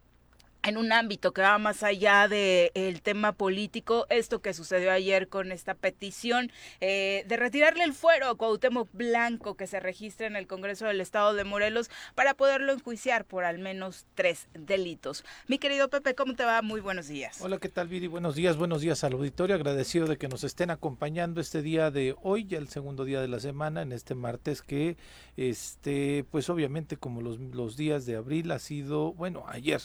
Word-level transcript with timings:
en 0.66 0.76
un 0.76 0.92
ámbito 0.92 1.32
que 1.32 1.42
va 1.42 1.58
más 1.58 1.84
allá 1.84 2.26
del 2.26 2.72
el 2.74 3.00
tema 3.00 3.32
político, 3.32 4.06
esto 4.10 4.40
que 4.40 4.52
sucedió 4.52 4.90
ayer 4.90 5.28
con 5.28 5.52
esta 5.52 5.74
petición 5.74 6.50
eh, 6.80 7.24
de 7.28 7.36
retirarle 7.36 7.84
el 7.84 7.92
fuero 7.92 8.28
a 8.28 8.34
Cuauhtémoc 8.36 8.88
Blanco 8.92 9.54
que 9.54 9.68
se 9.68 9.78
registra 9.78 10.26
en 10.26 10.34
el 10.34 10.48
Congreso 10.48 10.86
del 10.86 11.00
Estado 11.00 11.34
de 11.34 11.44
Morelos 11.44 11.88
para 12.16 12.34
poderlo 12.34 12.72
enjuiciar 12.72 13.24
por 13.24 13.44
al 13.44 13.60
menos 13.60 14.06
tres 14.16 14.48
delitos. 14.54 15.24
Mi 15.46 15.58
querido 15.58 15.88
Pepe, 15.88 16.16
¿cómo 16.16 16.34
te 16.34 16.44
va? 16.44 16.62
Muy 16.62 16.80
buenos 16.80 17.06
días. 17.06 17.40
Hola, 17.40 17.58
¿qué 17.58 17.68
tal, 17.68 17.86
Viri? 17.86 18.08
Buenos 18.08 18.34
días, 18.34 18.56
buenos 18.56 18.80
días 18.80 19.04
al 19.04 19.12
auditorio. 19.12 19.54
Agradecido 19.54 20.06
de 20.08 20.16
que 20.16 20.26
nos 20.26 20.42
estén 20.42 20.70
acompañando 20.70 21.40
este 21.40 21.62
día 21.62 21.92
de 21.92 22.16
hoy, 22.22 22.44
ya 22.44 22.58
el 22.58 22.68
segundo 22.68 23.04
día 23.04 23.20
de 23.20 23.28
la 23.28 23.38
semana, 23.38 23.82
en 23.82 23.92
este 23.92 24.16
martes 24.16 24.62
que, 24.62 24.96
este, 25.36 26.24
pues 26.32 26.50
obviamente 26.50 26.96
como 26.96 27.22
los, 27.22 27.38
los 27.38 27.76
días 27.76 28.04
de 28.04 28.16
abril 28.16 28.50
ha 28.50 28.58
sido, 28.58 29.12
bueno, 29.12 29.44
ayer 29.46 29.80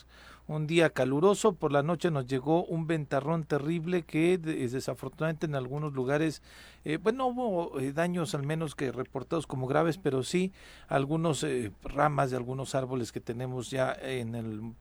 un 0.47 0.67
día 0.67 0.89
caluroso, 0.89 1.53
por 1.53 1.71
la 1.71 1.83
noche 1.83 2.11
nos 2.11 2.27
llegó 2.27 2.65
un 2.65 2.87
ventarrón 2.87 3.43
terrible 3.43 4.03
que 4.03 4.37
desafortunadamente 4.37 5.45
en 5.45 5.55
algunos 5.55 5.93
lugares, 5.93 6.41
eh, 6.83 6.97
bueno, 6.97 7.27
hubo 7.27 7.79
eh, 7.79 7.93
daños 7.93 8.35
al 8.35 8.43
menos 8.43 8.75
que 8.75 8.91
reportados 8.91 9.47
como 9.47 9.67
graves, 9.67 9.97
pero 9.97 10.23
sí 10.23 10.51
algunos 10.87 11.43
eh, 11.43 11.71
ramas 11.83 12.31
de 12.31 12.37
algunos 12.37 12.75
árboles 12.75 13.11
que 13.11 13.21
tenemos 13.21 13.69
ya 13.69 13.93
en 13.93 14.35
el 14.35 14.73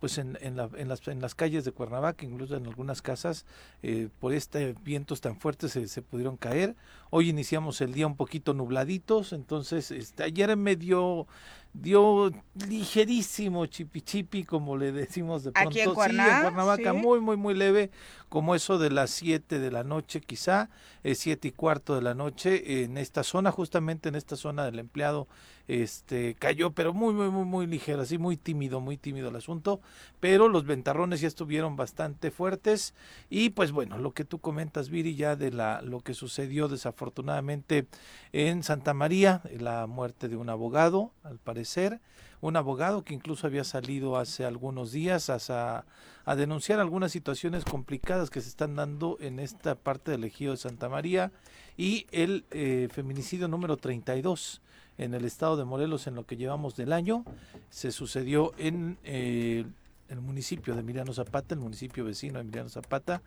pues 0.00 0.18
en, 0.18 0.38
en, 0.40 0.56
la, 0.56 0.68
en, 0.76 0.88
las, 0.88 1.06
en 1.08 1.20
las 1.20 1.34
calles 1.34 1.64
de 1.64 1.72
Cuernavaca, 1.72 2.24
incluso 2.24 2.56
en 2.56 2.66
algunas 2.66 3.02
casas, 3.02 3.46
eh, 3.82 4.08
por 4.20 4.32
este 4.32 4.74
vientos 4.84 5.20
tan 5.20 5.38
fuertes 5.38 5.72
se, 5.72 5.88
se, 5.88 6.02
pudieron 6.02 6.36
caer. 6.36 6.76
Hoy 7.10 7.28
iniciamos 7.28 7.80
el 7.80 7.92
día 7.92 8.06
un 8.06 8.16
poquito 8.16 8.54
nubladitos, 8.54 9.32
entonces 9.32 9.90
este, 9.90 10.22
ayer 10.22 10.56
me 10.56 10.76
dio, 10.76 11.26
dio 11.72 12.30
ligerísimo 12.68 13.66
chipi 13.66 14.02
chipi, 14.02 14.44
como 14.44 14.76
le 14.76 14.92
decimos 14.92 15.44
de 15.44 15.52
pronto. 15.52 15.70
Aquí 15.70 15.80
en, 15.80 15.94
Cuernavaca, 15.94 16.30
sí, 16.30 16.36
en 16.36 16.42
Cuernavaca, 16.42 16.92
¿sí? 16.92 16.96
muy, 16.98 17.20
muy, 17.20 17.36
muy 17.36 17.54
leve, 17.54 17.90
como 18.28 18.54
eso 18.54 18.78
de 18.78 18.90
las 18.90 19.10
7 19.10 19.58
de 19.58 19.70
la 19.70 19.84
noche 19.84 20.20
quizá, 20.20 20.70
eh, 21.02 21.14
siete 21.14 21.48
y 21.48 21.52
cuarto 21.52 21.94
de 21.94 22.02
la 22.02 22.14
noche, 22.14 22.84
en 22.84 22.98
esta 22.98 23.22
zona, 23.22 23.50
justamente 23.50 24.08
en 24.08 24.14
esta 24.14 24.36
zona 24.36 24.64
del 24.64 24.78
empleado 24.78 25.28
este 25.68 26.34
cayó 26.34 26.72
pero 26.72 26.94
muy 26.94 27.14
muy 27.14 27.28
muy 27.28 27.44
muy 27.44 27.66
ligero 27.66 28.02
así 28.02 28.16
muy 28.16 28.36
tímido 28.36 28.80
muy 28.80 28.96
tímido 28.96 29.28
el 29.28 29.36
asunto 29.36 29.80
pero 30.18 30.48
los 30.48 30.64
ventarrones 30.64 31.20
ya 31.20 31.28
estuvieron 31.28 31.76
bastante 31.76 32.30
fuertes. 32.30 32.94
Y 33.30 33.50
pues 33.50 33.72
bueno 33.72 33.98
lo 33.98 34.12
que 34.12 34.24
tú 34.24 34.38
comentas 34.40 34.88
Viri 34.88 35.14
ya 35.14 35.36
de 35.36 35.52
la 35.52 35.82
lo 35.82 36.00
que 36.00 36.14
sucedió 36.14 36.68
desafortunadamente 36.68 37.86
en 38.32 38.62
Santa 38.62 38.94
María 38.94 39.42
la 39.58 39.86
muerte 39.86 40.28
de 40.28 40.36
un 40.36 40.48
abogado 40.48 41.12
al 41.22 41.38
parecer 41.38 42.00
un 42.40 42.56
abogado 42.56 43.02
que 43.02 43.14
incluso 43.14 43.46
había 43.46 43.64
salido 43.64 44.16
hace 44.16 44.44
algunos 44.44 44.92
días 44.92 45.28
a, 45.28 45.84
a 46.24 46.36
denunciar 46.36 46.78
algunas 46.78 47.10
situaciones 47.12 47.64
complicadas 47.64 48.30
que 48.30 48.40
se 48.40 48.48
están 48.48 48.76
dando 48.76 49.16
en 49.20 49.40
esta 49.40 49.74
parte 49.74 50.10
del 50.12 50.24
ejido 50.24 50.52
de 50.52 50.58
Santa 50.58 50.88
María 50.88 51.32
y 51.76 52.06
el 52.12 52.44
eh, 52.50 52.88
feminicidio 52.92 53.48
número 53.48 53.76
32 53.76 54.60
en 54.98 55.14
el 55.14 55.24
estado 55.24 55.56
de 55.56 55.64
Morelos 55.64 56.06
en 56.06 56.14
lo 56.14 56.26
que 56.26 56.36
llevamos 56.36 56.76
del 56.76 56.92
año. 56.92 57.24
Se 57.70 57.92
sucedió 57.92 58.52
en 58.58 58.98
eh, 59.04 59.64
el 60.08 60.20
municipio 60.20 60.74
de 60.74 60.80
Emiliano 60.80 61.12
Zapata, 61.12 61.54
el 61.54 61.60
municipio 61.60 62.04
vecino 62.04 62.34
de 62.34 62.40
Emiliano 62.40 62.68
Zapata, 62.68 63.22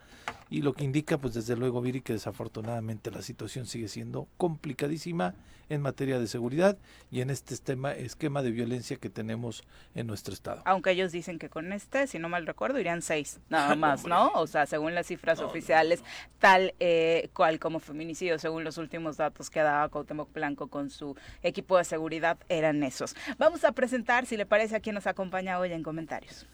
y 0.50 0.62
lo 0.62 0.74
que 0.74 0.84
indica, 0.84 1.18
pues 1.18 1.34
desde 1.34 1.56
luego, 1.56 1.82
Viri, 1.82 2.02
que 2.02 2.14
desafortunadamente 2.14 3.12
la 3.12 3.22
situación 3.22 3.66
sigue 3.66 3.88
siendo 3.88 4.28
complicadísima 4.38 5.36
en 5.70 5.82
materia 5.82 6.20
de 6.20 6.28
seguridad 6.28 6.78
y 7.10 7.22
en 7.22 7.30
este 7.30 7.54
esquema, 7.54 7.94
esquema 7.94 8.42
de 8.42 8.52
violencia 8.52 8.98
que 8.98 9.10
tenemos 9.10 9.64
en 9.96 10.08
nuestro 10.08 10.34
estado. 10.34 10.62
Aunque 10.66 10.92
ellos 10.92 11.14
dicen 11.14 11.40
que 11.40 11.50
con 11.50 11.72
este, 11.72 12.08
si 12.08 12.20
no 12.20 12.28
mal 12.28 12.46
recuerdo, 12.46 12.80
irían 12.80 13.02
seis, 13.02 13.40
nada 13.50 13.76
más, 13.78 14.06
¿no? 14.06 14.32
O 14.36 14.48
sea, 14.48 14.66
según 14.66 14.94
las 14.96 15.08
cifras 15.08 15.40
no, 15.40 15.48
oficiales, 15.48 16.02
no. 16.02 16.08
tal 16.40 16.74
eh, 16.80 17.30
cual 17.34 17.60
como 17.60 17.80
feminicidio, 17.80 18.38
según 18.38 18.64
los 18.64 18.78
últimos 18.78 19.18
datos 19.18 19.50
que 19.50 19.62
daba 19.62 19.88
Cuauhtémoc 19.88 20.34
Blanco 20.34 20.68
con 20.68 20.90
su 20.90 21.16
equipo 21.42 21.78
de 21.78 21.86
seguridad, 21.86 22.38
eran 22.50 22.84
esos. 22.84 23.16
Vamos 23.38 23.64
a 23.64 23.72
presentar, 23.72 24.26
si 24.26 24.36
le 24.36 24.46
parece, 24.46 24.76
a 24.76 24.82
quien 24.82 24.96
nos 24.96 25.08
acompaña 25.08 25.58
hoy 25.58 25.72
en 25.72 25.84
comentarios. 25.84 26.48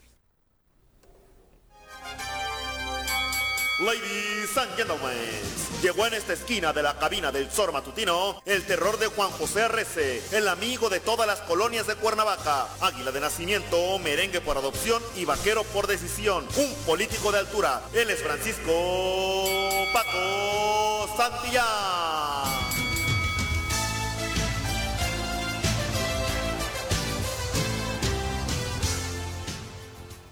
Ladies 3.80 4.58
and 4.58 4.76
gentlemen, 4.76 5.14
llegó 5.84 6.08
en 6.08 6.16
esta 6.16 6.34
esquina 6.34 6.74
de 6.74 6.82
la 6.82 6.98
cabina 6.98 7.32
del 7.32 7.48
Zor 7.52 7.72
Matutino 7.72 8.42
el 8.44 8.64
terror 8.64 8.98
de 8.98 9.06
Juan 9.06 9.30
José 9.30 9.62
Arrece, 9.62 10.20
el 10.32 10.48
amigo 10.48 10.90
de 10.90 11.00
todas 11.00 11.28
las 11.28 11.42
colonias 11.42 11.86
de 11.86 11.94
Cuernavaca, 11.94 12.66
águila 12.82 13.12
de 13.12 13.20
nacimiento, 13.20 14.00
merengue 14.00 14.42
por 14.42 14.58
adopción 14.58 15.04
y 15.16 15.26
vaquero 15.26 15.64
por 15.64 15.86
decisión, 15.86 16.48
un 16.58 16.74
político 16.88 17.32
de 17.32 17.38
altura. 17.38 17.84
Él 17.94 18.10
es 18.10 18.24
Francisco 18.24 19.46
Paco 19.94 21.08
Santillán. 21.16 22.48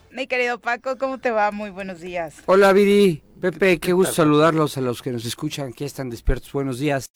Mi 0.09 0.25
querido 0.25 0.59
Paco, 0.59 0.97
¿cómo 0.97 1.19
te 1.19 1.29
va? 1.29 1.51
Muy 1.51 1.69
buenos 1.69 2.01
días. 2.01 2.35
Hola, 2.47 2.73
Viri. 2.73 3.24
Pepe, 3.39 3.79
qué 3.79 3.91
gusto 3.91 4.13
saludarlos 4.13 4.77
a 4.77 4.81
los 4.81 5.01
que 5.01 5.11
nos 5.11 5.25
escuchan, 5.25 5.73
que 5.73 5.83
están 5.83 6.09
despiertos. 6.09 6.51
Buenos 6.53 6.79
días. 6.79 7.09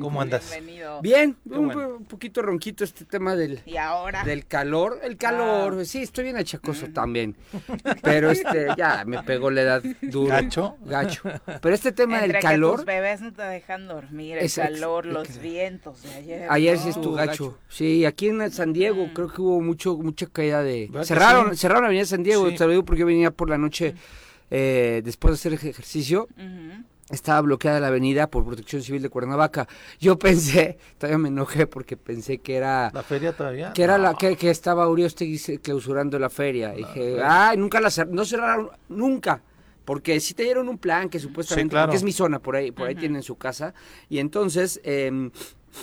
¿Cómo 0.00 0.20
andas? 0.20 0.50
Bienvenido. 0.50 1.02
Bien, 1.02 1.36
un, 1.44 1.66
bueno. 1.66 1.96
un, 1.96 2.04
poquito 2.06 2.40
ronquito 2.40 2.82
este 2.82 3.04
tema 3.04 3.36
del, 3.36 3.60
¿Y 3.66 3.76
ahora? 3.76 4.24
del 4.24 4.46
calor. 4.46 5.00
El 5.02 5.18
calor, 5.18 5.76
ah. 5.80 5.84
sí, 5.84 6.02
estoy 6.02 6.24
bien 6.24 6.36
achacoso 6.38 6.86
mm. 6.88 6.92
también. 6.94 7.36
Pero 8.02 8.30
este, 8.30 8.68
ya 8.76 9.04
me 9.04 9.22
pegó 9.22 9.50
la 9.50 9.62
edad 9.62 9.82
duro. 10.00 10.28
¿Gacho? 10.28 10.76
Gacho. 10.80 11.22
Pero 11.60 11.74
este 11.74 11.92
tema 11.92 12.20
Entre 12.20 12.32
del 12.32 12.42
calor. 12.42 12.76
Tus 12.76 12.86
bebés 12.86 13.20
no 13.20 13.32
te 13.32 13.42
dejan 13.42 13.86
dormir, 13.86 14.38
el 14.38 14.46
es, 14.46 14.56
calor, 14.56 15.04
los 15.04 15.28
es, 15.28 15.42
vientos 15.42 16.02
de 16.02 16.14
ayer. 16.14 16.46
Ayer 16.48 16.76
¿no? 16.76 16.82
sí 16.82 16.88
estuvo 16.88 17.14
gacho. 17.14 17.50
gacho. 17.50 17.58
Sí, 17.68 18.06
aquí 18.06 18.28
en 18.28 18.50
San 18.50 18.72
Diego 18.72 19.06
mm. 19.06 19.12
creo 19.12 19.28
que 19.28 19.42
hubo 19.42 19.60
mucho, 19.60 19.96
mucha 19.98 20.26
caída 20.26 20.62
de. 20.62 20.90
Cerraron, 21.04 21.50
sí? 21.50 21.58
cerraron 21.58 21.82
la 21.82 21.88
avenida 21.88 22.06
San 22.06 22.22
Diego, 22.22 22.48
sí. 22.48 22.56
te 22.56 22.64
lo 22.64 22.70
digo 22.70 22.84
porque 22.84 23.00
yo 23.00 23.06
venía 23.06 23.30
por 23.30 23.50
la 23.50 23.58
noche. 23.58 23.92
Mm 23.92 24.23
eh, 24.50 25.02
después 25.04 25.32
de 25.32 25.34
hacer 25.36 25.52
ejercicio, 25.54 26.28
uh 26.36 26.40
-huh. 26.40 26.84
estaba 27.10 27.40
bloqueada 27.42 27.80
la 27.80 27.88
avenida 27.88 28.28
por 28.30 28.44
Protección 28.44 28.82
Civil 28.82 29.02
de 29.02 29.08
Cuernavaca. 29.08 29.66
Yo 30.00 30.18
pensé, 30.18 30.78
todavía 30.98 31.18
me 31.18 31.28
enojé 31.28 31.66
porque 31.66 31.96
pensé 31.96 32.38
que 32.38 32.56
era 32.56 32.90
¿La 32.92 33.02
feria 33.02 33.32
todavía? 33.36 33.72
que 33.72 33.82
era 33.82 33.98
la 33.98 34.14
que, 34.14 34.36
que 34.36 34.50
estaba 34.50 34.88
Uriostegui 34.88 35.58
clausurando 35.58 36.18
la 36.18 36.30
feria. 36.30 36.74
Y 36.74 36.78
dije, 36.78 37.18
ay, 37.22 37.56
nunca 37.56 37.80
la 37.80 37.88
cer- 37.88 38.08
no 38.08 38.24
cerraron 38.24 38.70
nunca. 38.88 39.42
Porque 39.84 40.18
si 40.18 40.32
te 40.32 40.44
dieron 40.44 40.68
un 40.70 40.78
plan 40.78 41.10
que 41.10 41.18
supuestamente, 41.18 41.72
claro. 41.72 41.88
porque 41.88 41.98
es 41.98 42.02
mi 42.04 42.12
zona, 42.12 42.38
por 42.38 42.56
ahí, 42.56 42.70
por 42.70 42.88
ahí 42.88 42.94
tienen 42.94 43.22
su 43.22 43.36
casa, 43.36 43.74
y 44.08 44.18
entonces 44.18 44.80
em, 44.82 45.30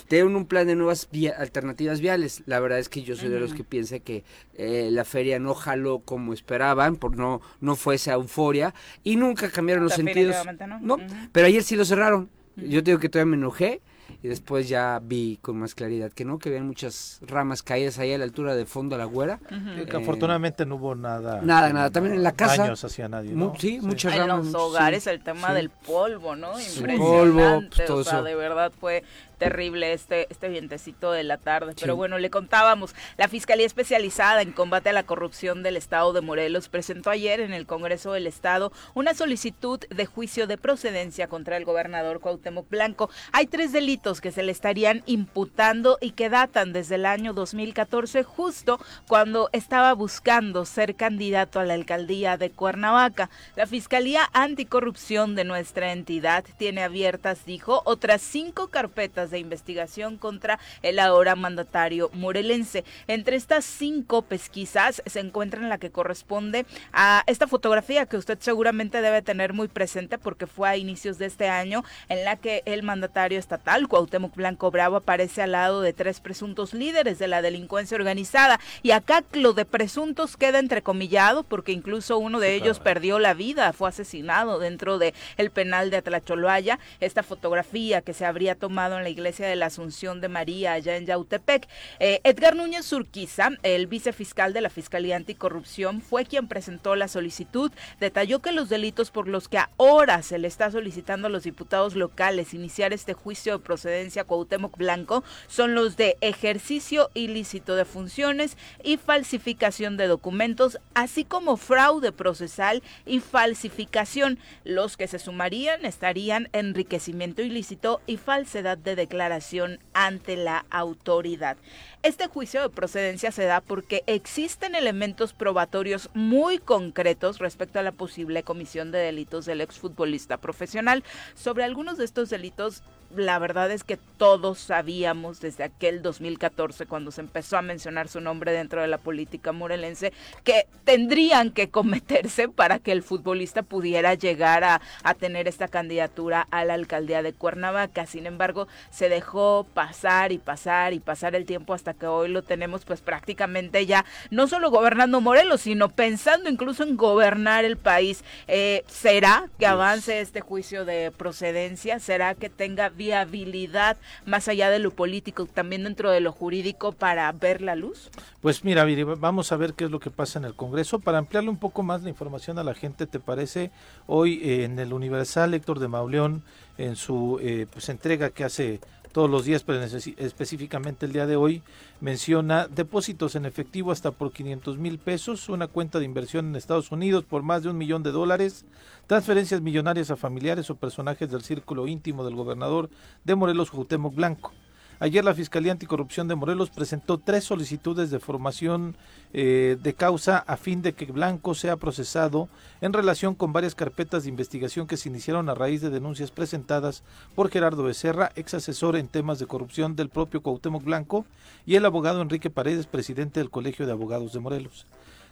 te 0.07 0.17
dieron 0.17 0.35
un 0.35 0.45
plan 0.45 0.67
de 0.67 0.75
nuevas 0.75 1.07
vía- 1.11 1.35
alternativas 1.37 1.99
viales. 2.01 2.43
La 2.45 2.59
verdad 2.59 2.79
es 2.79 2.89
que 2.89 3.03
yo 3.03 3.15
soy 3.15 3.29
de 3.29 3.39
los 3.39 3.53
que 3.53 3.63
piensa 3.63 3.99
que 3.99 4.23
eh, 4.55 4.89
la 4.91 5.05
feria 5.05 5.39
no 5.39 5.53
jaló 5.53 5.99
como 5.99 6.33
esperaban, 6.33 6.95
por 6.95 7.17
no, 7.17 7.41
no 7.59 7.75
fue 7.75 7.95
esa 7.95 8.13
euforia, 8.13 8.73
y 9.03 9.15
nunca 9.15 9.49
cambiaron 9.49 9.83
los 9.83 9.93
sentidos. 9.93 10.35
No. 10.81 10.97
Pero 11.31 11.47
ayer 11.47 11.63
sí 11.63 11.75
lo 11.75 11.85
cerraron. 11.85 12.29
Yo 12.55 12.83
te 12.83 12.91
digo 12.91 12.99
que 12.99 13.09
todavía 13.09 13.31
me 13.31 13.37
enojé 13.37 13.81
y 14.21 14.27
después 14.27 14.67
ya 14.67 14.99
vi 15.01 15.39
con 15.41 15.57
más 15.57 15.73
claridad 15.73 16.11
que 16.11 16.25
no, 16.25 16.37
que 16.37 16.49
habían 16.49 16.67
muchas 16.67 17.19
ramas 17.21 17.63
caídas 17.63 17.97
ahí 17.97 18.11
a 18.13 18.17
la 18.17 18.25
altura 18.25 18.55
de 18.55 18.65
fondo 18.65 18.95
a 18.95 18.97
la 18.99 19.05
güera. 19.05 19.39
Sí, 19.49 19.85
que 19.85 19.97
afortunadamente 19.97 20.65
no 20.65 20.75
hubo 20.75 20.93
nada. 20.95 21.41
Nada, 21.41 21.71
nada. 21.71 21.89
También 21.89 22.15
en 22.17 22.23
la 22.23 22.33
casa. 22.33 22.63
Daños 22.63 22.83
hacia 22.83 23.07
nadie. 23.07 23.31
¿no? 23.31 23.53
sí, 23.57 23.79
muchas 23.81 24.13
En 24.13 24.19
ramas. 24.27 24.37
los 24.45 24.47
sí, 24.49 24.53
hogares 24.59 25.07
el 25.07 25.23
tema 25.23 25.47
sí. 25.49 25.53
del 25.55 25.69
polvo, 25.69 26.35
¿no? 26.35 26.55
Sí. 26.57 26.79
Impresionante. 26.79 27.17
Polvo, 27.19 27.63
pues, 27.73 27.87
todo 27.87 27.97
o 27.99 28.03
sea, 28.03 28.15
eso. 28.15 28.23
de 28.23 28.35
verdad 28.35 28.71
fue 28.77 29.03
terrible 29.41 29.91
este, 29.91 30.27
este 30.29 30.49
vientecito 30.49 31.11
de 31.11 31.23
la 31.23 31.37
tarde. 31.37 31.73
Pero 31.79 31.95
bueno, 31.95 32.19
le 32.19 32.29
contábamos, 32.29 32.93
la 33.17 33.27
Fiscalía 33.27 33.65
Especializada 33.65 34.43
en 34.43 34.51
Combate 34.51 34.89
a 34.89 34.93
la 34.93 35.01
Corrupción 35.01 35.63
del 35.63 35.77
Estado 35.77 36.13
de 36.13 36.21
Morelos 36.21 36.69
presentó 36.69 37.09
ayer 37.09 37.39
en 37.39 37.51
el 37.51 37.65
Congreso 37.65 38.13
del 38.13 38.27
Estado 38.27 38.71
una 38.93 39.15
solicitud 39.15 39.79
de 39.79 40.05
juicio 40.05 40.45
de 40.45 40.59
procedencia 40.59 41.27
contra 41.27 41.57
el 41.57 41.65
gobernador 41.65 42.19
Cuauhtémoc 42.19 42.69
Blanco. 42.69 43.09
Hay 43.31 43.47
tres 43.47 43.71
delitos 43.71 44.21
que 44.21 44.31
se 44.31 44.43
le 44.43 44.51
estarían 44.51 45.01
imputando 45.07 45.97
y 46.01 46.11
que 46.11 46.29
datan 46.29 46.71
desde 46.71 46.95
el 46.95 47.07
año 47.07 47.33
2014, 47.33 48.21
justo 48.21 48.79
cuando 49.07 49.49
estaba 49.53 49.93
buscando 49.93 50.65
ser 50.65 50.93
candidato 50.93 51.59
a 51.59 51.65
la 51.65 51.73
alcaldía 51.73 52.37
de 52.37 52.51
Cuernavaca. 52.51 53.31
La 53.55 53.65
Fiscalía 53.65 54.29
Anticorrupción 54.33 55.33
de 55.33 55.45
nuestra 55.45 55.93
entidad 55.93 56.45
tiene 56.59 56.83
abiertas, 56.83 57.43
dijo, 57.43 57.81
otras 57.85 58.21
cinco 58.21 58.67
carpetas 58.67 59.30
de 59.31 59.39
investigación 59.39 60.17
contra 60.17 60.59
el 60.81 60.99
ahora 60.99 61.35
mandatario 61.35 62.09
morelense. 62.13 62.83
Entre 63.07 63.35
estas 63.35 63.65
cinco 63.65 64.21
pesquisas 64.21 65.01
se 65.05 65.19
encuentra 65.19 65.61
la 65.61 65.77
que 65.77 65.91
corresponde 65.91 66.65
a 66.93 67.23
esta 67.27 67.47
fotografía 67.47 68.05
que 68.05 68.17
usted 68.17 68.37
seguramente 68.39 69.01
debe 69.01 69.21
tener 69.21 69.53
muy 69.53 69.67
presente 69.67 70.17
porque 70.17 70.47
fue 70.47 70.69
a 70.69 70.77
inicios 70.77 71.17
de 71.17 71.25
este 71.25 71.49
año 71.49 71.83
en 72.09 72.25
la 72.25 72.35
que 72.35 72.63
el 72.65 72.83
mandatario 72.83 73.39
estatal, 73.39 73.87
Cuauhtémoc 73.87 74.35
Blanco 74.35 74.71
Bravo, 74.71 74.97
aparece 74.97 75.41
al 75.41 75.53
lado 75.53 75.81
de 75.81 75.93
tres 75.93 76.19
presuntos 76.19 76.73
líderes 76.73 77.19
de 77.19 77.27
la 77.27 77.41
delincuencia 77.41 77.95
organizada. 77.95 78.59
Y 78.83 78.91
acá 78.91 79.23
lo 79.33 79.53
de 79.53 79.65
presuntos 79.65 80.37
queda 80.37 80.59
entrecomillado 80.59 81.43
porque 81.43 81.71
incluso 81.71 82.17
uno 82.17 82.39
de 82.39 82.55
ellos 82.55 82.79
perdió 82.79 83.19
la 83.19 83.33
vida, 83.33 83.73
fue 83.73 83.89
asesinado 83.89 84.59
dentro 84.59 84.97
de 84.97 85.13
el 85.37 85.51
penal 85.51 85.89
de 85.89 85.97
Atlacholoaya. 85.97 86.79
Esta 86.99 87.23
fotografía 87.23 88.01
que 88.01 88.13
se 88.13 88.25
habría 88.25 88.55
tomado 88.55 88.97
en 88.97 89.03
la 89.03 89.09
iglesia 89.09 89.20
de 89.21 89.55
la 89.55 89.67
Asunción 89.67 90.19
de 90.19 90.29
María 90.29 90.73
allá 90.73 90.97
en 90.97 91.05
Yautepec. 91.05 91.67
Eh, 91.99 92.19
Edgar 92.23 92.55
Núñez 92.55 92.85
Surquiza, 92.85 93.51
el 93.63 93.87
vicefiscal 93.87 94.51
de 94.51 94.61
la 94.61 94.69
Fiscalía 94.69 95.15
Anticorrupción, 95.15 96.01
fue 96.01 96.25
quien 96.25 96.47
presentó 96.47 96.95
la 96.95 97.07
solicitud. 97.07 97.71
Detalló 97.99 98.39
que 98.39 98.51
los 98.51 98.69
delitos 98.69 99.11
por 99.11 99.27
los 99.27 99.47
que 99.47 99.59
ahora 99.77 100.23
se 100.23 100.39
le 100.39 100.47
está 100.47 100.71
solicitando 100.71 101.27
a 101.27 101.29
los 101.29 101.43
diputados 101.43 101.95
locales 101.95 102.53
iniciar 102.53 102.93
este 102.93 103.13
juicio 103.13 103.53
de 103.53 103.63
procedencia 103.63 104.23
Cuauhtémoc 104.23 104.77
Blanco 104.77 105.23
son 105.47 105.75
los 105.75 105.97
de 105.97 106.17
ejercicio 106.21 107.09
ilícito 107.13 107.75
de 107.75 107.85
funciones 107.85 108.57
y 108.83 108.97
falsificación 108.97 109.97
de 109.97 110.07
documentos, 110.07 110.79
así 110.93 111.25
como 111.25 111.57
fraude 111.57 112.11
procesal 112.11 112.81
y 113.05 113.19
falsificación. 113.19 114.39
Los 114.63 114.97
que 114.97 115.07
se 115.07 115.19
sumarían 115.19 115.85
estarían 115.85 116.49
enriquecimiento 116.53 117.41
ilícito 117.41 118.01
y 118.07 118.17
falsedad 118.17 118.77
de 118.77 118.95
declaración 119.01 119.79
ante 119.93 120.37
la 120.37 120.65
autoridad. 120.69 121.57
Este 122.03 122.27
juicio 122.27 122.61
de 122.61 122.69
procedencia 122.69 123.31
se 123.31 123.45
da 123.45 123.61
porque 123.61 124.03
existen 124.07 124.73
elementos 124.73 125.33
probatorios 125.33 126.09
muy 126.13 126.57
concretos 126.57 127.37
respecto 127.37 127.77
a 127.77 127.83
la 127.83 127.91
posible 127.91 128.41
comisión 128.43 128.91
de 128.91 128.99
delitos 128.99 129.45
del 129.45 129.61
exfutbolista 129.61 130.37
profesional. 130.37 131.03
Sobre 131.35 131.63
algunos 131.63 131.97
de 131.97 132.05
estos 132.05 132.29
delitos, 132.29 132.81
la 133.15 133.39
verdad 133.39 133.69
es 133.71 133.83
que 133.83 133.97
todos 133.97 134.59
sabíamos 134.59 135.41
desde 135.41 135.63
aquel 135.63 136.01
2014, 136.01 136.85
cuando 136.85 137.11
se 137.11 137.21
empezó 137.21 137.57
a 137.57 137.61
mencionar 137.61 138.07
su 138.07 138.21
nombre 138.21 138.51
dentro 138.51 138.81
de 138.81 138.87
la 138.87 138.97
política 138.97 139.51
morelense, 139.51 140.13
que 140.43 140.67
tendrían 140.85 141.51
que 141.51 141.69
cometerse 141.69 142.47
para 142.49 142.79
que 142.79 142.91
el 142.91 143.03
futbolista 143.03 143.63
pudiera 143.63 144.13
llegar 144.13 144.63
a, 144.63 144.81
a 145.03 145.13
tener 145.13 145.47
esta 145.47 145.67
candidatura 145.67 146.47
a 146.51 146.65
la 146.65 146.73
alcaldía 146.73 147.21
de 147.21 147.33
Cuernavaca. 147.33 148.05
Sin 148.05 148.25
embargo, 148.25 148.67
se 148.91 149.09
dejó 149.09 149.65
pasar 149.73 150.31
y 150.31 150.37
pasar 150.37 150.93
y 150.93 150.99
pasar 150.99 151.35
el 151.35 151.45
tiempo 151.45 151.73
hasta 151.73 151.93
que 151.93 152.05
hoy 152.05 152.29
lo 152.29 152.43
tenemos 152.43 152.85
pues 152.85 153.01
prácticamente 153.01 153.85
ya 153.85 154.05
no 154.29 154.47
solo 154.47 154.69
gobernando 154.69 155.21
Morelos, 155.21 155.61
sino 155.61 155.89
pensando 155.89 156.49
incluso 156.49 156.83
en 156.83 156.97
gobernar 156.97 157.65
el 157.65 157.77
país. 157.77 158.23
Eh, 158.47 158.83
¿Será 158.87 159.49
que 159.57 159.65
avance 159.65 160.19
este 160.19 160.41
juicio 160.41 160.85
de 160.85 161.11
procedencia? 161.11 161.99
¿Será 161.99 162.35
que 162.35 162.49
tenga 162.49 162.89
viabilidad 162.89 163.97
más 164.25 164.47
allá 164.47 164.69
de 164.69 164.79
lo 164.79 164.91
político, 164.91 165.45
también 165.45 165.83
dentro 165.83 166.11
de 166.11 166.19
lo 166.19 166.31
jurídico 166.31 166.91
para 166.91 167.31
ver 167.31 167.61
la 167.61 167.75
luz? 167.75 168.09
Pues 168.41 168.63
mira, 168.63 168.83
Viri, 168.83 169.03
vamos 169.03 169.51
a 169.51 169.57
ver 169.57 169.73
qué 169.73 169.85
es 169.85 169.91
lo 169.91 169.99
que 169.99 170.11
pasa 170.11 170.39
en 170.39 170.45
el 170.45 170.55
Congreso. 170.55 170.99
Para 170.99 171.17
ampliarle 171.17 171.49
un 171.49 171.57
poco 171.57 171.83
más 171.83 172.03
la 172.03 172.09
información 172.09 172.59
a 172.59 172.63
la 172.63 172.73
gente, 172.73 173.07
¿te 173.07 173.19
parece? 173.19 173.71
Hoy 174.07 174.41
eh, 174.43 174.63
en 174.65 174.79
el 174.79 174.93
Universal, 174.93 175.53
Héctor 175.53 175.79
de 175.79 175.87
Mauleón, 175.87 176.43
en 176.81 176.95
su 176.95 177.39
eh, 177.41 177.67
pues, 177.71 177.89
entrega 177.89 178.29
que 178.29 178.43
hace 178.43 178.79
todos 179.11 179.29
los 179.29 179.45
días, 179.45 179.63
pero 179.63 179.81
específicamente 179.83 181.05
el 181.05 181.13
día 181.13 181.27
de 181.27 181.35
hoy, 181.35 181.61
menciona 181.99 182.67
depósitos 182.67 183.35
en 183.35 183.45
efectivo 183.45 183.91
hasta 183.91 184.11
por 184.11 184.31
500 184.31 184.77
mil 184.77 184.99
pesos, 184.99 185.49
una 185.49 185.67
cuenta 185.67 185.99
de 185.99 186.05
inversión 186.05 186.47
en 186.47 186.55
Estados 186.55 186.91
Unidos 186.91 187.25
por 187.25 187.43
más 187.43 187.63
de 187.63 187.69
un 187.69 187.77
millón 187.77 188.03
de 188.03 188.11
dólares, 188.11 188.65
transferencias 189.07 189.61
millonarias 189.61 190.11
a 190.11 190.15
familiares 190.15 190.69
o 190.69 190.75
personajes 190.75 191.29
del 191.29 191.41
círculo 191.41 191.87
íntimo 191.87 192.23
del 192.23 192.35
gobernador 192.35 192.89
de 193.23 193.35
Morelos, 193.35 193.69
Cuauhtémoc 193.69 194.15
Blanco. 194.15 194.53
Ayer 195.01 195.25
la 195.25 195.33
Fiscalía 195.33 195.71
Anticorrupción 195.71 196.27
de 196.27 196.35
Morelos 196.35 196.69
presentó 196.69 197.17
tres 197.17 197.43
solicitudes 197.43 198.11
de 198.11 198.19
formación 198.19 198.95
eh, 199.33 199.75
de 199.81 199.95
causa 199.95 200.37
a 200.37 200.57
fin 200.57 200.83
de 200.83 200.93
que 200.93 201.05
Blanco 201.05 201.55
sea 201.55 201.75
procesado 201.75 202.49
en 202.81 202.93
relación 202.93 203.33
con 203.33 203.51
varias 203.51 203.73
carpetas 203.73 204.21
de 204.21 204.29
investigación 204.29 204.85
que 204.85 204.97
se 204.97 205.09
iniciaron 205.09 205.49
a 205.49 205.55
raíz 205.55 205.81
de 205.81 205.89
denuncias 205.89 206.29
presentadas 206.29 207.01
por 207.33 207.49
Gerardo 207.49 207.81
Becerra, 207.81 208.31
ex 208.35 208.53
asesor 208.53 208.95
en 208.95 209.07
temas 209.07 209.39
de 209.39 209.47
corrupción 209.47 209.95
del 209.95 210.09
propio 210.09 210.43
Cuauhtémoc 210.43 210.83
Blanco, 210.83 211.25
y 211.65 211.77
el 211.77 211.85
abogado 211.85 212.21
Enrique 212.21 212.51
Paredes, 212.51 212.85
presidente 212.85 213.39
del 213.39 213.49
Colegio 213.49 213.87
de 213.87 213.93
Abogados 213.93 214.33
de 214.33 214.39
Morelos. 214.39 214.85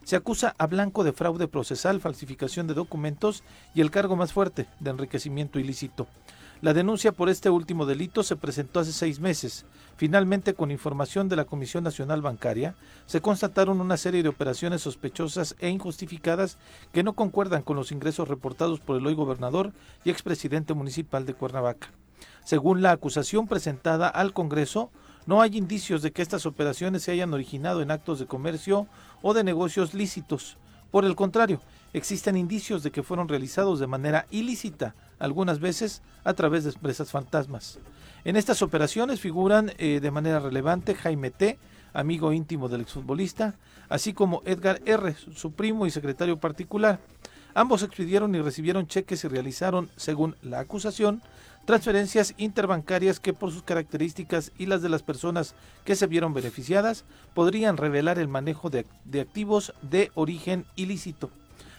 Se 0.04 0.16
acusa 0.16 0.56
a 0.58 0.66
Blanco 0.66 1.04
de 1.04 1.14
fraude 1.14 1.48
procesal, 1.48 2.02
falsificación 2.02 2.66
de 2.66 2.74
documentos 2.74 3.44
y 3.76 3.82
el 3.82 3.92
cargo 3.92 4.16
más 4.16 4.34
fuerte, 4.34 4.66
de 4.80 4.90
enriquecimiento 4.90 5.60
ilícito. 5.60 6.08
La 6.62 6.74
denuncia 6.74 7.14
por 7.14 7.30
este 7.30 7.50
último 7.50 7.86
delito 7.86 8.22
se 8.22 8.36
presentó 8.36 8.82
hace 8.82 8.92
seis 8.92 9.22
meses. 9.22 9.66
Finalmente, 9.96 10.54
con 10.54 10.72
información 10.72 11.30
de 11.30 11.38
la 11.38 11.46
Comisión 11.46 11.86
Nacional 11.86 12.22
Bancaria, 12.22 12.76
se 13.06 13.22
constataron 13.22 13.80
una 13.80 13.96
serie 13.96 14.24
de 14.24 14.28
operaciones 14.28 14.82
sospechosas 14.82 15.56
e 15.60 15.70
injustificadas 15.70 16.58
que 16.92 17.02
no 17.02 17.14
concuerdan 17.14 17.62
con 17.62 17.78
los 17.78 17.94
ingresos 17.94 18.28
reportados 18.28 18.82
por 18.82 18.98
el 18.98 19.08
hoy 19.08 19.14
gobernador 19.14 19.72
y 20.04 20.10
expresidente 20.10 20.74
municipal 20.74 21.26
de 21.26 21.34
Cuernavaca. 21.34 21.92
Según 22.44 22.82
la 22.82 22.92
acusación 22.92 23.48
presentada 23.48 24.10
al 24.10 24.34
Congreso, 24.34 24.92
no 25.28 25.42
hay 25.42 25.58
indicios 25.58 26.02
de 26.02 26.12
que 26.12 26.22
estas 26.22 26.46
operaciones 26.46 27.04
se 27.04 27.14
hayan 27.14 27.34
originado 27.34 27.82
en 27.82 27.92
actos 27.92 28.20
de 28.20 28.26
comercio 28.26 28.86
o 29.22 29.34
de 29.34 29.46
negocios 29.46 29.94
lícitos. 29.94 30.58
Por 30.92 31.06
el 31.06 31.16
contrario, 31.16 31.62
existen 31.94 32.36
indicios 32.36 32.84
de 32.84 32.92
que 32.92 33.04
fueron 33.04 33.30
realizados 33.30 33.80
de 33.80 33.88
manera 33.88 34.26
ilícita, 34.30 34.94
algunas 35.20 35.60
veces 35.60 36.02
a 36.24 36.34
través 36.34 36.64
de 36.64 36.72
empresas 36.72 37.12
fantasmas. 37.12 37.80
En 38.26 38.36
estas 38.36 38.62
operaciones 38.62 39.20
figuran 39.20 39.72
eh, 39.78 40.00
de 40.02 40.12
manera 40.12 40.40
relevante 40.40 40.96
Jaime 40.96 41.32
T., 41.32 41.60
amigo 41.94 42.34
íntimo 42.34 42.70
del 42.70 42.82
exfutbolista, 42.82 43.56
así 43.88 44.14
como 44.14 44.42
Edgar 44.46 44.82
R., 44.86 45.16
su 45.34 45.52
primo 45.52 45.86
y 45.86 45.92
secretario 45.92 46.38
particular. 46.38 47.00
Ambos 47.54 47.82
expidieron 47.82 48.36
y 48.36 48.42
recibieron 48.42 48.88
cheques 48.88 49.24
y 49.24 49.28
realizaron, 49.28 49.90
según 49.96 50.36
la 50.42 50.60
acusación, 50.60 51.22
transferencias 51.66 52.34
interbancarias 52.38 53.20
que 53.20 53.34
por 53.34 53.52
sus 53.52 53.64
características 53.64 54.52
y 54.58 54.66
las 54.66 54.82
de 54.82 54.90
las 54.90 55.04
personas 55.04 55.56
que 55.84 55.96
se 55.96 56.08
vieron 56.08 56.34
beneficiadas 56.34 57.06
podrían 57.34 57.78
revelar 57.78 58.20
el 58.20 58.28
manejo 58.28 58.70
de, 58.70 58.86
de 59.06 59.22
activos 59.22 59.74
de 59.82 60.12
origen 60.16 60.66
ilícito. 60.76 61.30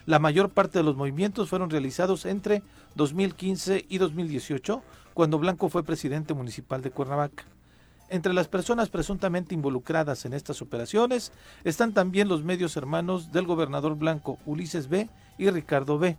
La 0.07 0.19
mayor 0.19 0.51
parte 0.51 0.79
de 0.79 0.85
los 0.85 0.97
movimientos 0.97 1.49
fueron 1.49 1.71
realizados 1.71 2.25
entre 2.25 2.63
2015 2.95 3.87
y 3.89 3.99
2018, 3.99 4.83
cuando 5.15 5.39
Blanco 5.39 5.69
fue 5.69 5.85
presidente 5.85 6.33
municipal 6.35 6.83
de 6.83 6.91
Cuernavaca. 6.91 7.45
Entre 8.09 8.33
las 8.33 8.49
personas 8.49 8.89
presuntamente 8.89 9.55
involucradas 9.55 10.25
en 10.25 10.33
estas 10.33 10.63
operaciones 10.63 11.33
están 11.63 11.93
también 11.93 12.29
los 12.29 12.43
medios 12.43 12.77
hermanos 12.77 13.31
del 13.31 13.47
gobernador 13.47 13.95
blanco 13.95 14.39
Ulises 14.47 14.89
B. 14.89 15.09
y 15.39 15.49
Ricardo 15.49 15.99
B., 15.99 16.17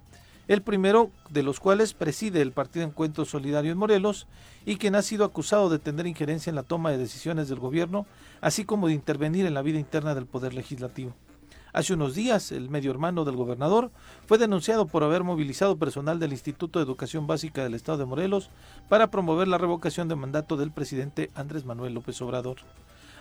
el 0.47 0.61
primero 0.61 1.11
de 1.29 1.43
los 1.43 1.59
cuales 1.59 1.93
preside 1.93 2.41
el 2.41 2.51
Partido 2.51 2.85
Encuentro 2.85 3.25
Solidario 3.25 3.71
en 3.71 3.77
Morelos 3.77 4.27
y 4.65 4.77
quien 4.77 4.95
ha 4.95 5.01
sido 5.01 5.25
acusado 5.25 5.69
de 5.69 5.79
tener 5.79 6.07
injerencia 6.07 6.49
en 6.49 6.55
la 6.55 6.63
toma 6.63 6.91
de 6.91 6.97
decisiones 6.97 7.49
del 7.49 7.59
gobierno, 7.59 8.05
así 8.39 8.63
como 8.63 8.87
de 8.87 8.93
intervenir 8.93 9.45
en 9.45 9.53
la 9.53 9.61
vida 9.61 9.79
interna 9.79 10.15
del 10.15 10.25
Poder 10.25 10.53
Legislativo. 10.53 11.13
Hace 11.73 11.93
unos 11.93 12.15
días, 12.15 12.51
el 12.51 12.69
medio 12.69 12.91
hermano 12.91 13.23
del 13.23 13.37
gobernador 13.37 13.91
fue 14.25 14.37
denunciado 14.37 14.87
por 14.87 15.03
haber 15.03 15.23
movilizado 15.23 15.77
personal 15.77 16.19
del 16.19 16.33
Instituto 16.33 16.79
de 16.79 16.85
Educación 16.85 17.27
Básica 17.27 17.63
del 17.63 17.75
Estado 17.75 17.99
de 17.99 18.05
Morelos 18.05 18.49
para 18.89 19.09
promover 19.09 19.47
la 19.47 19.57
revocación 19.57 20.09
de 20.09 20.15
mandato 20.15 20.57
del 20.57 20.71
presidente 20.71 21.31
Andrés 21.33 21.63
Manuel 21.63 21.93
López 21.93 22.21
Obrador. 22.21 22.57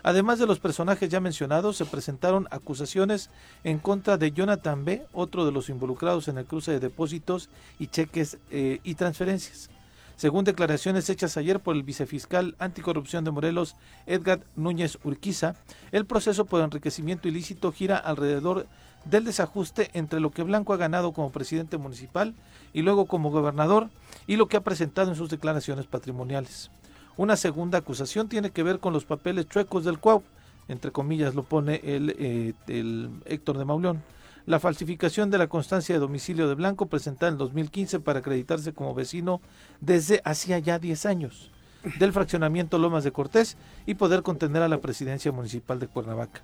Además 0.03 0.39
de 0.39 0.47
los 0.47 0.59
personajes 0.59 1.11
ya 1.11 1.21
mencionados, 1.21 1.77
se 1.77 1.85
presentaron 1.85 2.49
acusaciones 2.51 3.31
en 3.63 3.79
contra 3.79 4.17
de 4.17 4.33
Jonathan 4.33 4.85
B., 4.85 5.07
otro 5.13 5.45
de 5.47 5.53
los 5.53 5.69
involucrados 5.69 6.27
en 6.27 6.39
el 6.39 6.47
cruce 6.47 6.73
de 6.73 6.81
depósitos 6.81 7.51
y 7.79 7.87
cheques 7.87 8.39
eh, 8.51 8.81
y 8.83 8.95
transferencias. 8.95 9.71
Según 10.21 10.45
declaraciones 10.45 11.09
hechas 11.09 11.39
ayer 11.39 11.61
por 11.61 11.75
el 11.75 11.83
vicefiscal 11.83 12.55
anticorrupción 12.59 13.25
de 13.25 13.31
Morelos, 13.31 13.75
Edgar 14.05 14.41
Núñez 14.55 14.99
Urquiza, 15.03 15.55
el 15.93 16.05
proceso 16.05 16.45
por 16.45 16.61
enriquecimiento 16.61 17.27
ilícito 17.27 17.73
gira 17.73 17.97
alrededor 17.97 18.67
del 19.07 19.25
desajuste 19.25 19.89
entre 19.95 20.21
lo 20.21 20.31
que 20.31 20.43
Blanco 20.43 20.75
ha 20.75 20.77
ganado 20.77 21.13
como 21.13 21.33
presidente 21.33 21.79
municipal 21.79 22.35
y 22.75 22.83
luego 22.83 23.07
como 23.07 23.31
gobernador 23.31 23.89
y 24.27 24.37
lo 24.37 24.47
que 24.47 24.59
ha 24.59 24.61
presentado 24.61 25.09
en 25.09 25.17
sus 25.17 25.31
declaraciones 25.31 25.87
patrimoniales. 25.87 26.71
Una 27.17 27.37
segunda 27.37 27.79
acusación 27.79 28.29
tiene 28.29 28.51
que 28.51 28.63
ver 28.63 28.79
con 28.79 28.93
los 28.93 29.07
papeles 29.07 29.49
chuecos 29.49 29.87
del 29.87 30.01
CUAU, 30.01 30.23
entre 30.69 30.91
comillas 30.91 31.35
lo 31.35 31.45
pone 31.45 31.81
el, 31.83 32.15
eh, 32.19 32.53
el 32.67 33.09
Héctor 33.25 33.57
de 33.57 33.65
Mauleón 33.65 34.03
la 34.51 34.59
falsificación 34.59 35.31
de 35.31 35.39
la 35.39 35.47
constancia 35.47 35.95
de 35.95 36.01
domicilio 36.01 36.49
de 36.49 36.57
Blanco 36.57 36.87
presentada 36.87 37.31
en 37.31 37.39
2015 37.39 38.01
para 38.01 38.19
acreditarse 38.19 38.73
como 38.73 38.97
vecino 38.97 39.41
desde 39.81 40.21
hacía 40.25 40.59
ya 40.59 40.81
10 40.81 41.07
años 41.07 41.53
del 42.01 42.13
fraccionamiento 42.13 42.77
Lomas 42.77 43.05
de 43.05 43.13
Cortés 43.13 43.57
y 43.87 43.95
poder 43.95 44.25
contener 44.25 44.63
a 44.63 44.69
la 44.69 44.81
presidencia 44.81 45.31
municipal 45.31 45.79
de 45.79 45.87
Cuernavaca. 45.87 46.43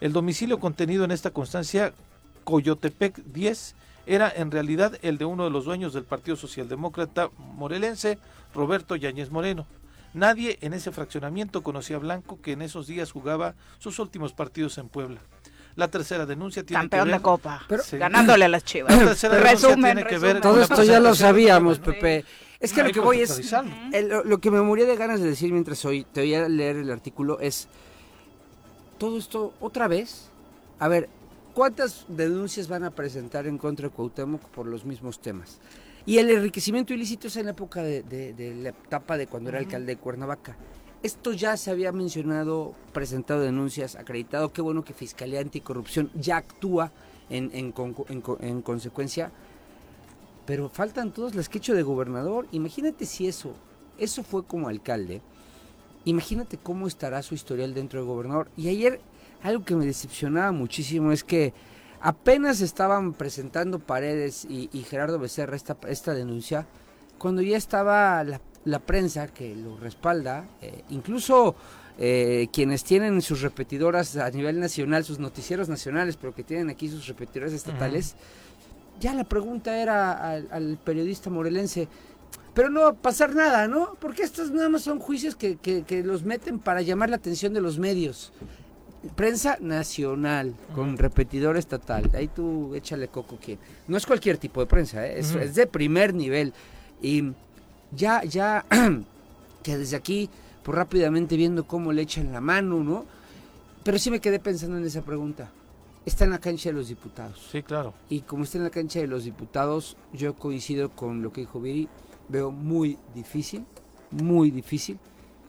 El 0.00 0.14
domicilio 0.14 0.58
contenido 0.58 1.04
en 1.04 1.10
esta 1.10 1.32
constancia, 1.32 1.92
Coyotepec 2.44 3.22
10, 3.26 3.74
era 4.06 4.32
en 4.34 4.50
realidad 4.50 4.98
el 5.02 5.18
de 5.18 5.26
uno 5.26 5.44
de 5.44 5.50
los 5.50 5.66
dueños 5.66 5.92
del 5.92 6.04
Partido 6.04 6.38
Socialdemócrata 6.38 7.28
morelense, 7.36 8.18
Roberto 8.54 8.96
Yáñez 8.96 9.30
Moreno. 9.30 9.66
Nadie 10.14 10.56
en 10.62 10.72
ese 10.72 10.92
fraccionamiento 10.92 11.62
conocía 11.62 11.96
a 11.96 11.98
Blanco, 12.00 12.40
que 12.40 12.52
en 12.52 12.62
esos 12.62 12.86
días 12.86 13.12
jugaba 13.12 13.54
sus 13.80 13.98
últimos 13.98 14.32
partidos 14.32 14.78
en 14.78 14.88
Puebla. 14.88 15.20
La 15.76 15.88
tercera 15.88 16.24
denuncia 16.26 16.64
tiene 16.64 16.82
Campeón 16.82 17.06
que 17.06 17.10
ver... 17.12 17.18
de 17.20 17.22
Copa, 17.22 17.62
Pero- 17.68 17.82
Sí. 17.82 17.96
ganándole 17.98 18.44
a 18.44 18.48
las 18.48 18.64
chivas. 18.64 18.92
La 18.96 19.06
tercera 19.06 19.34
denuncia 19.36 19.68
resumen, 19.70 19.94
tiene 19.96 20.08
que 20.08 20.18
ver 20.18 20.40
Todo 20.40 20.62
esto 20.62 20.82
ya 20.84 21.00
lo 21.00 21.14
sabíamos, 21.14 21.78
Pepe. 21.80 22.24
Es 22.60 22.72
que 22.72 22.82
lo 22.82 22.90
que 22.92 23.00
voy 23.00 23.20
es... 23.20 23.52
el- 23.92 24.08
lo, 24.24 24.38
que 24.38 24.50
me 24.50 24.60
moría 24.62 24.86
de 24.86 24.96
ganas 24.96 25.20
de 25.20 25.28
decir 25.28 25.52
mientras 25.52 25.84
hoy 25.84 26.04
te 26.12 26.20
oía 26.22 26.48
leer 26.48 26.76
el 26.76 26.90
artículo 26.90 27.38
es... 27.40 27.68
Todo 28.98 29.18
esto 29.18 29.52
otra 29.60 29.88
vez. 29.88 30.28
A 30.78 30.88
ver, 30.88 31.08
¿cuántas 31.52 32.04
denuncias 32.08 32.68
van 32.68 32.84
a 32.84 32.90
presentar 32.90 33.46
en 33.46 33.58
contra 33.58 33.88
de 33.88 33.94
Cuauhtémoc 33.94 34.40
por 34.50 34.66
los 34.66 34.84
mismos 34.84 35.20
temas? 35.20 35.58
Y 36.06 36.18
el 36.18 36.30
enriquecimiento 36.30 36.92
ilícito 36.94 37.26
es 37.28 37.36
en 37.36 37.46
la 37.46 37.50
época 37.52 37.82
de, 37.82 38.02
de- 38.02 38.32
de 38.34 38.54
la 38.54 38.68
etapa 38.70 39.16
de 39.16 39.26
cuando 39.26 39.50
era 39.50 39.58
alcalde 39.58 39.94
de 39.94 39.96
Cuernavaca. 39.96 40.56
Esto 41.04 41.32
ya 41.32 41.58
se 41.58 41.70
había 41.70 41.92
mencionado, 41.92 42.72
presentado 42.94 43.42
denuncias, 43.42 43.94
acreditado. 43.94 44.54
Qué 44.54 44.62
bueno 44.62 44.84
que 44.84 44.94
Fiscalía 44.94 45.40
Anticorrupción 45.40 46.10
ya 46.14 46.38
actúa 46.38 46.92
en, 47.28 47.50
en 47.52 47.72
con- 47.72 47.94
en 48.08 48.22
co- 48.22 48.38
en 48.40 48.62
consecuencia. 48.62 49.30
Pero 50.46 50.70
faltan 50.70 51.12
todos 51.12 51.34
las 51.34 51.50
que 51.50 51.58
he 51.58 51.60
hecho 51.60 51.74
de 51.74 51.82
gobernador. 51.82 52.46
Imagínate 52.52 53.04
si 53.04 53.28
eso, 53.28 53.52
eso 53.98 54.22
fue 54.22 54.44
como 54.46 54.68
alcalde. 54.68 55.20
Imagínate 56.06 56.56
cómo 56.56 56.86
estará 56.86 57.22
su 57.22 57.34
historial 57.34 57.74
dentro 57.74 58.00
de 58.00 58.06
gobernador. 58.06 58.48
Y 58.56 58.68
ayer 58.70 58.98
algo 59.42 59.62
que 59.62 59.76
me 59.76 59.84
decepcionaba 59.84 60.52
muchísimo 60.52 61.12
es 61.12 61.22
que 61.22 61.52
apenas 62.00 62.62
estaban 62.62 63.12
presentando 63.12 63.78
Paredes 63.78 64.46
y, 64.46 64.70
y 64.72 64.84
Gerardo 64.84 65.18
Becerra 65.18 65.54
esta, 65.54 65.76
esta 65.86 66.14
denuncia, 66.14 66.66
cuando 67.18 67.42
ya 67.42 67.58
estaba 67.58 68.24
la, 68.24 68.40
la 68.64 68.78
prensa 68.78 69.28
que 69.28 69.54
lo 69.54 69.76
respalda, 69.78 70.46
eh, 70.62 70.82
incluso 70.90 71.54
eh, 71.98 72.48
quienes 72.52 72.82
tienen 72.84 73.20
sus 73.22 73.42
repetidoras 73.42 74.16
a 74.16 74.30
nivel 74.30 74.58
nacional, 74.58 75.04
sus 75.04 75.18
noticieros 75.18 75.68
nacionales, 75.68 76.16
pero 76.16 76.34
que 76.34 76.42
tienen 76.44 76.70
aquí 76.70 76.88
sus 76.88 77.06
repetidoras 77.06 77.52
estatales, 77.52 78.14
ya 79.00 79.12
la 79.14 79.24
pregunta 79.24 79.76
era 79.80 80.12
al, 80.12 80.48
al 80.50 80.78
periodista 80.82 81.28
morelense, 81.30 81.88
pero 82.54 82.70
no 82.70 82.80
va 82.82 82.88
a 82.90 82.94
pasar 82.94 83.34
nada, 83.34 83.66
¿no? 83.68 83.96
Porque 84.00 84.22
estos 84.22 84.50
nada 84.50 84.68
más 84.68 84.82
son 84.82 84.98
juicios 85.00 85.34
que, 85.36 85.56
que- 85.56 85.82
que 85.82 86.02
los 86.04 86.22
meten 86.24 86.58
para 86.60 86.82
llamar 86.82 87.10
la 87.10 87.16
atención 87.16 87.52
de 87.52 87.60
los 87.60 87.78
medios. 87.78 88.32
Prensa 89.16 89.58
nacional, 89.60 90.54
con 90.74 90.96
repetidor 90.96 91.56
estatal. 91.58 92.10
Ahí 92.14 92.28
tú 92.28 92.74
échale 92.74 93.08
coco 93.08 93.36
quien. 93.44 93.58
No 93.86 93.96
es 93.98 94.06
cualquier 94.06 94.38
tipo 94.38 94.60
de 94.60 94.66
prensa, 94.66 95.06
¿eh? 95.06 95.18
es, 95.18 95.34
es 95.34 95.54
de 95.54 95.66
primer 95.66 96.14
nivel. 96.14 96.54
Y 97.02 97.32
ya, 97.96 98.24
ya, 98.24 98.64
que 99.62 99.76
desde 99.76 99.96
aquí, 99.96 100.28
pues 100.62 100.76
rápidamente 100.76 101.36
viendo 101.36 101.66
cómo 101.66 101.92
le 101.92 102.02
echan 102.02 102.32
la 102.32 102.40
mano, 102.40 102.82
¿no? 102.82 103.04
Pero 103.82 103.98
sí 103.98 104.10
me 104.10 104.20
quedé 104.20 104.38
pensando 104.38 104.78
en 104.78 104.84
esa 104.84 105.02
pregunta. 105.02 105.50
Está 106.06 106.24
en 106.24 106.30
la 106.30 106.38
cancha 106.38 106.68
de 106.68 106.74
los 106.74 106.88
diputados. 106.88 107.48
Sí, 107.50 107.62
claro. 107.62 107.94
Y 108.08 108.20
como 108.20 108.44
está 108.44 108.58
en 108.58 108.64
la 108.64 108.70
cancha 108.70 108.98
de 109.00 109.06
los 109.06 109.24
diputados, 109.24 109.96
yo 110.12 110.34
coincido 110.34 110.90
con 110.90 111.22
lo 111.22 111.32
que 111.32 111.42
dijo 111.42 111.60
Viri. 111.60 111.88
Veo 112.28 112.50
muy 112.50 112.98
difícil, 113.14 113.64
muy 114.10 114.50
difícil 114.50 114.98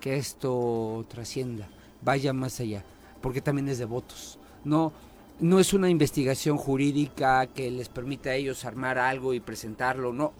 que 0.01 0.17
esto 0.17 1.05
trascienda, 1.09 1.67
vaya 2.01 2.31
más 2.33 2.59
allá, 2.59 2.83
porque 3.21 3.41
también 3.41 3.69
es 3.69 3.79
de 3.79 3.85
votos. 3.85 4.37
No, 4.63 4.91
no 5.39 5.59
es 5.59 5.73
una 5.73 5.89
investigación 5.89 6.57
jurídica 6.57 7.47
que 7.47 7.71
les 7.71 7.89
permita 7.89 8.29
a 8.29 8.35
ellos 8.35 8.65
armar 8.65 8.97
algo 8.97 9.33
y 9.33 9.39
presentarlo, 9.39 10.13
no. 10.13 10.33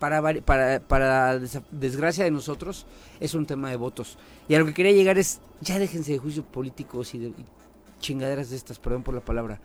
Para, 0.00 0.20
para, 0.42 0.80
para 0.80 1.38
desgracia 1.70 2.24
de 2.24 2.30
nosotros, 2.32 2.86
es 3.20 3.34
un 3.34 3.46
tema 3.46 3.70
de 3.70 3.76
votos. 3.76 4.18
Y 4.48 4.54
a 4.56 4.58
lo 4.58 4.66
que 4.66 4.74
quería 4.74 4.92
llegar 4.92 5.16
es, 5.18 5.40
ya 5.60 5.78
déjense 5.78 6.10
de 6.12 6.18
juicios 6.18 6.44
políticos 6.46 7.14
y 7.14 7.18
de 7.18 7.28
y 7.28 7.44
chingaderas 8.00 8.50
de 8.50 8.56
estas, 8.56 8.78
perdón 8.80 9.02
por 9.04 9.14
la 9.14 9.20
palabra. 9.20 9.60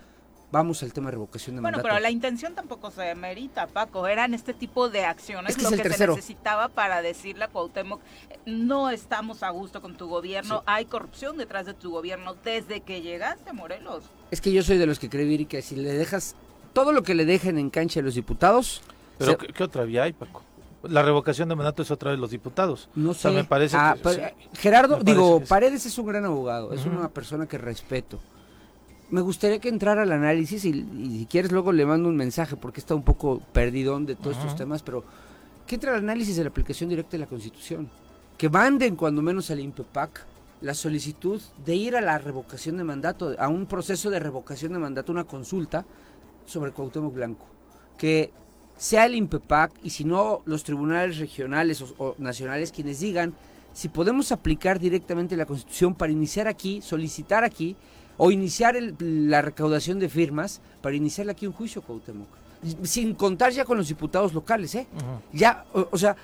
Vamos 0.51 0.83
al 0.83 0.93
tema 0.93 1.07
de 1.07 1.13
revocación 1.13 1.55
de 1.55 1.61
Bueno, 1.61 1.77
mandato. 1.77 1.89
pero 1.95 1.99
la 2.01 2.11
intención 2.11 2.53
tampoco 2.53 2.91
se 2.91 3.15
merita, 3.15 3.67
Paco. 3.67 4.07
Eran 4.07 4.33
este 4.33 4.53
tipo 4.53 4.89
de 4.89 5.03
acciones 5.05 5.51
Es 5.51 5.55
que 5.57 5.63
lo 5.63 5.69
es 5.69 5.75
que 5.77 5.83
tercero. 5.83 6.13
se 6.13 6.17
necesitaba 6.17 6.67
para 6.69 7.01
decirle 7.01 7.45
a 7.45 7.47
Cuauhtémoc, 7.47 7.99
no 8.45 8.89
estamos 8.89 9.41
a 9.41 9.49
gusto 9.49 9.81
con 9.81 9.97
tu 9.97 10.07
gobierno, 10.07 10.63
hay 10.65 10.85
corrupción 10.85 11.37
detrás 11.37 11.65
de 11.65 11.73
tu 11.73 11.91
gobierno 11.91 12.35
desde 12.43 12.81
que 12.81 13.01
llegaste 13.01 13.53
Morelos. 13.53 14.03
Es 14.31 14.39
que 14.41 14.51
yo 14.51 14.61
soy 14.63 14.77
de 14.77 14.85
los 14.85 14.99
que 14.99 15.09
cree, 15.09 15.25
Viri, 15.25 15.45
que 15.45 15.61
si 15.61 15.75
le 15.77 15.93
dejas 15.93 16.35
todo 16.73 16.91
lo 16.91 17.03
que 17.03 17.15
le 17.15 17.25
dejen 17.25 17.57
en 17.57 17.69
cancha 17.69 18.01
a 18.01 18.03
los 18.03 18.15
diputados, 18.15 18.81
Pero 19.17 19.37
¿qué, 19.37 19.47
qué 19.47 19.63
otra 19.63 19.83
vía 19.83 20.03
hay, 20.03 20.13
Paco? 20.13 20.41
La 20.83 21.01
revocación 21.01 21.49
de 21.49 21.55
mandato 21.55 21.81
es 21.81 21.89
otra 21.89 22.11
vez 22.11 22.19
los 22.19 22.29
diputados. 22.31 22.89
no 22.95 23.11
O 23.11 23.13
sé. 23.13 23.21
sea, 23.21 23.31
me 23.31 23.43
parece 23.43 23.75
Ah, 23.77 23.93
que 23.95 24.01
pero, 24.03 24.15
sí. 24.15 24.21
eh, 24.21 24.35
Gerardo, 24.53 24.99
digo. 25.03 25.41
Paredes 25.47 25.85
es 25.85 25.97
un 25.97 26.05
gran 26.05 26.25
abogado, 26.25 26.73
es 26.73 26.85
una 26.85 27.09
persona 27.09 27.47
que 27.47 27.57
respeto. 27.57 28.19
Me 29.09 29.21
gustaría 29.21 29.59
que 29.59 29.69
entrara 29.69 30.01
al 30.03 30.11
análisis 30.11 30.65
y, 30.65 30.69
y 30.69 31.19
si 31.19 31.25
quieres 31.27 31.51
luego 31.51 31.71
le 31.71 31.85
mando 31.85 32.09
un 32.09 32.15
mensaje 32.15 32.55
porque 32.55 32.79
está 32.79 32.95
un 32.95 33.03
poco 33.03 33.39
perdidón 33.53 34.05
de 34.05 34.15
todos 34.15 34.37
estos 34.37 34.55
temas, 34.55 34.81
pero 34.83 35.03
que 35.67 35.75
entre 35.75 35.89
al 35.91 35.97
análisis 35.97 36.35
de 36.37 36.43
la 36.43 36.49
aplicación 36.49 36.89
directa 36.89 37.11
de 37.11 37.19
la 37.19 37.27
Constitución. 37.27 37.89
Que 38.37 38.49
manden 38.49 38.95
cuando 38.95 39.21
menos 39.21 39.49
al 39.51 39.59
INPEPAC 39.61 40.25
la 40.61 40.73
solicitud 40.73 41.41
de 41.65 41.75
ir 41.75 41.95
a 41.95 42.01
la 42.01 42.17
revocación 42.17 42.77
de 42.77 42.83
mandato, 42.83 43.35
a 43.39 43.47
un 43.47 43.65
proceso 43.65 44.09
de 44.09 44.19
revocación 44.19 44.73
de 44.73 44.79
mandato, 44.79 45.11
una 45.11 45.23
consulta 45.23 45.85
sobre 46.45 46.71
Cuauhtémoc 46.71 47.13
Blanco. 47.13 47.45
Que 47.97 48.31
sea 48.77 49.05
el 49.05 49.15
INPEPAC 49.15 49.71
y 49.83 49.89
si 49.91 50.03
no 50.03 50.41
los 50.45 50.63
tribunales 50.63 51.17
regionales 51.17 51.81
o, 51.81 51.93
o 51.97 52.15
nacionales 52.17 52.71
quienes 52.71 52.99
digan 52.99 53.33
si 53.73 53.89
podemos 53.89 54.31
aplicar 54.31 54.79
directamente 54.79 55.35
la 55.35 55.45
Constitución 55.45 55.95
para 55.95 56.11
iniciar 56.11 56.47
aquí, 56.47 56.81
solicitar 56.81 57.43
aquí 57.43 57.75
o 58.17 58.31
iniciar 58.31 58.75
el- 58.77 58.95
la 59.29 59.41
recaudación 59.41 59.99
de 59.99 60.07
firmas 60.07 60.61
para 60.81 60.95
iniciar 60.95 61.29
aquí 61.29 61.45
un 61.45 61.53
juicio 61.53 61.81
Cuauhtémoc. 61.81 62.27
Sin 62.83 63.13
contar 63.15 63.51
ya 63.51 63.65
con 63.65 63.77
los 63.77 63.87
diputados 63.89 64.33
locales, 64.33 64.73
¿eh? 64.75 64.87
Ya, 65.33 65.65
o, 65.73 65.87
o 65.91 65.97
sea, 65.97 66.15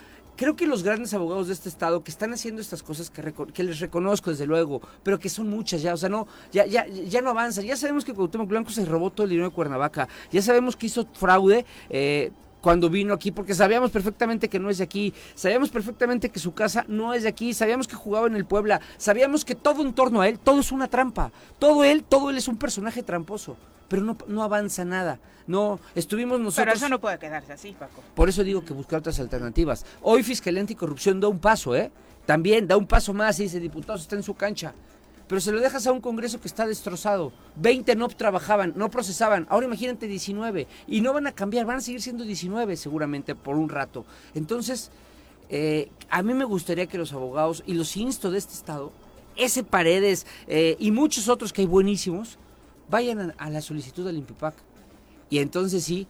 creo 0.41 0.55
que 0.55 0.65
los 0.65 0.81
grandes 0.81 1.13
abogados 1.13 1.45
de 1.45 1.53
este 1.53 1.69
estado 1.69 2.03
que 2.03 2.10
están 2.10 2.33
haciendo 2.33 2.62
estas 2.62 2.81
cosas 2.81 3.12
que, 3.12 3.31
que 3.53 3.63
les 3.63 3.79
reconozco 3.79 4.31
desde 4.31 4.48
luego, 4.48 4.81
pero 5.03 5.19
que 5.19 5.29
son 5.29 5.48
muchas 5.48 5.83
ya, 5.83 5.93
o 5.93 5.98
sea, 5.98 6.10
no, 6.10 6.27
ya, 6.51 6.65
ya, 6.65 6.88
ya 6.88 7.21
no 7.21 7.29
avanzan. 7.29 7.63
Ya 7.63 7.75
sabemos 7.75 8.03
que 8.03 8.12
Cuauhtémoc 8.12 8.50
Blanco 8.50 8.71
se 8.71 8.83
robó 8.83 9.12
todo 9.12 9.25
el 9.25 9.29
dinero 9.29 9.50
de 9.50 9.53
Cuernavaca, 9.53 10.07
ya 10.31 10.41
sabemos 10.41 10.75
que 10.75 10.88
hizo 10.88 11.05
fraude. 11.13 11.63
Eh, 11.91 12.31
cuando 12.60 12.89
vino 12.89 13.13
aquí, 13.13 13.31
porque 13.31 13.53
sabíamos 13.53 13.91
perfectamente 13.91 14.48
que 14.50 14.60
no 14.60 14.71
es 14.71 14.79
de 14.79 14.83
aquí, 14.83 15.13
sabíamos 15.36 15.69
perfectamente 15.69 16.29
que 16.29 16.39
su 16.39 16.53
casa 16.53 16.86
no 16.88 17.13
es 17.13 17.21
de 17.24 17.29
aquí, 17.29 17.53
sabíamos 17.53 17.88
que 17.88 17.95
jugaba 17.95 18.25
en 18.25 18.36
el 18.36 18.45
Puebla, 18.45 18.81
sabíamos 18.98 19.45
que 19.45 19.53
todo 19.53 19.83
en 19.83 19.93
torno 19.93 20.21
a 20.21 20.27
él, 20.27 20.39
todo 20.39 20.60
es 20.60 20.71
una 20.71 20.88
trampa, 20.88 21.31
todo 21.60 21.83
él, 21.83 22.03
todo 22.03 22.31
él 22.31 22.38
es 22.38 22.48
un 22.48 22.57
personaje 22.57 23.01
tramposo, 23.03 23.57
pero 23.91 24.03
no, 24.03 24.17
no 24.27 24.41
avanza 24.41 24.86
nada. 24.86 25.19
No, 25.48 25.81
estuvimos 25.95 26.39
nosotros. 26.39 26.63
Pero 26.63 26.77
eso 26.77 26.88
no 26.88 27.01
puede 27.01 27.19
quedarse 27.19 27.51
así, 27.51 27.75
Paco. 27.77 28.01
Por 28.15 28.29
eso 28.29 28.41
digo 28.41 28.63
que 28.63 28.71
buscar 28.71 29.00
otras 29.00 29.19
alternativas. 29.19 29.86
Hoy 30.01 30.24
Fiscalía 30.24 30.62
Anticorrupción 30.62 31.19
da 31.19 31.27
un 31.27 31.39
paso, 31.39 31.75
¿eh? 31.75 31.91
También 32.25 32.69
da 32.69 32.77
un 32.77 32.88
paso 32.88 33.13
más 33.13 33.38
y 33.41 33.43
dice, 33.43 33.60
diputados, 33.60 34.03
está 34.03 34.15
en 34.15 34.24
su 34.24 34.33
cancha 34.33 34.74
pero 35.27 35.39
se 35.39 35.53
lo 35.53 35.62
dejas 35.62 35.88
a 35.88 35.93
un 35.93 36.01
Congreso 36.01 36.41
que 36.41 36.50
está 36.50 36.67
destrozado. 36.67 37.31
20 37.55 37.95
no 37.95 38.10
trabajaban, 38.10 38.74
no 38.75 38.91
procesaban, 38.91 39.48
ahora 39.50 39.65
imagínate 39.65 40.05
19. 40.05 40.67
Y 40.89 41.00
no 41.00 41.13
van 41.13 41.25
a 41.25 41.31
cambiar, 41.31 41.65
van 41.65 41.77
a 41.77 41.79
seguir 41.79 42.01
siendo 42.01 42.25
19 42.25 42.75
seguramente 42.75 43.33
por 43.33 43.55
un 43.55 43.69
rato. 43.69 44.05
Entonces, 44.36 44.91
eh, 45.50 45.89
a 46.10 46.21
mí 46.21 46.33
me 46.33 46.43
gustaría 46.43 46.88
que 46.88 46.98
los 46.98 47.13
abogados, 47.13 47.63
y 47.65 47.75
los 47.75 47.95
insto 47.95 48.29
de 48.29 48.39
este 48.39 48.55
Estado, 48.55 48.91
ese 49.38 49.63
Paredes 49.63 50.27
eh, 50.48 50.75
y 50.79 50.91
muchos 50.91 51.29
otros 51.29 51.53
que 51.53 51.62
hay 51.62 51.67
buenísimos, 51.67 52.38
vayan 52.91 53.33
a, 53.38 53.50
la 53.50 53.62
solicitud 53.62 54.05
del 54.05 54.17
INPIPAC. 54.17 54.53
Y 55.29 55.39
entonces 55.39 55.83
sí, 55.83 56.07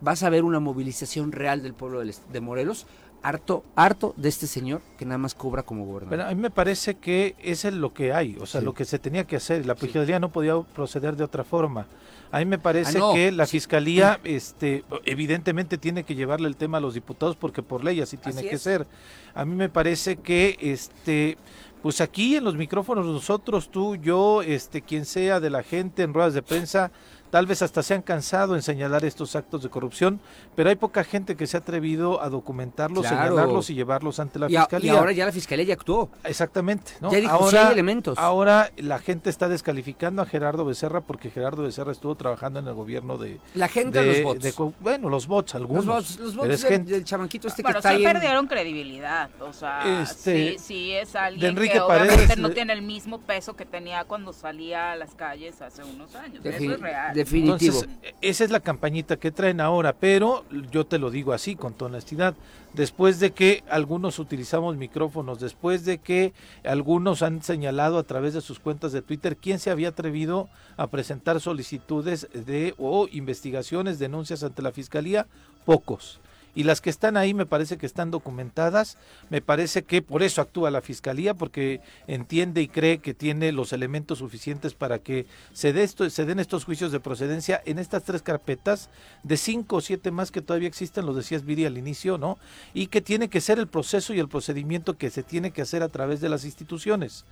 vas 0.00 0.22
a 0.22 0.30
ver 0.30 0.44
una 0.44 0.60
movilización 0.60 1.32
real 1.32 1.62
del 1.62 1.74
pueblo 1.74 2.00
de 2.04 2.40
Morelos 2.40 2.86
harto, 3.24 3.64
harto 3.74 4.14
de 4.16 4.28
este 4.28 4.46
señor 4.46 4.82
que 4.98 5.06
nada 5.06 5.18
más 5.18 5.34
cobra 5.34 5.62
como 5.62 5.86
gobernador. 5.86 6.18
Pero 6.18 6.28
a 6.28 6.34
mí 6.34 6.40
me 6.40 6.50
parece 6.50 6.96
que 6.96 7.34
es 7.42 7.64
lo 7.64 7.94
que 7.94 8.12
hay, 8.12 8.36
o 8.38 8.46
sea, 8.46 8.60
lo 8.60 8.74
que 8.74 8.84
se 8.84 8.98
tenía 8.98 9.24
que 9.24 9.36
hacer. 9.36 9.64
La 9.66 9.74
Fiscalía 9.74 10.20
no 10.20 10.30
podía 10.30 10.60
proceder 10.60 11.16
de 11.16 11.24
otra 11.24 11.42
forma. 11.42 11.86
A 12.30 12.38
mí 12.38 12.44
me 12.44 12.58
parece 12.58 12.98
ah, 12.98 13.12
que 13.14 13.32
la 13.32 13.46
Fiscalía, 13.46 14.20
este, 14.24 14.84
evidentemente 15.06 15.78
tiene 15.78 16.04
que 16.04 16.14
llevarle 16.14 16.48
el 16.48 16.56
tema 16.56 16.78
a 16.78 16.80
los 16.80 16.94
diputados 16.94 17.34
porque 17.34 17.62
por 17.62 17.82
ley 17.82 18.00
así 18.00 18.18
tiene 18.18 18.46
que 18.46 18.58
ser. 18.58 18.86
A 19.34 19.44
mí 19.44 19.54
me 19.54 19.70
parece 19.70 20.16
que, 20.16 20.58
este, 20.60 21.38
pues 21.84 22.00
aquí 22.00 22.34
en 22.34 22.44
los 22.44 22.56
micrófonos 22.56 23.04
nosotros, 23.04 23.70
tú, 23.70 23.96
yo, 23.96 24.40
este, 24.40 24.80
quien 24.80 25.04
sea 25.04 25.38
de 25.38 25.50
la 25.50 25.62
gente 25.62 26.02
en 26.02 26.14
ruedas 26.14 26.32
de 26.32 26.40
prensa, 26.40 26.90
Tal 27.34 27.46
vez 27.46 27.62
hasta 27.62 27.82
se 27.82 27.94
han 27.94 28.02
cansado 28.02 28.54
en 28.54 28.62
señalar 28.62 29.04
estos 29.04 29.34
actos 29.34 29.64
de 29.64 29.68
corrupción, 29.68 30.20
pero 30.54 30.70
hay 30.70 30.76
poca 30.76 31.02
gente 31.02 31.34
que 31.34 31.48
se 31.48 31.56
ha 31.56 31.60
atrevido 31.60 32.22
a 32.22 32.28
documentarlos, 32.28 33.08
señalarlos 33.08 33.70
y 33.70 33.74
llevarlos 33.74 34.20
ante 34.20 34.38
la 34.38 34.48
fiscalía. 34.48 34.92
Y 34.92 34.96
ahora 34.96 35.10
ya 35.10 35.26
la 35.26 35.32
fiscalía 35.32 35.64
ya 35.64 35.74
actuó. 35.74 36.10
Exactamente. 36.22 36.92
¿no? 37.00 37.10
Ya 37.10 37.18
dijo, 37.18 37.32
ahora, 37.32 37.66
hay 37.66 37.72
elementos. 37.72 38.16
Ahora 38.18 38.70
la 38.76 39.00
gente 39.00 39.30
está 39.30 39.48
descalificando 39.48 40.22
a 40.22 40.26
Gerardo 40.26 40.64
Becerra 40.64 41.00
porque 41.00 41.28
Gerardo 41.28 41.64
Becerra 41.64 41.90
estuvo 41.90 42.14
trabajando 42.14 42.60
en 42.60 42.68
el 42.68 42.74
gobierno 42.74 43.18
de. 43.18 43.40
La 43.54 43.66
gente 43.66 44.00
de, 44.00 44.22
los 44.22 44.54
bots. 44.54 44.76
bueno, 44.78 45.08
los 45.08 45.26
bots, 45.26 45.56
algunos. 45.56 45.86
Los 45.86 45.96
bots, 45.96 46.20
los 46.20 46.36
bots 46.36 46.62
del, 46.62 46.84
del, 46.84 47.04
chamanquito 47.04 47.48
este 47.48 47.62
bueno, 47.62 47.80
que 47.80 47.88
está 47.88 47.98
sí 47.98 48.04
perdieron 48.04 48.46
credibilidad. 48.46 49.28
O 49.40 49.52
sea, 49.52 50.02
este, 50.02 50.50
sí, 50.50 50.58
sí 50.60 50.92
es 50.92 51.16
alguien 51.16 51.56
que 51.56 51.80
obviamente 51.80 52.36
no 52.36 52.50
tiene 52.50 52.74
el 52.74 52.82
mismo 52.82 53.18
peso 53.18 53.56
que 53.56 53.66
tenía 53.66 54.04
cuando 54.04 54.32
salía 54.32 54.92
a 54.92 54.96
las 54.96 55.16
calles 55.16 55.60
hace 55.60 55.82
unos 55.82 56.14
años. 56.14 56.46
Eso 56.46 56.74
es 56.74 56.80
real. 56.80 57.23
Definitivo. 57.24 57.82
Esa 58.20 58.44
es 58.44 58.50
la 58.50 58.60
campañita 58.60 59.16
que 59.16 59.30
traen 59.30 59.60
ahora, 59.60 59.94
pero 59.94 60.44
yo 60.70 60.86
te 60.86 60.98
lo 60.98 61.10
digo 61.10 61.32
así, 61.32 61.56
con 61.56 61.74
toda 61.74 61.90
honestidad, 61.90 62.34
después 62.74 63.20
de 63.20 63.32
que 63.32 63.64
algunos 63.68 64.18
utilizamos 64.18 64.76
micrófonos, 64.76 65.40
después 65.40 65.84
de 65.84 65.98
que 65.98 66.32
algunos 66.64 67.22
han 67.22 67.42
señalado 67.42 67.98
a 67.98 68.02
través 68.02 68.34
de 68.34 68.40
sus 68.40 68.58
cuentas 68.58 68.92
de 68.92 69.02
Twitter 69.02 69.36
quién 69.36 69.58
se 69.58 69.70
había 69.70 69.88
atrevido 69.88 70.48
a 70.76 70.88
presentar 70.88 71.40
solicitudes 71.40 72.28
de 72.32 72.74
o 72.78 73.08
investigaciones, 73.10 73.98
denuncias 73.98 74.42
ante 74.42 74.62
la 74.62 74.72
Fiscalía, 74.72 75.26
pocos 75.64 76.20
y 76.54 76.64
las 76.64 76.80
que 76.80 76.90
están 76.90 77.16
ahí 77.16 77.34
me 77.34 77.46
parece 77.46 77.76
que 77.76 77.86
están 77.86 78.10
documentadas, 78.10 78.98
me 79.30 79.40
parece 79.40 79.82
que 79.84 80.02
por 80.02 80.22
eso 80.22 80.40
actúa 80.40 80.70
la 80.70 80.80
Fiscalía, 80.80 81.34
porque 81.34 81.80
entiende 82.06 82.62
y 82.62 82.68
cree 82.68 82.98
que 82.98 83.14
tiene 83.14 83.52
los 83.52 83.72
elementos 83.72 84.18
suficientes 84.18 84.74
para 84.74 84.98
que 84.98 85.26
se, 85.52 85.72
dé 85.72 85.82
esto, 85.82 86.08
se 86.10 86.24
den 86.24 86.38
estos 86.38 86.64
juicios 86.64 86.92
de 86.92 87.00
procedencia 87.00 87.62
en 87.64 87.78
estas 87.78 88.04
tres 88.04 88.22
carpetas, 88.22 88.90
de 89.22 89.36
cinco 89.36 89.76
o 89.76 89.80
siete 89.80 90.10
más 90.10 90.30
que 90.30 90.42
todavía 90.42 90.68
existen, 90.68 91.06
lo 91.06 91.14
decías 91.14 91.44
Viri 91.44 91.64
al 91.64 91.78
inicio, 91.78 92.18
¿no? 92.18 92.38
Y 92.72 92.86
que 92.86 93.00
tiene 93.00 93.28
que 93.28 93.40
ser 93.40 93.58
el 93.58 93.68
proceso 93.68 94.14
y 94.14 94.20
el 94.20 94.28
procedimiento 94.28 94.96
que 94.96 95.10
se 95.10 95.22
tiene 95.22 95.50
que 95.50 95.62
hacer 95.62 95.82
a 95.82 95.88
través 95.88 96.20
de 96.20 96.28
las 96.28 96.44
instituciones 96.44 97.24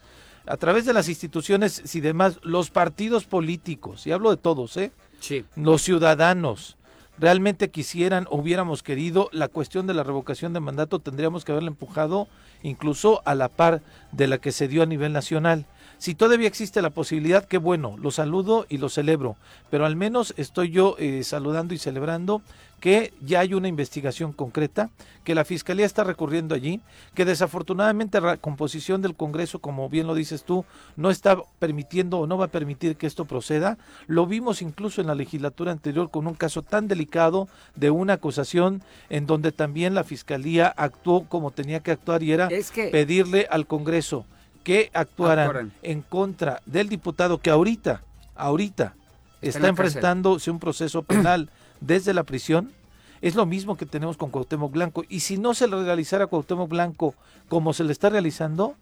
a 0.46 0.56
través 0.56 0.84
de 0.84 0.92
las 0.92 1.08
instituciones 1.08 1.94
y 1.94 2.00
demás, 2.00 2.38
los 2.42 2.70
partidos 2.70 3.24
políticos, 3.24 4.06
y 4.06 4.12
hablo 4.12 4.30
de 4.30 4.36
todos, 4.36 4.76
¿eh? 4.76 4.92
Sí. 5.20 5.44
Los 5.54 5.82
ciudadanos, 5.82 6.76
realmente 7.18 7.70
quisieran 7.70 8.26
hubiéramos 8.30 8.82
querido 8.82 9.28
la 9.32 9.48
cuestión 9.48 9.86
de 9.86 9.94
la 9.94 10.02
revocación 10.02 10.52
de 10.52 10.60
mandato, 10.60 10.98
tendríamos 10.98 11.44
que 11.44 11.52
haberla 11.52 11.68
empujado 11.68 12.28
incluso 12.62 13.22
a 13.24 13.34
la 13.34 13.48
par 13.48 13.82
de 14.12 14.26
la 14.26 14.38
que 14.38 14.52
se 14.52 14.68
dio 14.68 14.82
a 14.82 14.86
nivel 14.86 15.12
nacional. 15.12 15.66
Si 16.02 16.16
todavía 16.16 16.48
existe 16.48 16.82
la 16.82 16.90
posibilidad, 16.90 17.44
qué 17.44 17.58
bueno, 17.58 17.96
lo 17.96 18.10
saludo 18.10 18.66
y 18.68 18.78
lo 18.78 18.88
celebro, 18.88 19.36
pero 19.70 19.86
al 19.86 19.94
menos 19.94 20.34
estoy 20.36 20.72
yo 20.72 20.96
eh, 20.98 21.22
saludando 21.22 21.74
y 21.74 21.78
celebrando 21.78 22.42
que 22.80 23.12
ya 23.24 23.38
hay 23.38 23.54
una 23.54 23.68
investigación 23.68 24.32
concreta, 24.32 24.90
que 25.22 25.36
la 25.36 25.44
Fiscalía 25.44 25.86
está 25.86 26.02
recurriendo 26.02 26.56
allí, 26.56 26.80
que 27.14 27.24
desafortunadamente 27.24 28.20
la 28.20 28.36
composición 28.36 29.00
del 29.00 29.14
Congreso, 29.14 29.60
como 29.60 29.88
bien 29.88 30.08
lo 30.08 30.16
dices 30.16 30.42
tú, 30.42 30.64
no 30.96 31.08
está 31.08 31.40
permitiendo 31.60 32.18
o 32.18 32.26
no 32.26 32.36
va 32.36 32.46
a 32.46 32.48
permitir 32.48 32.96
que 32.96 33.06
esto 33.06 33.24
proceda. 33.24 33.78
Lo 34.08 34.26
vimos 34.26 34.60
incluso 34.60 35.00
en 35.00 35.06
la 35.06 35.14
legislatura 35.14 35.70
anterior 35.70 36.10
con 36.10 36.26
un 36.26 36.34
caso 36.34 36.62
tan 36.62 36.88
delicado 36.88 37.48
de 37.76 37.90
una 37.90 38.14
acusación 38.14 38.82
en 39.08 39.28
donde 39.28 39.52
también 39.52 39.94
la 39.94 40.02
Fiscalía 40.02 40.66
actuó 40.66 41.28
como 41.28 41.52
tenía 41.52 41.78
que 41.78 41.92
actuar 41.92 42.24
y 42.24 42.32
era 42.32 42.48
pedirle 42.90 43.46
al 43.48 43.68
Congreso 43.68 44.26
que 44.62 44.90
actuaran 44.94 45.72
en 45.82 46.02
contra 46.02 46.60
del 46.66 46.88
diputado 46.88 47.38
que 47.38 47.50
ahorita, 47.50 48.02
ahorita, 48.34 48.94
está, 49.40 49.68
enfrentándose 49.68 50.50
un 50.50 50.58
proceso 50.58 51.02
penal 51.02 51.50
desde 51.80 52.14
la 52.14 52.24
prisión, 52.24 52.72
es 53.20 53.34
lo 53.34 53.46
mismo 53.46 53.76
que 53.76 53.86
tenemos 53.86 54.16
con 54.16 54.30
Cuauhtémoc 54.30 54.72
Blanco. 54.72 55.04
Y 55.08 55.20
si 55.20 55.38
no 55.38 55.54
se 55.54 55.68
le 55.68 55.82
realizara 55.82 56.24
a 56.24 56.26
Cuauhtémoc 56.26 56.68
Blanco 56.68 57.14
como 57.48 57.72
se 57.72 57.84
le 57.84 57.92
está 57.92 58.10
realizando, 58.10 58.74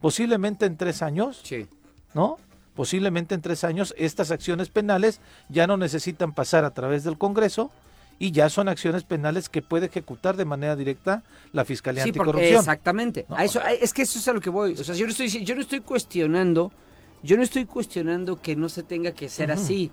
posiblemente 0.00 0.66
en 0.66 0.76
tres 0.76 1.02
años, 1.02 1.42
¿no? 2.14 2.38
Posiblemente 2.74 3.34
en 3.34 3.42
tres 3.42 3.64
años 3.64 3.92
estas 3.98 4.30
acciones 4.30 4.68
penales 4.68 5.20
ya 5.48 5.66
no 5.66 5.76
necesitan 5.76 6.32
pasar 6.32 6.64
a 6.64 6.70
través 6.70 7.02
del 7.02 7.18
Congreso, 7.18 7.72
y 8.18 8.32
ya 8.32 8.48
son 8.48 8.68
acciones 8.68 9.04
penales 9.04 9.48
que 9.48 9.62
puede 9.62 9.86
ejecutar 9.86 10.36
de 10.36 10.44
manera 10.44 10.76
directa 10.76 11.22
la 11.52 11.64
Fiscalía 11.64 12.02
sí, 12.02 12.10
Anticorrupción. 12.10 12.58
exactamente. 12.58 13.26
eso, 13.40 13.60
es 13.62 13.92
que 13.92 14.02
eso 14.02 14.18
es 14.18 14.28
a 14.28 14.32
lo 14.32 14.40
que 14.40 14.50
voy. 14.50 14.72
O 14.72 14.84
sea, 14.84 14.94
yo 14.94 15.06
no 15.06 15.12
estoy, 15.12 15.28
yo 15.28 15.54
no 15.54 15.60
estoy 15.60 15.80
cuestionando, 15.80 16.72
yo 17.22 17.36
no 17.36 17.42
estoy 17.42 17.64
cuestionando 17.64 18.40
que 18.40 18.56
no 18.56 18.68
se 18.68 18.82
tenga 18.82 19.12
que 19.12 19.28
ser 19.28 19.52
así. 19.52 19.90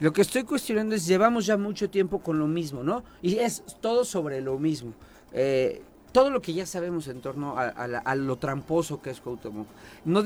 Lo 0.00 0.12
que 0.12 0.22
estoy 0.22 0.42
cuestionando 0.42 0.94
es 0.94 1.06
llevamos 1.06 1.46
ya 1.46 1.56
mucho 1.56 1.88
tiempo 1.88 2.20
con 2.20 2.38
lo 2.38 2.46
mismo, 2.46 2.82
¿no? 2.82 3.04
Y 3.22 3.38
es 3.38 3.62
todo 3.80 4.04
sobre 4.04 4.40
lo 4.40 4.58
mismo. 4.58 4.92
Eh, 5.32 5.82
todo 6.14 6.30
lo 6.30 6.40
que 6.40 6.54
ya 6.54 6.64
sabemos 6.64 7.08
en 7.08 7.20
torno 7.20 7.56
a, 7.58 8.14
lo 8.14 8.36
tramposo 8.36 9.02
que 9.02 9.10
es 9.10 9.20
Cuauhtémoc. 9.20 9.66
No 10.04 10.22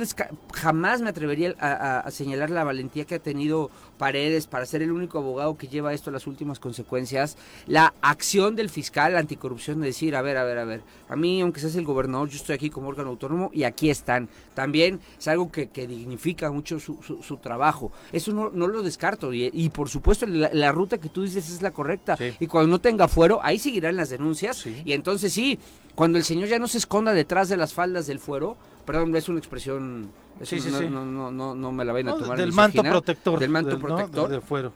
jamás 0.52 1.00
me 1.00 1.08
atrevería 1.08 1.54
a, 1.58 2.10
señalar 2.10 2.50
la 2.50 2.62
valentía 2.62 3.06
que 3.06 3.14
ha 3.14 3.18
tenido 3.18 3.70
Paredes 3.98 4.46
para 4.46 4.64
ser 4.64 4.82
el 4.82 4.92
único 4.92 5.18
abogado 5.18 5.58
que 5.58 5.68
lleva 5.68 5.92
esto 5.92 6.10
a 6.10 6.12
las 6.12 6.26
últimas 6.26 6.58
consecuencias. 6.58 7.36
La 7.66 7.92
acción 8.00 8.56
del 8.56 8.70
fiscal 8.70 9.16
anticorrupción 9.16 9.80
de 9.80 9.88
decir, 9.88 10.16
a 10.16 10.22
ver, 10.22 10.36
a 10.36 10.44
ver, 10.44 10.58
a 10.58 10.64
ver, 10.64 10.82
a 11.08 11.16
mí, 11.16 11.40
aunque 11.40 11.60
seas 11.60 11.74
el 11.74 11.84
gobernador, 11.84 12.28
yo 12.28 12.36
estoy 12.36 12.54
aquí 12.54 12.70
como 12.70 12.88
órgano 12.88 13.10
autónomo 13.10 13.50
y 13.52 13.64
aquí 13.64 13.90
están. 13.90 14.28
También 14.54 15.00
es 15.18 15.28
algo 15.28 15.50
que, 15.50 15.68
dignifica 15.86 16.50
mucho 16.50 16.78
su, 16.80 17.36
trabajo. 17.42 17.92
Eso 18.12 18.32
no, 18.32 18.50
lo 18.50 18.82
descarto. 18.82 19.32
Y, 19.32 19.68
por 19.70 19.88
supuesto, 19.88 20.26
la, 20.26 20.72
ruta 20.72 20.98
que 20.98 21.08
tú 21.08 21.22
dices 21.22 21.50
es 21.50 21.62
la 21.62 21.70
correcta. 21.70 22.16
Y 22.38 22.46
cuando 22.46 22.70
no 22.70 22.80
tenga 22.80 23.08
fuero, 23.08 23.40
ahí 23.42 23.58
seguirán 23.58 23.96
las 23.96 24.10
denuncias. 24.10 24.64
Y 24.66 24.92
entonces 24.92 25.32
sí, 25.32 25.58
cuando 25.94 26.18
el 26.18 26.24
Señor 26.24 26.48
ya 26.48 26.58
no 26.58 26.68
se 26.68 26.78
esconda 26.78 27.12
detrás 27.12 27.48
de 27.48 27.56
las 27.56 27.74
faldas 27.74 28.06
del 28.06 28.20
fuero, 28.20 28.56
perdón, 28.86 29.14
es 29.16 29.28
una 29.28 29.38
expresión, 29.38 30.10
sí, 30.42 30.60
sí, 30.60 30.70
no, 30.70 31.04
no, 31.04 31.30
no, 31.30 31.54
no, 31.54 31.72
me 31.72 31.84
la 31.84 31.92
vayan 31.92 32.10
a 32.10 32.16
tomar. 32.16 32.38
Del 32.38 32.52
manto 32.52 32.82
protector. 32.82 33.38
Del 33.38 33.50
manto 33.50 33.78
protector. 33.78 34.28
del 34.28 34.42
fuero. 34.42 34.72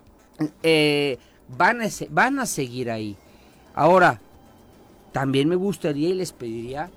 Eh, 0.62 1.18
van, 1.56 1.82
a, 1.82 1.86
van 2.10 2.38
a 2.38 2.46
seguir 2.46 2.90
ahí. 2.90 3.16
Ahora, 3.74 4.20
también 5.12 5.48
me 5.48 5.56
gustaría 5.56 6.08
y 6.08 6.14
les 6.14 6.32
pediría 6.32 6.90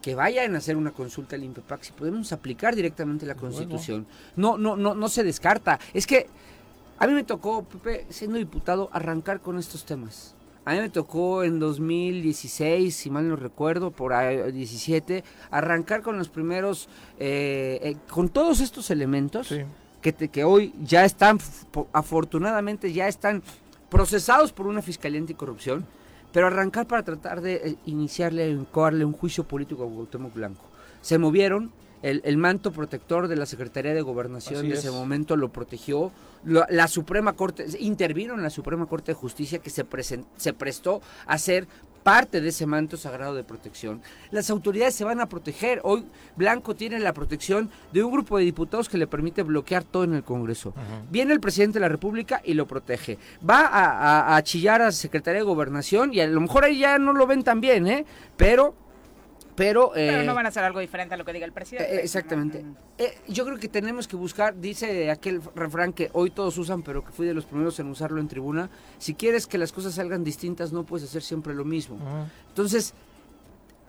que 0.00 0.14
vayan 0.14 0.54
a 0.54 0.58
hacer 0.58 0.76
una 0.76 0.92
consulta 0.92 1.34
al 1.34 1.42
INPEPAC 1.42 1.82
si 1.82 1.92
podemos 1.92 2.32
aplicar 2.32 2.76
directamente 2.76 3.26
la 3.26 3.34
Constitución. 3.34 4.06
No, 4.36 4.56
no, 4.56 4.76
no, 4.76 4.94
no 4.94 5.08
se 5.08 5.24
descarta. 5.24 5.80
Es 5.92 6.06
que 6.06 6.28
a 6.98 7.06
mí 7.08 7.12
me 7.12 7.24
tocó, 7.24 7.64
Pepe, 7.64 8.06
siendo 8.10 8.38
diputado, 8.38 8.88
arrancar 8.92 9.40
con 9.40 9.58
estos 9.58 9.84
temas 9.84 10.35
A 10.66 10.72
mí 10.74 10.80
me 10.80 10.88
tocó 10.90 11.44
en 11.44 11.60
2016, 11.60 12.94
si 12.94 13.08
mal 13.08 13.28
no 13.28 13.36
recuerdo, 13.36 13.92
por 13.92 14.12
ahí, 14.12 14.50
17, 14.50 15.22
arrancar 15.50 16.02
con 16.02 16.18
los 16.18 16.28
primeros, 16.28 16.88
eh, 17.20 17.78
eh, 17.82 17.96
con 18.10 18.28
todos 18.28 18.58
estos 18.60 18.90
elementos 18.90 19.46
Sí. 19.46 19.60
que, 20.02 20.12
te- 20.12 20.28
que 20.28 20.42
hoy 20.42 20.74
ya 20.82 21.04
están, 21.04 21.38
afortunadamente 21.92 22.92
ya 22.92 23.06
están 23.08 23.42
procesados 23.88 24.52
por 24.52 24.66
una 24.66 24.82
fiscalía 24.82 25.20
anticorrupción, 25.20 25.86
pero 26.32 26.48
arrancar 26.48 26.86
para 26.86 27.02
tratar 27.04 27.40
de 27.40 27.54
eh, 27.54 27.76
iniciarle, 27.86 28.50
incoarle 28.50 29.04
un 29.04 29.12
juicio 29.12 29.44
político 29.44 29.84
a 29.84 29.86
Cuauhtémoc 29.88 30.34
Blanco. 30.34 30.64
Se 31.00 31.16
movieron, 31.18 31.70
el, 32.02 32.20
el 32.24 32.36
manto 32.36 32.72
protector 32.72 33.28
de 33.28 33.36
la 33.36 33.46
Secretaría 33.46 33.94
de 33.94 34.02
Gobernación 34.02 34.58
Así 34.60 34.68
de 34.68 34.74
es. 34.74 34.80
ese 34.80 34.90
momento 34.90 35.36
lo 35.36 35.48
protegió, 35.50 36.12
la 36.44 36.86
Suprema 36.88 37.32
Corte, 37.32 37.66
intervino 37.80 38.34
en 38.34 38.42
la 38.42 38.50
Suprema 38.50 38.86
Corte 38.86 39.12
de 39.12 39.14
Justicia 39.16 39.58
que 39.58 39.70
se, 39.70 39.84
presen- 39.84 40.24
se 40.36 40.52
prestó 40.52 41.00
a 41.26 41.38
ser 41.38 41.66
parte 42.04 42.40
de 42.40 42.50
ese 42.50 42.66
manto 42.66 42.96
sagrado 42.96 43.34
de 43.34 43.42
protección. 43.42 44.00
Las 44.30 44.48
autoridades 44.50 44.94
se 44.94 45.02
van 45.02 45.18
a 45.20 45.28
proteger. 45.28 45.80
Hoy 45.82 46.04
Blanco 46.36 46.76
tiene 46.76 47.00
la 47.00 47.12
protección 47.12 47.68
de 47.92 48.04
un 48.04 48.12
grupo 48.12 48.38
de 48.38 48.44
diputados 48.44 48.88
que 48.88 48.96
le 48.96 49.08
permite 49.08 49.42
bloquear 49.42 49.82
todo 49.82 50.04
en 50.04 50.14
el 50.14 50.22
Congreso. 50.22 50.72
Viene 51.10 51.32
el 51.32 51.40
presidente 51.40 51.74
de 51.74 51.80
la 51.80 51.88
República 51.88 52.40
y 52.44 52.54
lo 52.54 52.64
protege. 52.68 53.18
Va 53.48 53.62
a, 53.66 53.86
a- 54.34 54.36
a 54.36 54.42
chillar 54.44 54.82
a 54.82 54.92
Secretaría 54.92 55.40
de 55.40 55.46
Gobernación 55.46 56.14
y 56.14 56.20
a 56.20 56.28
lo 56.28 56.40
mejor 56.40 56.62
ahí 56.62 56.78
ya 56.78 56.96
no 57.00 57.12
lo 57.12 57.26
ven 57.26 57.42
tan 57.42 57.60
bien, 57.60 57.88
¿eh? 57.88 58.06
Pero, 58.36 58.76
pero... 59.56 59.90
Pero 59.94 60.20
eh, 60.20 60.24
no 60.24 60.34
van 60.34 60.46
a 60.46 60.50
hacer 60.50 60.62
algo 60.62 60.78
diferente 60.80 61.14
a 61.14 61.16
lo 61.16 61.24
que 61.24 61.32
diga 61.32 61.46
el 61.46 61.52
presidente. 61.52 61.96
eh, 61.96 62.00
exactamente. 62.02 62.64
Eh, 62.98 63.18
yo 63.28 63.44
creo 63.44 63.58
que 63.58 63.68
tenemos 63.68 64.06
que 64.06 64.14
buscar, 64.16 64.54
dice 64.60 65.10
aquel 65.10 65.40
refrán 65.54 65.92
que 65.92 66.10
hoy 66.12 66.30
todos 66.30 66.56
usan, 66.58 66.82
pero 66.82 67.04
que 67.04 67.10
fui 67.12 67.26
de 67.26 67.34
los 67.34 67.46
primeros 67.46 67.78
en 67.80 67.88
usarlo 67.88 68.20
en 68.20 68.28
tribuna, 68.28 68.70
si 68.98 69.14
quieres 69.14 69.46
que 69.46 69.58
las 69.58 69.72
cosas 69.72 69.94
salgan 69.94 70.22
distintas, 70.22 70.72
no 70.72 70.84
puedes 70.84 71.08
hacer 71.08 71.22
siempre 71.22 71.54
lo 71.54 71.64
mismo. 71.64 71.98
Entonces, 72.48 72.94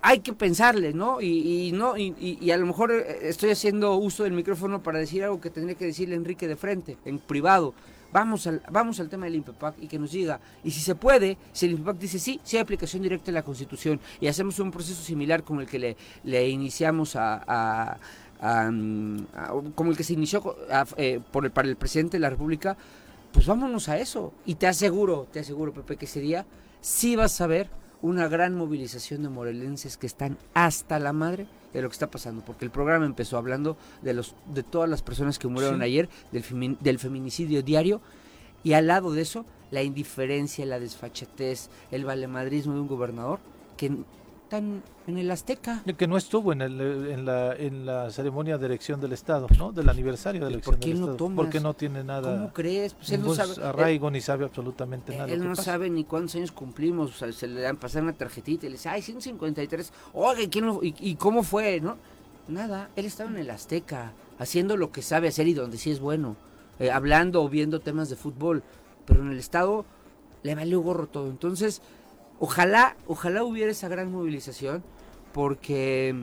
hay 0.02 0.20
que 0.20 0.32
pensarle, 0.32 0.94
¿no? 0.94 1.20
Y, 1.22 1.68
y 1.68 1.72
no 1.74 1.98
y, 1.98 2.14
y- 2.20 2.38
y 2.40 2.52
a 2.52 2.58
lo 2.58 2.66
mejor 2.66 2.92
estoy 2.92 3.50
haciendo 3.50 3.96
uso 3.96 4.24
del 4.24 4.34
micrófono 4.34 4.82
para 4.82 5.00
decir 5.00 5.24
algo 5.24 5.42
que 5.42 5.50
tendría 5.50 5.76
que 5.76 5.86
decirle 5.86 6.16
Enrique 6.16 6.48
de 6.48 6.56
frente, 6.56 6.98
en 7.04 7.20
privado. 7.20 7.74
Vamos 8.18 8.48
al, 8.48 8.64
vamos 8.72 9.00
al 9.00 9.10
tema 9.10 9.26
del 9.26 9.36
INPEPAC 9.36 9.76
y 9.84 9.88
que 9.88 10.00
nos 10.00 10.10
diga, 10.12 10.40
y 10.64 10.72
si 10.72 10.80
se 10.80 10.96
puede, 10.96 11.38
si 11.54 11.68
el 11.68 11.74
INPEPAC 11.74 11.98
dice 12.00 12.18
sí, 12.18 12.40
sí 12.44 12.58
hay 12.58 12.64
aplicación 12.64 13.04
directa 13.04 13.28
de 13.28 13.34
la 13.34 13.44
Constitución 13.44 14.00
y 14.20 14.26
hacemos 14.26 14.58
un 14.58 14.72
proceso 14.72 15.04
similar 15.04 15.44
como 15.44 15.62
el 15.62 15.68
que 15.68 15.96
le, 16.24 16.50
iniciamos 16.50 17.14
mm, 17.14 17.20
a- 17.20 17.98
como 19.76 19.92
el 19.92 19.98
que 19.98 20.04
se 20.04 20.14
inició 20.14 20.56
eh, 20.98 21.20
por 21.32 21.46
el, 21.46 21.52
para 21.52 21.68
el 21.68 21.76
presidente 21.76 22.18
de 22.18 22.22
la 22.22 22.32
República, 22.32 22.76
pues 23.32 23.46
vámonos 23.46 23.88
a 23.88 24.00
eso. 24.00 24.34
Y 24.48 24.56
te 24.56 24.66
aseguro, 24.66 25.28
te 25.32 25.42
aseguro, 25.42 25.72
Pepe, 25.72 25.96
que 25.98 26.06
ese 26.06 26.20
día 26.20 26.44
sí 26.82 27.16
vas 27.16 27.40
a 27.40 27.46
ver 27.46 27.70
una 28.02 28.28
gran 28.28 28.56
movilización 28.56 29.24
de 29.24 29.30
morelenses 29.30 29.98
que 29.98 30.08
están 30.08 30.38
hasta 30.54 31.00
la 31.00 31.14
madre 31.14 31.48
de 31.74 31.82
lo 31.82 31.90
que 31.90 31.94
está 31.94 32.10
pasando, 32.12 32.44
porque 32.46 32.64
el 32.66 32.72
programa 32.72 33.06
empezó 33.06 33.38
hablando 33.38 33.76
de 34.02 34.14
los 34.14 34.36
de 34.54 34.64
todas 34.64 34.90
las 34.90 35.02
personas 35.02 35.40
que 35.40 35.48
murieron 35.48 35.80
Sí. 35.80 35.84
ayer, 35.86 36.10
del, 36.32 36.44
femi- 36.44 36.78
del 36.80 37.00
feminicidio 37.00 37.62
diario, 37.64 38.02
y 38.64 38.74
al 38.74 38.88
lado 38.88 39.12
de 39.14 39.22
eso, 39.22 39.46
la 39.72 39.84
indiferencia, 39.84 40.66
la 40.66 40.80
desfachatez, 40.80 41.70
el 41.92 42.06
valemadrismo 42.06 42.74
de 42.74 42.80
un 42.82 42.88
gobernador 42.88 43.40
que 43.78 43.92
están 44.48 44.82
en 45.08 45.18
el 45.18 45.30
Azteca. 45.30 45.84
Que 45.98 46.08
no 46.08 46.16
estuvo 46.16 46.54
en, 46.54 46.62
el, 46.62 46.80
eh, 46.80 47.14
en, 47.14 47.26
la, 47.26 47.54
en 47.56 47.86
la 47.86 48.10
ceremonia 48.10 48.58
de 48.58 48.66
elección 48.66 49.02
del 49.02 49.12
Estado, 49.12 49.48
¿no? 49.58 49.74
Del 49.74 49.90
aniversario 49.90 50.46
de 50.46 50.52
¿Y 50.52 50.54
elección 50.54 50.76
por 50.76 50.80
qué 50.80 50.90
del 50.90 51.00
lo 51.00 51.04
Estado. 51.06 51.18
tomas? 51.18 51.36
Porque 51.46 51.60
no 51.60 51.74
tiene 51.74 52.00
¿Cómo 52.00 52.08
nada, 52.14 52.52
crees? 52.54 52.94
Pues 52.94 53.12
él 53.12 53.22
no 53.24 53.34
sabe. 53.36 53.54
él- 53.58 53.64
arraigo 53.64 54.10
ni 54.10 54.22
sabe 54.22 54.46
absolutamente 54.46 55.16
nada. 55.18 55.32
Él 55.32 55.44
no 55.44 55.50
pasa. 55.50 55.64
sabe 55.64 55.90
ni 55.90 56.06
cuántos 56.06 56.36
años 56.36 56.52
cumplimos, 56.54 57.10
o 57.12 57.14
sea, 57.14 57.32
se 57.34 57.48
le 57.48 57.60
dan 57.62 57.76
pasar 57.76 58.04
una 58.04 58.14
tarjetita 58.14 58.66
y 58.66 58.70
le 58.70 58.76
dice, 58.78 58.88
ay, 58.88 59.02
153, 59.02 59.92
oye, 60.14 60.48
¿quién 60.50 60.66
lo- 60.66 60.82
y, 60.82 60.96
y 60.98 61.16
cómo 61.16 61.44
fue? 61.44 61.82
¿No? 61.82 61.98
Nada, 62.48 62.90
él 62.96 63.06
estaba 63.06 63.30
en 63.30 63.38
el 63.38 63.50
Azteca, 63.50 64.14
haciendo 64.40 64.78
lo 64.78 64.92
que 64.94 65.02
sabe 65.02 65.28
hacer 65.28 65.48
y 65.50 65.54
donde 65.54 65.78
sí 65.78 65.92
es 65.92 66.00
bueno, 66.00 66.38
eh, 66.80 66.90
hablando 66.90 67.44
o 67.44 67.50
viendo 67.50 67.82
temas 67.82 68.10
de 68.10 68.16
fútbol, 68.16 68.64
pero 69.06 69.22
en 69.24 69.32
el 69.32 69.40
Estado 69.40 69.86
le 70.44 70.56
valió 70.56 70.80
gorro 70.80 71.08
todo. 71.08 71.30
Entonces, 71.30 71.82
ojalá, 72.40 72.96
ojalá 73.08 73.44
hubiera 73.44 73.72
esa 73.72 73.88
gran 73.88 74.12
movilización, 74.12 74.84
porque, 75.34 76.16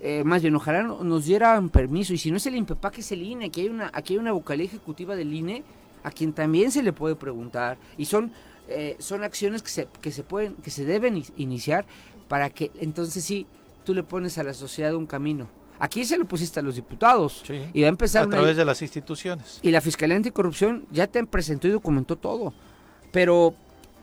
eh, 0.00 0.22
más 0.24 0.42
bien, 0.42 0.54
ojalá 0.54 0.82
no- 0.82 1.02
nos 1.02 1.24
dieran 1.24 1.68
permiso, 1.68 2.12
y 2.14 2.18
si 2.18 2.30
no 2.30 2.36
es 2.36 2.46
el 2.46 2.56
INPEPAC, 2.56 2.98
es 2.98 3.12
el 3.12 3.22
INE, 3.22 3.46
aquí 3.46 3.62
hay 3.62 3.68
una, 3.68 3.90
aquí 3.92 4.14
hay 4.14 4.18
una 4.18 4.32
vocalía 4.32 4.66
ejecutiva 4.66 5.16
del 5.16 5.32
INE, 5.32 5.64
a 6.04 6.10
quien 6.10 6.32
también 6.32 6.70
se 6.70 6.82
le 6.82 6.92
puede 6.92 7.16
preguntar, 7.16 7.78
y 7.98 8.04
son, 8.04 8.30
eh, 8.68 8.96
son 8.98 9.24
acciones 9.24 9.62
que 9.62 9.70
se, 9.70 9.88
que 10.00 10.12
se 10.12 10.22
pueden, 10.22 10.54
que 10.56 10.70
se 10.70 10.84
deben 10.84 11.22
iniciar 11.36 11.84
para 12.28 12.50
que 12.50 12.70
entonces 12.80 13.24
sí, 13.24 13.46
tú 13.84 13.94
le 13.94 14.02
pones 14.02 14.38
a 14.38 14.42
la 14.44 14.54
sociedad 14.54 14.94
un 14.94 15.06
camino. 15.06 15.48
Aquí 15.78 16.04
se 16.04 16.16
lo 16.16 16.24
pusiste 16.24 16.60
a 16.60 16.62
los 16.62 16.74
diputados, 16.76 17.42
Sí. 17.46 17.60
y 17.72 17.80
va 17.82 17.86
a 17.86 17.90
empezar 17.90 18.22
a 18.22 18.26
una- 18.26 18.36
través 18.38 18.56
de 18.56 18.64
las 18.64 18.80
instituciones. 18.82 19.58
y 19.62 19.70
la 19.70 19.80
Fiscalía 19.80 20.16
Anticorrupción 20.16 20.86
ya 20.90 21.06
te 21.06 21.24
presentó 21.26 21.68
y 21.68 21.72
documentó 21.72 22.16
todo. 22.16 22.54
Pero 23.12 23.54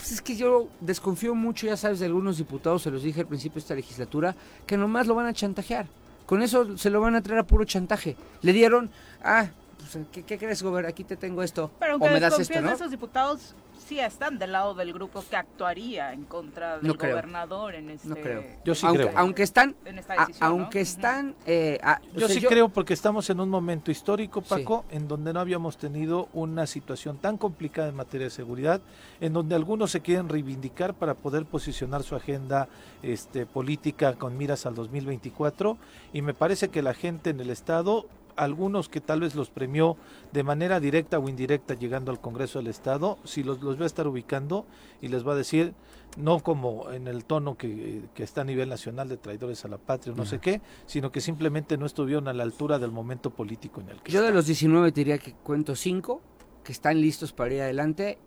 pues 0.04 0.12
es 0.12 0.22
que 0.22 0.36
yo 0.36 0.68
desconfío 0.82 1.34
mucho, 1.34 1.66
ya 1.66 1.78
sabes, 1.78 2.00
de 2.00 2.08
algunos 2.08 2.38
diputados, 2.38 2.82
se 2.82 2.92
los 2.92 3.04
dije 3.04 3.22
al 3.22 3.28
principio 3.28 3.54
de 3.54 3.60
esta 3.62 3.74
legislatura, 3.74 4.36
que 4.68 4.76
nomás 4.76 5.08
lo 5.08 5.16
van 5.16 5.28
a 5.28 5.34
chantajear. 5.34 5.88
Con 6.26 6.42
eso 6.42 6.78
se 6.78 6.90
lo 6.90 7.00
van 7.00 7.16
a 7.16 7.22
traer 7.22 7.40
a 7.40 7.48
puro 7.48 7.64
chantaje. 7.64 8.18
Le 8.42 8.52
dieron, 8.52 8.92
ah, 9.24 9.48
pues, 9.78 10.06
¿qué, 10.12 10.24
qué 10.24 10.38
crees, 10.38 10.62
Gober? 10.62 10.88
Aquí 10.88 11.06
te 11.06 11.16
tengo 11.16 11.42
esto. 11.42 11.72
Pero 11.80 11.94
o 11.94 11.94
aunque 11.94 12.10
me 12.10 12.20
das 12.20 12.38
esos 12.38 12.92
diputados, 12.92 13.56
sí 13.84 14.00
están 14.00 14.40
del 14.40 14.52
lado 14.52 14.74
del 14.74 14.94
grupo 14.94 15.24
que 15.30 15.36
actuaría 15.36 16.14
en 16.14 16.24
contra 16.26 16.78
del 16.78 16.88
No 16.88 16.96
creo. 16.96 17.12
gobernador 17.12 17.76
en 17.76 17.90
este... 17.90 18.08
No 18.08 18.16
creo. 18.16 18.44
Yo 18.66 18.76
sí 18.76 18.86
aunque, 18.86 19.04
creo. 19.08 19.18
aunque 19.18 19.44
están, 19.44 19.76
En 19.86 20.00
esta 20.00 20.14
a- 20.14 20.26
decisión, 20.26 20.50
¿no? 20.50 20.56
aunque 20.62 20.82
están, 20.82 21.36
eh, 21.46 21.80
a- 21.84 22.02
o 22.16 22.20
Yo 22.20 22.28
sea, 22.28 22.40
sí 22.40 22.46
creo 22.48 22.70
porque 22.70 22.94
estamos 22.94 23.30
en 23.30 23.40
un 23.40 23.50
momento 23.50 23.92
histórico, 23.92 24.42
Sí. 24.42 24.48
Paco, 24.50 24.86
en 24.92 25.08
donde 25.08 25.34
no 25.34 25.40
habíamos 25.40 25.78
tenido 25.78 26.30
una 26.34 26.66
situación 26.68 27.18
tan 27.18 27.38
complicada 27.38 27.90
en 27.90 27.96
materia 27.96 28.26
de 28.28 28.32
seguridad, 28.32 28.82
en 29.22 29.34
donde 29.34 29.56
algunos 29.56 29.92
se 29.92 30.02
quieren 30.02 30.30
reivindicar 30.30 30.94
para 30.94 31.14
poder 31.16 31.46
posicionar 31.46 32.04
su 32.04 32.16
agenda 32.16 32.68
este, 33.02 33.46
política 33.46 34.14
con 34.14 34.38
miras 34.38 34.66
al 34.66 34.76
2024 34.76 35.78
y 36.14 36.22
me 36.22 36.34
parece 36.34 36.70
que 36.70 36.82
la 36.82 36.94
gente 36.94 37.30
en 37.32 37.40
el 37.40 37.50
Estado, 37.50 38.06
algunos 38.36 38.90
que 38.90 39.02
tal 39.02 39.22
vez 39.22 39.36
los 39.36 39.50
premió 39.50 39.98
de 40.32 40.44
manera 40.44 40.80
directa 40.80 41.20
o 41.20 41.30
indirecta 41.30 41.74
llegando 41.74 42.12
al 42.12 42.20
Congreso 42.20 42.60
del 42.60 42.68
Estado, 42.68 43.18
si 43.24 43.44
los, 43.44 43.62
los 43.62 43.80
va 43.80 43.84
a 43.84 43.88
estar 43.88 44.08
ubicando 44.08 44.66
y 45.02 45.08
les 45.10 45.28
va 45.28 45.34
a 45.34 45.36
decir, 45.36 45.74
no 46.18 46.40
como 46.40 46.92
en 46.92 47.08
el 47.08 47.26
tono 47.26 47.58
que, 47.58 48.04
que 48.14 48.24
está 48.24 48.42
a 48.42 48.44
nivel 48.44 48.70
nacional 48.70 49.10
de 49.10 49.18
traidores 49.18 49.66
a 49.66 49.68
la 49.68 49.78
patria 49.78 50.14
o 50.14 50.16
no 50.16 50.26
sé 50.26 50.40
qué, 50.40 50.62
sino 50.86 51.12
que 51.12 51.22
simplemente 51.22 51.78
no 51.78 51.86
estuvieron 51.86 52.28
a 52.28 52.34
la 52.34 52.44
altura 52.44 52.80
del 52.80 52.92
momento 52.92 53.30
político 53.32 53.82
en 53.82 53.90
el 53.90 54.02
que 54.02 54.12
Yo 54.12 54.22
de 54.22 54.32
los 54.32 54.46
19 54.46 54.92
te 54.92 55.02
diría 55.02 55.18
que 55.18 55.34
cuento 55.34 55.76
5 55.76 56.22
que 56.64 56.72
están 56.72 57.02
listos 57.02 57.34
para 57.34 57.54
ir 57.54 57.62
adelante. 57.62 58.18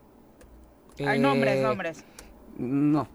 Hay 0.98 1.18
Eh, 1.18 1.20
nombres, 1.20 1.62
nombres. 1.62 2.04
No. 2.58 3.08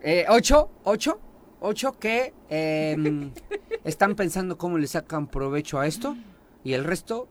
Eh, 0.00 0.24
ocho, 0.28 0.70
ocho, 0.84 1.18
ocho 1.60 1.92
que 1.98 2.32
em, 2.48 3.30
están 3.84 4.14
pensando 4.16 4.58
cómo 4.58 4.78
le 4.78 4.86
sacan 4.86 5.26
provecho 5.28 5.78
a 5.78 5.86
esto 5.86 6.16
y 6.64 6.72
el 6.74 6.84
resto 6.84 7.28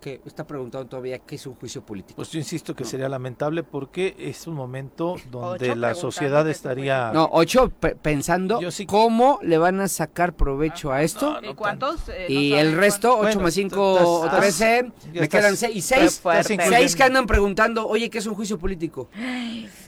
que 0.00 0.20
está 0.26 0.44
preguntando 0.44 0.88
todavía 0.88 1.20
qué 1.20 1.36
es 1.36 1.46
un 1.46 1.54
juicio 1.54 1.86
político. 1.86 2.16
Pues 2.16 2.30
yo 2.32 2.40
insisto 2.40 2.74
que 2.74 2.82
No. 2.82 2.90
sería 2.90 3.08
lamentable 3.08 3.62
porque 3.62 4.16
es 4.18 4.48
un 4.48 4.54
momento 4.54 5.14
donde 5.30 5.70
Ocho 5.70 5.74
la 5.78 5.94
sociedad 5.94 6.48
estaría... 6.50 7.12
No, 7.12 7.28
ocho 7.30 7.68
pe- 7.70 7.94
pensando 7.94 8.58
sí- 8.72 8.84
cómo 8.84 9.38
le 9.44 9.58
van 9.58 9.80
a 9.80 9.86
sacar 9.86 10.34
provecho 10.34 10.90
a 10.90 11.02
esto. 11.04 11.38
¿Y 11.48 11.54
cuántos? 11.54 12.08
Eh, 12.08 12.26
y 12.28 12.52
el 12.54 12.72
resto, 12.76 13.10
cuántos. 13.18 13.26
8 13.28 13.34
Bueno, 13.38 13.42
más 13.44 13.54
5, 13.54 14.24
estás- 14.24 14.40
13, 14.40 14.92
ya 15.12 15.20
me 15.20 15.28
quedan 15.28 15.56
6. 15.56 15.70
Y 15.70 15.74
Qué 15.76 15.82
6, 15.82 16.18
fuerte. 16.20 16.54
estás 16.54 16.68
seis 16.68 16.96
que 16.96 17.02
andan 17.04 17.26
preguntando, 17.26 17.86
oye, 17.86 18.10
¿qué 18.10 18.18
es 18.18 18.26
un 18.26 18.34
juicio 18.34 18.58
político? 18.58 19.08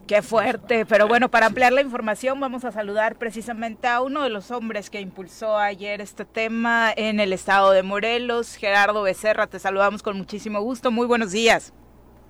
Qué 0.07 0.21
fuerte, 0.21 0.85
pero 0.85 1.09
bueno, 1.09 1.31
para 1.31 1.47
ampliar 1.47 1.73
la 1.73 1.81
información 1.81 2.39
vamos 2.39 2.67
a 2.67 2.73
saludar 2.73 3.17
precisamente 3.17 3.89
a 3.89 4.03
uno 4.03 4.23
de 4.23 4.29
los 4.29 4.51
hombres 4.51 4.91
que 4.91 5.01
impulsó 5.01 5.57
ayer 5.57 6.03
este 6.03 6.27
tema 6.27 6.93
en 6.95 7.21
el 7.21 7.33
estado 7.33 7.71
de 7.71 7.83
Morelos, 7.83 8.57
Gerardo 8.57 9.03
Becerra, 9.03 9.47
te 9.47 9.59
saludamos 9.59 10.03
con 10.03 10.19
muchísimo 10.19 10.61
gusto, 10.61 10.91
muy 10.91 11.07
buenos 11.07 11.33
días. 11.33 11.73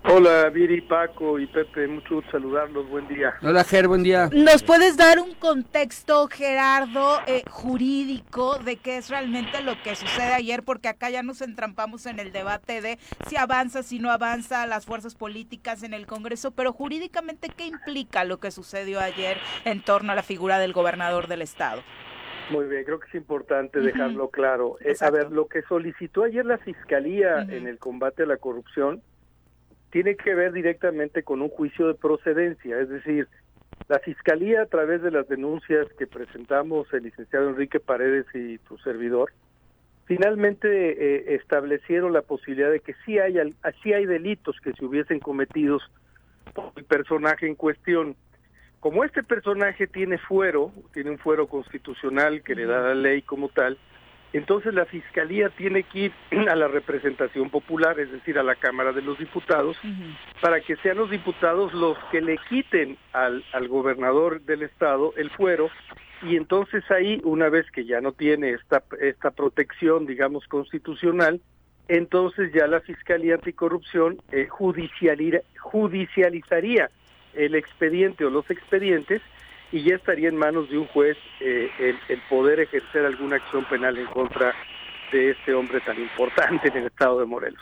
Hola, 0.07 0.51
Viri, 0.51 0.83
Paco 0.83 1.39
y 1.39 1.47
Pepe, 1.47 1.89
mucho 1.89 2.17
gusto 2.17 2.33
saludarlos, 2.33 2.87
buen 2.91 3.09
día. 3.09 3.35
Hola, 3.41 3.65
Ger, 3.65 3.89
buen 3.89 4.03
día. 4.03 4.29
¿Nos 4.35 4.63
puedes 4.63 4.99
dar 4.99 5.19
un 5.19 5.33
contexto, 5.33 6.29
Gerardo, 6.29 7.21
eh, 7.27 7.43
jurídico 7.49 8.59
de 8.59 8.77
qué 8.77 8.99
es 8.99 9.09
realmente 9.09 9.63
lo 9.63 9.73
que 9.83 9.97
sucede 9.97 10.35
ayer? 10.35 10.63
Porque 10.63 10.89
acá 10.89 11.09
ya 11.09 11.23
nos 11.23 11.41
entrampamos 11.41 12.05
en 12.05 12.21
el 12.21 12.33
debate 12.33 12.83
de 12.83 12.99
si 13.27 13.39
avanza, 13.39 13.83
si 13.83 13.99
no 13.99 14.11
avanza 14.11 14.67
las 14.67 14.85
fuerzas 14.85 15.15
políticas 15.15 15.83
en 15.83 15.95
el 15.95 16.07
Congreso, 16.07 16.51
pero 16.51 16.75
jurídicamente, 16.75 17.49
¿qué 17.49 17.65
implica 17.65 18.25
lo 18.25 18.39
que 18.41 18.51
sucedió 18.51 19.01
ayer 19.01 19.39
en 19.65 19.83
torno 19.83 20.13
a 20.13 20.15
la 20.15 20.23
figura 20.23 20.59
del 20.59 20.75
gobernador 20.75 21.29
del 21.29 21.41
Estado? 21.41 21.83
Muy 22.51 22.67
bien, 22.67 22.85
creo 22.85 23.01
que 23.01 23.09
es 23.09 23.15
importante 23.15 23.81
dejarlo 23.81 24.29
claro. 24.29 24.77
Eh, 24.81 24.95
a 25.01 25.11
ver, 25.11 25.33
lo 25.33 25.49
que 25.49 25.63
solicitó 25.63 26.25
ayer 26.25 26.45
la 26.45 26.59
Fiscalía 26.59 27.41
en 27.49 27.67
el 27.67 27.79
combate 27.79 28.25
a 28.25 28.27
la 28.27 28.37
corrupción 28.37 29.03
tiene 29.95 30.17
que 30.17 30.35
ver 30.35 30.53
directamente 30.53 31.23
con 31.23 31.41
un 31.41 31.49
juicio 31.49 31.87
de 31.87 31.95
procedencia, 31.95 32.81
es 32.81 32.89
decir, 32.89 33.29
La 33.89 34.01
Fiscalía, 34.01 34.63
a 34.63 34.67
través 34.67 35.01
de 35.03 35.13
las 35.13 35.29
denuncias 35.29 35.87
que 35.97 36.09
presentamos 36.09 36.93
el 36.93 37.05
licenciado 37.05 37.51
Enrique 37.51 37.79
Paredes 37.79 38.27
y 38.35 38.59
tu 38.59 38.77
servidor, 38.79 39.31
finalmente 40.07 40.67
eh, 40.69 41.37
establecieron 41.37 42.13
la 42.13 42.23
posibilidad 42.23 42.73
de 42.73 42.81
que 42.81 42.95
sí 43.07 43.21
hay, 43.21 43.37
sí 43.85 43.93
hay 43.93 44.05
delitos 44.05 44.57
que 44.61 44.73
se 44.73 44.85
hubiesen 44.85 45.21
cometidos 45.21 45.89
por 46.55 46.73
el 46.75 46.85
personaje 46.87 47.47
en 47.47 47.55
cuestión. 47.55 48.17
Como 48.81 49.05
este 49.05 49.23
personaje 49.23 49.87
tiene 49.87 50.19
fuero, 50.19 50.73
tiene 50.93 51.11
un 51.11 51.19
fuero 51.19 51.47
constitucional 51.47 52.43
que 52.43 52.57
le 52.57 52.67
da 52.67 52.81
la 52.81 52.95
ley 52.97 53.23
como 53.23 53.49
tal, 53.49 53.79
entonces 54.35 54.75
la 54.75 54.85
Fiscalía 54.85 55.49
tiene 55.51 55.85
que 55.85 55.99
ir 55.99 56.13
a 56.51 56.55
la 56.55 56.69
representación 56.69 57.51
popular, 57.51 57.99
es 57.99 58.13
decir, 58.13 58.39
a 58.39 58.43
la 58.43 58.57
Cámara 58.57 58.93
de 58.93 59.03
los 59.03 59.19
Diputados, 59.19 59.77
para 60.41 60.61
que 60.61 60.77
sean 60.77 60.99
los 60.99 61.11
diputados 61.11 61.73
los 61.73 61.97
que 62.11 62.21
le 62.21 62.39
quiten 62.49 62.99
al, 63.13 63.45
al 63.53 63.69
gobernador 63.69 64.43
del 64.43 64.63
Estado 64.63 65.13
el 65.17 65.31
fuero 65.31 65.71
y 66.23 66.37
entonces 66.37 66.85
ahí, 66.91 67.21
una 67.25 67.49
vez 67.49 67.71
que 67.71 67.85
ya 67.85 68.01
no 68.01 68.13
tiene 68.13 68.51
esta, 68.51 68.83
esta 69.01 69.31
protección, 69.31 70.07
digamos, 70.07 70.47
constitucional, 70.47 71.41
entonces 71.89 72.51
ya 72.55 72.67
la 72.67 72.81
Fiscalía 72.81 73.35
Anticorrupción 73.35 74.19
eh, 74.33 74.47
judicializaría 74.49 76.91
el 77.35 77.55
expediente 77.55 78.25
o 78.25 78.31
los 78.31 78.51
expedientes 78.51 79.21
y 79.75 79.83
ya 79.83 79.97
estaría 79.97 80.29
en 80.29 80.37
manos 80.37 80.71
de 80.71 80.79
un 80.79 80.87
juez 80.87 81.19
eh, 81.41 81.69
el, 81.81 81.99
el, 82.09 82.23
poder 82.31 82.61
ejercer 82.61 83.05
alguna 83.05 83.37
acción 83.37 83.65
penal 83.65 83.99
en 83.99 84.07
contra 84.07 84.55
de 85.11 85.31
este 85.31 85.53
hombre 85.53 85.81
tan 85.81 86.01
importante 86.01 86.69
en 86.69 86.77
el 86.77 86.87
estado 86.87 87.19
de 87.19 87.27
Morelos. 87.27 87.61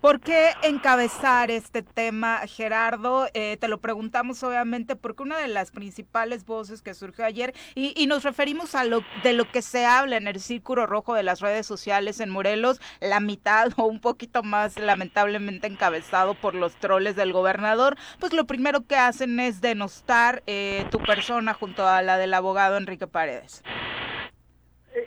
¿Por 0.00 0.20
qué 0.20 0.52
encabezar 0.62 1.50
este 1.50 1.82
tema, 1.82 2.40
Gerardo? 2.46 3.28
Eh, 3.34 3.58
te 3.60 3.68
lo 3.68 3.82
preguntamos 3.82 4.42
obviamente 4.42 4.96
porque 4.96 5.22
una 5.22 5.36
de 5.36 5.48
las 5.48 5.72
principales 5.72 6.46
voces 6.46 6.80
que 6.80 6.94
surgió 6.94 7.26
ayer, 7.26 7.54
y, 7.74 8.06
nos 8.06 8.24
referimos 8.24 8.74
a 8.74 8.84
lo 8.84 9.04
de 9.22 9.34
lo 9.34 9.50
que 9.50 9.60
se 9.60 9.84
habla 9.84 10.16
en 10.16 10.26
el 10.26 10.40
círculo 10.40 10.86
rojo 10.86 11.12
de 11.12 11.22
las 11.22 11.40
redes 11.40 11.66
sociales 11.66 12.20
en 12.20 12.30
Morelos, 12.30 12.80
la 13.00 13.20
mitad 13.20 13.72
o 13.76 13.84
un 13.84 14.00
poquito 14.00 14.42
más 14.42 14.78
lamentablemente 14.78 15.66
encabezado 15.66 16.34
por 16.34 16.54
los 16.54 16.74
troles 16.76 17.14
del 17.14 17.34
gobernador, 17.34 17.98
pues 18.18 18.32
lo 18.32 18.46
primero 18.46 18.86
que 18.86 18.96
hacen 18.96 19.38
es 19.38 19.60
denostar 19.60 20.42
eh, 20.46 20.86
tu 20.90 20.98
persona 20.98 21.52
junto 21.52 21.86
a 21.86 22.00
la 22.00 22.16
del 22.16 22.32
abogado 22.32 22.78
Enrique 22.78 23.06
Paredes. 23.06 23.62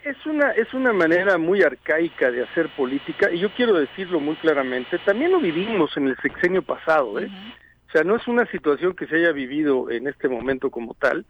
Es 0.03 0.25
una, 0.25 0.51
es 0.51 0.73
una 0.73 0.93
manera 0.93 1.37
muy 1.37 1.61
arcaica 1.61 2.31
de 2.31 2.43
hacer 2.43 2.69
política 2.69 3.29
y 3.31 3.39
yo 3.39 3.49
quiero 3.53 3.73
decirlo 3.73 4.19
muy 4.19 4.35
claramente, 4.37 4.97
también 4.99 5.31
lo 5.31 5.39
vivimos 5.39 5.95
en 5.97 6.07
el 6.07 6.17
sexenio 6.17 6.61
pasado, 6.61 7.19
¿eh? 7.19 7.29
O 7.87 7.91
sea, 7.91 8.03
no 8.03 8.15
es 8.15 8.27
una 8.27 8.45
situación 8.47 8.95
que 8.95 9.05
se 9.07 9.17
haya 9.17 9.31
vivido 9.33 9.91
en 9.91 10.07
este 10.07 10.27
momento 10.27 10.71
como 10.71 10.93
tal. 10.95 11.25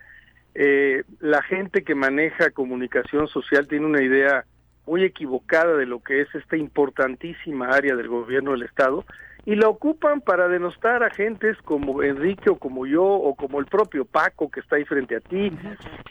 Eh, 0.55 1.03
la 1.19 1.41
gente 1.41 1.83
que 1.83 1.95
maneja 1.95 2.51
comunicación 2.51 3.27
social 3.27 3.67
tiene 3.67 3.85
una 3.85 4.01
idea 4.01 4.45
muy 4.85 5.03
equivocada 5.03 5.75
de 5.75 5.85
lo 5.85 6.01
que 6.01 6.21
es 6.21 6.33
esta 6.35 6.55
importantísima 6.55 7.69
área 7.69 7.95
del 7.95 8.07
gobierno 8.07 8.51
del 8.51 8.63
Estado 8.63 9.03
y 9.45 9.55
la 9.55 9.67
ocupan 9.67 10.21
para 10.21 10.47
denostar 10.47 11.03
a 11.03 11.09
gentes 11.09 11.57
como 11.63 12.01
Enrique 12.01 12.49
o 12.49 12.57
como 12.57 12.85
yo 12.85 13.03
o 13.03 13.35
como 13.35 13.59
el 13.59 13.65
propio 13.65 14.05
Paco 14.05 14.49
que 14.49 14.61
está 14.61 14.77
ahí 14.77 14.85
frente 14.85 15.17
a 15.17 15.19
ti, 15.19 15.51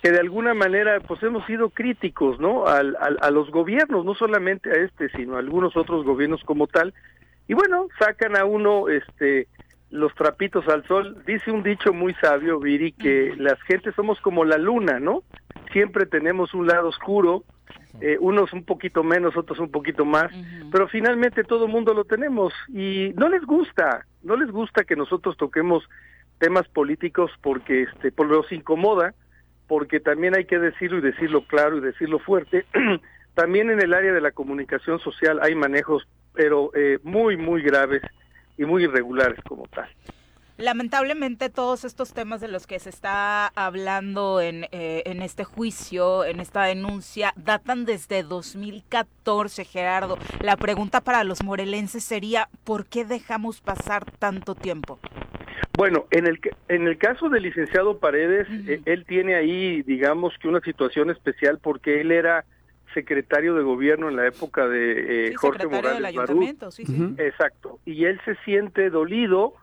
que 0.02 0.10
de 0.10 0.20
alguna 0.20 0.52
manera 0.52 1.00
pues 1.00 1.22
hemos 1.22 1.44
sido 1.46 1.70
críticos, 1.70 2.38
¿no? 2.38 2.66
Al, 2.66 2.96
al, 3.00 3.16
a 3.22 3.30
los 3.30 3.50
gobiernos, 3.50 4.04
no 4.04 4.14
solamente 4.14 4.70
a 4.70 4.74
este, 4.84 5.08
sino 5.10 5.36
a 5.36 5.38
algunos 5.38 5.76
otros 5.76 6.04
gobiernos 6.04 6.42
como 6.44 6.66
tal. 6.66 6.92
Y 7.48 7.54
bueno, 7.54 7.88
sacan 7.98 8.36
a 8.36 8.44
uno 8.44 8.88
este 8.88 9.48
los 9.90 10.14
trapitos 10.14 10.66
al 10.68 10.84
sol. 10.86 11.22
Dice 11.26 11.50
un 11.50 11.62
dicho 11.62 11.92
muy 11.92 12.14
sabio, 12.14 12.58
Viri, 12.58 12.92
que 12.92 13.34
las 13.36 13.60
gentes 13.62 13.94
somos 13.94 14.20
como 14.20 14.44
la 14.44 14.58
luna, 14.58 14.98
¿no? 15.00 15.22
Siempre 15.72 16.06
tenemos 16.06 16.54
un 16.54 16.66
lado 16.66 16.88
oscuro, 16.88 17.44
eh, 18.00 18.16
unos 18.20 18.52
un 18.52 18.64
poquito 18.64 19.05
menos, 19.05 19.37
otros 19.37 19.59
un 19.59 19.70
poquito 19.70 20.05
más, 20.05 20.33
pero 20.70 20.88
finalmente 20.88 21.44
todo 21.44 21.66
el 21.66 21.72
mundo 21.72 21.94
lo 21.94 22.05
tenemos 22.05 22.52
y 22.68 23.12
no 23.16 23.28
les 23.28 23.42
gusta, 23.42 24.07
no 24.22 24.37
les 24.37 24.50
gusta 24.50 24.85
que 24.85 24.96
nosotros 24.96 25.37
toquemos 25.37 25.85
temas 26.38 26.66
políticos 26.68 27.31
porque 27.42 27.83
este 27.83 28.11
por 28.11 28.26
los 28.26 28.50
incomoda, 28.50 29.14
porque 29.68 30.00
también 30.00 30.35
hay 30.35 30.46
que 30.46 30.59
decirlo 30.59 30.98
y 30.98 31.02
decirlo 31.02 31.46
claro 31.46 31.76
y 31.76 31.81
decirlo 31.81 32.18
fuerte. 32.18 32.64
también 33.35 33.70
en 33.70 33.81
el 33.81 33.94
área 33.94 34.12
de 34.12 34.20
la 34.20 34.33
comunicación 34.33 34.98
social 34.98 35.38
hay 35.42 35.55
manejos, 35.55 36.07
pero 36.35 36.70
eh, 36.74 36.98
muy 37.02 37.37
muy 37.37 37.62
graves 37.62 38.02
y 38.59 38.64
muy 38.64 38.85
irregulares 38.85 39.38
como 39.44 39.66
tal. 39.68 39.88
Lamentablemente 40.62 41.51
todos 41.51 41.85
estos 41.85 42.14
temas 42.14 42.40
de 42.40 42.46
los 42.46 42.68
que 42.68 42.79
se 42.79 42.88
está 42.88 43.48
hablando 43.48 44.40
en, 44.40 44.68
eh, 44.70 45.03
en 45.07 45.20
este 45.20 45.42
juicio, 45.42 46.25
en 46.25 46.38
esta 46.38 46.62
denuncia, 46.62 47.33
datan 47.35 47.85
desde 47.85 48.22
2014, 48.22 49.64
Gerardo. 49.64 50.18
La 50.40 50.57
pregunta 50.57 51.01
para 51.01 51.25
los 51.25 51.42
morelenses 51.42 52.05
sería, 52.05 52.48
¿por 52.62 52.87
qué 52.87 53.05
dejamos 53.05 53.61
pasar 53.61 54.05
tanto 54.20 54.55
tiempo? 54.55 55.01
Bueno, 55.77 56.07
en 56.12 56.29
el, 56.29 56.38
en 56.68 56.87
el 56.87 56.96
caso 56.96 57.29
del 57.29 57.42
licenciado 57.42 57.98
Paredes, 57.98 58.46
eh, 58.68 58.83
él 58.85 59.05
tiene 59.05 59.35
ahí, 59.35 59.83
digamos 59.83 60.33
que 60.40 60.46
una 60.46 60.61
situación 60.61 61.11
especial 61.11 61.59
porque 61.61 62.01
él 62.01 62.12
era 62.12 62.44
secretario 62.92 63.55
de 63.55 63.62
gobierno 63.62 64.09
en 64.09 64.16
la 64.16 64.26
época 64.26 64.68
de 64.68 65.28
eh, 65.28 65.35
Jorge 65.35 65.66
Morales 65.66 66.14
sí, 66.70 66.85
sí. 66.85 67.14
Exacto. 67.18 67.78
Y 67.85 68.05
él 68.05 68.20
se 68.24 68.35
siente 68.44 68.90
dolido 68.90 69.55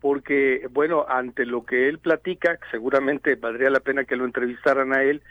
porque, 0.00 0.68
bueno, 0.70 1.06
ante 1.08 1.46
lo 1.46 1.64
que 1.64 1.88
él 1.88 1.98
platica, 1.98 2.58
seguramente 2.70 3.36
valdría 3.36 3.70
la 3.70 3.80
pena 3.80 4.04
que 4.04 4.16
lo 4.16 4.24
entrevistaran 4.24 4.92
a 4.92 5.02
él, 5.02 5.22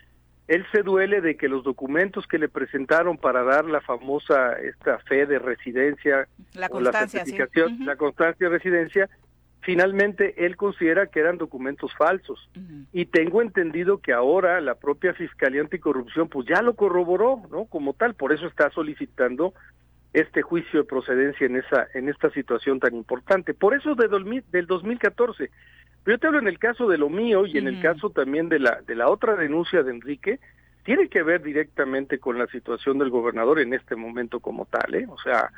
él 0.48 0.66
se 0.72 0.84
duele 0.84 1.22
de 1.22 1.38
que 1.38 1.48
los 1.48 1.64
documentos 1.64 2.28
que 2.28 2.38
le 2.38 2.50
presentaron 2.50 3.18
para 3.18 3.44
dar 3.44 3.66
la 3.66 3.82
famosa 3.82 4.54
esta 4.54 5.00
fe 5.00 5.26
de 5.26 5.40
residencia 5.40 6.28
la 6.54 6.70
constancia, 6.70 7.22
o 7.22 7.24
la 7.24 7.26
certificación, 7.26 7.86
la 7.86 7.96
constancia 7.96 8.50
de 8.50 8.58
residencia, 8.58 9.10
finalmente 9.64 10.46
él 10.46 10.56
considera 10.56 11.08
que 11.08 11.20
eran 11.20 11.38
documentos 11.38 11.92
falsos. 11.96 12.50
Y 12.92 13.06
tengo 13.06 13.42
entendido 13.42 14.00
que 14.00 14.14
ahora 14.14 14.62
la 14.62 14.76
propia 14.76 15.14
Fiscalía 15.14 15.62
Anticorrupción 15.62 16.30
pues 16.30 16.48
ya 16.48 16.62
lo 16.62 16.76
corroboró, 16.76 17.42
¿no? 17.50 17.66
Como 17.66 17.94
tal, 17.94 18.14
por 18.14 18.34
eso 18.34 18.46
está 18.48 18.70
solicitando 18.70 19.54
este 20.14 20.44
juicio 20.44 20.82
de 20.82 20.88
procedencia 20.88 21.48
en 21.48 21.56
esa 21.56 21.88
en 21.96 22.08
esta 22.08 22.30
situación 22.30 22.80
tan 22.80 22.94
importante. 22.94 23.54
Por 23.54 23.74
eso 23.74 23.96
de 23.96 24.08
del 24.52 24.68
2014. 24.68 25.50
Pero 26.04 26.18
yo 26.18 26.20
te 26.20 26.28
hablo 26.28 26.40
en 26.40 26.48
el 26.48 26.60
caso 26.60 26.88
de 26.88 26.98
lo 26.98 27.10
mío 27.10 27.46
y 27.46 27.58
en 27.58 27.68
el 27.68 27.82
caso 27.82 28.10
también 28.10 28.50
de 28.50 28.60
la 28.60 28.82
de 28.86 28.96
la 28.96 29.10
otra 29.10 29.36
denuncia 29.36 29.84
de 29.84 29.92
Enrique, 29.92 30.40
tiene 30.84 31.08
que 31.08 31.24
ver 31.24 31.42
directamente 31.42 32.20
con 32.20 32.38
la 32.38 32.48
situación 32.48 33.00
del 33.00 33.10
gobernador 33.10 33.60
en 33.60 33.74
este 33.74 33.96
momento 33.96 34.42
como 34.42 34.66
tal, 34.66 34.94
¿eh? 34.94 35.06
O 35.08 35.18
sea, 35.18 35.50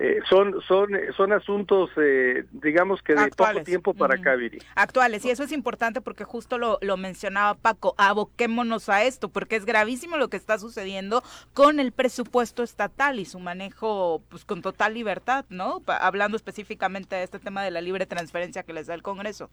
eh, 0.00 0.20
son 0.28 0.62
son 0.62 0.90
son 1.16 1.32
asuntos 1.32 1.90
eh, 1.96 2.44
digamos 2.52 3.02
que 3.02 3.16
de 3.16 3.30
poco 3.30 3.62
tiempo 3.64 3.94
para 3.94 4.14
acá 4.14 4.36
Viri. 4.36 4.60
actuales 4.76 5.24
y 5.24 5.30
eso 5.30 5.42
es 5.42 5.50
importante 5.50 6.00
porque 6.00 6.22
justo 6.22 6.56
lo, 6.56 6.78
lo 6.82 6.96
mencionaba 6.96 7.54
Paco 7.54 7.96
aboquémonos 7.98 8.88
a 8.90 9.02
esto 9.02 9.28
porque 9.28 9.56
es 9.56 9.64
gravísimo 9.64 10.16
lo 10.16 10.28
que 10.28 10.36
está 10.36 10.56
sucediendo 10.56 11.24
con 11.52 11.80
el 11.80 11.90
presupuesto 11.90 12.62
estatal 12.62 13.18
y 13.18 13.24
su 13.24 13.40
manejo 13.40 14.22
pues 14.28 14.44
con 14.44 14.62
total 14.62 14.94
libertad 14.94 15.44
no 15.48 15.82
hablando 15.88 16.36
específicamente 16.36 17.16
de 17.16 17.24
este 17.24 17.40
tema 17.40 17.64
de 17.64 17.72
la 17.72 17.80
libre 17.80 18.06
transferencia 18.06 18.62
que 18.62 18.72
les 18.72 18.86
da 18.86 18.94
el 18.94 19.02
Congreso. 19.02 19.50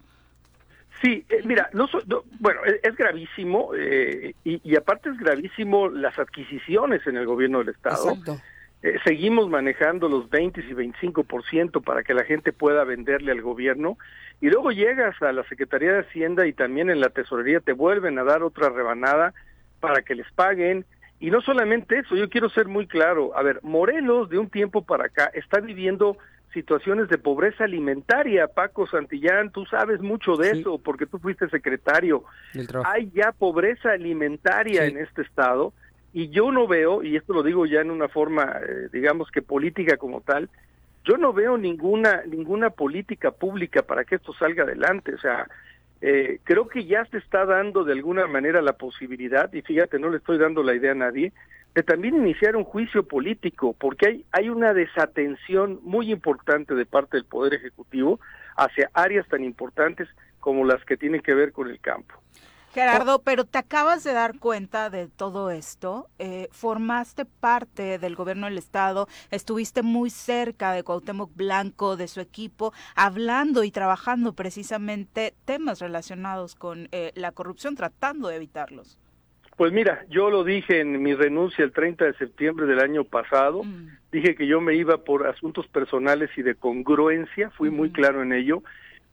Sí, 1.01 1.25
eh, 1.27 1.41
mira, 1.43 1.69
no, 1.73 1.89
bueno, 2.39 2.61
es, 2.83 2.95
gravísimo 2.95 3.71
y, 3.75 4.61
y, 4.63 4.75
aparte 4.77 5.09
es 5.09 5.17
gravísimo 5.17 5.89
las 5.89 6.17
adquisiciones 6.17 7.05
en 7.05 7.17
el 7.17 7.25
gobierno 7.25 7.59
del 7.59 7.69
Estado. 7.69 8.11
Exacto 8.11 8.39
eh, 8.85 8.99
seguimos 9.03 9.49
manejando 9.49 10.07
los 10.07 10.29
20 10.29 10.61
y 10.61 10.73
25% 10.73 11.83
para 11.83 12.03
que 12.03 12.13
la 12.13 12.23
gente 12.23 12.53
pueda 12.53 12.83
venderle 12.83 13.31
al 13.31 13.41
gobierno. 13.41 13.97
Y 14.41 14.49
luego 14.51 14.71
llegas 14.71 15.19
a 15.23 15.31
la 15.31 15.43
Secretaría 15.45 15.91
de 15.91 16.01
Hacienda 16.01 16.45
y 16.45 16.53
también 16.53 16.91
en 16.91 16.99
la 16.99 17.09
Tesorería 17.09 17.61
te 17.61 17.73
vuelven 17.73 18.19
a 18.19 18.23
dar 18.23 18.43
otra 18.43 18.69
rebanada 18.69 19.33
para 19.79 20.03
que 20.03 20.13
les 20.13 20.31
paguen. 20.33 20.85
Y 21.19 21.31
no 21.31 21.41
solamente 21.41 21.97
eso, 21.97 22.15
yo 22.15 22.29
quiero 22.29 22.47
ser 22.49 22.67
muy 22.67 22.85
claro, 22.85 23.35
a 23.35 23.41
ver, 23.41 23.59
Morelos 23.63 24.29
de 24.29 24.37
un 24.37 24.51
tiempo 24.51 24.83
para 24.83 25.05
acá 25.05 25.31
está 25.33 25.59
viviendo 25.59 26.19
situaciones 26.53 27.09
de 27.09 27.17
pobreza 27.17 27.63
alimentaria, 27.63 28.47
Paco 28.47 28.85
Santillán, 28.85 29.49
tú 29.49 29.65
sabes 29.65 29.99
mucho 29.99 30.35
de 30.35 30.51
eso 30.51 30.77
porque 30.77 31.07
tú 31.07 31.17
fuiste 31.17 31.49
secretario. 31.49 32.23
Hay 32.85 33.09
ya 33.15 33.31
pobreza 33.31 33.93
alimentaria 33.93 34.85
en 34.85 34.97
este 34.99 35.23
estado 35.23 35.73
y 36.15 36.29
yo 36.29 36.49
no 36.49 36.65
veo, 36.65 37.03
y 37.03 37.17
esto 37.17 37.33
lo 37.33 37.43
digo 37.43 37.65
ya 37.65 37.81
en 37.81 37.91
una 37.91 38.07
forma, 38.07 38.61
eh, 38.65 38.87
digamos 38.93 39.29
que 39.31 39.41
política 39.41 39.97
como 39.97 40.21
tal, 40.21 40.49
yo 41.03 41.17
no 41.17 41.33
veo 41.33 41.57
ninguna 41.57 42.23
ninguna 42.25 42.69
política 42.69 43.31
pública 43.31 43.81
para 43.81 44.05
que 44.05 44.15
esto 44.15 44.33
salga 44.33 44.63
adelante. 44.63 45.13
O 45.13 45.17
sea, 45.17 45.45
eh, 45.99 46.39
creo 46.45 46.69
que 46.69 46.85
ya 46.85 47.03
se 47.07 47.17
está 47.17 47.43
dando 47.43 47.83
de 47.83 47.91
alguna 47.91 48.27
manera 48.27 48.61
la 48.61 48.77
posibilidad, 48.77 49.51
y 49.51 49.61
fíjate, 49.61 49.99
no 49.99 50.09
le 50.09 50.19
estoy 50.19 50.37
dando 50.37 50.63
la 50.63 50.73
idea 50.73 50.93
a 50.93 50.95
nadie, 50.95 51.33
de 51.73 51.83
también 51.83 52.15
iniciar 52.15 52.55
un 52.55 52.63
juicio 52.63 53.03
político, 53.03 53.75
porque 53.77 54.07
hay, 54.07 54.25
hay 54.31 54.47
una 54.47 54.73
desatención 54.73 55.81
muy 55.83 56.13
importante 56.13 56.75
de 56.75 56.85
parte 56.85 57.17
del 57.17 57.25
Poder 57.25 57.55
Ejecutivo 57.55 58.21
hacia 58.55 58.89
áreas 58.93 59.27
tan 59.27 59.43
importantes 59.43 60.07
como 60.39 60.63
las 60.63 60.81
que 60.85 60.95
tienen 60.95 61.19
que 61.19 61.33
ver 61.33 61.51
con 61.51 61.69
el 61.69 61.81
campo. 61.81 62.15
Gerardo, 62.75 63.21
pero 63.23 63.45
te 63.45 63.57
acabas 63.57 64.03
de 64.03 64.11
dar 64.11 64.37
cuenta 64.37 64.89
de 64.89 65.07
todo 65.07 65.49
esto. 65.49 66.09
Eh, 66.19 66.49
formaste 66.51 67.23
parte 67.23 67.97
del 67.99 68.15
gobierno 68.15 68.47
del 68.47 68.57
estado, 68.57 69.07
estuviste 69.31 69.81
muy 69.81 70.09
cerca 70.09 70.73
de 70.73 70.83
Cuauhtémoc 70.83 71.33
Blanco, 71.33 71.95
de 71.95 72.09
su 72.09 72.19
equipo, 72.19 72.73
hablando 72.93 73.63
y 73.63 73.71
trabajando 73.71 74.33
precisamente 74.33 75.33
temas 75.45 75.79
relacionados 75.79 76.55
con 76.55 76.89
eh, 76.91 77.13
la 77.15 77.31
corrupción, 77.31 77.77
tratando 77.77 78.27
de 78.27 78.35
evitarlos. 78.35 78.99
Pues 79.55 79.71
mira, 79.71 80.05
yo 80.09 80.29
lo 80.29 80.43
dije 80.43 80.81
en 80.81 81.01
mi 81.01 81.13
renuncia 81.13 81.63
el 81.63 81.71
30 81.71 82.03
de 82.03 82.13
septiembre 82.15 82.65
del 82.65 82.81
año 82.81 83.05
pasado. 83.05 83.63
Mm. 83.63 83.87
Dije 84.11 84.35
que 84.35 84.47
yo 84.47 84.59
me 84.59 84.75
iba 84.75 84.97
por 84.97 85.27
asuntos 85.27 85.65
personales 85.67 86.29
y 86.35 86.41
de 86.41 86.55
congruencia, 86.55 87.51
fui 87.51 87.69
muy 87.69 87.91
claro 87.91 88.21
en 88.21 88.33
ello. 88.33 88.63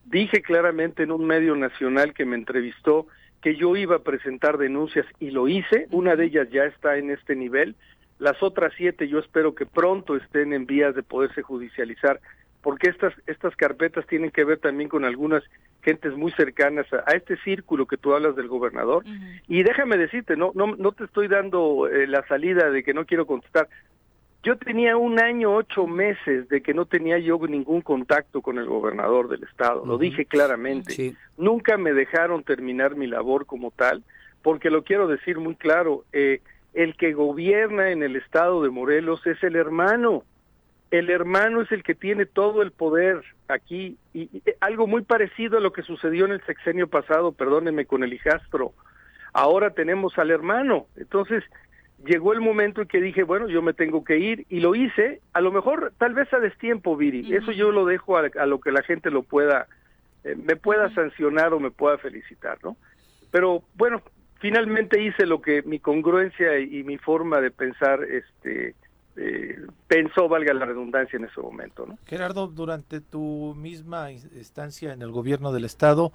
Dije 0.03 0.41
claramente 0.41 1.03
en 1.03 1.11
un 1.11 1.25
medio 1.25 1.55
nacional 1.55 2.13
que 2.13 2.25
me 2.25 2.35
entrevistó 2.35 3.07
que 3.43 3.55
yo 3.55 3.75
iba 3.75 3.97
a 3.97 4.03
presentar 4.03 4.57
denuncias 4.57 5.05
y 5.19 5.31
lo 5.31 5.49
hice, 5.49 5.87
una 5.91 6.15
de 6.15 6.25
ellas 6.25 6.47
ya 6.49 6.63
está 6.63 6.97
en 6.97 7.11
este 7.11 7.35
nivel, 7.35 7.75
las 8.17 8.41
otras 8.41 8.71
siete 8.77 9.09
yo 9.09 9.19
espero 9.19 9.53
que 9.53 9.65
pronto 9.65 10.15
estén 10.15 10.53
en 10.53 10.65
vías 10.65 10.95
de 10.95 11.03
poderse 11.03 11.41
judicializar, 11.41 12.21
porque 12.61 12.89
estas, 12.89 13.13
estas 13.27 13.53
carpetas 13.57 14.07
tienen 14.07 14.31
que 14.31 14.45
ver 14.45 14.59
también 14.59 14.87
con 14.87 15.03
algunas 15.03 15.43
gentes 15.81 16.15
muy 16.15 16.31
cercanas 16.31 16.85
a, 16.93 17.11
este 17.11 17.35
círculo 17.43 17.85
que 17.85 17.97
tú 17.97 18.13
hablas 18.13 18.37
del 18.37 18.47
gobernador. 18.47 19.03
Y 19.49 19.63
déjame 19.63 19.97
decirte, 19.97 20.37
no, 20.37 20.53
no, 20.55 20.77
no 20.77 20.93
te 20.93 21.03
estoy 21.03 21.27
dando 21.27 21.89
eh, 21.89 22.07
la 22.07 22.25
salida 22.27 22.69
de 22.69 22.81
que 22.81 22.93
no 22.93 23.05
quiero 23.05 23.27
contestar, 23.27 23.67
yo 24.43 24.57
tenía 24.57 24.97
un 24.97 25.19
año, 25.19 25.55
ocho 25.55 25.87
meses 25.87 26.49
de 26.49 26.61
que 26.61 26.73
no 26.73 26.85
tenía 26.85 27.17
yo 27.17 27.39
ningún 27.47 27.81
contacto 27.81 28.41
con 28.41 28.57
el 28.57 28.65
gobernador 28.65 29.29
del 29.29 29.43
estado, 29.43 29.85
lo 29.85 29.97
dije 29.97 30.25
claramente. 30.25 31.15
Nunca 31.37 31.77
me 31.77 31.93
dejaron 31.93 32.43
terminar 32.43 32.97
mi 32.97 33.07
labor 33.07 33.45
como 33.45 33.71
tal, 33.71 34.03
porque 34.41 34.69
lo 34.69 34.83
quiero 34.83 35.07
decir 35.07 35.39
muy 35.39 35.55
claro, 35.55 36.03
eh, 36.11 36.41
el 36.73 36.97
que 36.97 37.13
gobierna 37.13 37.91
en 37.91 38.03
el 38.03 38.17
estado 38.17 38.61
de 38.63 38.69
Morelos 38.69 39.25
es 39.25 39.41
el 39.43 39.55
hermano. 39.55 40.25
El 40.91 41.09
hermano 41.09 41.61
es 41.61 41.71
el 41.71 41.81
que 41.81 41.95
tiene 41.95 42.25
todo 42.25 42.61
el 42.61 42.71
poder 42.71 43.23
aquí 43.47 43.97
y, 44.13 44.23
y 44.23 44.43
algo 44.59 44.87
muy 44.87 45.03
parecido 45.03 45.57
a 45.57 45.61
lo 45.61 45.71
que 45.71 45.83
sucedió 45.83 46.25
en 46.25 46.33
el 46.33 46.45
sexenio 46.45 46.87
pasado, 46.87 47.31
perdónenme, 47.31 47.85
con 47.85 48.03
el 48.03 48.13
hijastro. 48.13 48.73
Ahora 49.31 49.69
tenemos 49.69 50.17
al 50.19 50.31
hermano. 50.31 50.87
Entonces, 50.97 51.43
llegó 52.05 52.33
el 52.33 52.41
momento 52.41 52.81
en 52.81 52.87
que 52.87 53.01
dije, 53.01 53.23
bueno, 53.23 53.47
yo 53.47 53.61
me 53.61 53.73
tengo 53.73 54.03
que 54.03 54.17
ir 54.17 54.45
y 54.49 54.59
lo 54.59 54.75
hice, 54.75 55.21
a 55.33 55.41
lo 55.41 55.51
mejor 55.51 55.93
tal 55.97 56.13
vez 56.13 56.31
a 56.33 56.39
destiempo, 56.39 56.97
Viri, 56.97 57.33
eso 57.35 57.51
yo 57.51 57.71
lo 57.71 57.85
dejo 57.85 58.17
a, 58.17 58.45
lo 58.45 58.59
que 58.59 58.71
la 58.71 58.83
gente 58.83 59.09
lo 59.09 59.23
pueda, 59.23 59.67
eh, 60.23 60.35
me 60.35 60.55
pueda 60.55 60.93
sancionar 60.93 61.53
o 61.53 61.59
me 61.59 61.71
pueda 61.71 61.97
felicitar, 61.97 62.57
¿no? 62.63 62.77
Pero 63.31 63.63
bueno, 63.75 64.01
finalmente 64.39 65.01
hice 65.01 65.25
lo 65.25 65.41
que 65.41 65.61
mi 65.63 65.79
congruencia 65.79 66.59
y, 66.59 66.83
mi 66.83 66.97
forma 66.97 67.39
de 67.41 67.51
pensar, 67.51 68.03
este, 68.03 68.75
eh, 69.15 69.67
pensó, 69.87 70.27
valga 70.27 70.53
la 70.53 70.65
redundancia 70.65 71.17
en 71.17 71.25
ese 71.25 71.39
momento. 71.39 71.85
¿no? 71.85 71.99
Gerardo, 72.05 72.47
durante 72.47 72.99
tu 72.99 73.53
misma 73.55 74.09
estancia 74.09 74.91
en 74.91 75.03
el 75.03 75.11
gobierno 75.11 75.51
del 75.51 75.65
Estado, 75.65 76.11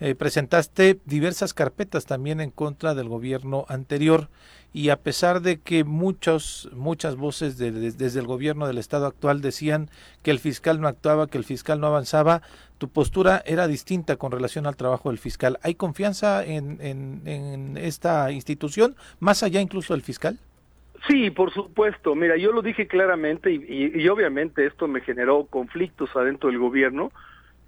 eh, 0.00 0.14
presentaste 0.14 0.98
diversas 1.06 1.54
carpetas 1.54 2.04
también 2.04 2.40
en 2.40 2.50
contra 2.50 2.94
del 2.94 3.08
gobierno 3.08 3.64
anterior 3.68 4.28
y 4.74 4.90
a 4.90 4.96
pesar 4.96 5.40
de 5.40 5.60
que 5.60 5.84
muchos, 5.84 6.68
muchas 6.74 7.16
voces 7.16 7.56
desde 7.56 8.20
el 8.20 8.26
gobierno 8.26 8.66
del 8.66 8.78
Estado 8.78 9.06
actual 9.06 9.40
decían 9.40 9.88
que 10.22 10.30
el 10.30 10.38
fiscal 10.38 10.80
no 10.80 10.88
actuaba, 10.88 11.28
que 11.28 11.38
el 11.38 11.44
fiscal 11.44 11.80
no 11.80 11.86
avanzaba, 11.86 12.42
tu 12.78 12.88
postura 12.88 13.42
era 13.46 13.66
distinta 13.66 14.16
con 14.16 14.32
relación 14.32 14.66
al 14.66 14.76
trabajo 14.76 15.10
del 15.10 15.18
fiscal. 15.18 15.58
¿Hay 15.62 15.74
confianza 15.74 16.44
en, 16.44 16.78
en 16.80 17.76
esta 17.76 18.30
institución, 18.32 18.96
más 19.20 19.42
allá 19.42 19.60
incluso 19.60 19.94
del 19.94 20.02
fiscal? 20.02 20.38
Sí, 21.08 21.30
por 21.30 21.52
supuesto. 21.52 22.14
Mira, 22.14 22.36
yo 22.36 22.52
lo 22.52 22.62
dije 22.62 22.86
claramente 22.86 23.50
y, 23.50 24.08
obviamente 24.08 24.66
esto 24.66 24.86
me 24.86 25.00
generó 25.00 25.46
conflictos 25.46 26.14
adentro 26.14 26.48
del 26.48 26.58
gobierno, 26.58 27.10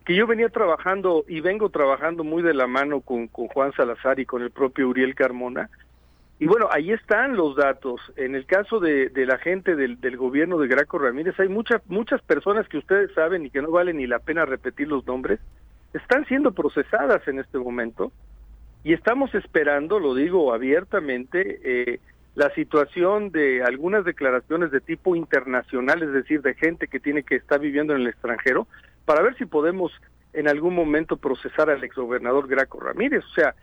que 0.04 0.14
yo 0.14 0.26
venía 0.26 0.48
trabajando 0.50 1.24
y 1.26 1.40
vengo 1.40 1.70
trabajando 1.70 2.22
muy 2.22 2.42
de 2.42 2.54
la 2.54 2.66
mano 2.66 3.00
con, 3.00 3.28
Juan 3.28 3.72
Salazar 3.72 4.20
y 4.20 4.26
con 4.26 4.42
el 4.42 4.50
propio 4.50 4.88
Uriel 4.88 5.14
Carmona. 5.14 5.68
Y 6.38 6.46
bueno, 6.46 6.68
ahí 6.70 6.92
están 6.92 7.36
los 7.36 7.56
datos. 7.56 8.00
En 8.16 8.34
el 8.34 8.44
caso 8.44 8.80
de, 8.80 9.10
la 9.14 9.38
gente 9.38 9.74
del, 9.74 10.00
del, 10.00 10.16
gobierno 10.16 10.58
de 10.58 10.68
Graco 10.68 10.98
Ramírez, 10.98 11.38
hay 11.40 11.48
muchas 11.48 11.80
muchas 11.88 12.22
personas 12.22 12.68
que 12.68 12.78
ustedes 12.78 13.12
saben 13.14 13.46
y 13.46 13.50
que 13.50 13.62
no 13.62 13.70
vale 13.70 13.94
ni 13.94 14.06
la 14.06 14.18
pena 14.18 14.44
repetir 14.44 14.88
los 14.88 15.06
nombres, 15.06 15.40
están 15.92 16.26
siendo 16.26 16.52
procesadas 16.52 17.26
en 17.28 17.38
este 17.38 17.58
momento 17.58 18.12
y 18.84 18.92
estamos 18.92 19.34
esperando, 19.34 19.98
lo 19.98 20.14
digo 20.14 20.52
abiertamente, 20.52 21.60
eh, 21.64 22.00
la 22.34 22.50
situación 22.54 23.30
de 23.30 23.62
algunas 23.62 24.04
declaraciones 24.04 24.70
de 24.70 24.80
tipo 24.80 25.14
internacional, 25.14 26.02
es 26.02 26.12
decir, 26.12 26.42
de 26.42 26.54
gente 26.54 26.88
que 26.88 27.00
tiene 27.00 27.22
que 27.22 27.36
estar 27.36 27.60
viviendo 27.60 27.94
en 27.94 28.00
el 28.00 28.08
extranjero, 28.08 28.66
para 29.04 29.22
ver 29.22 29.36
si 29.36 29.46
podemos 29.46 29.92
en 30.32 30.48
algún 30.48 30.74
momento 30.74 31.16
procesar 31.16 31.70
al 31.70 31.84
exgobernador 31.84 32.48
Graco 32.48 32.80
Ramírez. 32.80 33.24
O 33.24 33.34
sea, 33.34 33.54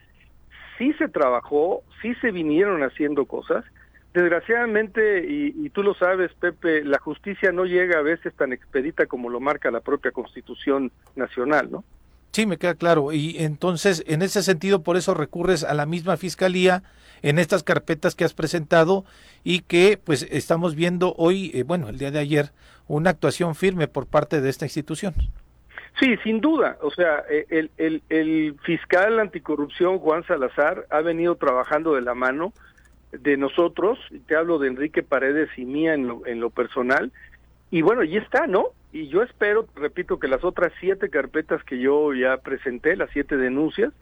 sí 0.77 0.93
se 0.93 1.09
trabajó, 1.09 1.83
sí 2.01 2.15
se 2.15 2.31
vinieron 2.31 2.81
haciendo 2.83 3.25
cosas. 3.25 3.65
Desgraciadamente, 4.13 5.25
y, 5.25 5.53
y 5.65 5.69
tú 5.69 5.83
lo 5.83 5.93
sabes, 5.93 6.33
Pepe, 6.33 6.83
la 6.83 6.99
justicia 6.99 7.51
no 7.51 7.65
llega 7.65 7.99
a 7.99 8.03
veces 8.03 8.33
tan 8.35 8.53
expedita 8.53 9.05
como 9.05 9.29
lo 9.29 9.39
marca 9.39 9.71
la 9.71 9.81
propia 9.81 10.11
Constitución 10.11 10.91
Nacional, 11.15 11.71
¿no? 11.71 11.83
Sí, 12.31 12.45
me 12.45 12.57
queda 12.57 12.75
claro. 12.75 13.11
Y 13.11 13.35
entonces, 13.39 14.03
en 14.07 14.21
ese 14.21 14.41
sentido, 14.41 14.83
por 14.83 14.97
eso 14.97 15.13
recurres 15.13 15.63
a 15.63 15.73
la 15.73 15.85
misma 15.85 16.17
fiscalía 16.17 16.83
en 17.21 17.39
estas 17.39 17.63
carpetas 17.63 18.15
que 18.15 18.23
has 18.23 18.33
presentado 18.33 19.05
y 19.43 19.61
que 19.61 19.99
pues 20.03 20.27
estamos 20.31 20.75
viendo 20.75 21.13
hoy, 21.17 21.51
eh, 21.53 21.63
bueno, 21.63 21.89
el 21.89 21.97
día 21.97 22.11
de 22.11 22.19
ayer, 22.19 22.51
una 22.87 23.11
actuación 23.11 23.55
firme 23.55 23.87
por 23.87 24.07
parte 24.07 24.41
de 24.41 24.49
esta 24.49 24.65
institución. 24.65 25.13
Sí, 25.99 26.15
sin 26.23 26.39
duda. 26.39 26.77
O 26.81 26.89
sea, 26.89 27.23
eh, 27.29 27.45
el, 27.49 27.69
el, 27.77 28.01
el 28.09 28.55
fiscal 28.63 29.19
anticorrupción 29.19 29.99
Juan 29.99 30.25
Salazar 30.25 30.87
ha 30.89 31.01
venido 31.01 31.35
trabajando 31.35 31.93
de 31.95 32.01
la 32.01 32.15
mano 32.15 32.53
de 33.11 33.35
nosotros, 33.35 33.99
te 34.25 34.37
hablo 34.37 34.57
de 34.57 34.69
Enrique 34.69 35.03
Paredes 35.03 35.49
y 35.57 35.65
mía 35.65 35.93
en 35.93 36.07
lo, 36.07 36.25
en 36.25 36.39
lo 36.39 36.49
personal, 36.49 37.11
y 37.69 37.81
bueno, 37.81 38.05
y 38.05 38.15
está, 38.15 38.47
¿no? 38.47 38.67
Y 38.91 39.07
yo 39.07 39.23
espero, 39.23 39.67
repito, 39.75 40.19
que 40.19 40.27
las 40.27 40.43
otras 40.43 40.73
siete 40.79 41.09
carpetas 41.09 41.63
que 41.63 41.79
yo 41.79 42.13
ya 42.13 42.37
presenté, 42.37 42.95
las 42.95 43.09
siete 43.11 43.37
denuncias, 43.37 43.93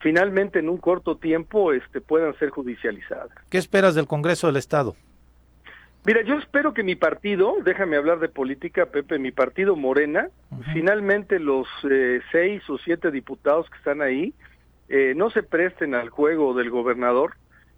finalmente 0.00 0.58
en 0.58 0.68
un 0.68 0.76
corto 0.76 1.16
tiempo 1.16 1.72
este, 1.72 2.00
puedan 2.00 2.36
ser 2.38 2.50
judicializadas. 2.50 3.30
¿Qué 3.48 3.58
esperas 3.58 3.94
del 3.94 4.06
Congreso 4.06 4.46
del 4.46 4.56
Estado? 4.56 4.96
Mira, 6.06 6.20
yo 6.22 6.34
espero 6.34 6.74
que 6.74 6.82
mi 6.82 6.96
partido, 6.96 7.54
déjame 7.64 7.96
hablar 7.96 8.18
de 8.18 8.28
política, 8.28 8.84
Pepe, 8.86 9.18
mi 9.18 9.32
partido 9.32 9.74
Morena, 9.74 10.28
finalmente 10.74 11.38
los 11.38 11.66
eh, 11.90 12.20
seis 12.30 12.68
o 12.68 12.76
siete 12.76 13.10
diputados 13.10 13.70
que 13.70 13.78
están 13.78 14.02
ahí 14.02 14.34
eh, 14.88 15.14
no 15.16 15.30
se 15.30 15.42
presten 15.42 15.94
al 15.94 16.10
juego 16.10 16.52
del 16.52 16.68
gobernador, 16.68 17.36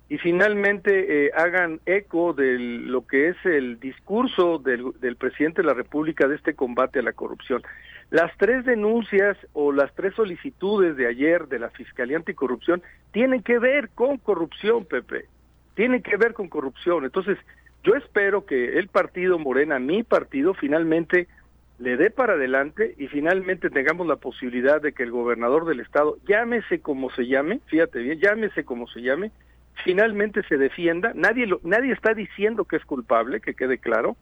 y 0.08 0.18
finalmente 0.18 1.26
eh, 1.26 1.30
hagan 1.34 1.80
eco 1.84 2.32
de 2.32 2.58
lo 2.58 3.06
que 3.06 3.28
es 3.28 3.36
el 3.44 3.80
discurso 3.80 4.58
del, 4.58 4.92
del, 5.00 5.16
presidente 5.16 5.62
de 5.62 5.66
la 5.66 5.74
República 5.74 6.28
de 6.28 6.36
este 6.36 6.54
combate 6.54 7.00
a 7.00 7.02
la 7.02 7.12
corrupción. 7.12 7.62
Las 8.10 8.30
tres 8.38 8.64
denuncias 8.64 9.36
o 9.52 9.72
las 9.72 9.92
tres 9.94 10.14
solicitudes 10.14 10.96
de 10.96 11.08
ayer 11.08 11.48
de 11.48 11.58
la 11.58 11.70
Fiscalía 11.70 12.16
Anticorrupción 12.16 12.82
tienen 13.10 13.42
que 13.42 13.58
ver 13.58 13.88
con 13.90 14.18
corrupción, 14.18 14.84
Pepe. 14.84 15.26
Tienen 15.74 16.02
que 16.02 16.16
ver 16.16 16.32
con 16.32 16.48
corrupción. 16.48 17.04
Entonces, 17.04 17.36
yo 17.82 17.94
espero 17.96 18.46
que 18.46 18.78
el 18.78 18.86
partido 18.86 19.40
Morena, 19.40 19.80
mi 19.80 20.04
partido, 20.04 20.54
finalmente 20.54 21.26
le 21.78 21.96
dé 21.96 22.10
para 22.10 22.34
adelante 22.34 22.94
y 22.96 23.08
finalmente 23.08 23.70
tengamos 23.70 24.06
la 24.06 24.16
posibilidad 24.16 24.80
de 24.80 24.92
que 24.92 25.02
el 25.02 25.10
gobernador 25.10 25.66
del 25.66 25.80
estado, 25.80 26.16
llámese 26.26 26.80
como 26.80 27.10
se 27.10 27.26
llame, 27.26 27.60
fíjate 27.66 27.98
bien, 27.98 28.18
llámese 28.18 28.64
como 28.64 28.86
se 28.86 29.02
llame, 29.02 29.30
finalmente 29.84 30.42
se 30.48 30.56
defienda, 30.56 31.12
nadie, 31.14 31.46
lo, 31.46 31.60
nadie 31.62 31.92
está 31.92 32.14
diciendo 32.14 32.64
que 32.64 32.76
es 32.76 32.84
culpable, 32.84 33.40
que 33.40 33.54
quede 33.54 33.78
claro, 33.78 34.16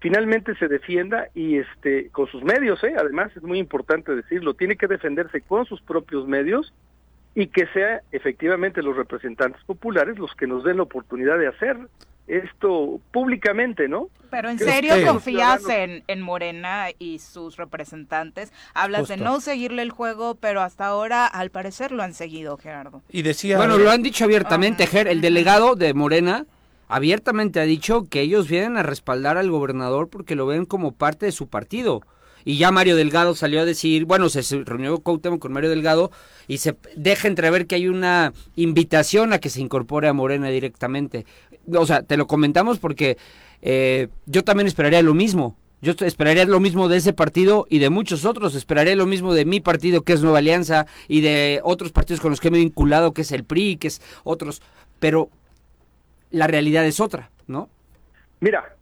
finalmente 0.00 0.54
se 0.56 0.68
defienda 0.68 1.28
y 1.34 1.58
este 1.58 2.08
con 2.10 2.26
sus 2.28 2.42
medios, 2.42 2.82
¿eh? 2.84 2.94
además 2.96 3.30
es 3.36 3.42
muy 3.42 3.58
importante 3.58 4.14
decirlo, 4.14 4.54
tiene 4.54 4.76
que 4.76 4.86
defenderse 4.86 5.40
con 5.40 5.64
sus 5.66 5.80
propios 5.82 6.26
medios 6.26 6.72
y 7.34 7.48
que 7.48 7.66
sea 7.68 8.02
efectivamente 8.12 8.82
los 8.82 8.96
representantes 8.96 9.62
populares 9.64 10.18
los 10.18 10.34
que 10.34 10.46
nos 10.46 10.64
den 10.64 10.78
la 10.78 10.84
oportunidad 10.84 11.38
de 11.38 11.48
hacer 11.48 11.76
esto 12.28 13.00
públicamente, 13.10 13.88
¿no? 13.88 14.08
Pero 14.30 14.50
en 14.50 14.58
serio 14.58 14.94
confías 15.06 15.66
en, 15.68 16.04
en, 16.06 16.20
Morena 16.20 16.88
y 16.98 17.18
sus 17.18 17.56
representantes. 17.56 18.52
Hablas 18.74 19.08
de 19.08 19.16
no 19.16 19.40
seguirle 19.40 19.82
el 19.82 19.90
juego, 19.90 20.34
pero 20.34 20.60
hasta 20.60 20.86
ahora 20.86 21.26
al 21.26 21.50
parecer 21.50 21.92
lo 21.92 22.02
han 22.02 22.12
seguido, 22.12 22.58
Gerardo. 22.58 23.02
Y 23.10 23.22
decía... 23.22 23.56
Bueno, 23.56 23.78
lo 23.78 23.90
han 23.90 24.02
dicho 24.02 24.24
abiertamente, 24.24 24.86
Ger, 24.86 25.08
el 25.08 25.22
delegado 25.22 25.76
de 25.76 25.94
Morena 25.94 26.44
abiertamente 26.88 27.60
ha 27.60 27.64
dicho 27.64 28.06
que 28.08 28.20
ellos 28.20 28.48
vienen 28.48 28.76
a 28.76 28.82
respaldar 28.82 29.38
al 29.38 29.50
gobernador 29.50 30.08
porque 30.08 30.34
lo 30.34 30.46
ven 30.46 30.66
como 30.66 30.92
parte 30.92 31.26
de 31.26 31.32
su 31.32 31.48
partido 31.48 32.02
y 32.48 32.56
ya 32.56 32.70
Mario 32.70 32.96
Delgado 32.96 33.34
salió 33.34 33.60
a 33.60 33.66
decir, 33.66 34.06
bueno, 34.06 34.30
se, 34.30 34.42
reunió 34.64 34.98
Cuauhtémoc 35.00 35.38
con 35.38 35.52
Mario 35.52 35.68
Delgado 35.68 36.10
y 36.46 36.58
se 36.58 36.76
deja 36.96 37.28
entrever 37.28 37.66
que 37.66 37.74
hay 37.74 37.88
una 37.88 38.32
invitación 38.56 39.34
a 39.34 39.38
que 39.38 39.50
se 39.50 39.60
incorpore 39.60 40.08
a 40.08 40.14
Morena 40.14 40.48
directamente. 40.48 41.26
O 41.76 41.86
sea, 41.86 42.02
te 42.02 42.16
lo 42.16 42.26
comentamos 42.26 42.78
porque 42.78 43.18
eh, 43.62 44.08
yo 44.26 44.44
también 44.44 44.66
esperaría 44.66 45.02
lo 45.02 45.14
mismo. 45.14 45.56
Yo 45.80 45.94
esperaría 46.00 46.44
lo 46.44 46.58
mismo 46.58 46.88
de 46.88 46.96
ese 46.96 47.12
partido 47.12 47.66
y 47.70 47.78
de 47.78 47.90
muchos 47.90 48.24
otros. 48.24 48.54
Esperaría 48.54 48.96
lo 48.96 49.06
mismo 49.06 49.32
de 49.32 49.44
mi 49.44 49.60
partido, 49.60 50.02
que 50.02 50.12
es 50.12 50.22
Nueva 50.22 50.38
Alianza, 50.38 50.86
y 51.06 51.20
de 51.20 51.60
otros 51.62 51.92
partidos 51.92 52.20
con 52.20 52.30
los 52.30 52.40
que 52.40 52.50
me 52.50 52.58
he 52.58 52.60
vinculado, 52.60 53.12
que 53.12 53.22
es 53.22 53.30
el 53.30 53.44
PRI, 53.44 53.76
que 53.76 53.88
es 53.88 54.02
otros. 54.24 54.60
Pero 54.98 55.30
la 56.30 56.48
realidad 56.48 56.84
es 56.84 56.98
otra, 56.98 57.30
¿no? 57.46 57.68
Mira, 58.40 58.76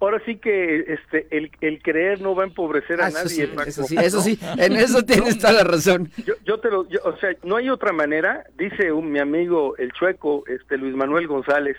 ahora 0.00 0.20
sí 0.24 0.36
que 0.36 0.80
este 0.92 1.26
el, 1.36 1.50
el 1.60 1.82
creer 1.82 2.20
no 2.20 2.34
va 2.34 2.44
a 2.44 2.46
empobrecer 2.46 3.00
a 3.00 3.06
ah, 3.06 3.10
nadie. 3.10 3.50
eso 3.66 3.84
sí, 3.84 3.96
eso 3.98 4.20
sí, 4.20 4.38
en 4.58 4.72
eso 4.76 5.02
tienes 5.04 5.38
toda 5.38 5.52
la 5.52 5.64
razón. 5.64 6.10
Yo, 6.44 6.58
te 6.60 6.70
lo, 6.70 6.80
o 6.80 7.16
sea, 7.18 7.30
no 7.42 7.56
hay 7.56 7.68
otra 7.70 7.92
manera, 7.92 8.44
dice 8.56 8.92
un, 8.92 9.10
mi 9.10 9.18
amigo 9.18 9.76
el 9.76 9.92
chueco, 9.92 10.44
este 10.46 10.76
Luis 10.76 10.94
Manuel 10.94 11.26
González. 11.26 11.76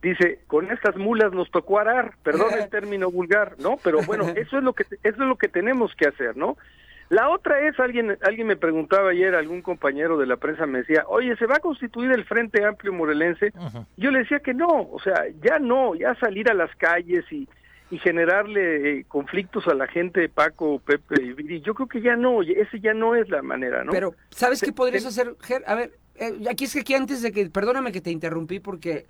Dice, 0.00 0.38
con 0.46 0.70
estas 0.70 0.96
mulas 0.96 1.32
nos 1.32 1.50
tocó 1.50 1.80
arar, 1.80 2.14
perdón 2.22 2.54
el 2.56 2.68
término 2.70 3.10
vulgar, 3.10 3.56
¿no? 3.58 3.78
Pero 3.82 4.02
bueno, 4.02 4.28
eso 4.36 4.58
es 4.58 4.62
lo 4.64 4.72
que 4.72 4.84
eso 4.84 4.98
es 5.02 5.18
lo 5.18 5.36
que 5.36 5.48
tenemos 5.48 5.94
que 5.96 6.06
hacer, 6.06 6.36
¿no? 6.36 6.56
La 7.10 7.30
otra 7.30 7.66
es, 7.66 7.78
alguien, 7.80 8.18
alguien 8.22 8.46
me 8.46 8.56
preguntaba 8.56 9.10
ayer, 9.10 9.34
algún 9.34 9.62
compañero 9.62 10.18
de 10.18 10.26
la 10.26 10.36
prensa 10.36 10.66
me 10.66 10.78
decía, 10.80 11.04
oye, 11.08 11.36
¿se 11.36 11.46
va 11.46 11.56
a 11.56 11.60
constituir 11.60 12.10
el 12.12 12.24
Frente 12.24 12.64
Amplio 12.64 12.92
Morelense? 12.92 13.52
Yo 13.96 14.10
le 14.10 14.20
decía 14.20 14.40
que 14.40 14.52
no, 14.52 14.88
o 14.90 15.00
sea, 15.02 15.24
ya 15.42 15.58
no, 15.58 15.94
ya 15.94 16.14
salir 16.16 16.50
a 16.50 16.54
las 16.54 16.74
calles 16.76 17.24
y, 17.30 17.48
y 17.90 17.98
generarle 17.98 18.98
eh, 18.98 19.04
conflictos 19.08 19.66
a 19.68 19.74
la 19.74 19.86
gente, 19.86 20.28
Paco, 20.28 20.80
Pepe 20.80 21.22
y 21.22 21.32
Viri, 21.32 21.62
yo 21.62 21.74
creo 21.74 21.88
que 21.88 22.02
ya 22.02 22.16
no, 22.16 22.42
ese 22.42 22.80
ya 22.80 22.92
no 22.92 23.14
es 23.14 23.28
la 23.30 23.40
manera, 23.40 23.84
¿no? 23.84 23.92
Pero, 23.92 24.14
¿sabes 24.28 24.60
qué 24.60 24.72
podrías 24.72 25.06
hacer, 25.06 25.34
Ger? 25.40 25.62
A 25.66 25.74
ver, 25.74 25.92
eh, 26.16 26.34
aquí 26.50 26.64
es 26.64 26.74
que 26.74 26.80
aquí 26.80 26.94
antes 26.94 27.22
de 27.22 27.32
que, 27.32 27.48
perdóname 27.48 27.92
que 27.92 28.02
te 28.02 28.10
interrumpí 28.10 28.60
porque 28.60 29.06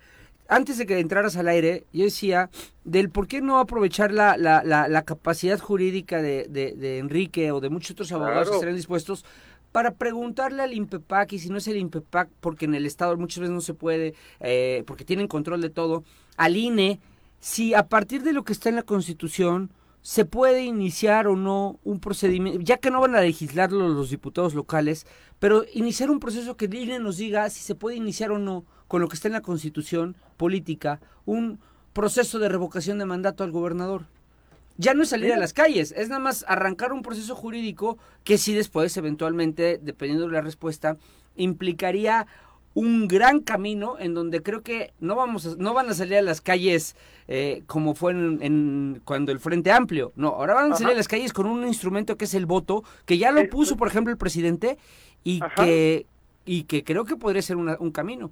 antes 0.49 0.77
de 0.77 0.85
que 0.85 0.99
entraras 0.99 1.37
al 1.37 1.47
aire, 1.47 1.85
yo 1.93 2.03
decía 2.03 2.49
del 2.83 3.09
por 3.09 3.27
qué 3.27 3.39
no 3.39 3.59
aprovechar 3.59 4.11
la, 4.11 4.35
la, 4.35 4.63
la, 4.63 5.01
capacidad 5.03 5.59
jurídica 5.59 6.21
de, 6.21 6.47
de, 6.49 6.97
Enrique 6.97 7.51
o 7.51 7.61
de 7.61 7.69
muchos 7.69 7.91
otros 7.91 8.11
abogados 8.11 8.49
que 8.49 8.55
estarían 8.55 8.75
dispuestos 8.75 9.23
para 9.71 9.93
preguntarle 9.93 10.63
al 10.63 10.73
INPEPAC, 10.73 11.33
y 11.33 11.39
si 11.39 11.49
no 11.49 11.57
es 11.57 11.67
el 11.67 11.77
INPEPAC, 11.77 12.29
porque 12.39 12.65
en 12.65 12.73
el 12.73 12.87
Estado 12.87 13.15
muchas 13.15 13.39
veces 13.41 13.53
no 13.53 13.61
se 13.61 13.75
puede, 13.75 14.15
eh, 14.39 14.83
porque 14.87 15.05
tienen 15.05 15.27
control 15.27 15.61
de 15.61 15.69
todo, 15.69 16.03
al 16.37 16.57
INE, 16.57 16.99
si 17.39 17.75
a 17.75 17.87
partir 17.87 18.23
de 18.23 18.33
lo 18.33 18.43
que 18.43 18.53
está 18.53 18.69
en 18.69 18.75
la 18.75 18.83
Constitución 18.83 19.71
se 20.01 20.25
puede 20.25 20.63
iniciar 20.63 21.27
o 21.27 21.35
no 21.35 21.79
un 21.83 21.99
procedimiento, 21.99 22.61
ya 22.61 22.77
que 22.77 22.89
no 22.89 23.01
van 23.01 23.15
a 23.15 23.21
legislarlo 23.21 23.89
los 23.89 24.09
diputados 24.09 24.55
locales, 24.55 25.05
pero 25.37 25.63
iniciar 25.73 26.09
un 26.09 26.19
proceso 26.19 26.57
que 26.57 26.65
el 26.65 26.73
INE 26.73 26.99
nos 26.99 27.17
diga 27.17 27.49
si 27.51 27.61
se 27.61 27.75
puede 27.75 27.97
iniciar 27.97 28.31
o 28.31 28.39
no 28.39 28.65
con 28.89 29.01
lo 29.01 29.07
que 29.07 29.15
está 29.15 29.29
en 29.29 29.35
la 29.35 29.41
constitución 29.41 30.17
política, 30.35 30.99
un 31.25 31.59
proceso 31.93 32.39
de 32.39 32.49
revocación 32.49 32.97
de 32.97 33.05
mandato 33.05 33.45
al 33.45 33.51
gobernador. 33.51 34.07
Ya 34.77 34.93
no 34.93 35.03
es 35.03 35.09
salir 35.09 35.31
a 35.31 35.37
las 35.37 35.53
calles, 35.53 35.93
es 35.95 36.09
nada 36.09 36.19
más 36.19 36.43
arrancar 36.47 36.91
un 36.91 37.03
proceso 37.03 37.35
jurídico 37.35 37.99
que 38.23 38.37
sí 38.37 38.53
después, 38.53 38.97
eventualmente, 38.97 39.79
dependiendo 39.81 40.25
de 40.25 40.33
la 40.33 40.41
respuesta, 40.41 40.97
implicaría 41.35 42.25
un 42.73 43.07
gran 43.07 43.41
camino 43.41 43.97
en 43.99 44.15
donde 44.15 44.41
creo 44.41 44.61
que 44.61 44.93
no 44.99 45.15
vamos 45.15 45.57
no 45.57 45.73
van 45.73 45.89
a 45.89 45.93
salir 45.93 46.17
a 46.17 46.21
las 46.21 46.39
calles 46.39 46.95
eh, 47.27 47.63
como 47.67 47.93
fue 47.93 48.11
en, 48.13 49.01
cuando 49.05 49.31
el 49.31 49.39
Frente 49.39 49.71
Amplio. 49.71 50.13
No 50.15 50.29
ahora 50.29 50.55
van 50.55 50.71
a 50.71 50.75
salir 50.75 50.93
a 50.93 50.97
las 50.97 51.07
calles 51.07 51.33
con 51.33 51.45
un 51.45 51.67
instrumento 51.67 52.15
que 52.15 52.25
es 52.25 52.33
el 52.33 52.45
voto 52.45 52.83
que 53.05 53.17
ya 53.17 53.31
lo 53.31 53.47
puso 53.49 53.75
por 53.75 53.87
ejemplo 53.87 54.11
el 54.11 54.17
presidente 54.17 54.77
y 55.23 55.41
que 55.55 56.05
y 56.45 56.63
que 56.63 56.83
creo 56.83 57.05
que 57.05 57.17
podría 57.17 57.41
ser 57.41 57.57
un 57.57 57.91
camino 57.91 58.31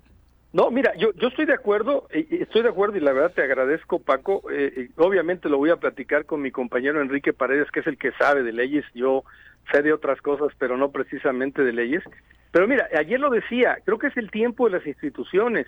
no, 0.54 0.72
mira, 0.72 0.96
yo, 0.96 1.12
yo 1.14 1.28
estoy 1.28 1.46
de 1.46 1.54
acuerdo, 1.54 2.08
estoy 2.10 2.64
de 2.64 2.70
acuerdo 2.70 2.98
y 2.98 3.02
la 3.02 3.12
verdad 3.12 3.34
te 3.34 3.44
agradezco, 3.44 4.00
Paco. 4.00 4.44
Eh, 4.50 4.90
obviamente 4.96 5.50
lo 5.50 5.58
voy 5.58 5.72
a 5.72 5.76
platicar 5.76 6.26
con 6.26 6.42
mi 6.42 6.52
compañero 6.52 7.02
Enrique 7.02 7.34
Paredes, 7.34 7.70
que 7.72 7.82
es 7.82 7.88
el 7.88 7.98
que 7.98 8.12
sabe 8.14 8.44
de 8.44 8.54
leyes. 8.54 8.86
Yo 8.94 9.24
sé 9.72 9.82
de 9.82 9.92
otras 9.92 10.22
cosas, 10.22 10.54
pero 10.58 10.78
no 10.78 10.92
precisamente 10.92 11.64
de 11.64 11.74
leyes. 11.74 12.04
Pero 12.52 12.68
mira, 12.68 12.88
ayer 12.98 13.20
lo 13.20 13.30
decía, 13.30 13.78
creo 13.84 14.00
que 14.00 14.08
es 14.08 14.18
el 14.18 14.32
tiempo 14.32 14.66
de 14.66 14.78
las 14.78 14.88
instituciones. 14.88 15.68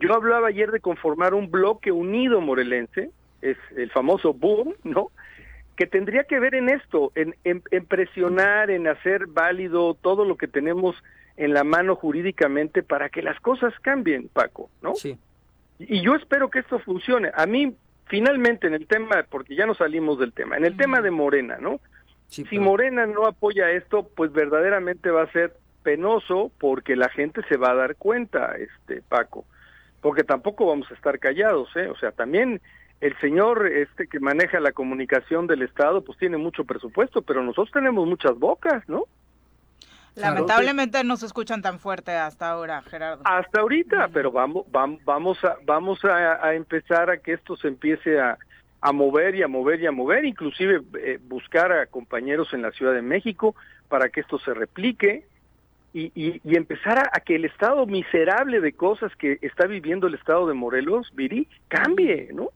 Yo 0.00 0.14
hablaba 0.14 0.48
ayer 0.48 0.70
de 0.70 0.80
conformar 0.80 1.34
un 1.34 1.50
bloque 1.50 1.92
unido 1.92 2.40
morelense, 2.40 3.10
es 3.42 3.58
el 3.76 3.90
famoso 3.90 4.32
boom, 4.32 4.74
¿no? 4.82 5.10
Que 5.76 5.86
tendría 5.86 6.24
que 6.24 6.40
ver 6.40 6.54
en 6.54 6.70
esto, 6.70 7.12
en, 7.14 7.34
en, 7.44 7.62
en 7.70 7.84
presionar, 7.84 8.70
en 8.70 8.88
hacer 8.88 9.26
válido 9.26 9.94
todo 9.94 10.24
lo 10.24 10.36
que 10.36 10.48
tenemos 10.48 10.96
en 11.36 11.52
la 11.52 11.64
mano 11.64 11.96
jurídicamente 11.96 12.82
para 12.82 13.08
que 13.08 13.22
las 13.22 13.38
cosas 13.40 13.72
cambien, 13.80 14.28
Paco, 14.28 14.70
¿no? 14.82 14.94
Sí. 14.94 15.18
Y 15.78 16.00
yo 16.00 16.14
espero 16.14 16.50
que 16.50 16.60
esto 16.60 16.78
funcione. 16.78 17.30
A 17.34 17.46
mí, 17.46 17.76
finalmente, 18.06 18.66
en 18.66 18.74
el 18.74 18.86
tema, 18.86 19.24
porque 19.28 19.54
ya 19.54 19.66
no 19.66 19.74
salimos 19.74 20.18
del 20.18 20.32
tema, 20.32 20.56
en 20.56 20.64
el 20.64 20.76
tema 20.76 21.00
de 21.00 21.10
Morena, 21.10 21.58
¿no? 21.60 21.80
si 22.28 22.58
Morena 22.58 23.06
no 23.06 23.24
apoya 23.26 23.70
esto, 23.70 24.10
pues 24.16 24.32
verdaderamente 24.32 25.10
va 25.10 25.22
a 25.22 25.32
ser 25.32 25.54
penoso 25.84 26.50
porque 26.58 26.96
la 26.96 27.08
gente 27.08 27.42
se 27.48 27.56
va 27.56 27.70
a 27.70 27.76
dar 27.76 27.94
cuenta, 27.94 28.56
este 28.56 29.02
Paco, 29.02 29.44
porque 30.00 30.24
tampoco 30.24 30.66
vamos 30.66 30.90
a 30.90 30.94
estar 30.94 31.20
callados, 31.20 31.68
¿eh? 31.76 31.88
O 31.88 31.96
sea, 31.96 32.10
también 32.10 32.60
el 33.00 33.16
señor 33.20 33.68
este 33.68 34.08
que 34.08 34.18
maneja 34.18 34.58
la 34.58 34.72
comunicación 34.72 35.46
del 35.46 35.62
Estado, 35.62 36.02
pues 36.02 36.18
tiene 36.18 36.38
mucho 36.38 36.64
presupuesto, 36.64 37.22
pero 37.22 37.42
nosotros 37.42 37.70
tenemos 37.70 38.06
muchas 38.08 38.36
bocas, 38.38 38.88
¿no? 38.88 39.04
Lamentablemente 40.16 41.04
no 41.04 41.16
se 41.16 41.26
escuchan 41.26 41.60
tan 41.62 41.78
fuerte 41.78 42.12
hasta 42.12 42.50
ahora, 42.50 42.82
Gerardo. 42.82 43.22
Hasta 43.24 43.60
ahorita, 43.60 44.08
pero 44.12 44.32
vamos, 44.32 44.64
vamos, 44.70 45.00
vamos 45.04 45.44
a, 45.44 45.56
vamos 45.64 46.04
a, 46.04 46.54
empezar 46.54 47.10
a 47.10 47.18
que 47.18 47.34
esto 47.34 47.56
se 47.56 47.68
empiece 47.68 48.18
a, 48.18 48.38
a 48.80 48.92
mover 48.92 49.34
y 49.34 49.42
a 49.42 49.48
mover 49.48 49.80
y 49.80 49.86
a 49.86 49.92
mover, 49.92 50.24
inclusive 50.24 50.80
eh, 50.98 51.18
buscar 51.22 51.70
a 51.70 51.86
compañeros 51.86 52.54
en 52.54 52.62
la 52.62 52.70
Ciudad 52.72 52.94
de 52.94 53.02
México 53.02 53.54
para 53.88 54.08
que 54.08 54.20
esto 54.20 54.38
se 54.38 54.54
replique 54.54 55.26
y, 55.92 56.12
y, 56.14 56.40
y 56.42 56.56
empezar 56.56 56.98
a, 56.98 57.10
a, 57.12 57.20
que 57.20 57.36
el 57.36 57.44
estado 57.44 57.86
miserable 57.86 58.60
de 58.60 58.72
cosas 58.72 59.14
que 59.16 59.38
está 59.42 59.66
viviendo 59.66 60.06
el 60.06 60.14
estado 60.14 60.46
de 60.46 60.54
Morelos, 60.54 61.12
Viri, 61.14 61.46
cambie, 61.68 62.30
¿no? 62.32 62.50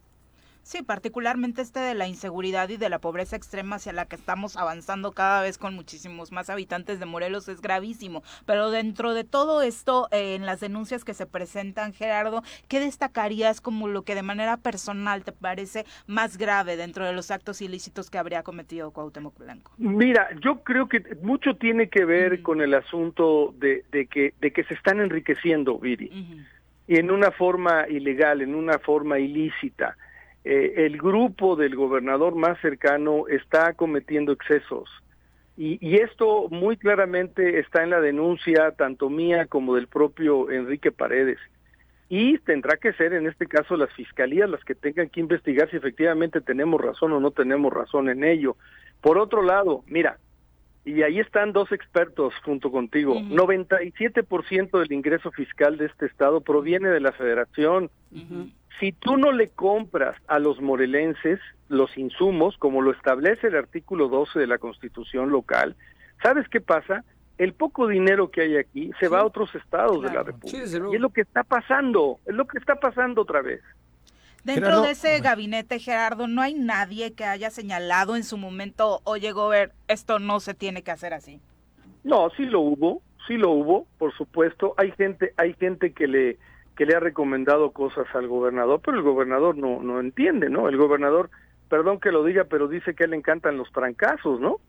Sí, 0.62 0.82
particularmente 0.82 1.62
este 1.62 1.80
de 1.80 1.94
la 1.94 2.06
inseguridad 2.06 2.68
y 2.68 2.76
de 2.76 2.88
la 2.88 2.98
pobreza 2.98 3.36
extrema 3.36 3.76
hacia 3.76 3.92
la 3.92 4.06
que 4.06 4.16
estamos 4.16 4.56
avanzando 4.56 5.12
cada 5.12 5.42
vez 5.42 5.58
con 5.58 5.74
muchísimos 5.74 6.32
más 6.32 6.50
habitantes 6.50 7.00
de 7.00 7.06
Morelos 7.06 7.48
es 7.48 7.60
gravísimo. 7.60 8.22
Pero 8.46 8.70
dentro 8.70 9.14
de 9.14 9.24
todo 9.24 9.62
esto, 9.62 10.08
eh, 10.12 10.34
en 10.34 10.46
las 10.46 10.60
denuncias 10.60 11.04
que 11.04 11.14
se 11.14 11.26
presentan, 11.26 11.92
Gerardo, 11.92 12.42
¿qué 12.68 12.80
destacarías 12.80 13.60
como 13.60 13.88
lo 13.88 14.02
que 14.02 14.14
de 14.14 14.22
manera 14.22 14.56
personal 14.58 15.24
te 15.24 15.32
parece 15.32 15.84
más 16.06 16.36
grave 16.36 16.76
dentro 16.76 17.04
de 17.06 17.12
los 17.12 17.30
actos 17.30 17.62
ilícitos 17.62 18.10
que 18.10 18.18
habría 18.18 18.42
cometido 18.42 18.90
Cuauhtémoc 18.90 19.38
Blanco? 19.38 19.72
Mira, 19.78 20.28
yo 20.40 20.62
creo 20.62 20.88
que 20.88 21.02
mucho 21.22 21.56
tiene 21.56 21.88
que 21.88 22.04
ver 22.04 22.42
con 22.42 22.60
el 22.60 22.74
asunto 22.74 23.54
de, 23.58 23.84
de, 23.90 24.06
que, 24.06 24.34
de 24.40 24.52
que 24.52 24.64
se 24.64 24.74
están 24.74 25.00
enriqueciendo, 25.00 25.78
Viri, 25.78 26.10
y 26.86 26.96
en 26.96 27.10
una 27.10 27.30
forma 27.30 27.88
ilegal, 27.88 28.42
en 28.42 28.54
una 28.54 28.78
forma 28.78 29.18
ilícita. 29.18 29.96
Eh, 30.44 30.86
el 30.86 30.96
grupo 30.98 31.56
del 31.56 31.76
gobernador 31.76 32.34
más 32.34 32.58
cercano 32.60 33.28
está 33.28 33.74
cometiendo 33.74 34.32
excesos. 34.32 34.88
Y, 35.56 35.78
y, 35.86 35.96
esto 35.96 36.48
muy 36.48 36.78
claramente 36.78 37.58
está 37.58 37.82
en 37.82 37.90
la 37.90 38.00
denuncia 38.00 38.70
tanto 38.72 39.10
mía 39.10 39.46
como 39.46 39.74
del 39.74 39.88
propio 39.88 40.50
Enrique 40.50 40.90
Paredes. 40.90 41.38
Y 42.08 42.38
tendrá 42.38 42.76
que 42.76 42.92
ser 42.94 43.12
en 43.12 43.26
este 43.26 43.46
caso 43.46 43.76
las 43.76 43.92
fiscalías 43.92 44.48
las 44.48 44.64
que 44.64 44.74
tengan 44.74 45.10
que 45.10 45.20
investigar 45.20 45.70
si 45.70 45.76
efectivamente 45.76 46.40
tenemos 46.40 46.80
razón 46.80 47.12
o 47.12 47.20
no 47.20 47.30
tenemos 47.30 47.72
razón 47.72 48.08
en 48.08 48.24
ello. 48.24 48.56
Por 49.02 49.18
otro 49.18 49.42
lado, 49.42 49.84
mira, 49.86 50.18
y 50.84 51.02
ahí 51.02 51.20
están 51.20 51.52
dos 51.52 51.70
expertos 51.72 52.34
junto 52.44 52.72
contigo, 52.72 53.14
97% 53.14 54.78
del 54.78 54.92
ingreso 54.92 55.30
fiscal 55.30 55.76
de 55.76 55.86
este 55.86 56.06
estado 56.06 56.40
proviene 56.40 56.88
de 56.88 57.00
la 57.00 57.12
federación 57.12 57.90
si 58.80 58.92
tú 58.92 59.18
no 59.18 59.30
le 59.30 59.50
compras 59.50 60.16
a 60.26 60.38
los 60.38 60.60
morelenses 60.60 61.38
los 61.68 61.96
insumos, 61.96 62.56
como 62.56 62.80
lo 62.80 62.90
establece 62.90 63.48
el 63.48 63.56
artículo 63.56 64.08
12 64.08 64.40
de 64.40 64.46
la 64.46 64.58
Constitución 64.58 65.30
local, 65.30 65.76
¿sabes 66.22 66.48
qué 66.48 66.60
pasa? 66.60 67.04
El 67.38 67.52
poco 67.52 67.86
dinero 67.86 68.30
que 68.30 68.40
hay 68.40 68.56
aquí 68.56 68.90
se 68.98 69.08
va 69.08 69.20
a 69.20 69.24
otros 69.24 69.54
estados 69.54 70.02
de 70.02 70.12
la 70.12 70.22
República. 70.22 70.58
y 70.58 70.94
es 70.94 71.00
lo 71.00 71.10
que 71.10 71.20
está 71.20 71.44
pasando, 71.44 72.18
es 72.26 72.34
lo 72.34 72.46
que 72.46 72.58
está 72.58 72.76
pasando 72.76 73.22
otra 73.22 73.42
vez. 73.42 73.60
Dentro 74.42 74.80
de 74.80 74.92
ese 74.92 75.20
gabinete, 75.20 75.78
Gerardo, 75.78 76.26
no 76.26 76.40
hay 76.40 76.54
nadie 76.54 77.12
que 77.12 77.24
haya 77.24 77.50
señalado 77.50 78.16
en 78.16 78.24
su 78.24 78.38
momento, 78.38 79.00
oye, 79.04 79.32
Gober, 79.32 79.72
esto 79.86 80.18
no 80.18 80.40
se 80.40 80.54
tiene 80.54 80.82
que 80.82 80.90
hacer 80.90 81.12
así. 81.12 81.40
No, 82.04 82.30
sí 82.30 82.46
lo 82.46 82.60
hubo, 82.60 83.02
sí 83.26 83.36
lo 83.36 83.50
hubo, 83.50 83.86
por 83.98 84.14
supuesto. 84.16 84.74
Hay 84.78 84.92
gente, 84.92 85.34
hay 85.36 85.52
gente 85.54 85.92
que 85.92 86.06
le 86.06 86.38
que 86.80 86.86
le 86.86 86.96
ha 86.96 87.00
recomendado 87.00 87.72
cosas 87.72 88.06
al 88.14 88.26
gobernador, 88.26 88.80
pero 88.82 88.96
el 88.96 89.02
gobernador 89.02 89.54
no, 89.54 89.82
no 89.82 90.00
entiende, 90.00 90.48
¿no? 90.48 90.66
El 90.66 90.78
gobernador 90.78 91.28
perdón 91.68 92.00
que 92.00 92.10
lo 92.10 92.24
diga, 92.24 92.44
pero 92.44 92.68
dice 92.68 92.94
que 92.94 93.02
a 93.02 93.04
él 93.04 93.10
le 93.10 93.18
encantan 93.18 93.58
los 93.58 93.70
trancazos, 93.70 94.40
¿no? 94.40 94.60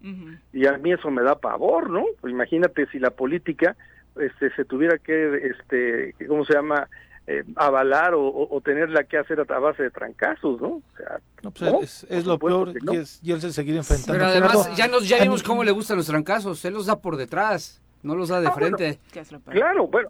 Y 0.51 0.68
a 0.68 0.78
mí 0.78 0.91
eso 0.91 1.09
me 1.09 1.24
da 1.24 1.39
pavor, 1.39 1.89
¿no? 1.89 2.03
Pues 2.20 2.34
imagínate 2.34 2.86
si 2.88 2.99
la 2.99 3.12
política 3.12 3.78
este, 4.20 4.53
se 4.57 4.66
tuviera 4.66 4.97
que, 4.97 5.53
este, 5.53 6.14
¿cómo 6.28 6.43
se 6.43 6.53
llama? 6.53 6.89
Eh, 7.28 7.45
avalar 7.55 8.12
o, 8.14 8.62
tenerla 8.62 9.05
que 9.05 9.18
hacer 9.18 9.39
a, 9.39 9.59
base 9.59 9.84
de 9.84 9.91
trancazos, 9.91 10.59
¿no? 10.59 10.68
O 10.68 10.84
sea, 10.97 11.22
no, 11.43 11.51
pues 11.51 12.05
es, 12.09 12.26
lo 12.26 12.38
peor 12.38 12.74
y, 12.91 12.97
es, 12.97 13.22
y 13.24 13.32
él 13.32 13.39
se 13.39 13.53
seguir 13.53 13.78
enfrentando. 13.78 14.12
Pero 14.12 14.26
además 14.26 14.76
ya, 14.76 14.89
nos, 14.89 15.07
ya 15.07 15.24
vimos 15.24 15.43
cómo 15.43 15.64
le 15.64 15.72
gustan 15.72 15.95
los 15.95 16.07
trancazos, 16.07 16.66
él 16.66 16.74
los 16.74 16.88
da 16.88 16.99
por 16.99 17.16
detrás. 17.16 17.80
No 18.04 18.16
los 18.16 18.30
da 18.30 18.41
de 18.41 18.47
ah, 18.47 18.52
frente. 18.52 18.99
claro, 19.49 19.88
bueno, 19.88 20.10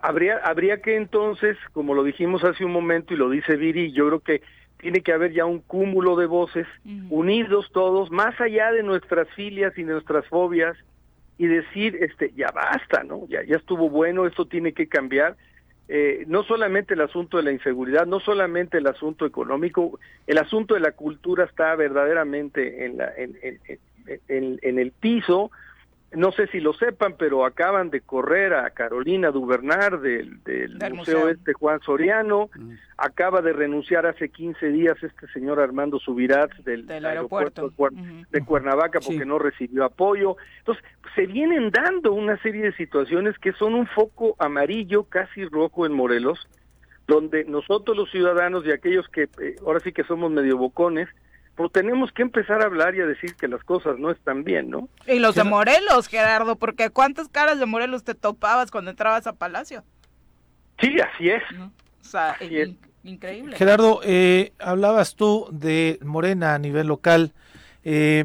habría 0.00 0.38
habría 0.38 0.80
que 0.80 0.96
entonces, 0.96 1.56
como 1.72 1.94
lo 1.94 2.04
dijimos 2.04 2.44
hace 2.44 2.64
un 2.64 2.72
momento 2.72 3.14
y 3.14 3.16
lo 3.16 3.30
dice 3.30 3.56
Viri, 3.56 3.92
yo 3.92 4.06
creo 4.06 4.20
que 4.20 4.42
tiene 4.78 5.00
que 5.00 5.12
haber 5.12 5.32
ya 5.32 5.44
un 5.44 5.60
cúmulo 5.60 6.16
de 6.16 6.26
voces 6.26 6.66
unidos 7.08 7.70
todos, 7.72 8.10
más 8.10 8.40
allá 8.40 8.72
de 8.72 8.82
nuestras 8.82 9.28
filias 9.30 9.72
y 9.78 9.84
de 9.84 9.92
nuestras 9.92 10.26
fobias, 10.26 10.76
y 11.38 11.46
decir, 11.46 11.96
este, 12.00 12.32
ya 12.36 12.50
basta, 12.52 13.02
¿no? 13.02 13.26
Ya, 13.28 13.42
ya 13.44 13.56
estuvo 13.56 13.88
bueno, 13.88 14.26
esto 14.26 14.46
tiene 14.46 14.72
que 14.72 14.88
cambiar. 14.88 15.36
Eh, 15.88 16.24
no 16.26 16.42
solamente 16.44 16.94
el 16.94 17.00
asunto 17.00 17.36
de 17.36 17.42
la 17.42 17.52
inseguridad, 17.52 18.06
no 18.06 18.20
solamente 18.20 18.78
el 18.78 18.86
asunto 18.86 19.26
económico, 19.26 19.98
el 20.26 20.38
asunto 20.38 20.74
de 20.74 20.80
la 20.80 20.92
cultura 20.92 21.44
está 21.44 21.74
verdaderamente 21.74 22.84
en, 22.84 22.98
la, 22.98 23.12
en, 23.16 23.36
en, 24.28 24.58
en 24.62 24.78
el 24.78 24.92
piso, 24.92 25.50
no 26.14 26.32
sé 26.32 26.46
si 26.48 26.60
lo 26.60 26.72
sepan, 26.74 27.14
pero 27.18 27.44
acaban 27.44 27.90
de 27.90 28.00
correr 28.00 28.54
a 28.54 28.70
Carolina 28.70 29.30
Dubernar 29.30 30.00
del, 30.00 30.42
del, 30.44 30.76
museo, 30.94 31.28
este 31.28 31.52
Juan 31.54 31.80
Soriano, 31.80 32.50
mm. 32.54 32.72
acaba 32.98 33.40
de 33.40 33.52
renunciar 33.52 34.06
hace 34.06 34.28
15 34.28 34.68
días 34.68 34.96
este 35.02 35.26
señor 35.28 35.60
Armando 35.60 35.98
Subirat 35.98 36.52
del, 36.64 36.88
aeropuerto, 36.90 37.72
de 38.30 38.44
Cuernavaca 38.44 39.00
porque 39.00 39.24
no 39.24 39.38
recibió 39.38 39.84
apoyo. 39.84 40.36
Entonces, 40.58 40.84
se 41.14 41.26
vienen 41.26 41.70
dando 41.70 42.12
una 42.12 42.40
serie 42.42 42.62
de 42.62 42.72
situaciones 42.74 43.38
que 43.38 43.52
son 43.52 43.74
un 43.74 43.86
foco 43.86 44.36
amarillo, 44.38 45.04
casi 45.04 45.44
rojo 45.46 45.86
en 45.86 45.92
Morelos, 45.92 46.46
donde 47.06 47.44
nosotros 47.44 47.96
los 47.96 48.10
ciudadanos 48.10 48.64
y 48.66 48.70
aquellos 48.70 49.08
que 49.08 49.28
eh, 49.40 49.56
ahora 49.64 49.80
sí 49.80 49.92
que 49.92 50.04
somos 50.04 50.30
medio 50.30 50.56
bocones, 50.56 51.08
pues 51.62 51.72
tenemos 51.72 52.10
que 52.10 52.22
empezar 52.22 52.60
a 52.60 52.64
hablar 52.64 52.96
y 52.96 53.00
a 53.00 53.06
decir 53.06 53.36
que 53.36 53.46
las 53.46 53.62
cosas 53.62 53.96
no 53.96 54.10
están 54.10 54.42
bien, 54.42 54.68
¿no? 54.68 54.88
Y 55.06 55.20
los 55.20 55.36
de 55.36 55.44
Morelos, 55.44 56.08
Gerardo, 56.08 56.56
porque 56.56 56.90
¿cuántas 56.90 57.28
caras 57.28 57.60
de 57.60 57.66
Morelos 57.66 58.02
te 58.02 58.14
topabas 58.14 58.72
cuando 58.72 58.90
entrabas 58.90 59.28
a 59.28 59.34
Palacio? 59.34 59.84
Sí, 60.80 60.96
así 61.00 61.30
es. 61.30 61.42
O 62.00 62.04
sea, 62.04 62.36
increíble. 63.04 63.56
Gerardo, 63.56 64.00
eh, 64.02 64.52
hablabas 64.58 65.14
tú 65.14 65.46
de 65.52 66.00
Morena 66.02 66.54
a 66.54 66.58
nivel 66.58 66.88
local. 66.88 67.32
Eh, 67.84 68.24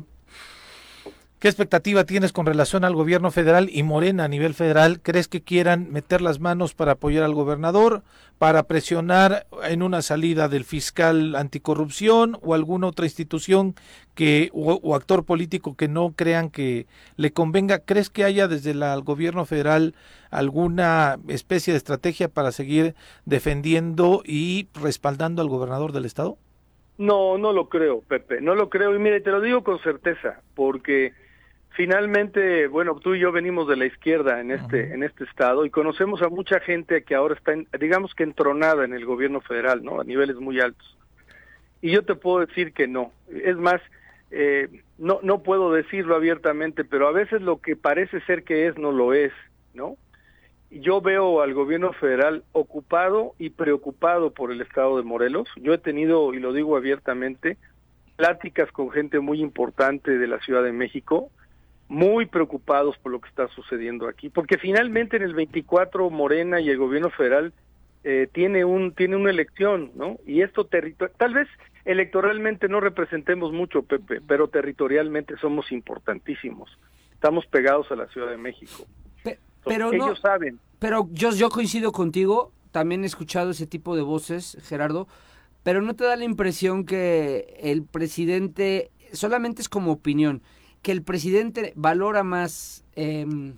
¿Qué 1.40 1.48
expectativa 1.48 2.04
tienes 2.04 2.34
con 2.34 2.48
relación 2.48 2.84
al 2.84 2.96
gobierno 2.96 3.30
federal 3.30 3.70
y 3.72 3.84
Morena 3.84 4.24
a 4.24 4.28
nivel 4.28 4.56
federal? 4.56 5.00
¿Crees 5.04 5.28
que 5.28 5.44
quieran 5.44 5.92
meter 5.92 6.20
las 6.20 6.40
manos 6.40 6.74
para 6.74 6.94
apoyar 6.94 7.24
al 7.24 7.36
gobernador, 7.36 8.02
para 8.40 8.64
presionar 8.64 9.46
en 9.64 9.84
una 9.84 10.02
salida 10.02 10.48
del 10.48 10.64
fiscal 10.64 11.36
anticorrupción 11.36 12.40
o 12.42 12.56
alguna 12.56 12.88
otra 12.88 13.06
institución 13.06 13.76
que 14.16 14.50
o, 14.52 14.96
actor 14.96 15.26
político 15.26 15.76
que 15.76 15.88
no 15.88 16.12
crean 16.16 16.50
que 16.50 16.88
le 17.18 17.32
convenga? 17.32 17.86
¿Crees 17.86 18.10
que 18.10 18.24
haya 18.24 18.48
desde 18.48 18.72
el 18.72 19.04
gobierno 19.04 19.46
federal 19.46 19.94
alguna 20.32 21.20
especie 21.28 21.72
de 21.72 21.78
estrategia 21.78 22.30
para 22.30 22.52
seguir 22.52 22.96
defendiendo 23.26 24.24
y 24.26 24.70
respaldando 24.74 25.44
al 25.44 25.50
gobernador 25.50 25.92
del 25.92 26.06
estado? 26.06 26.40
No, 26.98 27.38
no 27.38 27.54
lo 27.54 27.70
creo, 27.70 28.02
Pepe, 28.02 28.42
no 28.42 28.56
lo 28.56 28.70
creo 28.70 28.96
y 28.96 28.98
mire, 28.98 29.22
te 29.22 29.30
lo 29.30 29.40
digo 29.40 29.64
con 29.64 29.78
certeza, 29.84 30.42
porque 30.56 31.14
finalmente, 31.78 32.66
bueno, 32.66 32.96
tú 32.96 33.14
y 33.14 33.20
yo 33.20 33.32
venimos 33.32 33.68
de 33.68 33.78
la 33.78 33.86
izquierda 33.86 34.42
en 34.42 34.50
este 34.50 34.96
en 34.96 35.04
este 35.04 35.26
estado 35.26 35.64
y 35.64 35.70
conocemos 35.70 36.24
a 36.24 36.28
mucha 36.28 36.60
gente 36.60 37.04
que 37.04 37.14
ahora 37.14 37.36
está, 37.36 37.54
digamos 37.78 38.16
que 38.16 38.24
entronada 38.24 38.84
en 38.84 38.94
el 38.94 39.06
gobierno 39.06 39.42
federal, 39.42 39.84
¿no? 39.84 40.02
A 40.02 40.04
niveles 40.04 40.38
muy 40.38 40.60
altos. 40.60 40.98
Y 41.80 41.92
yo 41.92 42.04
te 42.04 42.16
puedo 42.16 42.44
decir 42.44 42.74
que 42.74 42.88
no. 42.88 43.12
Es 43.30 43.56
más, 43.58 43.80
eh, 44.32 44.82
no 44.98 45.20
no 45.22 45.44
puedo 45.44 45.72
decirlo 45.72 46.16
abiertamente, 46.16 46.84
pero 46.84 47.08
a 47.08 47.12
veces 47.12 47.44
lo 47.44 47.62
que 47.62 47.76
parece 47.76 48.22
ser 48.22 48.44
que 48.44 48.66
es 48.66 48.76
no 48.80 48.92
lo 48.92 49.14
es, 49.14 49.32
¿no? 49.76 49.98
Yo 50.72 51.00
veo 51.00 51.42
al 51.42 51.54
gobierno 51.54 51.94
federal 51.94 52.44
ocupado 52.54 53.36
y 53.38 53.52
preocupado 53.52 54.32
por 54.32 54.52
el 54.52 54.62
estado 54.62 54.98
de 54.98 55.04
Morelos. 55.04 55.48
Yo 55.58 55.76
he 55.76 55.78
tenido, 55.78 56.34
y 56.34 56.40
lo 56.40 56.54
digo 56.54 56.76
abiertamente, 56.76 57.58
pláticas 58.16 58.72
con 58.72 58.90
gente 58.90 59.20
muy 59.20 59.42
importante 59.42 60.18
de 60.18 60.28
la 60.28 60.40
Ciudad 60.40 60.64
de 60.64 60.74
México, 60.74 61.30
muy 61.90 62.26
preocupados 62.26 62.98
por 62.98 63.12
lo 63.12 63.22
que 63.22 63.30
está 63.30 63.48
sucediendo 63.50 64.08
aquí, 64.08 64.30
porque 64.30 64.58
finalmente 64.58 65.18
en 65.18 65.24
el 65.24 65.34
24 65.34 66.10
Morena 66.10 66.60
y 66.60 66.70
el 66.70 66.78
gobierno 66.78 67.10
federal 67.10 67.54
eh, 68.04 68.28
tiene 68.32 68.66
un 68.66 68.94
tiene 68.94 69.16
una 69.16 69.30
elección, 69.30 69.92
¿no? 69.96 70.18
Y 70.26 70.42
esto 70.42 70.66
tal 70.66 71.34
vez 71.34 71.48
electoralmente 71.86 72.68
no 72.68 72.80
representemos 72.80 73.54
mucho, 73.54 73.84
Pepe, 73.84 74.22
pero 74.22 74.50
territorialmente 74.50 75.38
somos 75.38 75.72
importantísimos. 75.72 76.70
Estamos 77.14 77.46
pegados 77.48 77.92
a 77.92 77.96
la 77.96 78.08
Ciudad 78.08 78.30
de 78.30 78.38
México. 78.38 78.86
pero 79.66 79.92
ellos 79.92 80.20
saben. 80.20 80.60
Pero 80.80 81.08
yo 81.12 81.32
yo 81.32 81.50
coincido 81.50 81.92
contigo, 81.92 82.52
también 82.72 83.04
he 83.04 83.08
escuchado 83.08 83.52
ese 83.52 83.66
tipo 83.66 83.96
de 83.96 84.02
voces, 84.02 84.58
Gerardo, 84.64 85.08
pero 85.64 85.82
no 85.82 85.96
te 85.96 86.04
da 86.04 86.16
la 86.16 86.26
impresión 86.26 86.86
que 86.86 87.58
el 87.62 87.84
presidente 87.84 88.92
solamente 89.14 89.62
es 89.62 89.70
como 89.70 89.92
opinión 89.92 90.42
que 90.82 90.92
el 90.92 91.02
presidente 91.02 91.74
valora 91.76 92.24
más 92.24 92.84
em, 92.96 93.54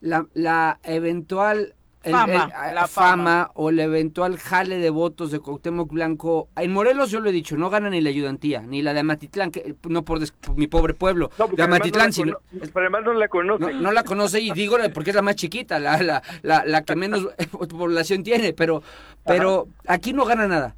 la, 0.00 0.78
eventual 0.84 1.74
fama, 2.02 2.50
la 2.72 2.86
fama, 2.86 3.50
o 3.54 3.70
el 3.70 3.80
eventual 3.80 4.38
jale 4.38 4.78
de 4.78 4.90
votos 4.90 5.30
de 5.30 5.40
Cuauhtémoc 5.40 5.92
Blanco. 5.92 6.48
En 6.56 6.72
Morelos 6.72 7.10
yo 7.10 7.20
lo 7.20 7.30
he 7.30 7.32
dicho, 7.32 7.56
no 7.56 7.70
gana 7.70 7.90
ni 7.90 8.00
la 8.00 8.10
ayudantía, 8.10 8.62
ni 8.62 8.82
la 8.82 8.94
de 8.94 9.00
Amatitlán, 9.00 9.50
que 9.50 9.74
no 9.88 10.04
por, 10.04 10.20
mi 10.54 10.66
pobre 10.66 10.94
pueblo, 10.94 11.30
de 11.56 11.62
Amatitlán, 11.62 12.12
sino... 12.12 12.38
además 12.74 13.04
no 13.04 13.14
la 13.14 13.28
conoce. 13.28 13.74
No, 13.74 13.92
la 13.92 14.04
conoce 14.04 14.40
y 14.40 14.52
digo 14.52 14.76
porque 14.94 15.10
es 15.10 15.16
la 15.16 15.22
más 15.22 15.36
chiquita, 15.36 15.78
la, 15.78 16.22
la, 16.42 16.64
la, 16.64 16.82
que 16.82 16.96
menos 16.96 17.28
población 17.68 18.22
tiene, 18.22 18.52
pero, 18.52 18.82
pero 19.24 19.68
aquí 19.86 20.12
no 20.12 20.24
gana 20.24 20.46
nada. 20.46 20.74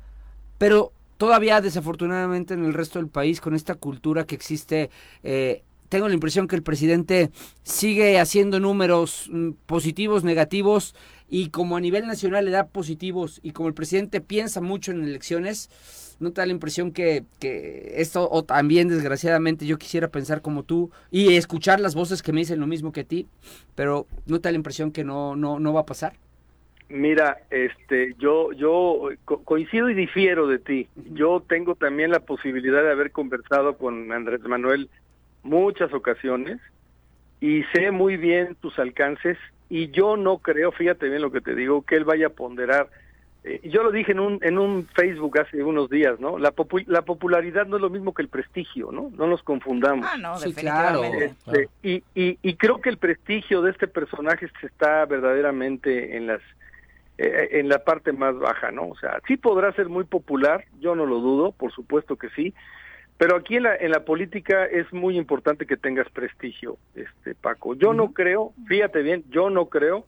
Pero 0.59 0.93
todavía 1.21 1.61
desafortunadamente 1.61 2.55
en 2.55 2.65
el 2.65 2.73
resto 2.73 2.99
del 2.99 3.09
país 3.09 3.43
con 3.43 3.55
esta 3.55 3.75
cultura 3.75 4.25
que 4.25 4.35
existe 4.35 4.91
eh, 5.23 5.63
tengo 5.91 6.09
la 6.09 6.15
impresión 6.15 6.49
que 6.49 6.57
el 6.57 6.63
presidente 6.63 7.31
sigue 7.63 8.19
haciendo 8.19 8.61
números 8.61 9.29
mm, 9.31 9.51
positivos, 9.67 10.25
negativos, 10.25 10.95
y 11.29 11.51
como 11.51 11.77
a 11.77 11.81
nivel 11.81 12.07
nacional 12.07 12.47
le 12.47 12.53
da 12.53 12.69
positivos, 12.69 13.41
y 13.43 13.51
como 13.51 13.69
el 13.69 13.75
presidente 13.75 14.21
piensa 14.21 14.61
mucho 14.61 14.93
en 14.93 15.03
elecciones, 15.03 15.69
¿no 16.21 16.33
te 16.33 16.41
da 16.41 16.47
la 16.47 16.53
impresión 16.53 16.93
que, 16.93 17.25
que 17.41 17.95
esto, 17.97 18.29
o 18.31 18.45
también 18.45 18.89
desgraciadamente 18.89 19.67
yo 19.67 19.79
quisiera 19.79 20.09
pensar 20.09 20.43
como 20.43 20.63
tú, 20.63 20.91
y 21.11 21.35
escuchar 21.35 21.81
las 21.81 21.97
voces 21.97 22.23
que 22.23 22.33
me 22.33 22.41
dicen 22.41 22.61
lo 22.61 22.69
mismo 22.69 22.93
que 22.93 23.01
a 23.01 23.05
ti, 23.05 23.27
pero 23.75 24.07
¿no 24.27 24.41
te 24.41 24.49
da 24.49 24.53
la 24.53 24.59
impresión 24.59 24.93
que 24.93 25.03
no, 25.03 25.35
no, 25.35 25.59
no 25.59 25.73
va 25.73 25.81
a 25.81 25.87
pasar? 25.87 26.15
Mira, 26.89 27.39
este, 27.51 28.15
yo, 28.19 28.53
yo 28.53 29.11
coincido 29.25 29.91
y 29.91 29.95
difiero 29.95 30.49
de 30.49 30.59
ti. 30.59 30.89
Yo 31.13 31.41
tengo 31.49 31.77
también 31.77 32.11
la 32.11 32.19
posibilidad 32.19 32.83
de 32.83 32.91
haber 32.91 33.13
conversado 33.13 33.79
con 33.79 34.11
Andrés 34.11 34.41
Manuel 34.43 34.91
muchas 35.43 35.93
ocasiones 35.93 36.61
y 37.41 37.63
sé 37.73 37.91
muy 37.91 38.17
bien 38.17 38.57
tus 38.57 38.79
alcances 38.79 39.39
y 39.69 39.91
yo 39.91 40.17
no 40.17 40.39
creo, 40.39 40.73
fíjate 40.73 41.09
bien 41.09 41.23
lo 41.23 41.31
que 41.31 41.41
te 41.41 41.55
digo, 41.55 41.83
que 41.83 41.97
él 41.97 42.05
vaya 42.05 42.27
a 42.27 42.31
ponderar. 42.31 42.89
Eh, 43.45 43.61
yo 43.71 43.83
lo 43.83 43.91
dije 43.91 44.13
en 44.13 44.21
un, 44.21 44.39
en 44.43 44.59
un 44.59 44.87
Facebook 44.95 45.39
hace 45.39 45.63
unos 45.63 45.89
días, 45.89 46.21
¿no? 46.21 46.39
La, 46.39 46.53
la 46.87 47.03
popularidad 47.03 47.67
no 47.67 47.77
es 47.77 47.83
lo 47.83 47.89
mismo 47.89 48.13
que 48.13 48.23
el 48.23 48.29
prestigio, 48.29 48.91
¿no? 48.93 49.11
No 49.17 49.27
nos 49.27 49.43
confundamos. 49.43 50.07
Ah, 50.11 50.19
no. 50.19 50.35
Este, 50.35 51.69
y, 51.83 52.03
y, 52.15 52.39
y, 52.43 52.55
creo 52.57 52.81
que 52.81 52.91
el 52.91 52.99
prestigio 52.99 53.63
de 53.63 53.71
este 53.71 53.87
personaje 53.87 54.51
está 54.63 55.07
verdaderamente 55.07 56.17
en 56.17 56.27
las 56.27 56.43
eh, 57.23 57.61
en 57.61 57.69
la 57.69 57.85
parte 57.85 58.13
más 58.13 58.39
baja, 58.39 58.71
¿no? 58.71 58.89
O 58.89 58.97
sea, 58.97 59.21
sí 59.29 59.37
podrá 59.37 59.73
ser 59.73 59.91
muy 59.91 60.05
popular, 60.05 60.65
yo 60.81 60.95
no 60.95 61.05
lo 61.05 61.21
dudo, 61.21 61.53
por 61.53 61.71
supuesto 61.71 62.17
que 62.17 62.31
sí, 62.31 62.55
pero 63.21 63.37
aquí 63.37 63.57
en 63.57 63.65
la, 63.65 63.77
en 63.77 63.91
la 63.91 64.07
política 64.07 64.65
es 64.65 64.91
muy 64.95 65.19
importante 65.19 65.67
que 65.67 65.77
tengas 65.77 66.09
prestigio, 66.09 66.79
este 66.95 67.35
Paco. 67.35 67.75
Yo 67.75 67.93
no 67.93 68.15
creo, 68.15 68.55
fíjate 68.67 69.03
bien, 69.03 69.25
yo 69.29 69.51
no 69.51 69.67
creo 69.67 70.07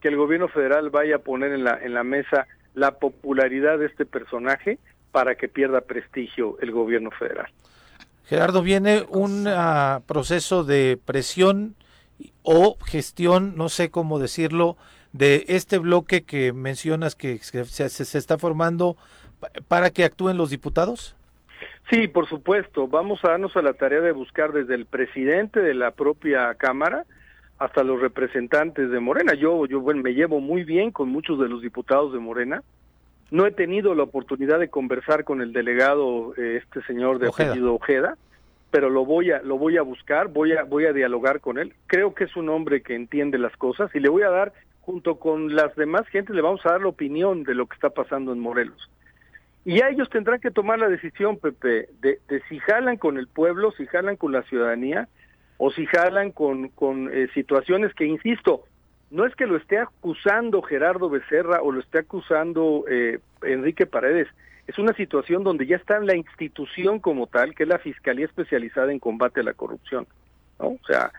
que 0.00 0.08
el 0.08 0.16
gobierno 0.16 0.48
federal 0.48 0.88
vaya 0.88 1.16
a 1.16 1.18
poner 1.18 1.52
en 1.52 1.62
la, 1.62 1.78
en 1.82 1.92
la 1.92 2.04
mesa 2.04 2.46
la 2.72 2.92
popularidad 2.92 3.78
de 3.78 3.84
este 3.84 4.06
personaje 4.06 4.78
para 5.12 5.34
que 5.34 5.46
pierda 5.46 5.82
prestigio 5.82 6.56
el 6.62 6.72
gobierno 6.72 7.10
federal. 7.10 7.48
Gerardo, 8.24 8.62
viene 8.62 9.04
un 9.10 9.44
ah, 9.46 10.00
proceso 10.06 10.64
de 10.64 10.98
presión 11.04 11.74
o 12.44 12.78
gestión, 12.82 13.58
no 13.58 13.68
sé 13.68 13.90
cómo 13.90 14.18
decirlo, 14.18 14.78
de 15.12 15.44
este 15.48 15.76
bloque 15.76 16.22
que 16.22 16.54
mencionas 16.54 17.14
que 17.14 17.36
se, 17.40 17.66
se 17.66 18.18
está 18.18 18.38
formando 18.38 18.96
para 19.68 19.90
que 19.90 20.04
actúen 20.04 20.38
los 20.38 20.48
diputados. 20.48 21.14
Sí, 21.90 22.08
por 22.08 22.28
supuesto. 22.28 22.88
Vamos 22.88 23.24
a 23.24 23.30
darnos 23.30 23.56
a 23.56 23.62
la 23.62 23.74
tarea 23.74 24.00
de 24.00 24.12
buscar 24.12 24.52
desde 24.52 24.74
el 24.74 24.86
presidente 24.86 25.60
de 25.60 25.74
la 25.74 25.90
propia 25.90 26.54
Cámara 26.54 27.04
hasta 27.58 27.84
los 27.84 28.00
representantes 28.00 28.90
de 28.90 29.00
Morena. 29.00 29.34
Yo, 29.34 29.66
yo 29.66 29.80
bueno, 29.80 30.02
me 30.02 30.14
llevo 30.14 30.40
muy 30.40 30.64
bien 30.64 30.90
con 30.90 31.08
muchos 31.08 31.38
de 31.38 31.48
los 31.48 31.62
diputados 31.62 32.12
de 32.12 32.18
Morena. 32.18 32.62
No 33.30 33.46
he 33.46 33.52
tenido 33.52 33.94
la 33.94 34.02
oportunidad 34.04 34.58
de 34.58 34.68
conversar 34.68 35.24
con 35.24 35.40
el 35.40 35.52
delegado, 35.52 36.34
eh, 36.36 36.60
este 36.62 36.82
señor 36.86 37.18
de 37.18 37.28
Ojeda. 37.28 37.50
apellido 37.50 37.74
Ojeda, 37.74 38.16
pero 38.70 38.90
lo 38.90 39.04
voy 39.04 39.30
a 39.30 39.40
lo 39.42 39.56
voy 39.56 39.76
a 39.76 39.82
buscar, 39.82 40.28
voy 40.28 40.52
a 40.52 40.64
voy 40.64 40.86
a 40.86 40.92
dialogar 40.92 41.40
con 41.40 41.58
él. 41.58 41.74
Creo 41.86 42.14
que 42.14 42.24
es 42.24 42.36
un 42.36 42.48
hombre 42.48 42.82
que 42.82 42.94
entiende 42.94 43.38
las 43.38 43.56
cosas 43.56 43.94
y 43.94 44.00
le 44.00 44.08
voy 44.08 44.22
a 44.22 44.30
dar 44.30 44.52
junto 44.80 45.18
con 45.18 45.54
las 45.54 45.74
demás 45.76 46.06
gentes 46.08 46.34
le 46.34 46.42
vamos 46.42 46.60
a 46.64 46.72
dar 46.72 46.82
la 46.82 46.88
opinión 46.88 47.44
de 47.44 47.54
lo 47.54 47.66
que 47.66 47.74
está 47.74 47.90
pasando 47.90 48.32
en 48.32 48.40
Morelos. 48.40 48.90
Y 49.64 49.78
ya 49.78 49.88
ellos 49.88 50.10
tendrán 50.10 50.40
que 50.40 50.50
tomar 50.50 50.78
la 50.78 50.88
decisión, 50.88 51.38
Pepe, 51.38 51.88
de, 52.00 52.20
de 52.28 52.42
si 52.48 52.58
jalan 52.58 52.98
con 52.98 53.16
el 53.16 53.28
pueblo, 53.28 53.72
si 53.72 53.86
jalan 53.86 54.16
con 54.16 54.32
la 54.32 54.42
ciudadanía 54.42 55.08
o 55.56 55.70
si 55.70 55.86
jalan 55.86 56.32
con, 56.32 56.68
con 56.68 57.10
eh, 57.12 57.28
situaciones 57.32 57.94
que, 57.94 58.04
insisto, 58.04 58.64
no 59.10 59.24
es 59.24 59.34
que 59.36 59.46
lo 59.46 59.56
esté 59.56 59.78
acusando 59.78 60.60
Gerardo 60.62 61.08
Becerra 61.08 61.62
o 61.62 61.72
lo 61.72 61.80
esté 61.80 62.00
acusando 62.00 62.84
eh, 62.90 63.20
Enrique 63.42 63.86
Paredes, 63.86 64.28
es 64.66 64.78
una 64.78 64.94
situación 64.94 65.44
donde 65.44 65.66
ya 65.66 65.76
está 65.76 65.98
la 66.00 66.16
institución 66.16 66.98
como 66.98 67.26
tal, 67.26 67.54
que 67.54 67.64
es 67.64 67.68
la 67.68 67.78
Fiscalía 67.78 68.24
Especializada 68.24 68.92
en 68.92 68.98
Combate 68.98 69.40
a 69.40 69.44
la 69.44 69.52
Corrupción, 69.52 70.06
¿no? 70.58 70.68
O 70.68 70.80
sea, 70.86 71.12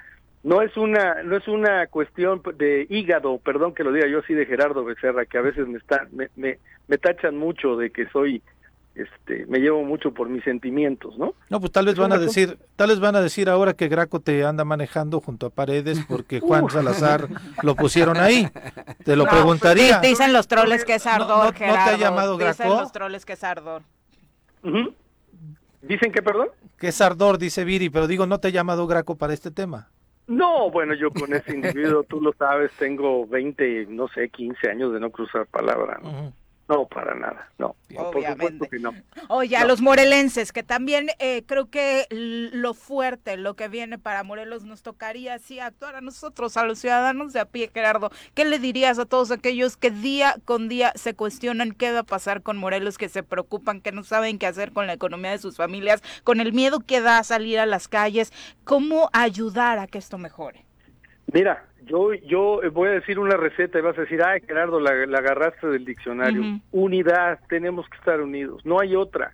no 0.46 0.62
es 0.62 0.78
una 0.78 1.24
no 1.24 1.36
es 1.36 1.48
una 1.48 1.88
cuestión 1.88 2.42
de 2.58 2.86
hígado, 2.90 3.38
perdón 3.40 3.74
que 3.74 3.84
lo 3.84 3.92
diga 3.92 4.08
yo 4.08 4.20
así 4.20 4.34
de 4.34 4.46
Gerardo 4.46 4.86
Becerra, 4.86 5.26
que 5.26 5.38
a 5.38 5.42
veces 5.42 5.68
me 5.68 5.78
está 5.78 6.08
me, 6.12 6.30
me, 6.38 6.60
me 6.88 6.98
tachan 6.98 7.36
mucho 7.38 7.76
de 7.76 7.90
que 7.92 8.08
soy 8.10 8.42
este 8.94 9.46
me 9.48 9.60
llevo 9.60 9.84
mucho 9.84 10.14
por 10.14 10.30
mis 10.30 10.44
sentimientos, 10.46 11.18
¿no? 11.18 11.34
No, 11.50 11.60
pues 11.60 11.72
tal 11.74 11.86
vez 11.88 11.96
van 11.98 12.14
a 12.14 12.18
decir, 12.18 12.58
tal 12.78 12.90
vez 12.90 13.00
van 13.02 13.16
a 13.18 13.22
decir 13.22 13.50
ahora 13.50 13.74
que 13.74 13.90
Graco 13.90 14.22
te 14.22 14.46
anda 14.46 14.64
manejando 14.64 15.20
junto 15.20 15.48
a 15.48 15.50
Paredes 15.50 16.00
porque 16.08 16.40
Juan 16.48 16.70
Salazar 16.70 17.28
lo 17.64 17.76
pusieron 17.76 18.16
ahí. 18.18 18.48
Te 19.04 19.16
lo 19.18 19.26
No, 19.26 19.32
preguntaría. 19.32 20.00
pues, 20.00 20.12
Dicen 20.12 20.32
los 20.32 20.48
troles 20.48 20.86
que 20.86 20.94
es 20.96 21.06
No, 21.06 21.18
no- 21.18 21.24
ardor, 21.24 21.46
no 21.48 21.52
te 21.54 21.66
ha 21.66 21.98
llamado 21.98 22.38
Dicen 22.38 22.56
Graco? 22.70 22.82
los 22.84 22.92
troles 22.94 23.26
que 23.26 23.34
es 23.34 23.44
ardor. 23.44 23.82
¿Dicen 25.82 26.12
que 26.12 26.22
perdón? 26.22 26.48
Que 26.78 26.88
es 26.90 27.02
ardor, 27.02 27.38
dice 27.38 27.64
Viri, 27.64 27.90
pero 27.90 28.08
digo, 28.08 28.26
no 28.26 28.40
te 28.40 28.48
ha 28.48 28.52
llamado 28.52 28.88
Graco 28.88 29.16
para 29.18 29.34
este 29.34 29.52
tema. 29.52 29.90
No, 30.28 30.72
bueno, 30.72 30.94
yo 30.96 31.12
con 31.12 31.34
ese 31.34 31.54
individuo, 31.54 32.04
tú 32.04 32.20
lo 32.20 32.34
sabes, 32.34 32.72
tengo 32.80 33.28
20, 33.28 33.88
no 33.90 34.08
sé, 34.08 34.30
15 34.30 34.70
años 34.70 34.94
de 34.94 35.00
no 35.00 35.12
cruzar 35.12 35.46
palabra. 35.46 36.00
No. 36.02 36.34
No, 36.68 36.88
para 36.88 37.14
nada, 37.14 37.52
no. 37.60 37.76
no, 37.90 37.96
por 38.12 38.18
Obviamente. 38.18 38.66
supuesto 38.66 38.70
que 38.70 38.80
no. 38.80 38.94
Oye, 39.30 39.56
a 39.56 39.66
los 39.66 39.82
morelenses, 39.82 40.52
que 40.52 40.64
también 40.64 41.10
eh, 41.20 41.44
creo 41.46 41.70
que 41.70 42.08
lo 42.10 42.74
fuerte, 42.74 43.38
lo 43.38 43.56
que 43.56 43.68
viene 43.68 44.00
para 44.00 44.24
Morelos, 44.24 44.64
nos 44.64 44.82
tocaría 44.82 45.36
así 45.36 45.60
actuar 45.60 45.96
a 45.96 46.02
nosotros, 46.02 46.58
a 46.58 46.66
los 46.66 46.80
ciudadanos 46.80 47.34
de 47.34 47.40
a 47.40 47.46
pie, 47.46 47.70
Gerardo. 47.72 48.10
¿Qué 48.34 48.46
le 48.46 48.58
dirías 48.58 48.98
a 48.98 49.06
todos 49.06 49.30
aquellos 49.30 49.78
que 49.78 49.92
día 49.92 50.38
con 50.44 50.68
día 50.68 50.92
se 50.96 51.14
cuestionan 51.14 51.72
qué 51.72 51.92
va 51.92 52.00
a 52.00 52.04
pasar 52.04 52.42
con 52.42 52.58
Morelos, 52.58 52.98
que 52.98 53.10
se 53.10 53.22
preocupan, 53.22 53.80
que 53.80 53.92
no 53.92 54.04
saben 54.04 54.40
qué 54.40 54.48
hacer 54.48 54.72
con 54.72 54.88
la 54.88 54.94
economía 54.94 55.32
de 55.32 55.38
sus 55.38 55.58
familias, 55.58 56.02
con 56.24 56.40
el 56.40 56.52
miedo 56.52 56.80
que 56.80 57.00
da 57.00 57.24
salir 57.24 57.60
a 57.60 57.68
las 57.68 57.88
calles? 57.88 58.34
¿Cómo 58.64 59.12
ayudar 59.14 59.78
a 59.78 59.86
que 59.86 60.00
esto 60.00 60.18
mejore? 60.18 60.65
Mira, 61.36 61.66
yo 61.84 62.14
yo 62.14 62.62
voy 62.72 62.88
a 62.88 62.92
decir 62.94 63.20
una 63.20 63.36
receta 63.36 63.78
y 63.78 63.82
vas 63.82 63.98
a 63.98 64.04
decir, 64.04 64.24
ay, 64.24 64.40
Gerardo, 64.48 64.80
la, 64.80 65.06
la 65.06 65.18
agarraste 65.18 65.68
del 65.68 65.84
diccionario. 65.84 66.62
Unidad, 66.72 67.42
tenemos 67.50 67.90
que 67.90 67.98
estar 67.98 68.22
unidos. 68.22 68.66
No 68.66 68.80
hay 68.80 68.96
otra. 68.96 69.34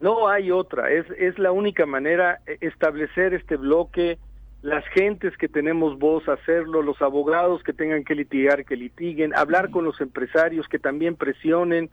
No 0.00 0.28
hay 0.28 0.50
otra. 0.50 0.90
Es, 0.90 1.06
es 1.16 1.38
la 1.38 1.52
única 1.52 1.86
manera 1.86 2.40
eh, 2.48 2.58
establecer 2.62 3.32
este 3.32 3.56
bloque, 3.56 4.18
las 4.62 4.84
gentes 4.88 5.36
que 5.36 5.46
tenemos 5.46 6.00
voz, 6.00 6.28
hacerlo, 6.28 6.82
los 6.82 7.00
abogados 7.00 7.62
que 7.62 7.72
tengan 7.72 8.02
que 8.02 8.16
litigar, 8.16 8.64
que 8.64 8.74
litiguen, 8.74 9.32
hablar 9.36 9.70
con 9.70 9.84
los 9.84 10.00
empresarios 10.00 10.66
que 10.66 10.80
también 10.80 11.14
presionen, 11.14 11.90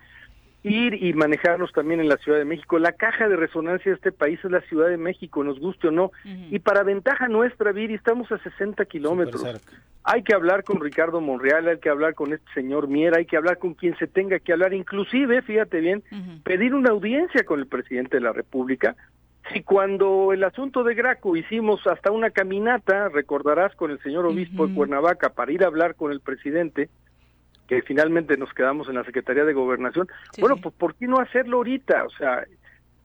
ir 0.69 1.03
y 1.03 1.13
manejarnos 1.13 1.71
también 1.71 1.99
en 1.99 2.09
la 2.09 2.17
Ciudad 2.17 2.37
de 2.37 2.45
México. 2.45 2.79
La 2.79 2.91
caja 2.91 3.27
de 3.27 3.35
resonancia 3.35 3.91
de 3.91 3.95
este 3.95 4.11
país 4.11 4.39
es 4.43 4.51
la 4.51 4.61
Ciudad 4.61 4.89
de 4.89 4.97
México, 4.97 5.43
nos 5.43 5.59
guste 5.59 5.87
o 5.87 5.91
no. 5.91 6.11
Y 6.51 6.59
para 6.59 6.83
ventaja 6.83 7.27
nuestra, 7.27 7.71
Viri, 7.71 7.95
estamos 7.95 8.31
a 8.31 8.37
60 8.37 8.85
kilómetros. 8.85 9.43
Hay 10.03 10.23
que 10.23 10.33
hablar 10.33 10.63
con 10.63 10.79
Ricardo 10.79 11.19
Monreal, 11.19 11.67
hay 11.67 11.79
que 11.79 11.89
hablar 11.89 12.15
con 12.15 12.31
este 12.31 12.45
señor 12.53 12.87
Miera, 12.87 13.17
hay 13.17 13.25
que 13.25 13.35
hablar 13.35 13.57
con 13.57 13.73
quien 13.73 13.97
se 13.97 14.07
tenga 14.07 14.39
que 14.39 14.53
hablar, 14.53 14.73
inclusive, 14.73 15.41
fíjate 15.41 15.81
bien, 15.81 16.03
pedir 16.43 16.73
una 16.73 16.91
audiencia 16.91 17.43
con 17.43 17.59
el 17.59 17.67
presidente 17.67 18.17
de 18.17 18.21
la 18.21 18.31
República. 18.31 18.95
Si 19.53 19.63
cuando 19.63 20.33
el 20.33 20.43
asunto 20.43 20.83
de 20.83 20.93
Graco 20.93 21.35
hicimos 21.35 21.85
hasta 21.87 22.11
una 22.11 22.31
caminata, 22.31 23.09
recordarás 23.09 23.75
con 23.75 23.91
el 23.91 23.99
señor 23.99 24.25
obispo 24.25 24.67
de. 24.67 24.75
Cuernavaca 24.75 25.29
para 25.29 25.51
ir 25.51 25.63
a 25.63 25.67
hablar 25.67 25.95
con 25.95 26.11
el 26.11 26.19
presidente, 26.19 26.89
que 27.67 27.81
finalmente 27.81 28.37
nos 28.37 28.53
quedamos 28.53 28.87
en 28.89 28.95
la 28.95 29.03
Secretaría 29.03 29.43
de 29.43 29.53
Gobernación, 29.53 30.07
Sí, 30.31 30.41
bueno, 30.41 30.55
sí. 30.55 30.61
pues 30.63 30.75
¿por 30.75 30.95
qué 30.95 31.07
no 31.07 31.19
hacerlo 31.19 31.57
ahorita? 31.57 32.05
O 32.05 32.09
sea, 32.11 32.45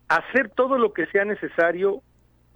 hacer 0.08 0.50
todo 0.50 0.78
lo 0.78 0.92
que 0.92 1.06
sea 1.06 1.24
necesario, 1.24 2.02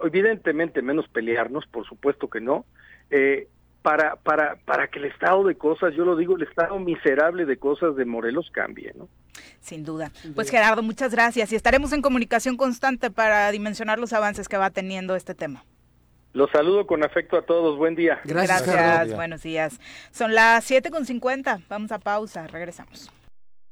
evidentemente 0.01 0.81
menos 0.81 1.07
pelearnos, 1.09 1.65
por 1.67 1.85
supuesto 1.85 2.29
que 2.29 2.39
no, 2.41 2.65
eh, 3.09 3.47
para, 3.81 4.15
para, 4.17 4.55
para 4.65 4.87
que 4.87 4.99
el 4.99 5.05
estado 5.05 5.43
de 5.45 5.55
cosas, 5.55 5.93
yo 5.95 6.03
lo 6.03 6.15
digo, 6.15 6.35
el 6.35 6.43
estado 6.43 6.77
miserable 6.79 7.45
de 7.45 7.57
cosas 7.57 7.95
de 7.95 8.05
Morelos 8.05 8.49
cambie, 8.51 8.93
¿no? 8.97 9.07
Sin 9.59 9.83
duda. 9.85 10.11
Pues 10.35 10.49
Gerardo, 10.49 10.81
muchas 10.83 11.11
gracias 11.13 11.51
y 11.51 11.55
estaremos 11.55 11.93
en 11.93 12.01
comunicación 12.01 12.57
constante 12.57 13.11
para 13.11 13.51
dimensionar 13.51 13.99
los 13.99 14.13
avances 14.13 14.47
que 14.49 14.57
va 14.57 14.71
teniendo 14.71 15.15
este 15.15 15.35
tema. 15.35 15.63
Los 16.33 16.51
saludo 16.51 16.85
con 16.85 17.03
afecto 17.03 17.37
a 17.37 17.41
todos, 17.41 17.77
buen 17.77 17.95
día. 17.95 18.19
Gracias, 18.23 19.15
buenos 19.15 19.41
días. 19.41 19.79
Son 20.11 20.35
las 20.35 20.63
7 20.65 20.91
con 20.91 21.05
50, 21.05 21.61
vamos 21.69 21.91
a 21.91 21.99
pausa, 21.99 22.45
regresamos. 22.47 23.11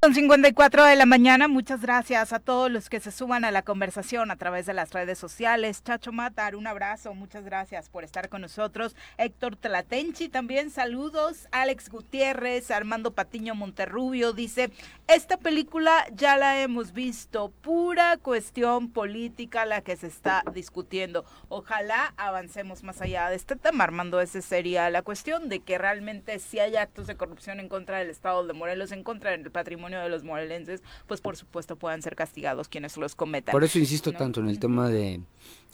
Con 0.05 0.13
54 0.13 0.85
de 0.85 0.95
la 0.97 1.07
mañana, 1.07 1.47
muchas 1.47 1.81
gracias 1.81 2.31
a 2.31 2.37
todos 2.37 2.69
los 2.69 2.89
que 2.89 2.99
se 2.99 3.09
suban 3.09 3.43
a 3.43 3.49
la 3.49 3.63
conversación 3.63 4.29
a 4.29 4.35
través 4.35 4.67
de 4.67 4.75
las 4.75 4.93
redes 4.93 5.17
sociales. 5.17 5.83
Chacho 5.83 6.11
Matar, 6.11 6.55
un 6.55 6.67
abrazo, 6.67 7.15
muchas 7.15 7.43
gracias 7.43 7.89
por 7.89 8.03
estar 8.03 8.29
con 8.29 8.41
nosotros. 8.41 8.95
Héctor 9.17 9.55
Tlatenchi 9.55 10.29
también, 10.29 10.69
saludos. 10.69 11.47
Alex 11.51 11.89
Gutiérrez, 11.89 12.69
Armando 12.69 13.15
Patiño 13.15 13.55
Monterrubio 13.55 14.31
dice, 14.31 14.69
esta 15.07 15.37
película 15.37 16.05
ya 16.13 16.37
la 16.37 16.61
hemos 16.61 16.93
visto, 16.93 17.51
pura 17.63 18.17
cuestión 18.17 18.91
política 18.91 19.65
la 19.65 19.81
que 19.81 19.97
se 19.97 20.05
está 20.05 20.43
discutiendo. 20.53 21.25
Ojalá 21.49 22.13
avancemos 22.17 22.83
más 22.83 23.01
allá 23.01 23.31
de 23.31 23.37
este 23.37 23.55
tema, 23.55 23.85
Armando, 23.85 24.21
esa 24.21 24.43
sería 24.43 24.87
la 24.91 25.01
cuestión 25.01 25.49
de 25.49 25.61
que 25.61 25.79
realmente 25.79 26.37
si 26.37 26.59
hay 26.59 26.75
actos 26.75 27.07
de 27.07 27.17
corrupción 27.17 27.59
en 27.59 27.69
contra 27.69 27.97
del 27.97 28.11
Estado 28.11 28.45
de 28.45 28.53
Morelos, 28.53 28.91
en 28.91 29.03
contra 29.03 29.31
del 29.31 29.49
patrimonio 29.49 29.94
de 30.03 30.09
los 30.09 30.23
morelenses, 30.23 30.81
pues 31.07 31.21
por 31.21 31.37
supuesto 31.37 31.75
puedan 31.75 32.01
ser 32.01 32.15
castigados 32.15 32.67
quienes 32.67 32.97
los 32.97 33.15
cometan. 33.15 33.51
Por 33.51 33.63
eso 33.63 33.79
insisto 33.79 34.11
¿no? 34.11 34.17
tanto 34.17 34.39
en 34.39 34.49
el 34.49 34.59
tema 34.59 34.89
de 34.89 35.21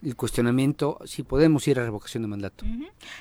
el 0.03 0.15
cuestionamiento, 0.15 0.97
si 1.05 1.23
podemos 1.23 1.67
ir 1.67 1.79
a 1.79 1.83
revocación 1.83 2.23
de 2.23 2.27
mandato. 2.27 2.65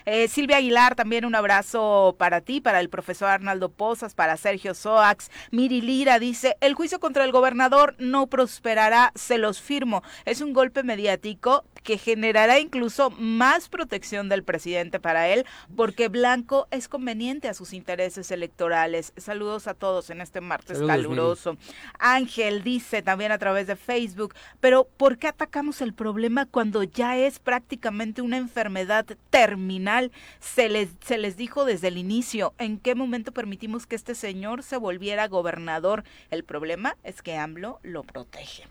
Eh, 0.06 0.28
Silvia 0.28 0.56
Aguilar, 0.56 0.94
también 0.94 1.24
un 1.24 1.34
abrazo 1.34 2.16
para 2.18 2.40
ti, 2.40 2.60
para 2.60 2.80
el 2.80 2.88
profesor 2.88 3.28
Arnaldo 3.28 3.70
Pozas, 3.70 4.14
para 4.14 4.36
Sergio 4.36 4.74
Soax. 4.74 5.30
Miri 5.50 5.82
Lira 5.82 6.18
dice, 6.18 6.56
el 6.60 6.74
juicio 6.74 6.98
contra 6.98 7.24
el 7.24 7.32
gobernador 7.32 7.96
no 7.98 8.28
prosperará, 8.28 9.12
se 9.14 9.36
los 9.36 9.60
firmo. 9.60 10.02
Es 10.24 10.40
un 10.40 10.52
golpe 10.52 10.82
mediático 10.82 11.64
que 11.82 11.98
generará 11.98 12.60
incluso 12.60 13.10
más 13.10 13.68
protección 13.68 14.28
del 14.28 14.44
presidente 14.44 15.00
para 15.00 15.28
él, 15.28 15.46
porque 15.76 16.08
Blanco 16.08 16.66
es 16.70 16.88
conveniente 16.88 17.48
a 17.48 17.54
sus 17.54 17.72
intereses 17.72 18.30
electorales. 18.30 19.12
Saludos 19.16 19.66
a 19.66 19.74
todos 19.74 20.10
en 20.10 20.20
este 20.20 20.40
martes 20.40 20.78
Saludos, 20.78 20.96
Miri. 20.96 21.08
caluroso. 21.08 21.56
Ángel 21.98 22.62
dice 22.62 23.02
también 23.02 23.32
a 23.32 23.38
través 23.38 23.66
de 23.66 23.76
Facebook, 23.76 24.34
pero 24.60 24.88
¿por 24.96 25.18
qué 25.18 25.28
atacamos 25.28 25.80
el 25.80 25.94
problema 25.94 26.46
cuando 26.46 26.69
ya 26.82 27.16
es 27.18 27.38
prácticamente 27.38 28.22
una 28.22 28.36
enfermedad 28.36 29.06
terminal? 29.30 30.12
Se 30.40 30.68
les, 30.68 30.88
se 31.04 31.18
les 31.18 31.36
dijo 31.36 31.64
desde 31.64 31.88
el 31.88 31.98
inicio, 31.98 32.54
¿en 32.58 32.78
qué 32.78 32.94
momento 32.94 33.32
permitimos 33.32 33.86
que 33.86 33.96
este 33.96 34.14
señor 34.14 34.62
se 34.62 34.76
volviera 34.76 35.28
gobernador? 35.28 36.04
El 36.30 36.44
problema 36.44 36.96
es 37.04 37.22
que 37.22 37.36
AMLO 37.36 37.80
lo 37.82 38.02
protege. 38.02 38.64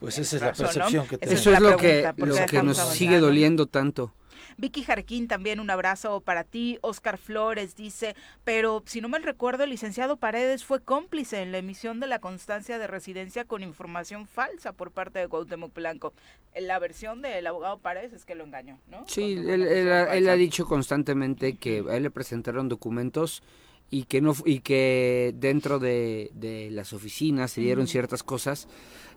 Pues 0.00 0.18
esa 0.18 0.36
es 0.36 0.42
la 0.42 0.52
percepción 0.52 1.06
que 1.06 1.18
tenemos. 1.18 1.40
es 1.40 1.40
Eso 1.40 1.52
es 1.52 1.60
lo 1.60 1.76
que, 1.76 1.88
pregunta, 1.88 2.12
¿por 2.14 2.28
lo 2.28 2.46
que 2.46 2.62
nos 2.62 2.78
sigue 2.78 3.18
doliendo 3.18 3.66
tanto. 3.66 4.12
Vicky 4.58 4.82
Jarquín, 4.82 5.28
también 5.28 5.60
un 5.60 5.70
abrazo 5.70 6.20
para 6.20 6.44
ti. 6.44 6.78
Oscar 6.82 7.18
Flores 7.18 7.76
dice, 7.76 8.14
pero 8.44 8.82
si 8.86 9.00
no 9.00 9.08
mal 9.08 9.22
recuerdo, 9.22 9.64
el 9.64 9.70
licenciado 9.70 10.16
Paredes 10.16 10.64
fue 10.64 10.80
cómplice 10.80 11.42
en 11.42 11.52
la 11.52 11.58
emisión 11.58 12.00
de 12.00 12.06
la 12.06 12.18
constancia 12.20 12.78
de 12.78 12.86
residencia 12.86 13.44
con 13.44 13.62
información 13.62 14.26
falsa 14.26 14.72
por 14.72 14.90
parte 14.90 15.18
de 15.18 15.28
Cuauhtémoc 15.28 15.74
Blanco. 15.74 16.12
La 16.60 16.78
versión 16.78 17.22
del 17.22 17.46
abogado 17.46 17.78
Paredes 17.78 18.12
es 18.12 18.24
que 18.24 18.34
lo 18.34 18.44
engañó, 18.44 18.78
¿no? 18.88 19.04
Sí, 19.08 19.32
él, 19.32 19.62
ha- 19.90 20.14
él 20.14 20.24
ha 20.28 20.32
falsa. 20.32 20.34
dicho 20.36 20.66
constantemente 20.66 21.56
que 21.56 21.84
a 21.88 21.96
él 21.96 22.02
le 22.04 22.10
presentaron 22.10 22.68
documentos 22.68 23.42
y 23.90 24.04
que 24.04 24.20
no 24.22 24.34
y 24.46 24.60
que 24.60 25.34
dentro 25.36 25.78
de, 25.78 26.30
de 26.34 26.70
las 26.70 26.92
oficinas 26.94 27.50
se 27.52 27.60
dieron 27.60 27.86
ciertas 27.86 28.22
cosas 28.22 28.66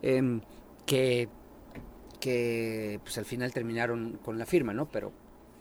em, 0.02 0.42
que 0.86 1.30
que 2.26 3.00
pues 3.04 3.20
al 3.20 3.26
final 3.26 3.54
terminaron 3.54 4.14
con 4.24 4.40
la 4.40 4.48
firma, 4.48 4.74
¿no? 4.74 4.88
Pero, 4.88 5.12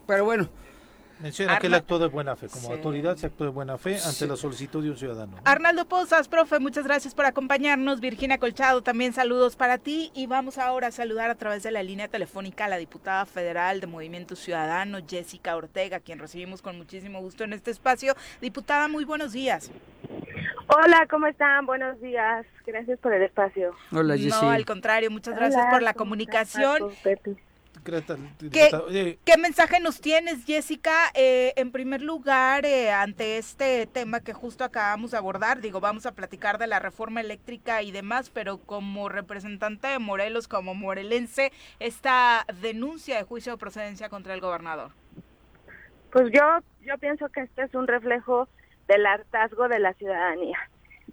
pero 0.06 0.24
bueno. 0.24 0.48
Menciona 1.20 1.58
que 1.58 1.68
él 1.68 1.74
actuó 1.74 1.98
de 1.98 2.08
buena 2.08 2.34
fe, 2.34 2.48
como 2.48 2.72
autoridad 2.72 3.16
se 3.16 3.26
actuó 3.26 3.46
de 3.46 3.52
buena 3.52 3.78
fe 3.78 3.98
ante 4.04 4.26
la 4.26 4.34
solicitud 4.34 4.82
de 4.82 4.90
un 4.90 4.96
ciudadano. 4.96 5.36
Arnaldo 5.44 5.86
Pozas, 5.86 6.26
profe, 6.26 6.58
muchas 6.58 6.84
gracias 6.84 7.14
por 7.14 7.24
acompañarnos. 7.24 8.00
Virginia 8.00 8.38
Colchado, 8.38 8.82
también 8.82 9.12
saludos 9.12 9.54
para 9.54 9.78
ti. 9.78 10.10
Y 10.14 10.26
vamos 10.26 10.58
ahora 10.58 10.88
a 10.88 10.90
saludar 10.90 11.30
a 11.30 11.36
través 11.36 11.62
de 11.62 11.70
la 11.70 11.82
línea 11.84 12.08
telefónica 12.08 12.64
a 12.64 12.68
la 12.68 12.78
diputada 12.78 13.26
federal 13.26 13.80
de 13.80 13.86
Movimiento 13.86 14.34
Ciudadano, 14.34 14.98
Jessica 15.06 15.54
Ortega, 15.54 16.00
quien 16.00 16.18
recibimos 16.18 16.62
con 16.62 16.78
muchísimo 16.78 17.20
gusto 17.20 17.44
en 17.44 17.52
este 17.52 17.70
espacio. 17.70 18.16
Diputada, 18.40 18.88
muy 18.88 19.04
buenos 19.04 19.32
días. 19.32 19.70
Hola, 20.68 21.06
¿cómo 21.10 21.26
están? 21.26 21.66
Buenos 21.66 22.00
días. 22.00 22.46
Gracias 22.66 22.98
por 23.00 23.12
el 23.12 23.22
espacio. 23.22 23.74
Hola, 23.92 24.16
Jessica. 24.16 24.42
No, 24.42 24.50
al 24.50 24.64
contrario, 24.64 25.10
muchas 25.10 25.36
gracias 25.36 25.66
por 25.70 25.82
la 25.82 25.94
comunicación. 25.94 26.90
¿Qué, 28.50 29.18
¿Qué, 29.24 29.36
mensaje 29.36 29.78
nos 29.78 30.00
tienes, 30.00 30.46
Jessica? 30.46 31.10
Eh, 31.12 31.52
en 31.56 31.70
primer 31.70 32.00
lugar, 32.00 32.64
eh, 32.64 32.90
ante 32.90 33.36
este 33.36 33.86
tema 33.86 34.20
que 34.20 34.32
justo 34.32 34.64
acabamos 34.64 35.10
de 35.10 35.18
abordar, 35.18 35.60
digo, 35.60 35.80
vamos 35.80 36.06
a 36.06 36.12
platicar 36.12 36.56
de 36.56 36.66
la 36.66 36.78
reforma 36.78 37.20
eléctrica 37.20 37.82
y 37.82 37.92
demás, 37.92 38.30
pero 38.30 38.56
como 38.58 39.10
representante 39.10 39.88
de 39.88 39.98
Morelos, 39.98 40.48
como 40.48 40.74
morelense, 40.74 41.52
esta 41.78 42.46
denuncia 42.62 43.18
de 43.18 43.24
juicio 43.24 43.52
de 43.52 43.58
procedencia 43.58 44.08
contra 44.08 44.32
el 44.32 44.40
gobernador. 44.40 44.92
Pues 46.10 46.30
yo, 46.32 46.42
yo 46.80 46.96
pienso 46.98 47.28
que 47.28 47.42
este 47.42 47.64
es 47.64 47.74
un 47.74 47.86
reflejo 47.86 48.48
del 48.88 49.06
hartazgo 49.06 49.68
de 49.68 49.78
la 49.78 49.94
ciudadanía. 49.94 50.58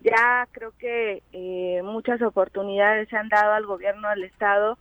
Ya 0.01 0.47
creo 0.51 0.73
que 0.79 1.21
eh, 1.31 1.81
muchas 1.83 2.21
oportunidades 2.21 3.07
se 3.09 3.17
han 3.17 3.29
dado 3.29 3.53
al 3.53 3.65
gobierno 3.65 4.09
del 4.09 4.23
Estado 4.23 4.77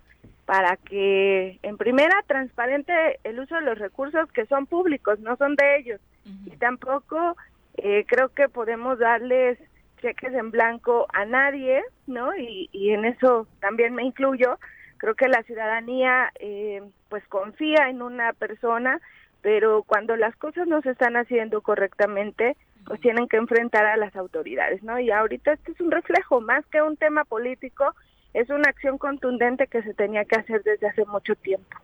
para 0.47 0.77
que, 0.77 1.59
en 1.63 1.77
primera, 1.77 2.23
transparente 2.27 3.21
el 3.23 3.39
uso 3.39 3.55
de 3.55 3.61
los 3.61 3.79
recursos 3.79 4.31
que 4.33 4.47
son 4.47 4.67
públicos, 4.67 5.21
no 5.21 5.37
son 5.37 5.55
de 5.57 5.77
ellos. 5.77 6.01
Y 6.47 6.51
tampoco 6.57 7.37
eh, 7.77 8.05
creo 8.07 8.31
que 8.31 8.49
podemos 8.49 8.99
darles 8.99 9.59
cheques 10.01 10.33
en 10.33 10.51
blanco 10.51 11.07
a 11.13 11.25
nadie, 11.25 11.83
¿no? 12.07 12.37
Y, 12.37 12.69
y 12.73 12.91
en 12.91 13.05
eso 13.05 13.47
también 13.61 13.95
me 13.95 14.03
incluyo. 14.03 14.59
Creo 14.97 15.15
que 15.15 15.29
la 15.29 15.43
ciudadanía, 15.45 16.33
eh, 16.41 16.83
pues, 17.09 17.27
confía 17.29 17.89
en 17.89 18.03
una 18.03 18.33
persona, 18.33 19.01
pero 19.43 19.83
cuando 19.83 20.17
las 20.17 20.35
cosas 20.37 20.67
no 20.67 20.83
se 20.83 20.91
están 20.91 21.17
haciendo 21.17 21.63
correctamente, 21.63 22.57
pues 22.87 23.01
tienen 23.01 23.29
que 23.29 23.37
enfrentar 23.37 23.87
a 23.87 23.97
las 23.97 24.15
autoridades, 24.17 24.83
¿no? 24.83 24.99
Y 24.99 25.11
ahorita 25.11 25.53
este 25.53 25.73
es 25.73 25.81
un 25.81 25.91
reflejo, 25.91 26.41
más 26.41 26.65
que 26.67 26.83
un 26.83 26.97
tema 26.97 27.25
político, 27.25 27.95
es 28.35 28.49
una 28.51 28.69
acción 28.69 28.99
contundente 28.99 29.67
que 29.67 29.83
se 29.83 29.95
tenía 29.95 30.25
que 30.25 30.37
hacer 30.37 30.63
desde 30.63 30.89
hace 30.89 31.05
mucho 31.05 31.35
tiempo. 31.37 31.77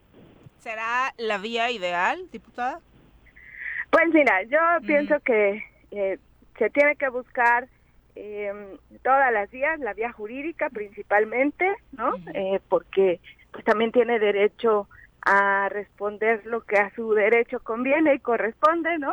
¿Será 0.58 1.12
la 1.18 1.38
vía 1.38 1.70
ideal, 1.70 2.28
diputada? 2.32 2.80
Pues 3.90 4.08
mira, 4.12 4.42
yo 4.44 4.58
pienso 4.86 5.20
que 5.20 5.62
eh, 5.90 6.18
se 6.58 6.70
tiene 6.70 6.96
que 6.96 7.08
buscar 7.08 7.68
eh, 8.16 8.52
todas 9.02 9.32
las 9.32 9.50
vías, 9.50 9.78
la 9.80 9.94
vía 9.94 10.10
jurídica 10.12 10.70
principalmente, 10.70 11.70
¿no? 11.92 12.14
eh, 12.34 12.60
porque 12.68 13.20
pues 13.52 13.64
también 13.64 13.92
tiene 13.92 14.18
derecho 14.18 14.88
a 15.26 15.68
responder 15.68 16.46
lo 16.46 16.60
que 16.60 16.76
a 16.76 16.94
su 16.94 17.12
derecho 17.12 17.58
conviene 17.58 18.14
y 18.14 18.20
corresponde, 18.20 18.96
¿no? 18.98 19.12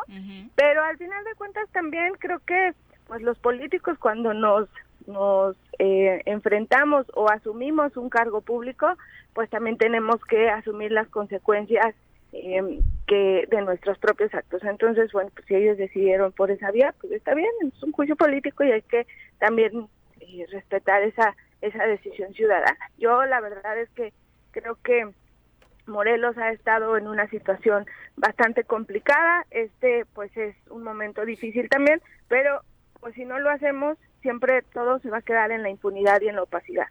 Pero 0.55 0.84
al 0.84 0.97
final 0.97 1.24
de 1.24 1.34
cuentas 1.36 1.68
también 1.72 2.14
creo 2.20 2.39
que 2.45 2.74
pues 3.07 3.22
los 3.24 3.38
políticos 3.39 3.97
cuando 3.99 4.34
nos 4.34 4.70
nos 5.07 5.57
eh, 5.80 6.22
enfrentamos 6.26 7.05
o 7.14 7.30
asumimos 7.30 7.97
un 7.97 8.09
cargo 8.09 8.39
público, 8.41 8.95
pues 9.34 9.49
también 9.49 9.78
tenemos 9.78 10.24
que 10.24 10.49
asumir 10.49 10.91
las 10.91 11.09
consecuencias 11.09 11.93
eh, 12.32 12.80
que 13.07 13.47
de 13.49 13.61
nuestros 13.64 13.97
propios 13.97 14.34
actos. 14.34 14.64
Entonces, 14.64 15.11
bueno, 15.11 15.32
pues 15.34 15.45
si 15.47 15.55
ellos 15.55 15.78
decidieron 15.78 16.32
por 16.32 16.51
esa 16.51 16.72
vía, 16.72 16.93
pues 17.01 17.11
está 17.11 17.34
bien, 17.34 17.51
es 17.68 17.84
un 17.84 17.91
juicio 17.91 18.16
político 18.16 18.64
y 18.64 18.72
hay 18.72 18.82
que 18.84 19.07
también 19.39 19.88
eh, 20.22 20.45
respetar 20.51 21.01
esa 21.01 21.36
esa 21.61 21.86
decisión 21.86 22.34
ciudadana. 22.34 22.78
Yo 22.97 23.26
la 23.26 23.41
verdad 23.41 23.78
es 23.80 23.89
que 23.91 24.14
creo 24.51 24.78
que 24.84 25.09
Morelos 25.88 26.38
ha 26.38 26.52
estado 26.52 26.98
en 26.98 27.08
una 27.08 27.30
situación 27.30 27.86
bastante 28.16 28.64
complicada, 28.64 29.46
este 29.52 30.06
pues 30.14 30.36
es 30.38 30.56
un 30.70 30.84
momento 30.84 31.26
difícil 31.26 31.70
también, 31.70 32.02
pero 32.28 32.62
pues 33.00 33.16
si 33.16 33.26
no 33.26 33.40
lo 33.40 33.50
hacemos 33.50 33.98
siempre 34.22 34.62
todo 34.74 35.00
se 35.00 35.10
va 35.10 35.18
a 35.18 35.22
quedar 35.22 35.52
en 35.52 35.64
la 35.64 35.70
impunidad 35.70 36.22
y 36.22 36.30
en 36.30 36.36
la 36.36 36.44
opacidad. 36.44 36.88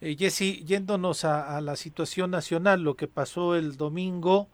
Eh, 0.00 0.16
Jessy, 0.18 0.64
yéndonos 0.64 1.24
a, 1.24 1.60
la 1.60 1.76
situación 1.76 2.30
nacional, 2.30 2.82
lo 2.82 2.96
que 2.96 3.08
pasó 3.08 3.56
el 3.56 3.76
domingo, 3.76 4.48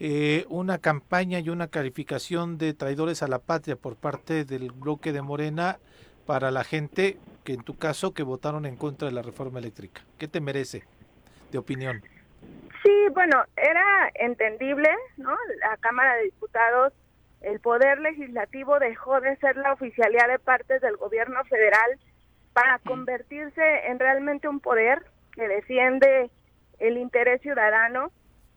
eh, 0.00 0.44
una 0.48 0.78
campaña 0.78 1.38
y 1.38 1.50
una 1.50 1.68
calificación 1.68 2.58
de 2.58 2.74
traidores 2.74 3.22
a 3.22 3.28
la 3.28 3.38
patria 3.38 3.76
por 3.76 3.96
parte 3.96 4.44
del 4.44 4.72
bloque 4.72 5.12
de 5.12 5.22
Morena 5.22 5.78
para 6.26 6.50
la 6.50 6.64
gente 6.64 7.16
que 7.44 7.54
en 7.54 7.62
tu 7.62 7.76
caso 7.76 8.12
que 8.12 8.22
votaron 8.22 8.66
en 8.66 8.76
contra 8.76 9.08
de 9.08 9.14
la 9.14 9.22
reforma 9.22 9.60
eléctrica. 9.60 10.02
¿Qué 10.18 10.28
te 10.28 10.40
merece 10.40 10.84
de 11.52 11.58
opinión? 11.58 12.02
Sí, 12.82 13.06
bueno, 13.12 13.44
era 13.56 14.10
entendible, 14.14 14.88
¿no? 15.16 15.36
La 15.60 15.76
Cámara 15.78 16.16
de 16.16 16.24
Diputados 16.24 16.92
el 17.40 17.60
poder 17.60 18.00
legislativo 18.00 18.78
dejó 18.78 19.20
de 19.20 19.36
ser 19.36 19.56
la 19.56 19.72
oficialidad 19.72 20.28
de 20.28 20.38
partes 20.38 20.80
del 20.80 20.96
gobierno 20.96 21.44
federal 21.44 21.98
para 22.52 22.78
convertirse 22.80 23.86
en 23.86 23.98
realmente 23.98 24.48
un 24.48 24.60
poder 24.60 25.04
que 25.32 25.46
defiende 25.46 26.30
el 26.80 26.96
interés 26.96 27.40
ciudadano 27.42 28.10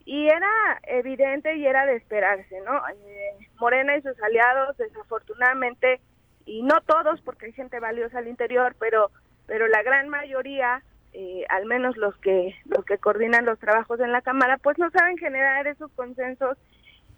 y 0.04 0.26
era 0.26 0.80
evidente 0.82 1.54
y 1.56 1.66
era 1.66 1.86
de 1.86 1.94
esperarse, 1.94 2.60
¿no? 2.62 2.76
Eh, 2.88 3.48
Morena 3.60 3.96
y 3.96 4.02
sus 4.02 4.20
aliados, 4.20 4.76
desafortunadamente, 4.76 6.00
y 6.44 6.64
no 6.64 6.80
todos, 6.80 7.20
porque 7.20 7.46
hay 7.46 7.52
gente 7.52 7.78
valiosa 7.78 8.18
al 8.18 8.26
interior, 8.26 8.74
pero, 8.80 9.12
pero 9.46 9.68
la 9.68 9.84
gran 9.84 10.08
mayoría, 10.08 10.82
eh, 11.12 11.44
al 11.48 11.66
menos 11.66 11.96
los 11.96 12.16
que 12.18 12.54
los 12.64 12.84
que 12.84 12.98
coordinan 12.98 13.44
los 13.44 13.58
trabajos 13.58 14.00
en 14.00 14.12
la 14.12 14.22
cámara, 14.22 14.58
pues 14.58 14.78
no 14.78 14.90
saben 14.90 15.18
generar 15.18 15.66
esos 15.66 15.90
consensos 15.92 16.56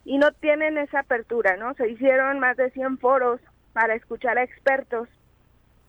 y 0.04 0.18
no 0.18 0.32
tienen 0.32 0.78
esa 0.78 1.00
apertura, 1.00 1.56
¿no? 1.56 1.74
Se 1.74 1.88
hicieron 1.88 2.38
más 2.38 2.56
de 2.56 2.70
100 2.70 2.98
foros 2.98 3.40
para 3.72 3.94
escuchar 3.94 4.38
a 4.38 4.42
expertos 4.42 5.08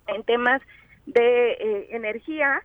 en 0.07 0.23
temas 0.23 0.61
de 1.05 1.51
eh, 1.51 1.87
energía 1.91 2.61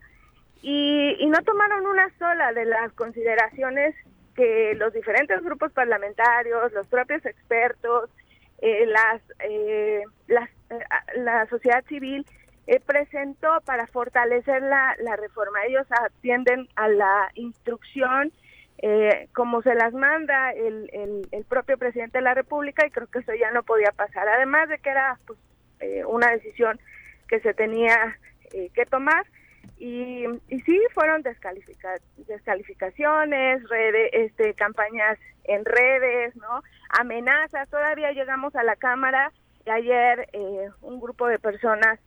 y, 0.62 1.16
y, 1.18 1.26
no 1.26 1.42
tomaron 1.42 1.86
una 1.86 2.10
sola 2.18 2.52
de 2.52 2.66
las 2.66 2.92
consideraciones 2.92 3.94
que 4.36 4.74
los 4.76 4.92
diferentes 4.92 5.42
grupos 5.42 5.72
parlamentarios, 5.72 6.72
los 6.72 6.86
propios 6.86 7.24
expertos, 7.24 8.10
eh, 8.62 8.84
las, 8.86 9.22
eh, 9.40 10.02
las 10.28 10.50
la 11.16 11.46
sociedad 11.46 11.84
civil 11.86 12.26
presentó 12.78 13.60
para 13.64 13.88
fortalecer 13.88 14.62
la, 14.62 14.94
reforma. 15.16 15.64
Ellos 15.64 15.88
atienden 15.90 16.68
a 16.76 16.86
la 16.86 17.28
instrucción 17.34 18.32
eh, 18.82 19.28
como 19.34 19.60
se 19.62 19.74
las 19.74 19.92
manda 19.92 20.52
el, 20.52 20.88
el, 21.32 21.44
propio 21.44 21.76
presidente 21.76 22.18
de 22.18 22.24
la 22.24 22.34
República 22.34 22.86
y 22.86 22.90
creo 22.90 23.08
que 23.08 23.18
eso 23.18 23.34
ya 23.34 23.50
no 23.50 23.64
podía 23.64 23.90
pasar. 23.90 24.28
Además 24.28 24.68
de 24.68 24.78
que 24.78 24.90
era 24.90 25.18
pues, 25.26 25.36
eh, 25.80 26.04
una 26.04 26.30
decisión 26.30 26.78
que 27.28 27.40
se 27.40 27.54
tenía 27.54 28.16
eh, 28.52 28.70
que 28.72 28.86
tomar 28.86 29.26
y, 29.76 30.26
y 30.48 30.60
sí 30.60 30.80
fueron 30.94 31.22
descalificaciones, 31.22 33.68
redes, 33.68 34.10
este, 34.12 34.54
campañas 34.54 35.18
en 35.44 35.64
redes, 35.64 36.36
no, 36.36 36.62
amenazas. 36.90 37.68
Todavía 37.68 38.12
llegamos 38.12 38.54
a 38.54 38.62
la 38.62 38.76
cámara 38.76 39.32
y 39.66 39.70
ayer 39.70 40.28
un 40.80 41.00
grupo 41.00 41.26
de 41.26 41.38
personas 41.38 41.98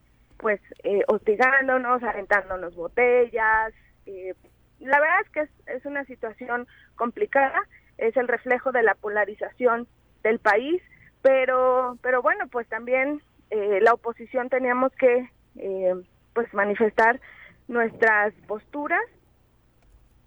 pues 0.44 0.60
hostigándonos, 1.06 2.02
aventándonos 2.02 2.74
botellas, 2.74 3.72
eh, 4.04 4.34
la 4.78 5.00
verdad 5.00 5.20
es 5.22 5.30
que 5.30 5.72
es, 5.74 5.86
una 5.86 6.04
situación 6.04 6.66
complicada, 6.96 7.62
es 7.96 8.14
el 8.18 8.28
reflejo 8.28 8.70
de 8.70 8.82
la 8.82 8.94
polarización 8.94 9.88
del 10.22 10.38
país, 10.40 10.82
pero, 11.22 11.96
pero 12.02 12.20
bueno, 12.20 12.46
pues 12.48 12.68
también 12.68 13.22
eh, 13.48 13.78
la 13.80 13.94
oposición 13.94 14.50
teníamos 14.50 14.92
que 14.96 15.30
eh, 15.56 15.94
pues 16.34 16.52
manifestar 16.52 17.22
nuestras 17.66 18.34
posturas 18.46 19.00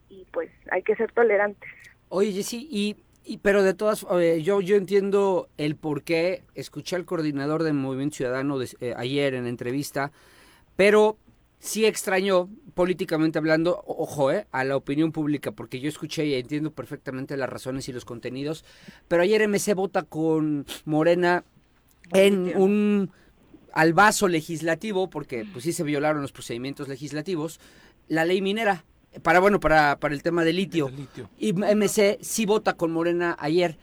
y 0.09 0.25
pues 0.31 0.49
hay 0.71 0.81
que 0.81 0.95
ser 0.95 1.11
tolerantes. 1.11 1.69
Oye, 2.09 2.31
Jessy, 2.31 2.67
y, 2.71 2.95
y 3.27 3.39
pero 3.39 3.61
de 3.61 3.73
todas, 3.73 4.05
yo, 4.41 4.61
yo 4.61 4.75
entiendo 4.77 5.49
el 5.57 5.75
por 5.75 6.03
qué, 6.03 6.43
escuché 6.55 6.95
al 6.95 7.03
coordinador 7.03 7.63
del 7.63 7.73
Movimiento 7.73 8.15
Ciudadano 8.15 8.57
eh, 8.61 8.93
ayer 8.95 9.33
en 9.33 9.47
entrevista, 9.47 10.13
pero 10.77 11.17
sí 11.59 11.85
extrañó, 11.85 12.49
políticamente 12.73 13.37
hablando, 13.37 13.83
ojo, 13.85 14.31
eh, 14.31 14.47
a 14.51 14.63
la 14.63 14.77
opinión 14.77 15.11
pública, 15.11 15.51
porque 15.51 15.81
yo 15.81 15.89
escuché 15.89 16.25
y 16.25 16.35
entiendo 16.35 16.71
perfectamente 16.71 17.35
las 17.35 17.49
razones 17.49 17.89
y 17.89 17.93
los 17.93 18.05
contenidos, 18.05 18.63
pero 19.09 19.23
ayer 19.23 19.45
MC 19.45 19.73
vota 19.73 20.03
con 20.03 20.65
Morena 20.85 21.43
en 22.13 22.57
un 22.57 23.11
albazo 23.73 24.29
legislativo, 24.29 25.09
porque 25.09 25.45
pues 25.51 25.65
sí 25.65 25.73
se 25.73 25.83
violaron 25.83 26.21
los 26.21 26.31
procedimientos 26.31 26.87
legislativos, 26.87 27.59
la 28.07 28.23
ley 28.23 28.41
minera. 28.41 28.85
Para, 29.23 29.39
bueno, 29.39 29.59
para, 29.59 29.97
para 29.99 30.13
el 30.13 30.21
tema 30.23 30.43
de 30.43 30.53
litio. 30.53 30.87
De 30.87 30.91
litio. 30.97 31.29
Y 31.39 31.53
MC 31.53 32.17
sí 32.21 32.45
vota 32.45 32.73
con 32.73 32.91
Morena 32.91 33.35
ayer. 33.39 33.75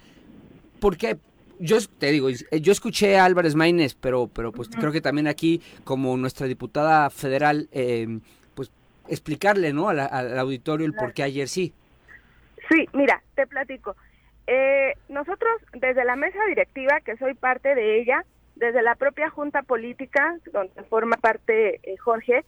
Porque 0.81 1.16
yo 1.59 1.79
te 1.99 2.11
digo, 2.12 2.29
yo 2.31 2.72
escuché 2.72 3.16
a 3.18 3.25
Álvarez 3.25 3.55
Maínez, 3.55 3.95
pero, 3.95 4.29
pero 4.29 4.53
pues 4.53 4.68
creo 4.68 4.93
que 4.93 5.01
también 5.01 5.27
aquí, 5.27 5.61
como 5.85 6.16
nuestra 6.16 6.47
diputada 6.47 7.11
federal, 7.11 7.68
eh, 7.72 8.18
pues 8.55 8.70
explicarle, 9.09 9.72
¿no? 9.72 9.89
a 9.89 9.95
la- 9.95 10.07
al 10.07 10.39
auditorio 10.39 10.87
el 10.87 10.95
por 10.95 11.12
qué 11.12 11.22
ayer 11.22 11.49
sí. 11.49 11.72
Sí, 12.70 12.87
mira, 12.93 13.22
te 13.35 13.47
platico. 13.47 13.97
Eh, 14.47 14.95
nosotros, 15.09 15.53
desde 15.72 16.05
la 16.05 16.16
mesa 16.16 16.39
directiva, 16.49 17.01
que 17.05 17.16
soy 17.16 17.35
parte 17.35 17.75
de 17.75 18.01
ella, 18.01 18.25
desde 18.57 18.83
la 18.83 18.95
propia 18.95 19.31
Junta 19.31 19.62
Política, 19.62 20.39
donde 20.53 20.83
forma 20.85 21.16
parte 21.16 21.81
eh, 21.83 21.97
Jorge, 21.99 22.45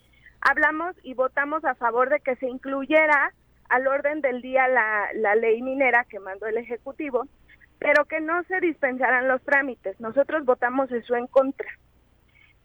hablamos 0.49 0.97
y 1.03 1.15
votamos 1.15 1.65
a 1.65 1.75
favor 1.75 2.09
de 2.11 2.21
que 2.21 2.37
se 2.37 2.47
incluyera 2.47 3.33
al 3.69 3.87
orden 3.87 4.21
del 4.21 4.43
día 4.43 4.69
la, 4.69 5.35
ley 5.35 5.61
minera 5.63 6.05
que 6.05 6.21
mandó 6.21 6.47
el 6.47 6.57
Ejecutivo, 6.57 7.27
pero 7.79 8.05
que 8.05 8.21
no 8.21 8.43
se 8.45 8.61
dispensaran 8.61 9.29
los 9.29 9.43
trámites. 9.43 9.99
Nosotros 10.01 10.45
votamos 10.45 10.91
eso 10.93 11.17
en 11.17 11.27
contra. 11.27 11.69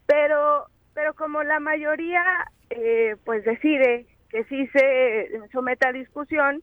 Pero, 0.06 0.68
pero 0.94 1.14
como 1.16 1.44
la 1.44 1.60
mayoría 1.60 2.24
eh, 2.70 3.16
pues 3.26 3.44
decide 3.44 4.06
que 4.30 4.44
sí 4.46 4.68
se 4.68 5.32
someta 5.52 5.90
a 5.90 5.94
discusión, 5.94 6.62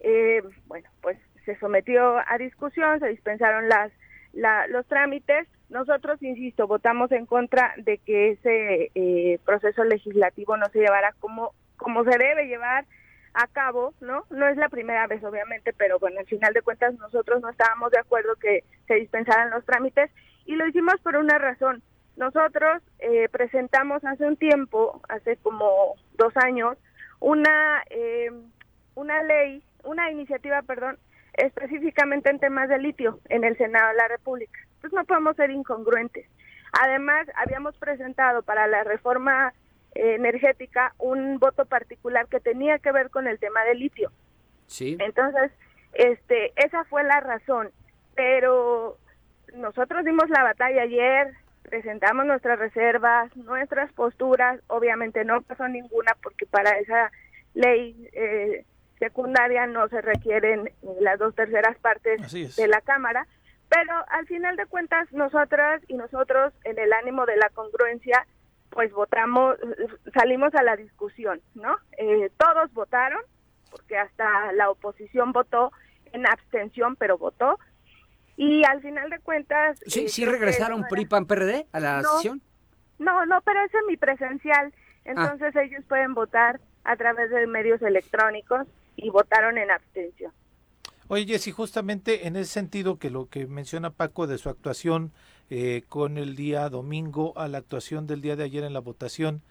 eh, 0.00 0.42
bueno, 0.66 0.88
pues 1.00 1.18
se 1.44 1.56
sometió 1.58 2.18
a 2.18 2.36
discusión, 2.38 3.00
se 3.00 3.08
dispensaron 3.08 3.68
las 3.68 3.92
la- 4.32 4.66
los 4.68 4.86
trámites. 4.86 5.46
Nosotros, 5.70 6.22
insisto, 6.22 6.66
votamos 6.66 7.12
en 7.12 7.26
contra 7.26 7.74
de 7.76 7.98
que 7.98 8.30
ese 8.30 8.90
eh, 8.94 9.38
proceso 9.44 9.84
legislativo 9.84 10.56
no 10.56 10.66
se 10.70 10.80
llevara 10.80 11.14
como 11.20 11.52
como 11.76 12.04
se 12.04 12.18
debe 12.18 12.46
llevar 12.46 12.86
a 13.34 13.46
cabo, 13.46 13.94
¿no? 14.00 14.24
No 14.30 14.48
es 14.48 14.56
la 14.56 14.68
primera 14.68 15.06
vez, 15.06 15.22
obviamente, 15.22 15.72
pero 15.72 15.98
bueno, 15.98 16.18
al 16.18 16.26
final 16.26 16.52
de 16.52 16.62
cuentas 16.62 16.94
nosotros 16.98 17.40
no 17.40 17.48
estábamos 17.48 17.92
de 17.92 18.00
acuerdo 18.00 18.34
que 18.36 18.64
se 18.86 18.94
dispensaran 18.94 19.50
los 19.50 19.64
trámites 19.64 20.10
y 20.44 20.56
lo 20.56 20.66
hicimos 20.66 21.00
por 21.02 21.16
una 21.16 21.38
razón. 21.38 21.82
Nosotros 22.16 22.82
eh, 22.98 23.28
presentamos 23.30 24.04
hace 24.04 24.26
un 24.26 24.36
tiempo, 24.36 25.00
hace 25.08 25.36
como 25.36 25.94
dos 26.16 26.36
años, 26.36 26.76
una 27.20 27.82
eh, 27.90 28.30
una 28.96 29.22
ley, 29.22 29.62
una 29.84 30.10
iniciativa, 30.10 30.62
perdón, 30.62 30.98
específicamente 31.38 32.30
en 32.30 32.38
temas 32.38 32.68
de 32.68 32.78
litio 32.78 33.20
en 33.28 33.44
el 33.44 33.56
Senado 33.56 33.88
de 33.88 33.96
la 33.96 34.08
República. 34.08 34.60
Entonces 34.76 34.92
no 34.92 35.04
podemos 35.04 35.36
ser 35.36 35.50
incongruentes. 35.50 36.26
Además, 36.72 37.26
habíamos 37.34 37.76
presentado 37.76 38.42
para 38.42 38.66
la 38.66 38.84
reforma 38.84 39.52
eh, 39.94 40.14
energética 40.14 40.94
un 40.98 41.38
voto 41.38 41.64
particular 41.64 42.26
que 42.28 42.40
tenía 42.40 42.78
que 42.78 42.92
ver 42.92 43.10
con 43.10 43.26
el 43.26 43.38
tema 43.38 43.64
del 43.64 43.78
litio. 43.78 44.12
Sí. 44.66 44.96
Entonces, 45.00 45.50
este, 45.94 46.52
esa 46.56 46.84
fue 46.84 47.04
la 47.04 47.20
razón. 47.20 47.70
Pero 48.14 48.98
nosotros 49.54 50.04
dimos 50.04 50.28
la 50.28 50.42
batalla 50.42 50.82
ayer, 50.82 51.34
presentamos 51.62 52.26
nuestras 52.26 52.58
reservas, 52.58 53.34
nuestras 53.36 53.92
posturas, 53.92 54.60
obviamente 54.66 55.24
no 55.24 55.42
pasó 55.42 55.68
ninguna 55.68 56.16
porque 56.22 56.46
para 56.46 56.70
esa 56.78 57.10
ley 57.54 58.08
eh, 58.12 58.64
secundaria 58.98 59.66
no 59.66 59.88
se 59.88 60.00
requieren 60.00 60.68
eh, 60.68 60.72
las 61.00 61.18
dos 61.18 61.34
terceras 61.34 61.76
partes 61.78 62.20
de 62.56 62.68
la 62.68 62.80
Cámara, 62.80 63.26
pero 63.68 63.92
al 64.10 64.26
final 64.26 64.56
de 64.56 64.66
cuentas 64.66 65.12
nosotras 65.12 65.82
y 65.88 65.94
nosotros 65.94 66.52
en 66.64 66.78
el 66.78 66.92
ánimo 66.92 67.26
de 67.26 67.36
la 67.36 67.48
congruencia 67.50 68.26
pues 68.70 68.92
votamos, 68.92 69.56
salimos 70.12 70.54
a 70.54 70.62
la 70.62 70.76
discusión, 70.76 71.40
¿no? 71.54 71.76
Eh, 71.96 72.30
todos 72.36 72.72
votaron, 72.74 73.20
porque 73.70 73.96
hasta 73.96 74.52
la 74.52 74.70
oposición 74.70 75.32
votó 75.32 75.72
en 76.12 76.26
abstención, 76.26 76.94
pero 76.96 77.16
votó, 77.16 77.58
y 78.36 78.62
al 78.66 78.80
final 78.82 79.08
de 79.10 79.18
cuentas... 79.20 79.80
Sí, 79.86 80.04
eh, 80.04 80.08
sí 80.08 80.24
regresaron 80.26 80.84
PRI, 80.86 81.06
PAN, 81.06 81.26
PRD 81.26 81.66
a 81.72 81.80
la 81.80 82.02
No. 82.02 82.08
sesión. 82.16 82.42
No, 82.98 83.24
no, 83.26 83.40
pero 83.40 83.58
es 83.64 83.70
semipresencial, 83.70 84.72
entonces 85.04 85.56
ellos 85.56 85.82
pueden 85.88 86.12
votar 86.14 86.60
a 86.84 86.96
través 86.96 87.30
de 87.30 87.46
medios 87.46 87.80
electrónicos 87.80 88.66
y 88.98 89.10
votaron 89.10 89.58
en 89.58 89.70
abstención. 89.70 90.32
Oye, 91.06 91.24
Jessy, 91.24 91.52
justamente 91.52 92.26
en 92.26 92.36
ese 92.36 92.52
sentido 92.52 92.98
que 92.98 93.08
lo 93.08 93.28
que 93.28 93.46
menciona 93.46 93.90
Paco 93.90 94.26
de 94.26 94.36
su 94.36 94.50
actuación 94.50 95.12
eh, 95.48 95.84
con 95.88 96.18
el 96.18 96.36
día 96.36 96.68
domingo 96.68 97.32
a 97.38 97.48
la 97.48 97.58
actuación 97.58 98.06
del 98.06 98.20
día 98.20 98.36
de 98.36 98.44
ayer 98.44 98.64
en 98.64 98.74
la 98.74 98.80
votación, 98.80 99.42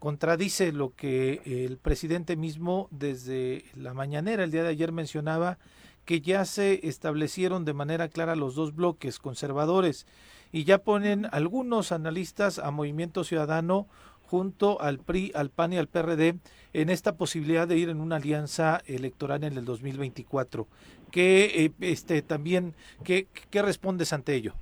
contradice 0.00 0.72
lo 0.72 0.94
que 0.94 1.40
el 1.44 1.78
presidente 1.78 2.36
mismo 2.36 2.88
desde 2.90 3.64
la 3.74 3.94
mañanera 3.94 4.42
el 4.42 4.50
día 4.50 4.64
de 4.64 4.70
ayer 4.70 4.90
mencionaba 4.90 5.58
que 6.04 6.20
ya 6.20 6.44
se 6.44 6.86
establecieron 6.86 7.64
de 7.64 7.74
manera 7.74 8.08
clara 8.08 8.36
los 8.36 8.54
dos 8.54 8.74
bloques 8.74 9.18
conservadores 9.18 10.06
y 10.52 10.64
ya 10.64 10.78
ponen 10.78 11.26
algunos 11.32 11.92
analistas 11.92 12.58
a 12.58 12.70
Movimiento 12.70 13.24
Ciudadano 13.24 13.88
junto 14.34 14.80
al 14.80 14.98
PRI, 14.98 15.30
al 15.32 15.50
PAN 15.50 15.74
y 15.74 15.78
al 15.78 15.86
PRD 15.86 16.34
en 16.72 16.90
esta 16.90 17.16
posibilidad 17.16 17.68
de 17.68 17.76
ir 17.76 17.88
en 17.88 18.00
una 18.00 18.16
alianza 18.16 18.82
electoral 18.88 19.44
en 19.44 19.56
el 19.56 19.64
2024. 19.64 20.66
¿Qué, 21.12 21.66
eh, 21.66 21.70
este, 21.78 22.20
también, 22.20 22.74
qué, 23.04 23.28
qué 23.52 23.62
respondes 23.62 24.12
ante 24.12 24.34
ello? 24.34 24.54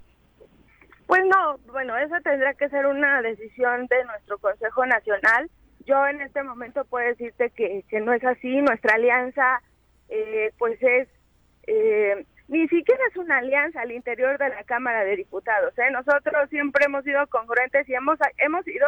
Pues 1.06 1.22
no, 1.24 1.56
bueno, 1.72 1.96
eso 1.96 2.14
tendrá 2.22 2.52
que 2.52 2.68
ser 2.68 2.84
una 2.84 3.22
decisión 3.22 3.86
de 3.86 4.04
nuestro 4.04 4.36
Consejo 4.36 4.84
Nacional. 4.84 5.50
Yo 5.86 6.06
en 6.06 6.20
este 6.20 6.42
momento 6.42 6.84
puedo 6.84 7.08
decirte 7.08 7.48
que, 7.48 7.82
que 7.88 8.00
no 8.00 8.12
es 8.12 8.22
así. 8.24 8.60
Nuestra 8.60 8.96
alianza, 8.96 9.62
eh, 10.10 10.52
pues 10.58 10.76
es, 10.82 11.08
eh, 11.66 12.26
ni 12.48 12.68
siquiera 12.68 13.00
es 13.10 13.16
una 13.16 13.38
alianza 13.38 13.80
al 13.80 13.90
interior 13.90 14.36
de 14.36 14.50
la 14.50 14.64
Cámara 14.64 15.02
de 15.04 15.16
Diputados. 15.16 15.72
¿eh? 15.78 15.90
Nosotros 15.90 16.50
siempre 16.50 16.84
hemos 16.84 17.04
sido 17.04 17.26
congruentes 17.28 17.88
y 17.88 17.94
hemos, 17.94 18.18
hemos 18.36 18.68
ido 18.68 18.86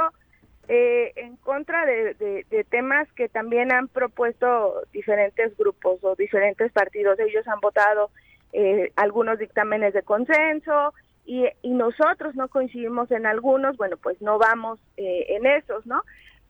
eh, 0.68 1.12
en 1.16 1.36
contra 1.36 1.84
de, 1.86 2.14
de- 2.14 2.64
temas 2.64 3.10
que 3.12 3.28
también 3.28 3.72
han 3.72 3.88
propuesto 3.88 4.82
diferentes 4.92 5.56
grupos 5.56 6.02
o 6.02 6.14
diferentes 6.16 6.72
partidos. 6.72 7.18
Ellos 7.20 7.46
han 7.48 7.60
votado 7.60 8.10
eh, 8.52 8.90
algunos 8.96 9.38
dictámenes 9.38 9.94
de 9.94 10.02
consenso 10.02 10.94
y, 11.26 11.46
y 11.62 11.70
nosotros 11.70 12.34
no 12.34 12.48
coincidimos 12.48 13.10
en 13.10 13.26
algunos, 13.26 13.76
bueno, 13.76 13.96
pues 13.96 14.20
no 14.22 14.38
vamos 14.38 14.78
eh, 14.96 15.26
en 15.30 15.46
esos, 15.46 15.86
¿no? 15.86 16.02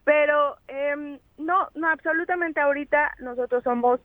Pero 0.03 0.57
em, 0.67 1.19
no, 1.37 1.69
no, 1.75 1.89
absolutamente 1.89 2.59
ahorita 2.59 3.15
nosotros 3.19 3.63
somos 3.63 3.99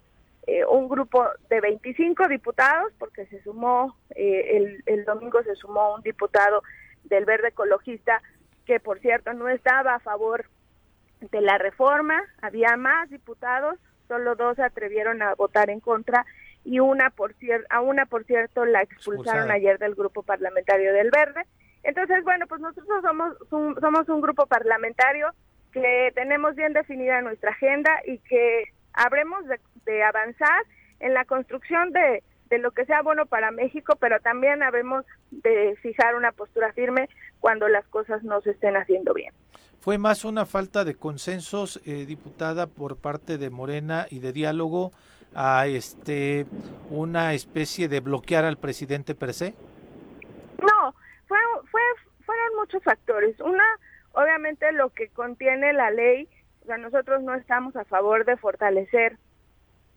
eh, 0.47 0.65
un 0.65 0.89
grupo 0.89 1.27
de 1.51 1.61
25 1.61 2.27
diputados, 2.29 2.93
porque 2.99 3.27
se 3.27 3.43
sumó, 3.43 3.97
eh, 4.15 4.57
el, 4.57 4.83
el 4.87 5.05
domingo 5.05 5.43
se 5.43 5.55
sumó 5.57 5.95
un 5.95 6.03
diputado 6.03 6.63
del 7.05 7.25
Verde 7.27 7.49
Ecologista, 7.49 8.23
que 8.71 8.79
por 8.79 9.01
cierto 9.01 9.33
no 9.33 9.49
estaba 9.49 9.97
a 9.97 9.99
favor 9.99 10.45
de 11.21 11.41
la 11.41 11.59
reforma, 11.59 12.23
había 12.41 12.77
más 12.77 13.11
diputados, 13.11 13.77
solo 14.07 14.37
dos 14.37 14.55
se 14.55 14.63
atrevieron 14.63 15.23
a 15.23 15.35
votar 15.35 15.71
en 15.71 15.81
contra 15.81 16.25
y 16.65 16.79
una 16.79 17.11
por 17.11 17.35
cier- 17.35 17.67
a 17.69 17.81
una 17.81 18.07
por 18.07 18.23
cierto 18.27 18.65
la 18.65 18.83
expulsaron 18.83 19.23
Expulsada. 19.41 19.55
ayer 19.55 19.79
del 19.81 19.97
grupo 19.97 20.23
parlamentario 20.23 20.93
del 20.93 21.11
Verde. 21.11 21.47
Entonces, 21.83 22.23
bueno, 22.23 22.47
pues 22.47 22.61
nosotros 22.61 23.03
somos 23.03 23.35
un, 23.51 23.75
somos 23.81 24.09
un 24.09 24.21
grupo 24.21 24.47
parlamentario 24.47 25.31
que 25.73 26.13
tenemos 26.15 26.55
bien 26.55 26.73
definida 26.73 27.21
nuestra 27.23 27.51
agenda 27.51 27.91
y 28.07 28.19
que 28.19 28.67
habremos 28.93 29.45
de, 29.49 29.59
de 29.85 30.05
avanzar 30.05 30.63
en 31.01 31.13
la 31.13 31.25
construcción 31.25 31.91
de, 31.91 32.23
de 32.51 32.59
lo 32.59 32.71
que 32.71 32.85
sea 32.85 33.03
bueno 33.03 33.27
para 33.27 33.51
México, 33.51 33.97
pero 33.99 34.21
también 34.21 34.63
habremos 34.63 35.05
de 35.33 35.77
fijar 35.83 36.15
una 36.15 36.31
postura 36.31 36.73
firme 36.73 37.09
cuando 37.41 37.69
las 37.69 37.87
cosas 37.89 38.23
no 38.23 38.41
se 38.43 38.51
estén 38.51 38.77
haciendo 38.77 39.15
bien. 39.15 39.33
Fue 39.81 39.97
más 39.97 40.25
una 40.25 40.45
falta 40.45 40.85
de 40.85 40.95
consensos, 40.95 41.81
eh, 41.87 42.05
diputada, 42.07 42.67
por 42.67 42.97
parte 42.97 43.39
de 43.39 43.49
Morena 43.49 44.07
y 44.11 44.21
de 44.21 44.33
diálogo 44.33 44.93
a 45.35 45.67
este 45.67 46.45
una 46.91 47.35
especie 47.35 47.89
de 47.89 48.01
bloquear 48.01 48.45
al 48.45 48.59
presidente 48.59 49.15
per 49.15 49.33
se. 49.33 49.55
No, 50.61 50.95
fue, 51.27 51.39
fue, 51.71 51.81
fueron 52.27 52.57
muchos 52.57 52.83
factores. 52.83 53.39
Una, 53.41 53.65
obviamente 54.13 54.71
lo 54.73 54.91
que 54.91 55.09
contiene 55.09 55.73
la 55.73 55.91
ley, 55.91 56.29
o 56.63 56.67
sea, 56.67 56.77
nosotros 56.77 57.23
no 57.23 57.35
estamos 57.35 57.75
a 57.77 57.85
favor 57.85 58.25
de 58.25 58.37
fortalecer 58.37 59.17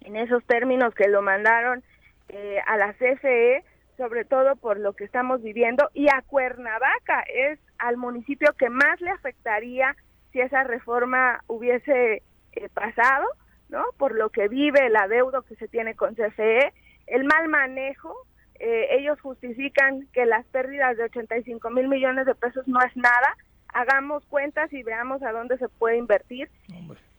en 0.02 0.16
esos 0.16 0.44
términos 0.46 0.94
que 0.96 1.08
lo 1.08 1.22
mandaron 1.22 1.84
eh, 2.30 2.60
a 2.68 2.78
la 2.78 2.94
CFE, 2.94 3.64
sobre 4.04 4.26
todo 4.26 4.58
por 4.58 4.82
lo 4.82 4.92
que 4.92 5.06
estamos 5.06 5.42
viviendo, 5.42 5.90
y 5.94 6.10
a 6.10 6.22
Cuernavaca 6.28 7.24
es 7.34 7.58
al 7.78 7.96
municipio 7.96 8.52
que 8.58 8.70
más 8.70 9.00
le 9.00 9.12
afectaría 9.12 9.96
si 10.34 10.42
esa 10.42 10.66
reforma 10.66 11.42
hubiese 11.48 12.22
eh, 12.52 12.70
pasado, 12.74 13.26
¿no? 13.70 13.82
Por 13.98 14.14
lo 14.14 14.30
que 14.30 14.50
vive 14.50 14.88
el 14.88 14.98
adeudo 14.98 15.44
que 15.44 15.56
se 15.56 15.70
tiene 15.70 15.96
con 15.96 16.16
CFE, 16.16 16.74
el 17.08 17.24
mal 17.24 17.48
manejo, 17.48 18.14
eh, 18.60 18.88
ellos 18.92 19.22
justifican 19.22 20.06
que 20.12 20.26
las 20.26 20.46
pérdidas 20.48 20.98
de 20.98 21.06
85 21.06 21.70
mil 21.70 21.88
millones 21.88 22.26
de 22.26 22.36
pesos 22.36 22.68
no 22.68 22.82
es 22.82 22.94
nada, 22.98 23.38
hagamos 23.70 24.26
cuentas 24.26 24.74
y 24.74 24.84
veamos 24.84 25.24
a 25.24 25.32
dónde 25.32 25.58
se 25.60 25.70
puede 25.70 25.96
invertir. 25.96 26.50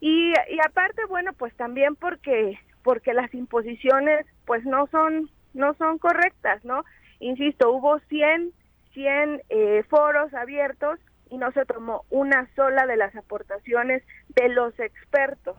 Y, 0.01 0.35
y 0.51 0.59
aparte, 0.67 1.07
bueno, 1.07 1.33
pues 1.33 1.55
también 1.55 1.97
porque 1.97 2.59
porque 2.83 3.15
las 3.15 3.33
imposiciones 3.33 4.27
pues 4.45 4.63
no 4.67 4.87
son 4.89 5.31
no 5.55 5.75
son 5.75 5.99
correctas, 5.99 6.65
¿no? 6.65 6.85
Insisto, 7.21 7.71
hubo 7.71 7.99
100 8.01 8.53
100 8.93 9.43
eh, 9.49 9.83
foros 9.89 10.33
abiertos 10.35 11.01
y 11.29 11.37
no 11.37 11.51
se 11.53 11.67
tomó 11.67 12.05
una 12.11 12.49
sola 12.55 12.87
de 12.87 12.97
las 12.97 13.15
aportaciones 13.17 14.03
de 14.29 14.49
los 14.49 14.79
expertos 14.79 15.57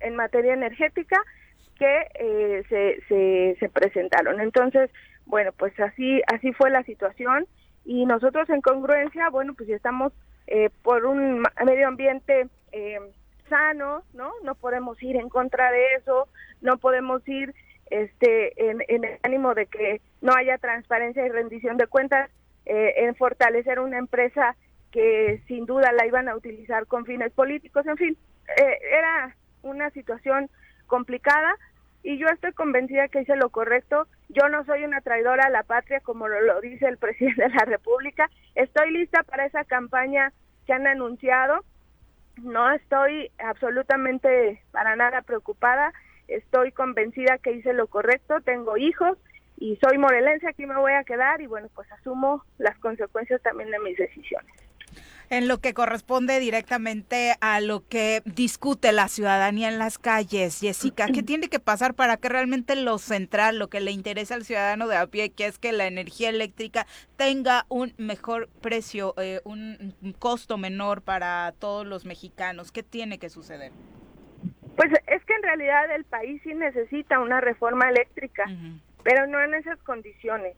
en 0.00 0.16
materia 0.16 0.54
energética 0.54 1.20
que 1.78 2.06
eh, 2.18 2.64
se, 2.68 3.00
se, 3.08 3.56
se 3.60 3.68
presentaron. 3.68 4.40
Entonces, 4.40 4.90
bueno, 5.26 5.52
pues 5.52 5.78
así 5.80 6.22
así 6.26 6.52
fue 6.52 6.70
la 6.70 6.82
situación 6.84 7.46
y 7.84 8.06
nosotros 8.06 8.48
en 8.50 8.60
congruencia, 8.60 9.28
bueno, 9.30 9.54
pues 9.54 9.68
estamos 9.68 10.12
eh, 10.46 10.70
por 10.82 11.04
un 11.04 11.42
medio 11.64 11.88
ambiente 11.88 12.48
eh, 12.72 12.98
sano, 13.48 14.02
¿no? 14.14 14.32
No 14.44 14.54
podemos 14.54 15.02
ir 15.02 15.16
en 15.16 15.28
contra 15.28 15.70
de 15.70 15.94
eso, 15.98 16.28
no 16.60 16.78
podemos 16.78 17.26
ir 17.28 17.54
este 17.90 18.70
en, 18.70 18.82
el 18.88 19.18
ánimo 19.22 19.54
de 19.54 19.66
que 19.66 20.00
no 20.20 20.32
haya 20.34 20.58
transparencia 20.58 21.26
y 21.26 21.30
rendición 21.30 21.76
de 21.76 21.86
cuentas, 21.86 22.30
eh, 22.66 22.94
en 23.04 23.14
fortalecer 23.14 23.80
una 23.80 23.98
empresa 23.98 24.56
que 24.90 25.42
sin 25.46 25.66
duda 25.66 25.92
la 25.92 26.06
iban 26.06 26.28
a 26.28 26.36
utilizar 26.36 26.86
con 26.86 27.04
fines 27.04 27.32
políticos, 27.32 27.86
en 27.86 27.96
fin, 27.96 28.16
eh, 28.56 28.78
era 28.90 29.36
una 29.62 29.90
situación 29.90 30.50
complicada 30.86 31.56
y 32.02 32.18
yo 32.18 32.28
estoy 32.28 32.52
convencida 32.52 33.08
que 33.08 33.22
hice 33.22 33.36
lo 33.36 33.50
correcto. 33.50 34.06
Yo 34.28 34.48
no 34.48 34.64
soy 34.64 34.84
una 34.84 35.00
traidora 35.00 35.46
a 35.46 35.50
la 35.50 35.62
patria, 35.62 36.00
como 36.00 36.28
lo 36.28 36.60
dice 36.60 36.86
el 36.86 36.96
presidente 36.98 37.42
de 37.42 37.48
la 37.48 37.64
República. 37.64 38.30
Estoy 38.54 38.92
lista 38.92 39.22
para 39.24 39.46
esa 39.46 39.64
campaña 39.64 40.32
que 40.66 40.72
han 40.72 40.86
anunciado 40.86 41.64
no 42.42 42.70
estoy 42.70 43.30
absolutamente 43.38 44.62
para 44.70 44.96
nada 44.96 45.22
preocupada, 45.22 45.92
estoy 46.28 46.72
convencida 46.72 47.38
que 47.38 47.52
hice 47.52 47.72
lo 47.72 47.86
correcto, 47.88 48.40
tengo 48.42 48.76
hijos 48.76 49.18
y 49.56 49.76
soy 49.76 49.98
morelense, 49.98 50.48
aquí 50.48 50.66
me 50.66 50.76
voy 50.76 50.92
a 50.92 51.04
quedar 51.04 51.40
y 51.40 51.46
bueno, 51.46 51.68
pues 51.74 51.90
asumo 51.92 52.44
las 52.58 52.78
consecuencias 52.78 53.42
también 53.42 53.70
de 53.70 53.78
mis 53.80 53.96
decisiones 53.96 54.54
en 55.30 55.48
lo 55.48 55.60
que 55.60 55.74
corresponde 55.74 56.40
directamente 56.40 57.36
a 57.40 57.60
lo 57.60 57.86
que 57.86 58.22
discute 58.24 58.92
la 58.92 59.08
ciudadanía 59.08 59.68
en 59.68 59.78
las 59.78 59.98
calles. 59.98 60.60
Jessica, 60.60 61.06
¿qué 61.12 61.22
tiene 61.22 61.48
que 61.48 61.60
pasar 61.60 61.94
para 61.94 62.16
que 62.16 62.28
realmente 62.28 62.76
lo 62.76 62.98
central, 62.98 63.58
lo 63.58 63.68
que 63.68 63.80
le 63.80 63.90
interesa 63.90 64.34
al 64.34 64.44
ciudadano 64.44 64.88
de 64.88 64.96
a 64.96 65.06
pie, 65.06 65.30
que 65.30 65.46
es 65.46 65.58
que 65.58 65.72
la 65.72 65.86
energía 65.86 66.30
eléctrica 66.30 66.86
tenga 67.16 67.66
un 67.68 67.94
mejor 67.98 68.48
precio, 68.60 69.14
eh, 69.18 69.40
un 69.44 69.94
costo 70.18 70.56
menor 70.56 71.02
para 71.02 71.52
todos 71.58 71.86
los 71.86 72.04
mexicanos? 72.04 72.72
¿Qué 72.72 72.82
tiene 72.82 73.18
que 73.18 73.28
suceder? 73.28 73.72
Pues 74.78 74.92
es 75.08 75.24
que 75.24 75.34
en 75.34 75.42
realidad 75.42 75.90
el 75.92 76.04
país 76.04 76.40
sí 76.44 76.54
necesita 76.54 77.18
una 77.18 77.40
reforma 77.40 77.88
eléctrica, 77.88 78.44
pero 79.02 79.26
no 79.26 79.42
en 79.42 79.54
esas 79.54 79.76
condiciones. 79.80 80.56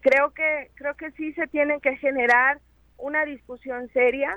Creo 0.00 0.32
que 0.34 0.72
creo 0.74 0.96
que 0.96 1.12
sí 1.12 1.32
se 1.34 1.46
tienen 1.46 1.80
que 1.80 1.96
generar 1.96 2.58
una 2.98 3.24
discusión 3.24 3.88
seria 3.92 4.36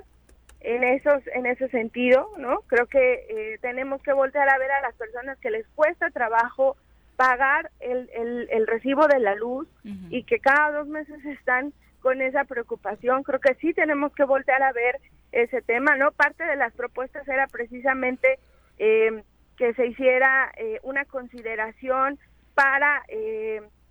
en 0.59 0.83
esos 0.83 1.25
en 1.33 1.47
ese 1.47 1.69
sentido 1.69 2.29
no 2.37 2.59
creo 2.67 2.85
que 2.85 3.25
eh, 3.29 3.57
tenemos 3.61 4.01
que 4.03 4.13
voltear 4.13 4.47
a 4.47 4.57
ver 4.57 4.69
a 4.71 4.81
las 4.81 4.93
personas 4.95 5.37
que 5.39 5.49
les 5.49 5.65
cuesta 5.69 6.09
trabajo 6.11 6.75
pagar 7.15 7.71
el, 7.79 8.09
el, 8.51 8.67
recibo 8.67 9.07
de 9.07 9.19
la 9.19 9.35
luz 9.35 9.67
y 10.09 10.23
que 10.23 10.39
cada 10.39 10.71
dos 10.71 10.87
meses 10.87 11.23
están 11.25 11.73
con 11.99 12.21
esa 12.21 12.45
preocupación. 12.45 13.23
Creo 13.23 13.39
que 13.39 13.55
sí 13.55 13.73
tenemos 13.73 14.13
que 14.13 14.23
voltear 14.23 14.63
a 14.63 14.71
ver 14.71 15.01
ese 15.31 15.61
tema 15.61 15.95
no 15.97 16.11
parte 16.11 16.45
de 16.45 16.55
las 16.55 16.73
propuestas 16.73 17.27
era 17.27 17.47
precisamente 17.47 18.39
eh, 18.79 19.23
que 19.57 19.73
se 19.75 19.87
hiciera 19.87 20.51
eh, 20.57 20.79
una 20.83 21.05
consideración 21.05 22.17
para 22.55 23.03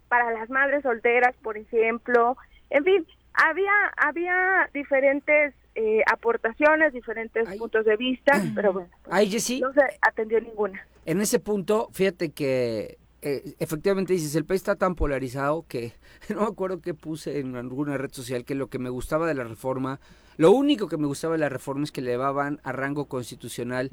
para 0.09 0.33
las 0.33 0.51
madres 0.51 0.83
solteras 0.83 1.35
por 1.43 1.57
ejemplo. 1.57 2.37
En 2.71 2.85
fin 2.85 3.07
había, 3.39 3.73
había 3.97 4.69
diferentes 4.75 5.55
eh, 5.75 6.03
aportaciones, 6.11 6.93
diferentes 6.93 7.49
puntos 7.57 7.85
de 7.85 7.97
vista, 7.97 8.33
pero 8.55 8.73
bueno, 8.73 8.89
pues, 9.05 9.51
no 9.61 9.73
se 9.73 9.81
atendió 10.03 10.41
ninguna. 10.41 10.85
En 11.07 11.21
ese 11.21 11.39
punto, 11.39 11.89
fíjate 11.93 12.31
que 12.31 12.99
eh, 13.23 13.55
efectivamente 13.59 14.13
dices, 14.13 14.35
el 14.35 14.45
país 14.45 14.61
está 14.61 14.77
tan 14.77 14.95
polarizado 14.95 15.65
que 15.69 15.93
no 16.29 16.41
me 16.43 16.47
acuerdo 16.47 16.81
qué 16.81 16.95
puse 16.95 17.39
en 17.39 17.57
alguna 17.57 17.97
red 17.97 18.11
social 18.11 18.45
que 18.45 18.55
lo 18.55 18.69
que 18.69 18.79
me 18.79 18.91
gustaba 18.91 19.27
de 19.27 19.35
la 19.35 19.45
reforma, 19.45 20.01
lo 20.39 20.53
único 20.53 20.87
que 20.87 20.97
me 20.97 21.09
gustaba 21.09 21.35
de 21.35 21.41
la 21.41 21.49
reforma 21.49 21.83
es 21.83 21.91
que 21.91 22.01
elevaban 22.01 22.61
a 22.63 22.71
rango 22.71 23.07
constitucional 23.07 23.91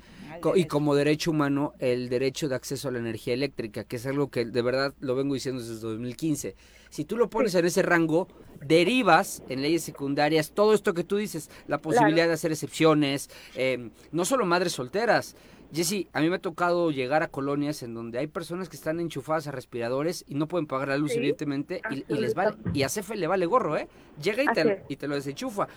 y 0.54 0.66
como 0.66 0.94
derecho 0.94 1.32
humano 1.32 1.74
el 1.80 2.08
derecho 2.08 2.48
de 2.48 2.54
acceso 2.54 2.88
a 2.88 2.92
la 2.92 3.00
energía 3.00 3.34
eléctrica, 3.34 3.84
que 3.84 3.96
es 3.96 4.06
algo 4.06 4.30
que 4.30 4.46
de 4.46 4.62
verdad 4.62 4.94
lo 5.00 5.16
vengo 5.16 5.34
diciendo 5.34 5.64
desde 5.64 5.80
2015. 5.80 6.56
Si 6.92 7.04
tú 7.04 7.18
lo 7.18 7.32
pones 7.32 7.56
en 7.56 7.66
ese 7.66 7.82
rango, 7.82 8.28
derivas 8.64 9.42
en 9.50 9.64
leyes 9.64 9.84
secundarias 9.84 10.52
todo 10.52 10.76
esto 10.76 10.94
que 10.94 11.04
tú 11.04 11.18
dices, 11.18 11.50
la 11.68 11.80
posibilidad 11.80 12.28
de 12.28 12.34
hacer 12.34 12.52
excepciones, 12.52 13.32
eh, 13.56 13.90
no 14.12 14.24
solo 14.24 14.46
madres 14.46 14.74
solteras, 14.74 15.36
Jessy, 15.74 16.08
a 16.14 16.22
mí 16.22 16.30
me 16.30 16.38
ha 16.38 16.42
tocado 16.42 16.92
llegar 16.92 17.24
a 17.24 17.28
colonias 17.28 17.84
en 17.84 17.94
donde 17.94 18.20
hay 18.20 18.28
personas 18.28 18.70
que 18.70 18.76
están 18.76 19.00
enchufadas 19.00 19.48
a 19.48 19.52
respiradores 19.52 20.24
y 20.28 20.36
no 20.36 20.48
pueden 20.48 20.68
pagar 20.68 20.88
la 20.88 20.98
luz, 20.98 21.12
evidentemente, 21.16 21.82
y, 21.90 22.06
les 22.14 22.34
vale, 22.34 22.56
y 22.74 22.84
a 22.84 22.88
CFE 22.88 23.16
le 23.16 23.28
vale 23.28 23.46
gorro, 23.46 23.78
¿eh? 23.78 23.88
Llega 24.22 24.44
y 24.44 24.48
te, 24.48 24.84
y 24.88 24.96
te, 24.96 25.08
lo 25.08 25.16
desenchufa. 25.16 25.68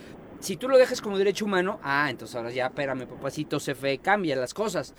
Si 0.41 0.57
tú 0.57 0.68
lo 0.68 0.78
dejas 0.78 1.01
como 1.01 1.18
derecho 1.18 1.45
humano, 1.45 1.80
ah, 1.82 2.09
entonces 2.11 2.36
ahora 2.36 2.51
ya, 2.51 2.66
espérame, 2.66 3.07
papacito, 3.07 3.59
CFE 3.59 3.99
cambia 3.99 4.36
las 4.36 4.55
cosas. 4.55 4.95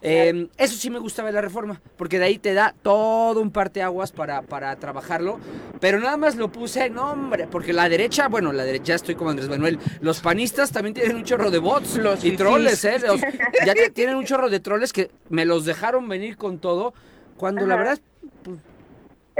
Eh, 0.00 0.48
eso 0.56 0.76
sí 0.76 0.90
me 0.90 1.00
gustaba 1.00 1.28
de 1.28 1.34
la 1.34 1.40
reforma, 1.40 1.80
porque 1.96 2.18
de 2.18 2.26
ahí 2.26 2.38
te 2.38 2.54
da 2.54 2.72
todo 2.82 3.40
un 3.40 3.50
parteaguas 3.50 4.12
para, 4.12 4.42
para 4.42 4.76
trabajarlo, 4.76 5.40
pero 5.80 5.98
nada 5.98 6.16
más 6.16 6.36
lo 6.36 6.52
puse, 6.52 6.88
no 6.88 7.12
hombre, 7.12 7.48
porque 7.48 7.72
la 7.72 7.88
derecha, 7.88 8.28
bueno, 8.28 8.52
la 8.52 8.64
derecha, 8.64 8.94
estoy 8.94 9.16
como 9.16 9.30
Andrés 9.30 9.48
Manuel, 9.48 9.78
los 10.00 10.20
panistas 10.20 10.70
también 10.70 10.94
tienen 10.94 11.16
un 11.16 11.24
chorro 11.24 11.50
de 11.50 11.58
bots 11.58 11.96
los, 11.96 12.24
y 12.24 12.36
troles, 12.36 12.84
¿eh? 12.84 12.98
ya 13.66 13.74
tienen 13.92 14.14
un 14.14 14.24
chorro 14.24 14.48
de 14.48 14.60
troles 14.60 14.92
que 14.92 15.10
me 15.30 15.44
los 15.44 15.64
dejaron 15.64 16.08
venir 16.08 16.36
con 16.36 16.60
todo, 16.60 16.94
cuando 17.36 17.66
la 17.66 17.76
verdad, 17.76 17.98
pues, 18.44 18.58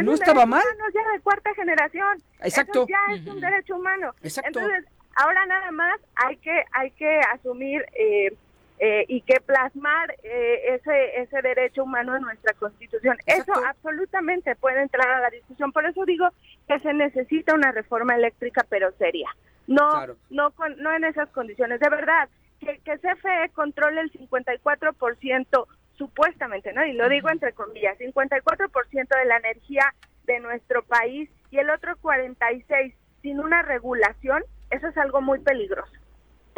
no 0.03 0.13
estaba 0.13 0.45
mal. 0.45 0.63
Ya 0.95 1.13
de 1.13 1.21
cuarta 1.21 1.55
generación. 1.55 2.23
Exacto. 2.41 2.87
ya 2.89 3.15
es 3.15 3.27
un 3.27 3.41
derecho 3.41 3.77
humano. 3.77 4.13
Exacto. 4.23 4.61
Entonces, 4.61 4.85
ahora 5.17 5.45
nada 5.47 5.71
más 5.71 6.01
hay 6.17 6.37
que, 6.39 6.65
hay 6.73 6.91
que 6.93 7.21
asumir... 7.33 7.85
Eh, 7.95 8.37
eh, 8.79 9.05
y 9.09 9.23
que 9.23 9.41
plasmar 9.41 10.15
eh, 10.23 10.75
ese, 10.75 11.21
ese 11.21 11.43
derecho 11.43 11.85
humano 11.85 12.17
en 12.17 12.23
nuestra 12.23 12.53
constitución. 12.55 13.17
Eso 13.27 13.53
absolutamente 13.67 14.55
puede 14.57 14.83
entrar 14.83 15.09
a 15.09 15.21
la 15.21 15.31
discusión. 15.31 15.73
Por 15.73 15.85
eso 15.87 16.05
digo 16.05 16.29
que 16.67 16.79
se 16.81 16.93
necesita 16.93 17.55
una 17.55 17.73
reforma 17.73 18.15
eléctrica, 18.15 18.65
pero 18.69 18.93
seria. 18.93 19.29
No, 19.67 20.07
no, 20.31 20.53
no 20.79 20.93
en 20.93 21.05
esas 21.05 21.29
condiciones. 21.31 21.81
De 21.81 21.89
verdad, 21.89 22.29
que, 22.61 22.79
que 22.85 22.99
CFE 22.99 23.51
controle 23.53 24.01
el 24.01 24.13
54% 24.13 25.67
supuestamente, 25.95 26.73
¿no? 26.73 26.85
Y 26.87 26.93
lo 26.93 27.09
digo 27.09 27.29
entre 27.31 27.53
comillas, 27.53 27.99
54% 27.99 29.19
de 29.19 29.25
la 29.25 29.37
energía 29.39 29.93
de 30.25 30.41
nuestro 30.41 30.83
país 30.85 31.29
y 31.51 31.59
el 31.59 31.71
otro 31.71 31.97
46 31.97 32.95
sin 33.23 33.41
una 33.41 33.63
regulación, 33.63 34.45
eso 34.71 34.87
es 34.87 34.97
algo 34.97 35.21
muy 35.21 35.41
peligroso 35.41 35.93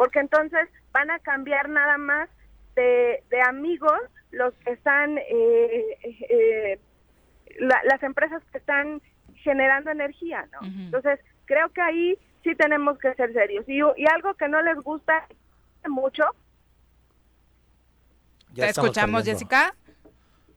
porque 0.01 0.19
entonces 0.19 0.67
van 0.91 1.11
a 1.11 1.19
cambiar 1.19 1.69
nada 1.69 1.97
más 1.97 2.29
de, 2.75 3.23
amigos 3.47 3.99
los 4.31 4.53
que 4.65 4.71
están, 4.71 5.17
eh, 5.17 5.97
eh, 6.29 6.79
las 7.59 8.01
empresas 8.03 8.41
que 8.51 8.57
están 8.57 9.01
generando 9.35 9.91
energía, 9.91 10.47
¿no? 10.53 10.67
Entonces, 10.67 11.19
creo 11.45 11.69
que 11.69 11.81
ahí 11.81 12.17
sí 12.43 12.55
tenemos 12.55 12.97
que 12.97 13.13
ser 13.15 13.33
serios. 13.33 13.67
Y, 13.67 13.77
y 13.77 14.05
algo 14.07 14.33
que 14.35 14.47
no 14.47 14.61
les 14.61 14.77
gusta 14.77 15.27
mucho. 15.89 16.23
¿Te 18.55 18.69
escuchamos, 18.69 19.23
Jessica? 19.23 19.75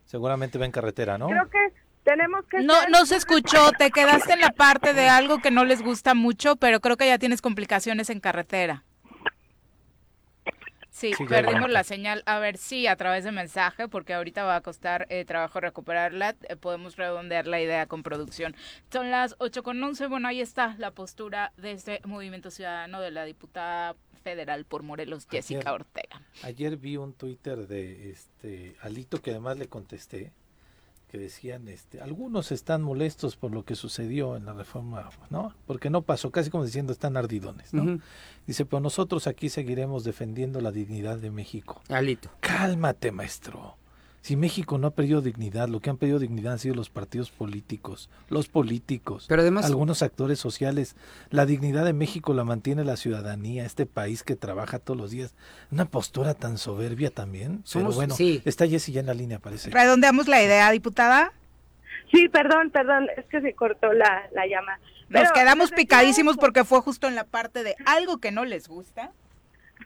Seguramente 0.04 0.58
va 0.58 0.66
en 0.66 0.72
carretera, 0.72 1.18
¿no? 1.18 1.28
Creo 1.28 1.48
que 1.48 1.72
tenemos 2.04 2.44
que... 2.46 2.60
No, 2.60 2.74
no 2.88 3.06
se 3.06 3.16
escuchó, 3.16 3.72
te 3.78 3.90
quedaste 3.90 4.34
en 4.34 4.40
la 4.40 4.50
parte 4.50 4.92
de 4.94 5.08
algo 5.08 5.38
que 5.38 5.50
no 5.50 5.64
les 5.64 5.82
gusta 5.82 6.14
mucho, 6.14 6.56
pero 6.56 6.80
creo 6.80 6.96
que 6.96 7.06
ya 7.06 7.18
tienes 7.18 7.40
complicaciones 7.40 8.10
en 8.10 8.20
carretera. 8.20 8.84
Sí, 10.94 11.10
perdimos 11.28 11.68
la 11.70 11.82
señal. 11.82 12.22
A 12.24 12.38
ver 12.38 12.56
si 12.56 12.86
a 12.86 12.94
través 12.94 13.24
de 13.24 13.32
mensaje, 13.32 13.88
porque 13.88 14.14
ahorita 14.14 14.44
va 14.44 14.54
a 14.54 14.60
costar 14.60 15.08
eh, 15.10 15.24
trabajo 15.24 15.58
recuperarla, 15.58 16.36
eh, 16.48 16.54
podemos 16.54 16.94
redondear 16.94 17.48
la 17.48 17.60
idea 17.60 17.86
con 17.86 18.04
producción. 18.04 18.54
Son 18.92 19.10
las 19.10 19.34
8 19.38 19.64
con 19.64 19.82
11. 19.82 20.06
Bueno, 20.06 20.28
ahí 20.28 20.40
está 20.40 20.76
la 20.78 20.92
postura 20.92 21.52
de 21.56 21.72
este 21.72 22.00
Movimiento 22.04 22.52
Ciudadano 22.52 23.00
de 23.00 23.10
la 23.10 23.24
diputada 23.24 23.96
federal 24.22 24.66
por 24.66 24.84
Morelos, 24.84 25.26
Jessica 25.28 25.72
Ortega. 25.72 26.22
Ayer 26.44 26.76
vi 26.76 26.96
un 26.96 27.12
Twitter 27.12 27.66
de 27.66 28.10
este 28.10 28.76
Alito 28.80 29.20
que 29.20 29.32
además 29.32 29.58
le 29.58 29.66
contesté 29.66 30.32
que 31.14 31.20
decían, 31.20 31.68
este, 31.68 32.00
algunos 32.00 32.50
están 32.50 32.82
molestos 32.82 33.36
por 33.36 33.52
lo 33.52 33.64
que 33.64 33.76
sucedió 33.76 34.36
en 34.36 34.46
la 34.46 34.52
reforma, 34.52 35.10
¿no? 35.30 35.54
Porque 35.64 35.88
no 35.88 36.02
pasó, 36.02 36.32
casi 36.32 36.50
como 36.50 36.64
diciendo 36.64 36.92
están 36.92 37.16
ardidones, 37.16 37.72
¿no? 37.72 38.00
Dice, 38.48 38.66
pero 38.66 38.80
nosotros 38.80 39.28
aquí 39.28 39.48
seguiremos 39.48 40.02
defendiendo 40.02 40.60
la 40.60 40.72
dignidad 40.72 41.18
de 41.18 41.30
México. 41.30 41.80
Alito. 41.88 42.30
Cálmate, 42.40 43.12
maestro. 43.12 43.76
Si 44.24 44.36
México 44.36 44.78
no 44.78 44.86
ha 44.86 44.90
perdido 44.92 45.20
dignidad, 45.20 45.68
lo 45.68 45.80
que 45.80 45.90
han 45.90 45.98
perdido 45.98 46.18
dignidad 46.18 46.54
han 46.54 46.58
sido 46.58 46.74
los 46.74 46.88
partidos 46.88 47.30
políticos, 47.30 48.08
los 48.30 48.48
políticos, 48.48 49.26
Pero 49.28 49.42
además- 49.42 49.66
algunos 49.66 50.02
actores 50.02 50.38
sociales. 50.38 50.96
La 51.28 51.44
dignidad 51.44 51.84
de 51.84 51.92
México 51.92 52.32
la 52.32 52.42
mantiene 52.42 52.84
la 52.84 52.96
ciudadanía, 52.96 53.66
este 53.66 53.84
país 53.84 54.22
que 54.22 54.34
trabaja 54.34 54.78
todos 54.78 54.98
los 54.98 55.10
días. 55.10 55.34
Una 55.70 55.84
postura 55.84 56.32
tan 56.32 56.56
soberbia 56.56 57.10
también. 57.10 57.56
Pero 57.58 57.64
Somos- 57.66 57.96
bueno, 57.96 58.14
sí. 58.14 58.40
está 58.46 58.66
Jessy 58.66 58.92
ya 58.92 59.00
en 59.00 59.06
la 59.08 59.12
línea, 59.12 59.40
parece. 59.40 59.68
Redondeamos 59.68 60.26
la 60.26 60.42
idea, 60.42 60.70
diputada. 60.70 61.34
Sí, 62.10 62.30
perdón, 62.30 62.70
perdón, 62.70 63.08
es 63.18 63.26
que 63.26 63.42
se 63.42 63.52
cortó 63.52 63.92
la, 63.92 64.26
la 64.32 64.46
llama. 64.46 64.78
Nos 65.10 65.20
Pero 65.20 65.32
quedamos 65.34 65.70
picadísimos 65.70 66.38
porque 66.38 66.64
fue 66.64 66.80
justo 66.80 67.08
en 67.08 67.14
la 67.14 67.24
parte 67.24 67.62
de 67.62 67.76
algo 67.84 68.16
que 68.16 68.32
no 68.32 68.46
les 68.46 68.68
gusta. 68.68 69.12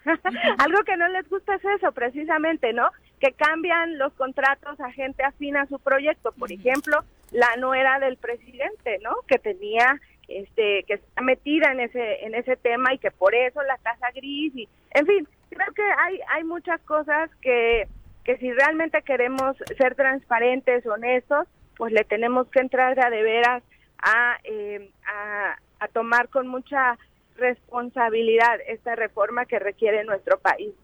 Algo 0.59 0.78
que 0.84 0.97
no 0.97 1.09
les 1.09 1.28
gusta 1.28 1.57
es 1.57 1.62
eso, 1.76 1.91
precisamente, 1.93 2.72
¿no? 2.72 2.89
Que 3.21 3.33
cambian 3.33 3.99
los 3.99 4.12
contratos 4.14 4.81
a 4.81 4.93
gente 4.93 5.25
afín 5.25 5.57
a 5.57 5.66
su 5.66 5.79
proyecto. 5.79 6.33
Por 6.33 6.53
ejemplo, 6.53 7.05
la 7.33 7.57
nuera 7.57 7.99
del 7.99 8.16
presidente, 8.16 8.99
¿no? 9.03 9.16
Que 9.27 9.39
tenía, 9.39 10.01
este, 10.29 10.85
que 10.85 10.95
está 10.95 11.23
metida 11.23 11.73
en 11.73 11.81
ese, 11.81 12.25
en 12.25 12.35
ese 12.35 12.57
tema 12.57 12.95
y 12.95 12.99
que 12.99 13.11
por 13.11 13.35
eso 13.35 13.62
la 13.62 13.79
casa 13.79 14.11
gris 14.14 14.55
y, 14.55 14.69
en 14.93 15.07
fin, 15.07 15.29
creo 15.51 15.73
que 15.75 15.83
hay, 15.83 16.21
hay 16.33 16.45
muchas 16.45 16.81
cosas 16.83 17.31
que, 17.41 17.89
que 18.25 18.37
si 18.39 18.53
realmente 18.53 19.03
queremos 19.03 19.57
ser 19.77 19.95
transparentes, 19.95 20.87
honestos, 20.87 21.47
pues 21.77 21.93
le 21.93 22.05
tenemos 22.05 22.49
que 22.49 22.61
entrar 22.61 22.99
a 22.99 23.11
de 23.11 23.23
veras 23.23 23.62
a, 24.03 24.39
eh, 24.45 24.91
a, 25.07 25.57
a 25.81 25.89
tomar 25.89 26.29
con 26.29 26.49
mucha 26.49 26.99
responsabilidad 27.37 28.59
esta 28.66 28.97
reforma 28.97 29.47
que 29.47 29.59
requiere 29.59 30.05
nuestro 30.05 30.39
país. 30.39 30.75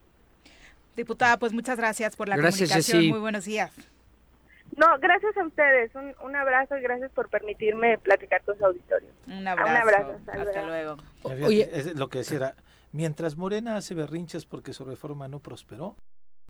Diputada, 0.97 1.39
pues 1.39 1.53
muchas 1.53 1.77
gracias 1.79 2.17
por 2.17 2.29
la 2.29 2.37
Gracias, 2.37 2.69
comunicación. 2.71 2.99
Jessy. 3.01 3.11
Muy 3.11 3.21
buenos 3.21 3.45
días. 3.45 3.73
No, 4.77 4.87
gracias 5.01 5.37
a 5.37 5.47
ustedes. 5.47 5.95
Un, 5.95 6.15
un 6.25 6.37
abrazo 6.37 6.77
y 6.77 6.83
gracias 6.83 7.11
por 7.13 7.29
permitirme 7.29 7.99
platicar 7.99 8.43
con 8.45 8.57
su 8.59 8.65
auditorio. 8.65 9.09
Un 9.27 9.47
abrazo. 9.47 9.83
abrazo, 9.83 10.11
hasta 10.19 10.43
Hasta 10.43 10.63
luego. 10.67 10.97
Oye- 11.23 11.69
es 11.73 11.95
lo 11.97 12.09
que 12.09 12.19
decía 12.19 12.37
era, 12.39 12.55
mientras 12.93 13.37
Morena 13.37 13.77
hace 13.77 13.95
berrinches 13.95 14.47
porque 14.47 14.73
su 14.73 14.85
reforma 14.85 15.29
no 15.29 15.39
prosperó, 15.41 15.97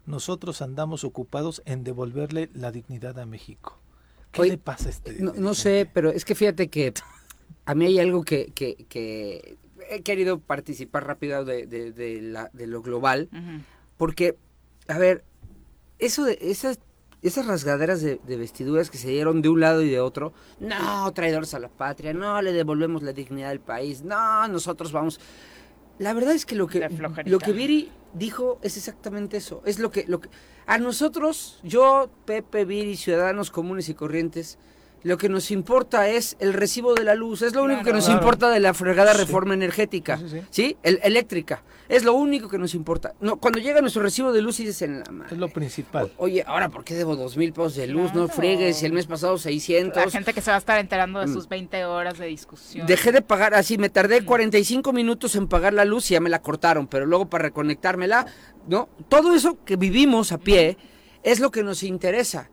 nosotros 0.06 0.62
andamos 0.62 1.04
ocupados 1.04 1.62
en 1.66 1.84
devolverle 1.84 2.50
la 2.54 2.70
dignidad 2.70 3.18
a 3.18 3.26
México. 3.26 3.78
¿Qué 4.32 4.42
Oye, 4.42 4.50
le 4.52 4.58
pasa 4.58 4.88
a 4.88 4.90
este? 4.90 5.14
No, 5.20 5.32
no 5.34 5.54
sé, 5.54 5.88
pero 5.92 6.10
es 6.10 6.24
que 6.24 6.34
fíjate 6.34 6.68
que 6.68 6.92
a 7.66 7.74
mí 7.74 7.86
hay 7.86 7.98
algo 8.00 8.22
que, 8.24 8.52
que, 8.54 8.86
que 8.88 9.56
he 9.90 10.02
querido 10.02 10.38
participar 10.40 11.06
rápido 11.06 11.44
de, 11.44 11.66
de, 11.66 11.92
de 11.92 12.20
la, 12.22 12.50
de 12.52 12.66
lo 12.66 12.82
global, 12.82 13.28
Ujú. 13.32 13.62
Porque, 13.96 14.36
a 14.88 14.98
ver, 14.98 15.24
eso 15.98 16.24
de 16.24 16.38
esas, 16.40 16.78
esas 17.22 17.46
rasgaderas 17.46 18.00
de, 18.02 18.20
de 18.26 18.36
vestiduras 18.36 18.90
que 18.90 18.98
se 18.98 19.08
dieron 19.08 19.42
de 19.42 19.48
un 19.48 19.60
lado 19.60 19.82
y 19.82 19.90
de 19.90 20.00
otro, 20.00 20.32
no, 20.60 21.12
traidores 21.12 21.54
a 21.54 21.58
la 21.58 21.68
patria, 21.68 22.12
no, 22.12 22.40
le 22.42 22.52
devolvemos 22.52 23.02
la 23.02 23.12
dignidad 23.12 23.50
al 23.50 23.60
país, 23.60 24.02
no, 24.02 24.48
nosotros 24.48 24.92
vamos... 24.92 25.20
La 25.98 26.12
verdad 26.12 26.34
es 26.34 26.44
que 26.44 26.56
lo 26.56 26.66
que, 26.66 26.88
lo 27.26 27.38
que 27.38 27.52
Viri 27.52 27.92
dijo 28.14 28.58
es 28.62 28.76
exactamente 28.76 29.36
eso. 29.36 29.62
Es 29.64 29.78
lo 29.78 29.92
que, 29.92 30.04
lo 30.08 30.20
que 30.20 30.28
a 30.66 30.78
nosotros, 30.78 31.60
yo, 31.62 32.10
Pepe, 32.24 32.64
Viri, 32.64 32.96
ciudadanos 32.96 33.50
comunes 33.50 33.88
y 33.88 33.94
corrientes, 33.94 34.58
lo 35.04 35.16
que 35.18 35.28
nos 35.28 35.50
importa 35.52 36.08
es 36.08 36.36
el 36.40 36.52
recibo 36.52 36.94
de 36.94 37.04
la 37.04 37.14
luz. 37.14 37.42
Es 37.42 37.54
lo 37.54 37.62
único 37.62 37.82
que 37.84 37.92
nos 37.92 38.06
Claro. 38.06 38.20
importa 38.20 38.50
de 38.50 38.58
la 38.58 38.74
fregada 38.74 39.12
Sí. 39.12 39.18
reforma 39.18 39.54
energética. 39.54 40.16
Sí, 40.18 40.28
sí, 40.28 40.40
sí. 40.40 40.46
¿Sí? 40.50 40.76
El, 40.82 40.98
eléctrica. 41.02 41.62
Es 41.88 42.02
lo 42.04 42.14
único 42.14 42.48
que 42.48 42.56
nos 42.56 42.74
importa. 42.74 43.12
No, 43.20 43.36
cuando 43.36 43.58
llega 43.58 43.82
nuestro 43.82 44.02
recibo 44.02 44.32
de 44.32 44.40
luz 44.40 44.58
y 44.60 44.64
dices 44.64 44.80
en 44.82 45.00
la 45.00 45.10
madre. 45.12 45.34
Es 45.34 45.38
lo 45.38 45.48
principal. 45.48 46.10
O- 46.16 46.24
Oye, 46.24 46.42
ahora, 46.46 46.70
¿por 46.70 46.82
qué 46.84 46.94
debo 46.94 47.14
dos 47.16 47.36
mil 47.36 47.52
pesos 47.52 47.76
de 47.76 47.86
luz? 47.86 48.14
No 48.14 48.24
Claro. 48.24 48.28
friegues, 48.28 48.82
y 48.82 48.86
el 48.86 48.92
mes 48.94 49.06
pasado 49.06 49.36
600. 49.36 50.02
La 50.06 50.10
gente 50.10 50.32
que 50.32 50.40
se 50.40 50.50
va 50.50 50.56
a 50.56 50.58
estar 50.58 50.78
enterando 50.80 51.20
de 51.20 51.26
Mm. 51.26 51.32
sus 51.34 51.46
20 51.48 51.84
horas 51.84 52.16
de 52.18 52.24
discusión. 52.26 52.86
Dejé 52.86 53.12
de 53.12 53.20
pagar, 53.20 53.52
así 53.54 53.76
me 53.76 53.90
tardé 53.90 54.24
45 54.24 54.94
minutos 54.94 55.36
en 55.36 55.46
pagar 55.46 55.74
la 55.74 55.84
luz 55.84 56.10
y 56.10 56.14
ya 56.14 56.20
me 56.20 56.30
la 56.30 56.40
cortaron, 56.40 56.86
pero 56.86 57.04
luego 57.04 57.26
para 57.28 57.42
reconectármela, 57.44 58.26
¿no? 58.66 58.88
Todo 59.10 59.34
eso 59.34 59.58
que 59.66 59.76
vivimos 59.76 60.32
a 60.32 60.38
pie 60.38 60.78
es 61.22 61.40
lo 61.40 61.50
que 61.50 61.62
nos 61.62 61.82
interesa. 61.82 62.48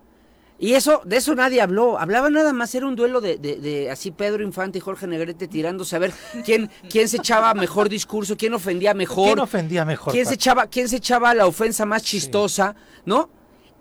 Y 0.62 0.76
eso, 0.76 1.02
de 1.06 1.18
eso 1.18 1.34
nadie 1.34 1.60
habló. 1.60 1.98
Hablaba 2.00 2.30
nada 2.30 2.54
más, 2.54 2.74
era 2.76 2.86
un 2.86 2.96
duelo 2.96 3.20
de, 3.20 3.38
de, 3.38 3.56
de 3.56 3.90
así 3.90 4.12
Pedro 4.12 4.44
Infante 4.44 4.78
y 4.78 4.82
Jorge 4.82 5.08
Negrete 5.08 5.48
tirándose 5.48 5.96
a 5.96 6.00
ver 6.00 6.14
quién, 6.46 6.70
quién 6.88 7.10
se 7.10 7.18
echaba 7.18 7.54
mejor 7.56 7.90
discurso, 7.90 8.38
quién 8.38 8.54
ofendía 8.54 8.94
mejor. 8.94 9.26
¿Quién 9.26 9.40
ofendía 9.40 9.86
mejor? 9.86 10.14
¿Quién 10.14 10.28
se 10.28 10.36
echaba, 10.36 10.68
quién 10.68 10.88
se 10.88 10.98
echaba 10.98 11.34
la 11.34 11.48
ofensa 11.48 11.86
más 11.88 12.04
chistosa, 12.04 12.76
no? 13.06 13.30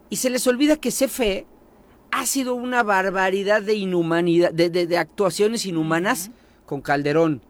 Y 0.08 0.16
se 0.16 0.30
les 0.30 0.46
olvida 0.46 0.76
que 0.76 0.90
CFE 0.90 1.46
ha 2.12 2.24
sido 2.24 2.54
una 2.54 2.82
barbaridad 2.82 3.60
de 3.62 3.74
inhumanidad, 3.74 4.50
de, 4.50 4.70
de- 4.70 4.86
de 4.86 4.96
actuaciones 4.98 5.66
inhumanas 5.66 6.30
con 6.64 6.80
Calderón, 6.80 7.42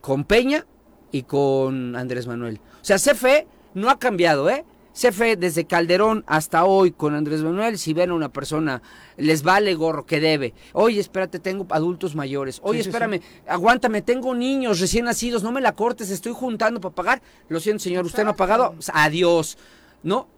con 0.00 0.24
Peña 0.24 0.66
y 1.12 1.24
con 1.24 1.94
Andrés 1.94 2.26
Manuel. 2.26 2.58
O 2.80 2.84
sea, 2.84 2.96
CFE 2.96 3.46
no 3.74 3.90
ha 3.90 3.98
cambiado, 3.98 4.48
¿eh? 4.48 4.64
CFE 4.92 5.36
desde 5.36 5.64
Calderón 5.66 6.24
hasta 6.26 6.64
hoy 6.64 6.92
con 6.92 7.14
Andrés 7.14 7.42
Manuel, 7.42 7.78
si 7.78 7.94
ven 7.94 8.10
a 8.10 8.14
una 8.14 8.30
persona, 8.30 8.82
les 9.16 9.42
vale 9.42 9.74
gorro 9.74 10.04
que 10.04 10.20
debe. 10.20 10.54
Oye, 10.72 11.00
espérate, 11.00 11.38
tengo 11.38 11.66
adultos 11.70 12.14
mayores. 12.14 12.60
Oye, 12.62 12.78
Sí, 12.78 12.84
sí, 12.84 12.90
espérame, 12.90 13.20
aguántame, 13.46 14.02
tengo 14.02 14.34
niños 14.34 14.80
recién 14.80 15.06
nacidos, 15.06 15.42
no 15.42 15.52
me 15.52 15.60
la 15.60 15.72
cortes, 15.72 16.10
estoy 16.10 16.32
juntando 16.32 16.80
para 16.80 16.94
pagar. 16.94 17.22
Lo 17.48 17.58
siento, 17.60 17.82
señor, 17.82 18.04
usted 18.04 18.24
no 18.24 18.30
ha 18.30 18.36
pagado. 18.36 18.74
Adiós. 18.92 19.56
¿No? 20.02 20.28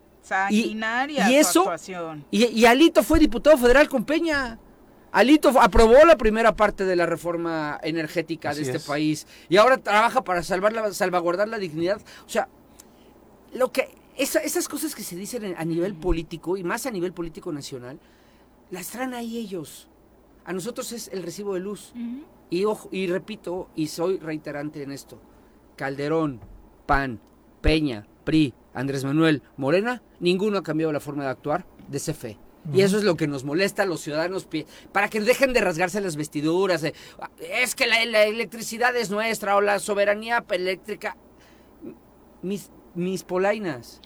Y 0.50 1.44
su 1.44 1.62
eso-. 1.62 1.64
Y, 2.30 2.44
y 2.46 2.64
Alito 2.64 3.02
fue 3.02 3.18
diputado 3.18 3.58
federal 3.58 3.88
con 3.88 4.04
Peña. 4.04 4.58
Alito 5.12 5.52
aprobó 5.60 6.04
la 6.04 6.16
primera 6.16 6.56
parte 6.56 6.84
de 6.84 6.96
la 6.96 7.06
reforma 7.06 7.78
energética 7.82 8.50
Así 8.50 8.60
de 8.60 8.66
este 8.66 8.78
es. 8.78 8.84
país 8.84 9.26
y 9.48 9.58
ahora 9.58 9.78
trabaja 9.78 10.24
para 10.24 10.42
salvar 10.42 10.72
la, 10.72 10.92
salvaguardar 10.92 11.46
la 11.48 11.58
dignidad. 11.58 12.00
O 12.26 12.28
sea, 12.28 12.48
lo 13.52 13.70
que 13.70 13.94
esa- 14.16 14.40
esas 14.40 14.68
cosas 14.68 14.94
que 14.94 15.02
se 15.02 15.16
dicen 15.16 15.44
en- 15.44 15.56
a 15.56 15.64
nivel 15.64 15.94
político 15.94 16.56
y 16.56 16.64
más 16.64 16.86
a 16.86 16.90
nivel 16.90 17.12
político 17.12 17.52
nacional, 17.52 17.98
las 18.70 18.88
traen 18.90 19.14
ahí 19.14 19.38
ellos. 19.38 19.88
A 20.44 20.52
nosotros 20.52 20.92
es 20.92 21.08
el 21.08 21.22
recibo 21.22 21.54
de 21.54 21.60
luz. 21.60 21.92
Y, 22.50 22.64
ojo, 22.64 22.88
y 22.92 23.06
repito, 23.06 23.68
y 23.74 23.88
soy 23.88 24.18
reiterante 24.18 24.82
en 24.82 24.92
esto, 24.92 25.18
Calderón, 25.76 26.40
PAN, 26.86 27.20
Peña, 27.60 28.06
PRI, 28.24 28.54
Andrés 28.74 29.04
Manuel, 29.04 29.42
Morena, 29.56 30.02
ninguno 30.20 30.58
ha 30.58 30.62
cambiado 30.62 30.92
la 30.92 31.00
forma 31.00 31.24
de 31.24 31.30
actuar 31.30 31.66
de 31.88 31.98
CFE. 31.98 32.38
Y 32.72 32.80
eso 32.80 32.96
es 32.96 33.04
lo 33.04 33.14
que 33.16 33.26
nos 33.26 33.44
molesta 33.44 33.82
a 33.82 33.86
los 33.86 34.00
ciudadanos, 34.00 34.48
para 34.92 35.08
que 35.10 35.20
dejen 35.20 35.52
de 35.52 35.60
rasgarse 35.60 36.00
las 36.00 36.16
vestiduras. 36.16 36.80
de, 36.80 36.94
"Ah, 37.20 37.30
es 37.38 37.74
que 37.74 37.86
la, 37.86 38.02
la 38.06 38.24
electricidad 38.24 38.96
es 38.96 39.10
nuestra 39.10 39.56
o 39.56 39.60
la 39.60 39.78
soberanía 39.78 40.42
eléctrica. 40.50 41.16
Mis, 42.42 42.70
mis 42.94 43.24
polainas. 43.24 44.00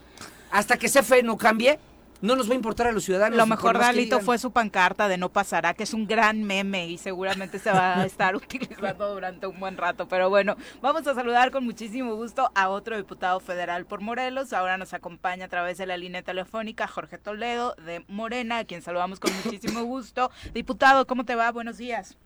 Hasta 0.51 0.77
que 0.77 0.89
CFE 0.89 1.23
no 1.23 1.37
cambie, 1.37 1.79
no 2.21 2.35
nos 2.35 2.49
va 2.49 2.53
a 2.53 2.57
importar 2.57 2.89
a 2.89 2.93
los 2.93 3.05
ciudadanos. 3.05 3.37
Lo 3.37 3.47
mejor 3.47 3.79
de 3.79 3.85
Alito 3.85 4.21
fue 4.21 4.39
su 4.39 4.51
pancarta 4.51 5.09
de 5.09 5.19
no 5.19 5.29
pasará, 5.29 5.75
que 5.75 5.85
es 5.85 5.95
un 5.95 6.07
gran 6.07 6.43
meme 6.43 6.89
y 6.89 6.99
seguramente 6.99 7.59
se 7.59 7.71
va 7.71 8.01
a 8.01 8.07
estar 8.07 8.35
utilizando 8.35 9.15
durante 9.15 9.47
un 9.47 9.61
buen 9.61 9.77
rato. 9.77 10.09
Pero 10.09 10.29
bueno, 10.29 10.57
vamos 10.83 11.07
a 11.07 11.15
saludar 11.15 11.51
con 11.51 11.65
muchísimo 11.65 12.17
gusto 12.17 12.51
a 12.55 12.71
otro 12.71 12.97
diputado 12.97 13.39
federal 13.41 13.87
por 13.87 14.01
Morelos. 14.01 14.53
Ahora 14.53 14.79
nos 14.79 14.95
acompaña 14.95 15.45
a 15.45 15.49
través 15.49 15.79
de 15.79 15.87
la 15.87 15.97
línea 15.97 16.23
telefónica 16.23 16.89
Jorge 16.89 17.19
Toledo 17.19 17.75
de 17.85 18.05
Morena, 18.09 18.59
a 18.59 18.65
quien 18.65 18.83
saludamos 18.83 19.21
con 19.21 19.31
muchísimo 19.45 19.83
gusto. 19.85 20.31
Diputado, 20.53 21.07
¿cómo 21.07 21.25
te 21.25 21.35
va? 21.35 21.53
Buenos 21.53 21.79
días. 21.79 22.19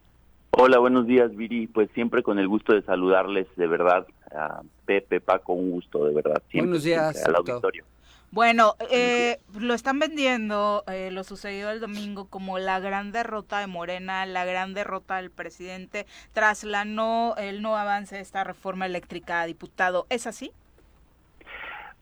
Hola, 0.53 0.79
buenos 0.79 1.07
días, 1.07 1.35
Viri. 1.35 1.67
Pues 1.67 1.91
siempre 1.95 2.23
con 2.23 2.39
el 2.39 2.49
gusto 2.49 2.75
de 2.75 2.83
saludarles, 2.83 3.47
de 3.57 3.67
verdad, 3.67 4.07
a 4.35 4.63
Pepe, 4.85 5.21
Paco, 5.21 5.53
un 5.53 5.71
gusto, 5.73 6.05
de 6.05 6.15
verdad. 6.15 6.43
Siempre, 6.51 6.69
Buenos 6.69 6.85
días, 6.85 7.13
siempre, 7.13 7.31
al 7.31 7.37
auditorio. 7.37 7.85
Bueno, 8.31 8.77
eh, 8.91 9.39
lo 9.61 9.75
están 9.75 9.99
vendiendo, 9.99 10.85
eh, 10.87 11.11
lo 11.13 11.23
sucedido 11.23 11.71
el 11.71 11.81
domingo, 11.81 12.29
como 12.29 12.59
la 12.59 12.81
gran 12.81 13.13
derrota 13.13 13.59
de 13.59 13.67
Morena, 13.67 14.25
la 14.25 14.47
gran 14.47 14.73
derrota 14.73 15.17
del 15.17 15.31
presidente 15.31 16.07
tras 16.33 16.65
la 16.65 16.87
no, 16.87 17.35
el 17.37 17.61
no 17.61 17.77
avance 17.77 18.15
de 18.17 18.23
esta 18.23 18.43
reforma 18.43 18.87
eléctrica, 18.87 19.45
diputado. 19.45 20.07
¿Es 20.09 20.27
así? 20.27 20.51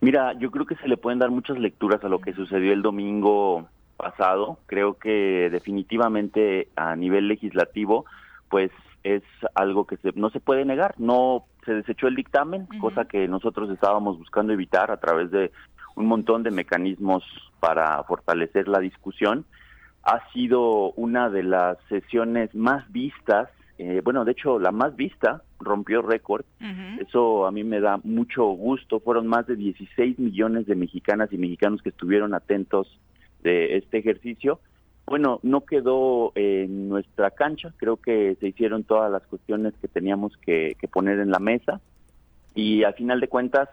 Mira, 0.01 0.32
yo 0.35 0.51
creo 0.51 0.66
que 0.66 0.77
se 0.77 0.89
le 0.89 0.97
pueden 0.97 1.19
dar 1.19 1.31
muchas 1.31 1.59
lecturas 1.59 2.02
a 2.05 2.09
lo 2.09 2.20
que 2.20 2.32
sucedió 2.32 2.73
el 2.73 2.82
domingo 2.82 3.69
pasado. 3.97 4.59
Creo 4.66 4.94
que 4.98 5.48
definitivamente 5.51 6.69
a 6.77 6.97
nivel 6.97 7.28
legislativo, 7.28 8.07
pues 8.48 8.70
es 9.02 9.23
algo 9.55 9.86
que 9.86 9.97
se- 9.98 10.12
no 10.15 10.31
se 10.31 10.40
puede 10.40 10.65
negar. 10.65 10.94
No 10.98 11.44
se 11.64 11.74
desechó 11.74 12.08
el 12.08 12.16
dictamen, 12.16 12.66
cosa 12.80 13.04
que 13.04 13.28
nosotros 13.28 13.70
estábamos 13.70 14.18
buscando 14.18 14.52
evitar 14.52 14.90
a 14.90 14.98
través 14.98 15.30
de 15.30 15.50
un 15.96 16.06
montón 16.06 16.42
de 16.42 16.50
mecanismos 16.50 17.24
para 17.58 18.02
fortalecer 18.04 18.68
la 18.68 18.80
discusión. 18.80 19.44
ha 20.02 20.26
sido 20.32 20.92
una 20.92 21.28
de 21.28 21.42
las 21.42 21.76
sesiones 21.90 22.54
más 22.54 22.90
vistas, 22.90 23.50
eh, 23.76 24.00
bueno, 24.02 24.24
de 24.24 24.32
hecho 24.32 24.58
la 24.58 24.72
más 24.72 24.96
vista, 24.96 25.42
rompió 25.58 26.00
récord, 26.00 26.44
eso 26.98 27.46
a 27.46 27.52
mí 27.52 27.64
me 27.64 27.80
da 27.80 28.00
mucho 28.02 28.44
gusto, 28.44 29.00
fueron 29.00 29.26
más 29.26 29.46
de 29.46 29.56
16 29.56 30.18
millones 30.18 30.66
de 30.66 30.74
mexicanas 30.74 31.30
y 31.32 31.36
mexicanos 31.36 31.82
que 31.82 31.90
estuvieron 31.90 32.32
atentos 32.32 32.98
de 33.42 33.76
este 33.76 33.98
ejercicio. 33.98 34.60
Bueno, 35.10 35.40
no 35.42 35.62
quedó 35.62 36.30
en 36.36 36.88
nuestra 36.88 37.32
cancha, 37.32 37.74
creo 37.78 37.96
que 37.96 38.36
se 38.38 38.46
hicieron 38.46 38.84
todas 38.84 39.10
las 39.10 39.26
cuestiones 39.26 39.74
que 39.80 39.88
teníamos 39.88 40.36
que, 40.36 40.76
poner 40.92 41.18
en 41.18 41.32
la 41.32 41.40
mesa 41.40 41.80
y 42.54 42.84
al 42.84 42.94
final 42.94 43.18
de 43.18 43.26
cuentas 43.26 43.68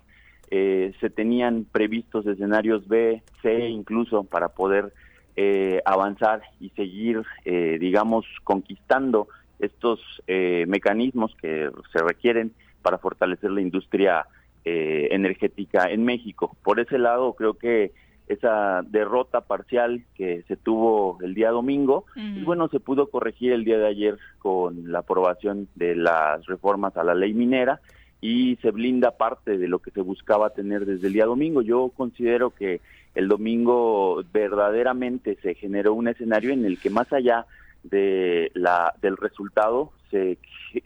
eh, 0.50 0.96
se 1.00 1.12
tenían 1.12 1.68
previstos 1.72 2.26
escenarios 2.26 2.88
B, 2.88 3.22
C 3.44 3.70
incluso 3.70 4.24
para 4.24 4.48
poder 4.50 4.92
eh, 5.36 5.80
avanzar 5.86 6.42
y 6.60 6.70
seguir, 6.70 7.22
eh, 7.46 7.78
digamos, 7.80 8.26
conquistando 8.44 9.28
estos 9.60 10.00
eh, 10.26 10.66
mecanismos 10.68 11.36
que 11.40 11.70
se 11.94 12.00
requieren 12.00 12.52
para 12.82 12.98
fortalecer 12.98 13.52
la 13.52 13.62
industria 13.62 14.26
energética 14.70 15.90
en 15.90 16.04
México. 16.04 16.58
Por 16.62 16.82
ese 16.82 16.98
lado, 16.98 17.32
creo 17.34 17.54
que 17.54 17.94
esa 18.28 18.82
derrota 18.84 19.42
parcial 19.42 20.04
que 20.16 20.44
se 20.48 20.58
tuvo 20.58 21.18
el 21.22 21.34
día 21.34 21.52
domingo, 21.52 22.06
pues 22.14 22.44
bueno, 22.44 22.68
se 22.68 22.80
pudo 22.80 23.10
corregir 23.10 23.54
el 23.54 23.64
día 23.64 23.78
de 23.78 23.88
ayer 23.88 24.18
con 24.40 24.92
la 24.92 25.00
aprobación 25.00 25.68
de 25.76 25.96
las 25.96 26.46
reformas 26.46 26.98
a 26.98 27.04
la 27.04 27.16
ley 27.16 27.34
minera 27.34 27.80
y 28.20 28.58
se 28.58 28.72
blinda 28.72 29.12
parte 29.12 29.58
de 29.58 29.68
lo 29.68 29.80
que 29.80 29.92
se 29.92 30.02
buscaba 30.02 30.50
tener 30.50 30.86
desde 30.86 31.08
el 31.08 31.14
día 31.14 31.26
domingo. 31.26 31.62
Yo 31.62 31.92
considero 31.96 32.50
que 32.50 32.82
el 33.16 33.28
domingo 33.28 34.24
verdaderamente 34.34 35.38
se 35.42 35.56
generó 35.56 35.94
un 35.94 36.08
escenario 36.08 36.52
en 36.52 36.66
el 36.66 36.80
que 36.80 36.90
más 36.90 37.12
allá 37.14 37.46
de 37.84 38.52
la, 38.54 38.94
del 39.02 39.18
resultado 39.18 39.92
se, 40.12 40.38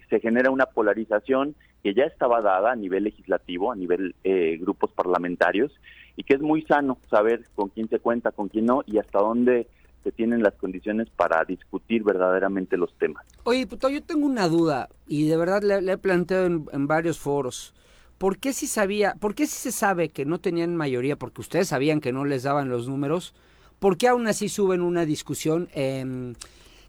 se 0.09 0.19
genera 0.19 0.51
una 0.51 0.65
polarización 0.68 1.55
que 1.83 1.93
ya 1.93 2.03
estaba 2.03 2.41
dada 2.41 2.71
a 2.71 2.75
nivel 2.75 3.03
legislativo, 3.03 3.71
a 3.71 3.75
nivel 3.75 4.15
eh, 4.23 4.57
grupos 4.59 4.91
parlamentarios, 4.91 5.71
y 6.15 6.23
que 6.23 6.35
es 6.35 6.41
muy 6.41 6.61
sano 6.63 6.97
saber 7.09 7.45
con 7.55 7.69
quién 7.69 7.89
se 7.89 7.99
cuenta, 7.99 8.31
con 8.31 8.49
quién 8.49 8.65
no, 8.65 8.83
y 8.85 8.97
hasta 8.97 9.19
dónde 9.19 9.67
se 10.03 10.11
tienen 10.11 10.41
las 10.43 10.53
condiciones 10.55 11.09
para 11.09 11.43
discutir 11.45 12.03
verdaderamente 12.03 12.77
los 12.77 12.93
temas. 12.97 13.25
Oye, 13.43 13.67
puto, 13.67 13.89
yo 13.89 14.01
tengo 14.03 14.25
una 14.25 14.47
duda, 14.47 14.89
y 15.07 15.27
de 15.27 15.37
verdad 15.37 15.61
le, 15.63 15.91
he 15.91 15.97
planteado 15.97 16.45
en, 16.45 16.87
varios 16.87 17.19
foros. 17.19 17.73
¿por 18.17 18.37
qué 18.37 18.53
si 18.53 18.67
sabía, 18.67 19.15
por 19.19 19.33
qué 19.33 19.47
si 19.47 19.55
se 19.55 19.71
sabe 19.71 20.09
que 20.09 20.25
no 20.25 20.39
tenían 20.39 20.75
mayoría, 20.75 21.15
porque 21.15 21.41
ustedes 21.41 21.69
sabían 21.69 22.01
que 22.01 22.11
no 22.11 22.23
les 22.23 22.43
daban 22.43 22.69
los 22.69 22.87
números, 22.87 23.33
por 23.79 23.97
qué 23.97 24.09
aún 24.09 24.27
así 24.27 24.47
suben 24.47 24.81
una 24.81 25.05
discusión 25.05 25.69
eh, 25.73 26.35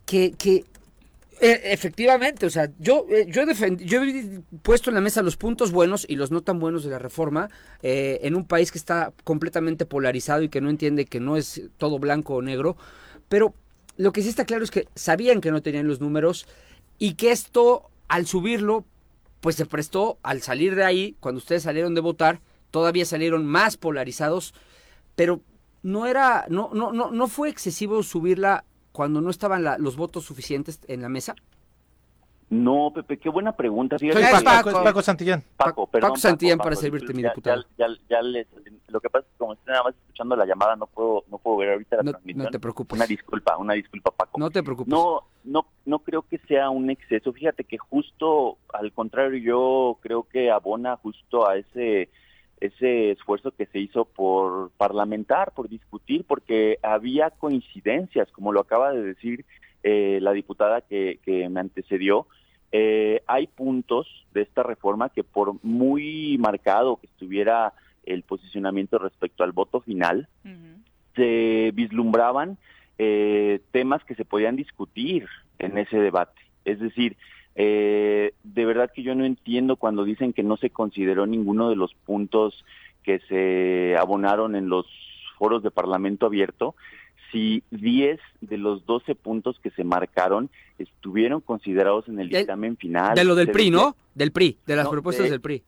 que, 0.05 0.33
que 0.33 0.67
efectivamente, 1.43 2.47
o 2.47 2.51
sea, 2.51 2.71
yo, 2.79 3.07
eh, 3.11 3.27
yo, 3.29 3.43
yo 3.45 4.03
he 4.03 4.41
puesto 4.63 4.91
en 4.91 4.95
la 4.95 5.01
mesa 5.01 5.23
los 5.23 5.37
puntos 5.37 5.73
buenos 5.73 6.07
y 6.09 6.15
los 6.15 6.31
no 6.31 6.43
tan 6.43 6.61
buenos 6.61 6.85
de 6.85 6.91
la 6.91 7.01
reforma 7.01 7.51
eh, 7.83 8.21
en 8.23 8.37
un 8.37 8.47
país 8.47 8.71
que 8.71 8.79
está 8.79 9.13
completamente 9.25 9.85
polarizado 9.85 10.43
y 10.43 10.49
que 10.49 10.61
no 10.61 10.71
entiende 10.71 11.07
que 11.07 11.19
no 11.19 11.37
es 11.37 11.63
todo 11.79 11.99
blanco 11.99 12.35
o 12.35 12.43
negro, 12.43 12.77
pero 13.29 13.55
lo 13.97 14.13
que 14.13 14.23
sí 14.23 14.29
está 14.29 14.45
claro 14.45 14.63
es 14.63 14.71
que 14.71 14.87
sabían 14.95 15.41
que 15.41 15.51
no 15.51 15.63
tenían 15.63 15.89
los 15.89 16.01
números 16.01 16.47
y 16.99 17.15
que 17.15 17.33
esto, 17.33 17.91
al 18.07 18.27
subirlo, 18.27 18.85
pues 19.41 19.57
se 19.57 19.67
prestó 19.67 20.19
al 20.23 20.43
salir 20.43 20.77
de 20.77 20.85
ahí, 20.85 21.17
cuando 21.19 21.39
ustedes 21.39 21.65
salieron 21.65 21.95
de 21.95 22.01
votar, 22.01 22.41
todavía 22.71 23.05
salieron 23.05 23.45
más 23.47 23.77
polarizados, 23.77 24.55
pero 25.17 25.41
no 25.83 26.07
era, 26.07 26.47
no, 26.49 26.71
no, 26.73 26.93
no, 26.93 27.11
no 27.11 27.27
fue 27.27 27.49
excesivo 27.49 28.05
subirla 28.05 28.65
cuando 28.93 29.21
no 29.21 29.31
estaban 29.31 29.65
los 29.79 29.97
votos 29.97 30.25
suficientes 30.25 30.81
en 30.87 31.03
la 31.03 31.09
mesa. 31.09 31.35
No, 32.53 32.93
Pepe, 32.95 33.17
qué 33.17 33.31
buena 33.31 33.53
pregunta. 33.53 33.99
Soy 33.99 34.11
Paco, 34.45 34.73
Paco, 34.85 35.01
Santillán. 35.01 35.43
Paco, 35.57 35.87
perdón, 35.87 36.11
Paco 36.11 36.21
Santillán 36.21 36.59
para 36.59 36.77
servirte, 36.77 37.15
mi 37.15 37.23
diputado. 37.23 37.65
Ya, 37.79 37.87
ya, 38.11 38.21
lo 38.89 39.01
que 39.01 39.09
pasa 39.09 39.25
es 39.27 39.33
que 39.33 39.39
como 39.39 39.55
estoy 39.55 39.73
nada 39.73 39.85
más 39.85 39.95
escuchando 39.95 40.37
la 40.37 40.45
llamada, 40.45 40.77
no 40.77 40.87
puedo, 40.87 41.25
no 41.31 41.39
puedo 41.39 41.57
ver 41.57 41.71
ahorita 41.71 41.97
la 41.97 42.03
transmisión. 42.03 42.45
No 42.45 42.51
te 42.51 42.61
preocupes. 42.61 42.95
Una 42.95 43.07
disculpa, 43.07 43.57
una 43.57 43.73
disculpa, 43.73 44.11
Paco. 44.11 44.39
No 44.39 44.51
te 44.51 44.63
preocupes. 44.63 44.91
No, 44.91 45.23
no, 45.45 45.65
no 45.87 46.01
creo 46.01 46.27
que 46.29 46.37
sea 46.47 46.69
un 46.69 46.91
exceso. 46.91 47.33
Fíjate 47.33 47.65
que 47.65 47.79
justo 47.79 48.59
al 48.75 48.93
contrario, 48.93 49.39
yo 49.39 49.99
creo 50.03 50.25
que 50.25 50.51
abona 50.51 50.99
justo 50.99 51.49
a 51.49 51.57
ese 51.57 52.11
ese 52.63 53.11
esfuerzo 53.11 53.51
que 53.51 53.67
se 53.67 53.81
hizo 53.81 54.05
por 54.05 54.71
parlamentar, 54.77 55.53
por 55.53 55.69
discutir, 55.69 56.25
porque 56.25 56.79
había 56.83 57.31
coincidencias, 57.31 58.31
como 58.31 58.53
lo 58.53 58.61
acaba 58.61 58.93
de 58.93 59.03
decir 59.03 59.45
eh, 59.83 60.21
la 60.23 60.33
diputada 60.33 60.81
que, 60.81 61.19
que 61.25 61.49
me 61.49 61.61
antecedió, 61.61 62.27
eh, 62.71 63.23
hay 63.27 63.49
puntos 63.49 64.07
de 64.33 64.43
esta 64.43 64.63
reforma 64.63 65.09
que 65.11 65.25
por 65.25 65.63
muy 65.65 66.39
marcado 66.39 66.97
que 66.97 67.07
estuviera 67.07 67.75
el 68.05 68.23
posicionamiento 68.23 68.99
respecto 68.99 69.45
al 69.45 69.53
voto 69.53 69.81
final, 69.81 70.29
se 71.15 71.71
vislumbraban 71.75 72.59
eh, 72.97 73.61
temas 73.73 74.03
que 74.05 74.15
se 74.15 74.25
podían 74.25 74.57
discutir 74.57 75.27
en 75.59 75.79
ese 75.79 75.99
debate. 75.99 76.41
Es 76.65 76.81
decir, 76.81 77.17
eh, 77.55 78.33
de 78.43 78.65
verdad 78.65 78.91
que 78.95 79.03
yo 79.03 79.15
no 79.15 79.25
entiendo 79.25 79.77
cuando 79.77 80.05
dicen 80.05 80.33
que 80.33 80.43
no 80.43 80.57
se 80.57 80.71
consideró 80.71 81.27
ninguno 81.27 81.69
de 81.69 81.77
los 81.77 81.95
puntos 81.95 82.65
que 83.03 83.21
se 83.29 83.97
abonaron 83.97 84.57
en 84.57 84.69
los 84.69 84.87
foros 85.39 85.63
de 85.63 85.71
Parlamento 85.71 86.27
abierto, 86.27 86.75
si 87.31 87.63
10 87.71 88.21
de 88.43 88.59
los 88.59 88.87
12 88.87 89.15
puntos 89.15 89.59
que 89.61 89.71
se 89.71 89.85
marcaron 89.85 90.51
estuvieron 90.79 91.41
considerados 91.41 92.09
en 92.09 92.21
el 92.21 92.29
dictamen 92.29 92.77
final. 92.77 93.15
De 93.15 93.25
lo 93.25 93.35
del 93.35 93.51
PRI, 93.51 93.71
¿no? 93.71 93.97
Del 94.15 94.33
PRI, 94.33 94.59
de 94.67 94.77
las 94.77 94.89
propuestas 94.89 95.31
del 95.31 95.41
PRI. 95.41 95.63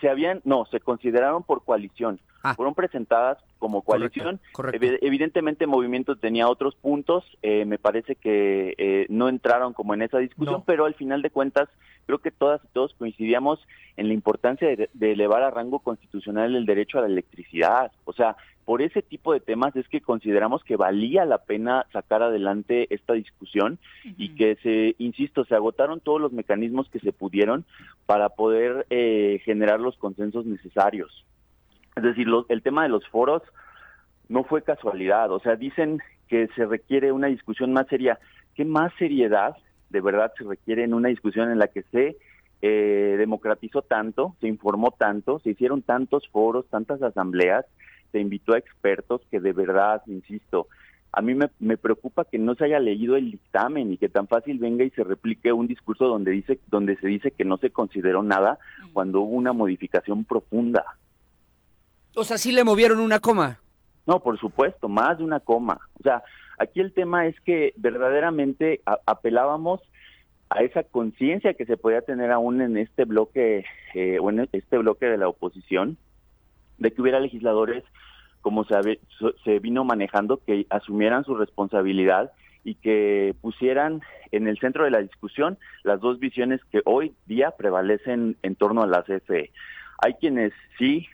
Se 0.00 0.08
habían, 0.08 0.40
no, 0.44 0.66
se 0.66 0.80
consideraron 0.80 1.42
por 1.42 1.64
coalición. 1.64 2.20
Ah. 2.42 2.54
Fueron 2.54 2.74
presentadas 2.74 3.38
como 3.58 3.82
coalición. 3.82 4.38
Evidentemente 4.72 5.66
Movimiento 5.66 6.16
tenía 6.16 6.48
otros 6.48 6.74
puntos, 6.74 7.24
eh, 7.42 7.64
me 7.64 7.78
parece 7.78 8.16
que 8.16 8.74
eh, 8.76 9.06
no 9.08 9.30
entraron 9.30 9.72
como 9.72 9.94
en 9.94 10.02
esa 10.02 10.18
discusión, 10.18 10.62
pero 10.66 10.84
al 10.84 10.94
final 10.94 11.22
de 11.22 11.30
cuentas 11.30 11.70
creo 12.04 12.18
que 12.18 12.30
todas 12.30 12.62
y 12.64 12.68
todos 12.74 12.92
coincidíamos 12.98 13.60
en 13.96 14.08
la 14.08 14.14
importancia 14.14 14.68
de, 14.68 14.88
elevar 15.12 15.42
a 15.42 15.50
rango 15.50 15.78
constitucional 15.78 16.54
el 16.54 16.66
derecho 16.66 16.98
a 16.98 17.02
la 17.02 17.06
electricidad. 17.06 17.92
O 18.04 18.12
sea, 18.12 18.36
por 18.64 18.82
ese 18.82 19.02
tipo 19.02 19.32
de 19.32 19.40
temas 19.40 19.76
es 19.76 19.86
que 19.88 20.00
consideramos 20.00 20.64
que 20.64 20.76
valía 20.76 21.24
la 21.24 21.38
pena 21.38 21.86
sacar 21.92 22.22
adelante 22.22 22.86
esta 22.94 23.12
discusión 23.12 23.78
y 24.16 24.34
que 24.34 24.56
se, 24.62 24.94
insisto, 24.98 25.44
se 25.44 25.54
agotaron 25.54 26.00
todos 26.00 26.20
los 26.20 26.32
mecanismos 26.32 26.88
que 26.88 27.00
se 27.00 27.12
pudieron 27.12 27.64
para 28.06 28.30
poder 28.30 28.86
eh, 28.90 29.40
generar 29.44 29.80
los 29.80 29.96
consensos 29.98 30.46
necesarios. 30.46 31.24
Es 31.96 32.02
decir, 32.02 32.26
el 32.48 32.62
tema 32.62 32.82
de 32.84 32.88
los 32.88 33.06
foros 33.08 33.42
no 34.28 34.44
fue 34.44 34.62
casualidad, 34.62 35.30
o 35.30 35.40
sea, 35.40 35.56
dicen 35.56 36.00
que 36.28 36.48
se 36.56 36.64
requiere 36.64 37.12
una 37.12 37.28
discusión 37.28 37.72
más 37.72 37.86
seria. 37.88 38.18
¿Qué 38.54 38.64
más 38.64 38.92
seriedad 38.98 39.56
de 39.90 40.00
verdad 40.00 40.32
se 40.36 40.44
requiere 40.44 40.84
en 40.84 40.94
una 40.94 41.08
discusión 41.08 41.50
en 41.50 41.58
la 41.58 41.68
que 41.68 41.82
se 41.84 42.16
eh, 42.62 43.14
democratizó 43.18 43.82
tanto, 43.82 44.34
se 44.40 44.48
informó 44.48 44.90
tanto, 44.90 45.38
se 45.40 45.50
hicieron 45.50 45.82
tantos 45.82 46.26
foros, 46.28 46.66
tantas 46.68 47.02
asambleas, 47.02 47.64
se 48.14 48.20
invitó 48.20 48.54
a 48.54 48.58
expertos 48.58 49.22
que 49.28 49.40
de 49.40 49.52
verdad, 49.52 50.00
insisto, 50.06 50.68
a 51.10 51.20
mí 51.20 51.34
me, 51.34 51.50
me, 51.58 51.76
preocupa 51.76 52.24
que 52.24 52.38
no 52.38 52.54
se 52.54 52.64
haya 52.64 52.78
leído 52.78 53.16
el 53.16 53.32
dictamen 53.32 53.92
y 53.92 53.96
que 53.96 54.08
tan 54.08 54.28
fácil 54.28 54.60
venga 54.60 54.84
y 54.84 54.90
se 54.90 55.02
replique 55.02 55.52
un 55.52 55.66
discurso 55.66 56.06
donde 56.06 56.30
dice 56.30 56.60
donde 56.68 56.96
se 56.98 57.08
dice 57.08 57.32
que 57.32 57.44
no 57.44 57.56
se 57.56 57.70
consideró 57.70 58.22
nada 58.22 58.60
cuando 58.92 59.20
hubo 59.20 59.34
una 59.34 59.52
modificación 59.52 60.24
profunda. 60.24 60.84
O 62.14 62.22
sea, 62.22 62.38
sí 62.38 62.52
le 62.52 62.62
movieron 62.62 63.00
una 63.00 63.18
coma. 63.18 63.58
No, 64.06 64.20
por 64.20 64.38
supuesto, 64.38 64.88
más 64.88 65.18
de 65.18 65.24
una 65.24 65.40
coma. 65.40 65.80
O 65.98 66.02
sea, 66.04 66.22
aquí 66.56 66.78
el 66.78 66.92
tema 66.92 67.26
es 67.26 67.34
que 67.40 67.74
verdaderamente 67.76 68.80
apelábamos 69.06 69.80
a 70.50 70.62
esa 70.62 70.84
conciencia 70.84 71.54
que 71.54 71.66
se 71.66 71.76
podía 71.76 72.02
tener 72.02 72.30
aún 72.30 72.60
en 72.60 72.76
este 72.76 73.06
bloque 73.06 73.64
eh, 73.94 74.18
o 74.20 74.30
en 74.30 74.48
este 74.52 74.78
bloque 74.78 75.06
de 75.06 75.18
la 75.18 75.28
oposición 75.28 75.98
de 76.78 76.92
que 76.92 77.02
hubiera 77.02 77.20
legisladores 77.20 77.84
como 78.40 78.64
se, 78.64 79.00
se 79.42 79.58
vino 79.58 79.84
manejando 79.84 80.36
que 80.44 80.66
asumieran 80.68 81.24
su 81.24 81.34
responsabilidad 81.34 82.32
y 82.62 82.74
que 82.74 83.34
pusieran 83.40 84.02
en 84.32 84.48
el 84.48 84.58
centro 84.58 84.84
de 84.84 84.90
la 84.90 85.00
discusión 85.00 85.58
las 85.82 86.00
dos 86.00 86.18
visiones 86.18 86.60
que 86.70 86.82
hoy 86.84 87.14
día 87.26 87.52
prevalecen 87.52 88.36
en 88.42 88.54
torno 88.56 88.82
a 88.82 88.86
la 88.86 89.02
CFE. 89.02 89.50
Hay 89.98 90.14
quienes 90.14 90.52
sí 90.78 91.06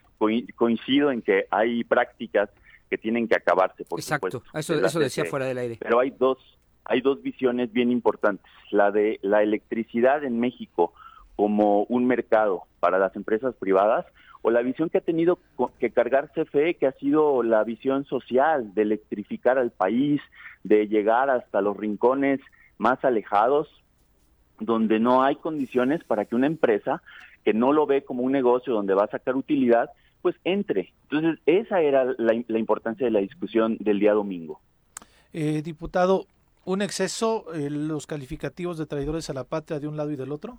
coincido 0.57 1.11
en 1.11 1.23
que 1.23 1.47
hay 1.51 1.85
prácticas 1.85 2.51
que 2.89 2.99
tienen 2.99 3.29
que 3.29 3.37
acabarse, 3.37 3.85
por 3.85 4.01
Exacto, 4.01 4.43
eso, 4.53 4.75
eso 4.75 4.99
decía 4.99 5.25
fuera 5.25 5.47
del 5.47 5.59
aire. 5.59 5.79
Pero 5.81 6.01
hay 6.01 6.11
dos, 6.11 6.39
hay 6.85 7.01
dos 7.01 7.23
visiones 7.23 7.73
bien 7.73 7.91
importantes. 7.91 8.51
La 8.71 8.91
de 8.91 9.19
la 9.23 9.43
electricidad 9.43 10.25
en 10.25 10.41
México 10.41 10.93
como 11.37 11.85
un 11.85 12.07
mercado 12.07 12.65
para 12.81 12.99
las 12.99 13.15
empresas 13.17 13.55
privadas 13.55 14.05
o 14.43 14.51
la 14.51 14.63
visión 14.63 14.89
que 14.89 14.99
ha 14.99 15.03
tenido 15.03 15.39
que 15.79 15.91
cargar 15.91 16.31
CFE, 16.33 16.75
que 16.75 16.87
ha 16.87 16.93
sido 16.93 17.43
la 17.43 17.63
visión 17.65 18.05
social 18.07 18.75
de 18.75 18.83
electrificar 18.83 19.59
al 19.59 19.71
país, 19.71 20.21
de 20.65 20.87
llegar 20.89 21.31
hasta 21.31 21.61
los 21.61 21.77
rincones 21.77 22.41
más 22.79 23.05
alejados, 23.05 23.69
donde 24.59 24.99
no 24.99 25.23
hay 25.23 25.37
condiciones 25.37 26.03
para 26.05 26.25
que 26.25 26.35
una 26.35 26.47
empresa 26.47 27.03
que 27.45 27.55
no 27.55 27.73
lo 27.73 27.87
ve 27.87 28.05
como 28.05 28.23
un 28.23 28.33
negocio 28.33 28.73
donde 28.73 28.95
va 28.95 29.05
a 29.05 29.11
sacar 29.11 29.37
utilidad, 29.37 29.91
pues 30.23 30.37
entre. 30.45 30.93
Entonces, 31.05 31.41
esa 31.47 31.81
era 31.81 32.05
la, 32.19 32.35
importancia 32.35 33.07
de 33.07 33.11
la 33.11 33.21
discusión 33.21 33.77
del 33.81 33.99
día 33.99 34.13
domingo. 34.13 34.61
Eh, 35.33 35.63
diputado, 35.63 36.27
¿un 36.65 36.83
exceso 36.83 37.47
eh, 37.55 37.71
los 37.71 38.07
calificativos 38.07 38.77
de 38.77 38.87
traidores 38.87 39.31
a 39.31 39.35
la 39.35 39.45
patria 39.45 39.81
de 39.81 39.89
un 39.89 39.97
lado 39.97 40.11
y 40.11 40.17
del 40.17 40.33
otro? 40.33 40.59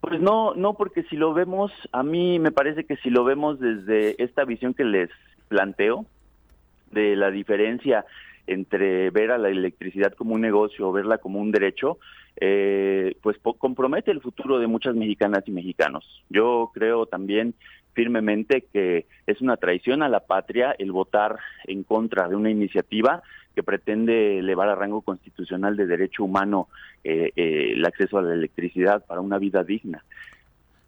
Pues 0.00 0.20
no, 0.20 0.54
no, 0.54 0.74
porque 0.74 1.02
si 1.04 1.16
lo 1.16 1.34
vemos, 1.34 1.72
a 1.92 2.02
mí 2.02 2.38
me 2.38 2.52
parece 2.52 2.84
que 2.84 2.96
si 2.96 3.10
lo 3.10 3.24
vemos 3.24 3.58
desde 3.58 4.22
esta 4.22 4.44
visión 4.44 4.74
que 4.74 4.84
les 4.84 5.10
planteo, 5.48 6.06
de 6.90 7.16
la 7.16 7.30
diferencia 7.30 8.04
entre 8.46 9.10
ver 9.10 9.30
a 9.30 9.38
la 9.38 9.50
electricidad 9.50 10.14
como 10.14 10.34
un 10.34 10.40
negocio 10.40 10.88
o 10.88 10.92
verla 10.92 11.18
como 11.18 11.38
un 11.38 11.52
derecho, 11.52 11.98
eh, 12.40 13.14
pues 13.20 13.36
compromete 13.58 14.10
el 14.10 14.22
futuro 14.22 14.58
de 14.58 14.66
muchas 14.66 14.94
mexicanas 14.94 15.44
y 15.46 15.50
mexicanos. 15.50 16.24
Yo 16.30 16.70
creo 16.72 17.06
también 17.06 17.54
firmemente 17.92 18.64
que 18.72 19.06
es 19.26 19.40
una 19.40 19.56
traición 19.56 20.02
a 20.02 20.08
la 20.08 20.20
patria 20.20 20.74
el 20.78 20.92
votar 20.92 21.36
en 21.64 21.82
contra 21.82 22.28
de 22.28 22.36
una 22.36 22.50
iniciativa 22.50 23.22
que 23.58 23.64
pretende 23.64 24.38
elevar 24.38 24.68
a 24.68 24.76
rango 24.76 25.00
constitucional 25.02 25.76
de 25.76 25.84
derecho 25.84 26.22
humano 26.22 26.68
eh, 27.02 27.32
eh, 27.34 27.72
el 27.72 27.84
acceso 27.84 28.16
a 28.16 28.22
la 28.22 28.32
electricidad 28.32 29.04
para 29.04 29.20
una 29.20 29.36
vida 29.36 29.64
digna. 29.64 30.04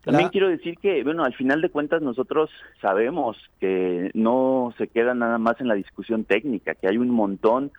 También 0.04 0.28
quiero 0.28 0.48
decir 0.48 0.78
que, 0.78 1.02
bueno, 1.02 1.24
al 1.24 1.34
final 1.34 1.62
de 1.62 1.70
cuentas 1.70 2.00
nosotros 2.00 2.48
sabemos 2.80 3.36
que 3.58 4.12
no 4.14 4.72
se 4.78 4.86
queda 4.86 5.14
nada 5.14 5.38
más 5.38 5.60
en 5.60 5.66
la 5.66 5.74
discusión 5.74 6.22
técnica, 6.22 6.76
que 6.76 6.86
hay 6.86 6.96
un 6.96 7.10
montón 7.10 7.72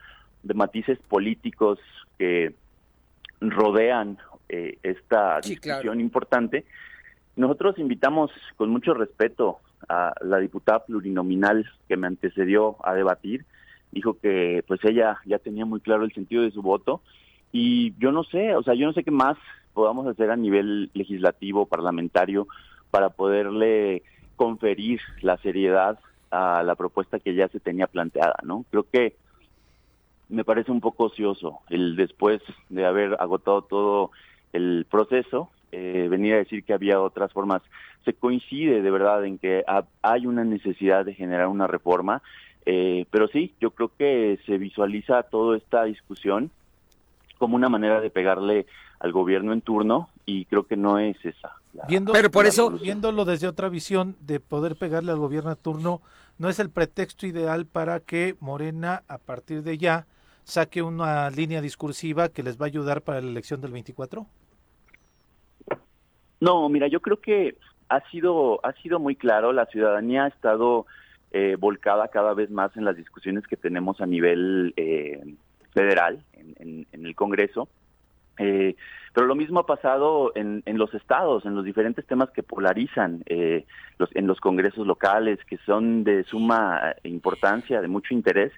de 0.44 0.56
matices 0.56 1.00
políticos 1.08 1.80
que 2.20 2.54
rodean 3.40 4.18
eh, 4.50 4.78
esta 4.84 5.40
discusión 5.40 6.02
importante. 6.02 6.66
Nosotros 7.38 7.80
invitamos 7.80 8.30
con 8.58 8.70
mucho 8.70 8.94
respeto 8.94 9.60
a 9.88 10.14
la 10.20 10.40
diputada 10.40 10.84
plurinominal 10.84 11.66
que 11.88 11.96
me 11.96 12.08
antecedió 12.08 12.76
a 12.86 12.94
debatir. 12.94 13.46
Dijo 13.92 14.18
que 14.20 14.64
pues 14.68 14.84
ella 14.86 15.20
ya 15.26 15.40
tenía 15.40 15.66
muy 15.66 15.82
claro 15.82 16.04
el 16.04 16.14
sentido 16.14 16.44
de 16.44 16.52
su 16.52 16.62
voto 16.62 17.02
y 17.52 17.94
yo 18.00 18.12
no 18.12 18.24
sé, 18.24 18.56
o 18.56 18.64
sea, 18.64 18.74
yo 18.74 18.86
no 18.86 18.94
sé 18.94 19.04
qué 19.04 19.12
más 19.12 19.38
podamos 19.74 20.08
hacer 20.08 20.32
a 20.32 20.36
nivel 20.36 20.90
legislativo, 20.94 21.66
parlamentario, 21.66 22.48
para 22.90 23.10
poderle 23.10 24.04
conferir 24.36 25.02
la 25.22 25.38
seriedad 25.38 26.00
a 26.30 26.64
la 26.64 26.76
propuesta 26.76 27.20
que 27.20 27.36
ya 27.36 27.48
se 27.50 27.60
tenía 27.60 27.88
planteada, 27.88 28.36
¿no? 28.44 28.66
Creo 28.70 28.86
que 28.90 29.16
me 30.30 30.46
parece 30.46 30.72
un 30.72 30.80
poco 30.80 31.06
ocioso 31.06 31.60
el 31.70 31.96
después 31.96 32.42
de 32.70 32.86
haber 32.86 33.18
agotado 33.20 33.64
todo 33.64 34.12
el 34.54 34.86
proceso, 34.90 35.50
eh, 35.72 36.08
venir 36.10 36.34
a 36.34 36.38
decir 36.38 36.64
que 36.64 36.74
había 36.74 37.02
otras 37.02 37.32
formas. 37.32 37.62
Se 38.06 38.14
coincide 38.14 38.82
de 38.82 38.92
verdad 38.92 39.26
en 39.26 39.38
que 39.38 39.64
hay 40.02 40.26
una 40.26 40.44
necesidad 40.44 41.06
de 41.06 41.14
generar 41.14 41.48
una 41.48 41.68
reforma, 41.68 42.22
eh, 42.66 43.06
pero 43.10 43.28
sí, 43.28 43.54
yo 43.60 43.72
creo 43.72 43.92
que 43.98 44.40
se 44.46 44.58
visualiza 44.58 45.24
toda 45.24 45.58
esta 45.58 45.84
discusión 45.86 46.52
como 47.38 47.56
una 47.56 47.70
manera 47.70 48.02
de 48.02 48.10
pegarle 48.10 48.68
al 49.00 49.12
gobierno 49.12 49.52
en 49.54 49.62
turno 49.62 50.10
y 50.26 50.46
creo 50.46 50.68
que 50.68 50.78
no 50.78 51.00
es 51.00 51.18
esa. 51.26 51.56
pero 52.14 52.30
por 52.30 52.46
eso, 52.46 52.70
viéndolo 52.70 53.26
desde 53.26 53.48
otra 53.48 53.68
visión 53.68 54.16
de 54.20 54.40
poder 54.40 54.76
pegarle 54.76 55.12
al 55.12 55.18
gobierno 55.18 55.52
en 55.52 55.58
turno, 55.58 56.02
¿no 56.38 56.50
es 56.50 56.60
el 56.60 56.70
pretexto 56.70 57.26
ideal 57.26 57.66
para 57.66 58.00
que 58.00 58.36
Morena 58.40 59.04
a 59.08 59.18
partir 59.18 59.64
de 59.64 59.78
ya 59.80 60.06
saque 60.44 60.84
una 60.84 61.30
línea 61.32 61.62
discursiva 61.62 62.30
que 62.30 62.44
les 62.44 62.60
va 62.60 62.66
a 62.66 62.68
ayudar 62.68 63.02
para 63.02 63.22
la 63.22 63.30
elección 63.30 63.62
del 63.62 63.72
24? 63.72 64.28
No, 66.42 66.68
mira, 66.68 66.88
yo 66.88 67.00
creo 67.00 67.22
que 67.22 67.56
ha 67.88 68.02
sido 68.10 68.60
ha 68.66 68.74
sido 68.74 69.00
muy 69.00 69.16
claro, 69.16 69.54
la 69.54 69.68
ciudadanía 69.68 70.26
ha 70.26 70.28
estado 70.28 70.86
eh, 71.32 71.56
volcada 71.58 72.10
cada 72.10 72.34
vez 72.34 72.50
más 72.50 72.76
en 72.76 72.84
las 72.84 72.98
discusiones 72.98 73.48
que 73.48 73.56
tenemos 73.56 74.02
a 74.02 74.06
nivel 74.06 74.74
eh, 74.76 75.24
federal 75.74 76.24
en, 76.34 76.86
el 76.92 77.16
Congreso 77.16 77.70
eh, 78.38 78.76
pero 79.14 79.28
lo 79.28 79.36
mismo 79.36 79.60
ha 79.60 79.66
pasado 79.66 80.32
en, 80.36 80.64
en, 80.66 80.78
los 80.78 80.94
estados, 80.94 81.46
en 81.46 81.54
los 81.54 81.66
diferentes 81.66 82.06
temas 82.08 82.32
que 82.32 82.44
polarizan 82.44 83.24
eh, 83.28 83.66
los, 84.00 84.10
en 84.16 84.26
los 84.26 84.40
congresos 84.40 84.88
locales, 84.88 85.38
que 85.46 85.58
son 85.66 86.04
de 86.04 86.24
suma 86.24 86.96
importancia, 87.04 87.82
de 87.82 87.88
mucho 87.88 88.14
interés. 88.14 88.52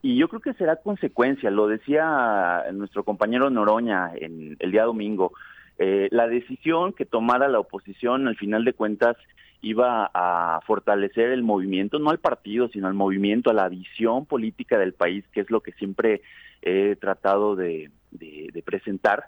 Y 0.00 0.16
yo 0.16 0.28
creo 0.28 0.40
que 0.40 0.54
será 0.54 0.76
consecuencia, 0.76 1.50
lo 1.50 1.68
decía 1.68 2.64
nuestro 2.72 3.04
compañero 3.04 3.50
Noroña 3.50 4.12
en 4.14 4.56
el 4.58 4.70
día 4.70 4.84
domingo, 4.84 5.32
eh, 5.78 6.08
la 6.10 6.26
decisión 6.26 6.92
que 6.92 7.06
tomara 7.06 7.48
la 7.48 7.60
oposición 7.60 8.26
al 8.26 8.36
final 8.36 8.64
de 8.64 8.72
cuentas 8.72 9.16
iba 9.60 10.10
a 10.12 10.60
fortalecer 10.66 11.30
el 11.30 11.42
movimiento, 11.42 11.98
no 11.98 12.10
al 12.10 12.18
partido, 12.18 12.68
sino 12.68 12.86
al 12.86 12.94
movimiento, 12.94 13.50
a 13.50 13.54
la 13.54 13.68
visión 13.68 14.26
política 14.26 14.78
del 14.78 14.92
país, 14.92 15.24
que 15.32 15.40
es 15.40 15.50
lo 15.50 15.60
que 15.60 15.72
siempre 15.72 16.22
he 16.62 16.96
tratado 16.96 17.56
de, 17.56 17.90
de, 18.10 18.62
presentar, 18.64 19.24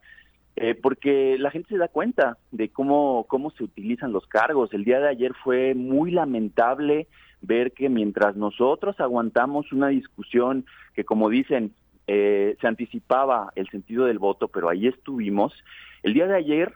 eh, 0.57 0.75
porque 0.75 1.37
la 1.39 1.51
gente 1.51 1.71
se 1.71 1.79
da 1.79 1.89
cuenta 1.89 2.37
de 2.51 2.69
cómo, 2.69 3.25
cómo 3.29 3.51
se 3.53 3.65
utilizan 3.65 4.13
los 4.13 4.27
cargos. 4.27 4.73
El 4.73 4.85
día 4.85 5.01
de 5.01 5.09
ayer 5.09 5.33
fue 5.43 5.75
muy 5.75 6.11
lamentable 6.11 7.07
ver 7.43 7.73
que 7.73 7.89
mientras 7.89 8.37
nosotros 8.37 8.99
aguantamos 9.01 9.73
una 9.73 9.89
discusión 9.89 10.65
que, 10.95 11.05
como 11.05 11.29
dicen, 11.29 11.73
eh, 12.13 12.57
se 12.61 12.67
anticipaba 12.67 13.53
el 13.55 13.69
sentido 13.69 14.07
del 14.07 14.19
voto, 14.19 14.49
pero 14.49 14.69
ahí 14.69 14.89
estuvimos, 14.89 15.55
el 16.03 16.13
día 16.13 16.27
de 16.27 16.35
ayer, 16.35 16.73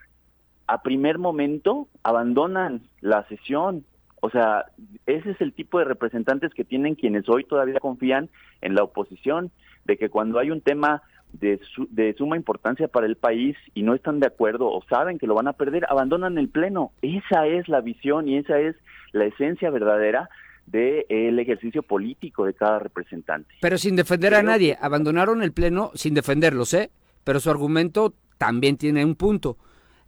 a 0.68 0.82
primer 0.82 1.18
momento, 1.18 1.88
abandonan 2.04 2.82
la 3.00 3.26
sesión. 3.26 3.84
O 4.20 4.30
sea, 4.30 4.66
ese 5.06 5.32
es 5.32 5.40
el 5.40 5.52
tipo 5.52 5.80
de 5.80 5.86
representantes 5.86 6.54
que 6.54 6.62
tienen 6.62 6.94
quienes 6.94 7.28
hoy 7.28 7.42
todavía 7.42 7.80
confían 7.80 8.30
en 8.60 8.76
la 8.76 8.84
oposición, 8.84 9.50
de 9.86 9.96
que 9.96 10.08
cuando 10.08 10.38
hay 10.38 10.52
un 10.52 10.60
tema 10.60 11.02
de, 11.32 11.60
de 11.90 12.14
suma 12.14 12.36
importancia 12.36 12.86
para 12.86 13.06
el 13.06 13.16
país 13.16 13.56
y 13.74 13.82
no 13.82 13.94
están 13.94 14.20
de 14.20 14.28
acuerdo 14.28 14.70
o 14.70 14.84
saben 14.88 15.18
que 15.18 15.26
lo 15.26 15.34
van 15.34 15.48
a 15.48 15.54
perder, 15.54 15.84
abandonan 15.88 16.38
el 16.38 16.48
Pleno. 16.48 16.92
Esa 17.02 17.48
es 17.48 17.68
la 17.68 17.80
visión 17.80 18.28
y 18.28 18.36
esa 18.36 18.60
es 18.60 18.76
la 19.10 19.24
esencia 19.24 19.70
verdadera 19.70 20.30
del 20.66 21.38
ejercicio 21.38 21.82
político 21.82 22.44
de 22.44 22.54
cada 22.54 22.78
representante. 22.78 23.54
Pero 23.60 23.78
sin 23.78 23.96
defender 23.96 24.34
a 24.34 24.42
nadie, 24.42 24.76
abandonaron 24.80 25.42
el 25.42 25.52
Pleno 25.52 25.90
sin 25.94 26.14
defenderlos, 26.14 26.74
¿eh? 26.74 26.90
Pero 27.22 27.40
su 27.40 27.50
argumento 27.50 28.14
también 28.38 28.76
tiene 28.76 29.04
un 29.04 29.14
punto. 29.14 29.56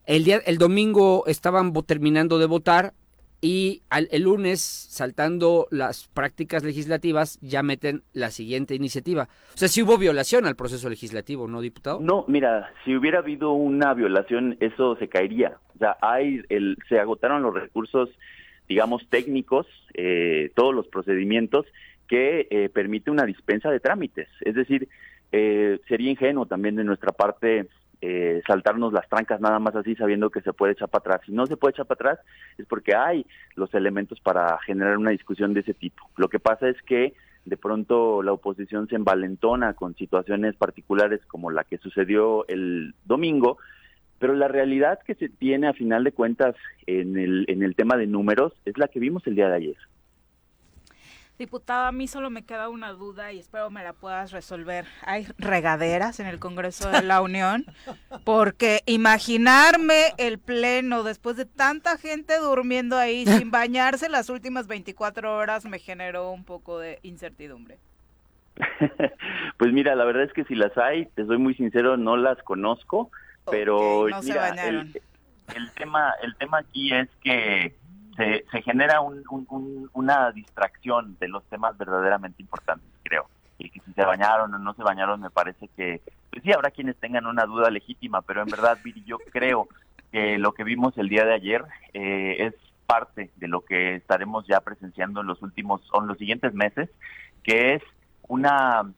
El, 0.05 0.25
día, 0.25 0.41
el 0.47 0.59
domingo 0.59 1.25
estaban 1.27 1.73
terminando 1.87 2.39
de 2.39 2.47
votar, 2.47 2.95
y 3.41 3.83
el 3.91 4.23
lunes, 4.23 4.61
saltando 4.61 5.67
las 5.71 6.09
prácticas 6.09 6.65
legislativas, 6.65 7.39
ya 7.41 7.63
meten 7.63 8.03
la 8.13 8.31
siguiente 8.31 8.75
iniciativa. 8.75 9.29
O 9.55 9.57
sea, 9.59 9.69
si 9.69 9.83
hubo 9.83 9.99
violación 9.99 10.47
al 10.47 10.57
proceso 10.57 10.89
legislativo, 10.89 11.47
¿no, 11.47 11.61
diputado? 11.61 12.01
No, 12.01 12.25
mira, 12.29 12.71
si 12.85 12.97
hubiera 12.97 13.19
habido 13.19 13.53
una 13.53 13.93
violación, 13.95 14.57
eso 14.61 14.97
se 14.97 15.09
caería. 15.09 15.59
O 15.75 15.79
sea, 15.79 15.97
hay 16.01 16.43
el, 16.49 16.79
se 16.89 16.99
agotaron 16.99 17.43
los 17.43 17.55
recursos, 17.55 18.09
digamos, 18.69 19.09
técnicos, 19.09 19.67
eh, 19.95 20.51
todos 20.55 20.75
los 20.75 20.87
procedimientos 20.89 21.67
que 22.09 22.47
eh, 22.51 22.69
permite 22.69 23.11
una 23.11 23.25
dispensa 23.25 23.71
de 23.71 23.81
trámites. 23.81 24.29
Es 24.41 24.55
decir, 24.55 24.89
eh, 25.33 25.81
sería 25.89 26.11
ingenuo 26.11 26.47
también 26.47 26.77
de 26.77 26.85
nuestra 26.85 27.13
parte 27.13 27.67
eh, 28.03 28.43
saltarnos 28.47 28.93
las 28.93 29.09
trancas 29.09 29.41
nada 29.41 29.59
más 29.59 29.75
así 29.75 29.95
sabiendo 29.97 30.29
que 30.29 30.43
se 30.43 30.53
puede 30.53 30.75
echar 30.75 30.89
para 30.89 31.01
atrás. 31.01 31.21
Si 31.27 31.33
no 31.33 31.47
se 31.47 31.57
puede 31.57 31.73
echar 31.73 31.87
para 31.87 32.13
atrás 32.13 32.27
es 32.59 32.67
porque 32.67 32.95
hay 32.95 33.27
los 33.55 33.73
elementos 33.75 34.21
para 34.21 34.59
generar 34.59 34.99
una 34.99 35.11
discusión 35.11 35.55
de 35.55 35.61
ese 35.61 35.75
tipo. 35.75 36.09
Lo 36.17 36.29
que 36.29 36.39
pasa 36.39 36.69
es 36.69 36.81
que 36.83 37.15
de 37.47 37.57
pronto 37.57 38.23
la 38.23 38.33
oposición 38.33 38.89
se 38.89 38.97
envalentona 38.97 39.75
con 39.75 39.95
situaciones 39.95 40.57
particulares 40.57 41.21
como 41.27 41.51
la 41.51 41.65
que 41.65 41.79
sucedió 41.79 42.47
el 42.49 42.95
domingo, 43.05 43.59
pero 44.19 44.35
la 44.35 44.49
realidad 44.49 44.99
que 45.05 45.15
se 45.15 45.29
tiene 45.29 45.69
a 45.69 45.73
final 45.73 46.05
de 46.05 46.13
cuentas 46.13 46.55
en 46.87 47.19
el, 47.19 47.45
en 47.49 47.63
el 47.63 47.75
tema 47.75 47.97
de 47.97 48.07
números 48.07 48.53
es 48.65 48.79
la 48.79 48.89
que 48.89 49.01
vimos 49.01 49.27
el 49.27 49.35
día 49.35 49.49
de 49.49 49.57
ayer. 49.57 49.77
Diputada, 51.39 51.89
a 51.89 51.93
mí 51.93 52.09
solo 52.09 52.31
me 52.31 52.47
queda 52.47 52.71
una 52.71 52.93
duda 52.93 53.31
y 53.31 53.39
espero 53.39 53.69
me 53.69 53.85
la 53.85 53.93
puedas 53.93 54.33
resolver. 54.33 54.87
¿Hay 55.03 55.27
regaderas 55.37 56.19
en 56.19 56.27
el 56.27 56.39
Congreso 56.39 56.91
de 56.91 57.03
la 57.03 57.21
Unión? 57.21 57.67
Porque 58.25 58.81
imaginarme 58.87 60.15
el 60.17 60.39
pleno 60.39 61.03
después 61.03 61.37
de 61.37 61.45
tanta 61.45 61.99
gente 61.99 62.39
durmiendo 62.39 62.97
ahí 62.97 63.27
sin 63.27 63.51
bañarse 63.51 64.09
las 64.09 64.31
últimas 64.31 64.67
24 64.67 65.37
horas 65.37 65.67
me 65.67 65.79
generó 65.79 66.31
un 66.31 66.45
poco 66.45 66.79
de 66.79 67.01
incertidumbre. 67.03 67.79
Pues 69.59 69.73
mira, 69.73 69.95
la 69.95 70.05
verdad 70.05 70.25
es 70.25 70.33
que 70.35 70.45
si 70.45 70.55
las 70.55 70.77
hay, 70.77 71.07
te 71.15 71.25
soy 71.25 71.39
muy 71.39 71.55
sincero, 71.55 71.97
no 71.97 72.19
las 72.19 72.43
conozco, 72.43 73.11
pero 73.51 74.09
no 74.09 74.23
se 74.23 74.37
bañaron 74.37 74.93
el 75.55 75.71
tema, 75.73 76.15
el 76.23 76.35
tema 76.37 76.59
aquí 76.59 76.93
es 76.93 77.09
que 77.23 77.75
se, 78.17 78.45
se 78.51 78.63
genera 78.63 79.01
una 79.01 80.33
distracción 80.33 81.17
de 81.19 81.29
los 81.29 81.45
temas 81.45 81.77
verdaderamente 81.77 82.43
importantes, 82.43 82.89
creo. 83.03 83.27
Y 83.59 83.71
que 83.71 83.81
si 83.81 83.93
se 83.93 84.05
bañaron 84.05 84.53
o 84.55 84.59
no 84.59 84.75
se 84.75 84.83
bañaron, 84.83 85.21
me 85.21 85.31
parece 85.31 85.69
que, 85.77 86.03
pues 86.31 86.43
sí, 86.43 86.53
habrá 86.53 86.71
quienes 86.71 86.97
tengan 86.97 87.27
una 87.27 87.45
duda 87.45 87.71
legítima, 87.71 88.23
pero 88.23 88.43
en 88.43 88.49
verdad, 88.49 88.79
Viri, 88.83 89.05
yo 89.05 89.19
creo 89.31 89.69
que 90.13 90.39
lo 90.39 90.53
que 90.53 90.65
vimos 90.65 90.97
el 90.99 91.09
día 91.09 91.25
de 91.25 91.35
ayer 91.35 91.65
eh, 91.93 92.37
es 92.41 92.55
parte 92.87 93.31
de 93.37 93.49
lo 93.49 93.63
que 93.63 93.97
estaremos 93.97 94.47
ya 94.47 94.61
presenciando 94.61 95.21
en 95.21 95.27
los 95.27 95.43
últimos, 95.43 95.83
o 95.93 96.01
en 96.01 96.09
los 96.09 96.19
siguientes 96.19 96.55
meses, 96.55 96.89
que 97.43 97.75
es 97.75 97.83
una 98.29 98.91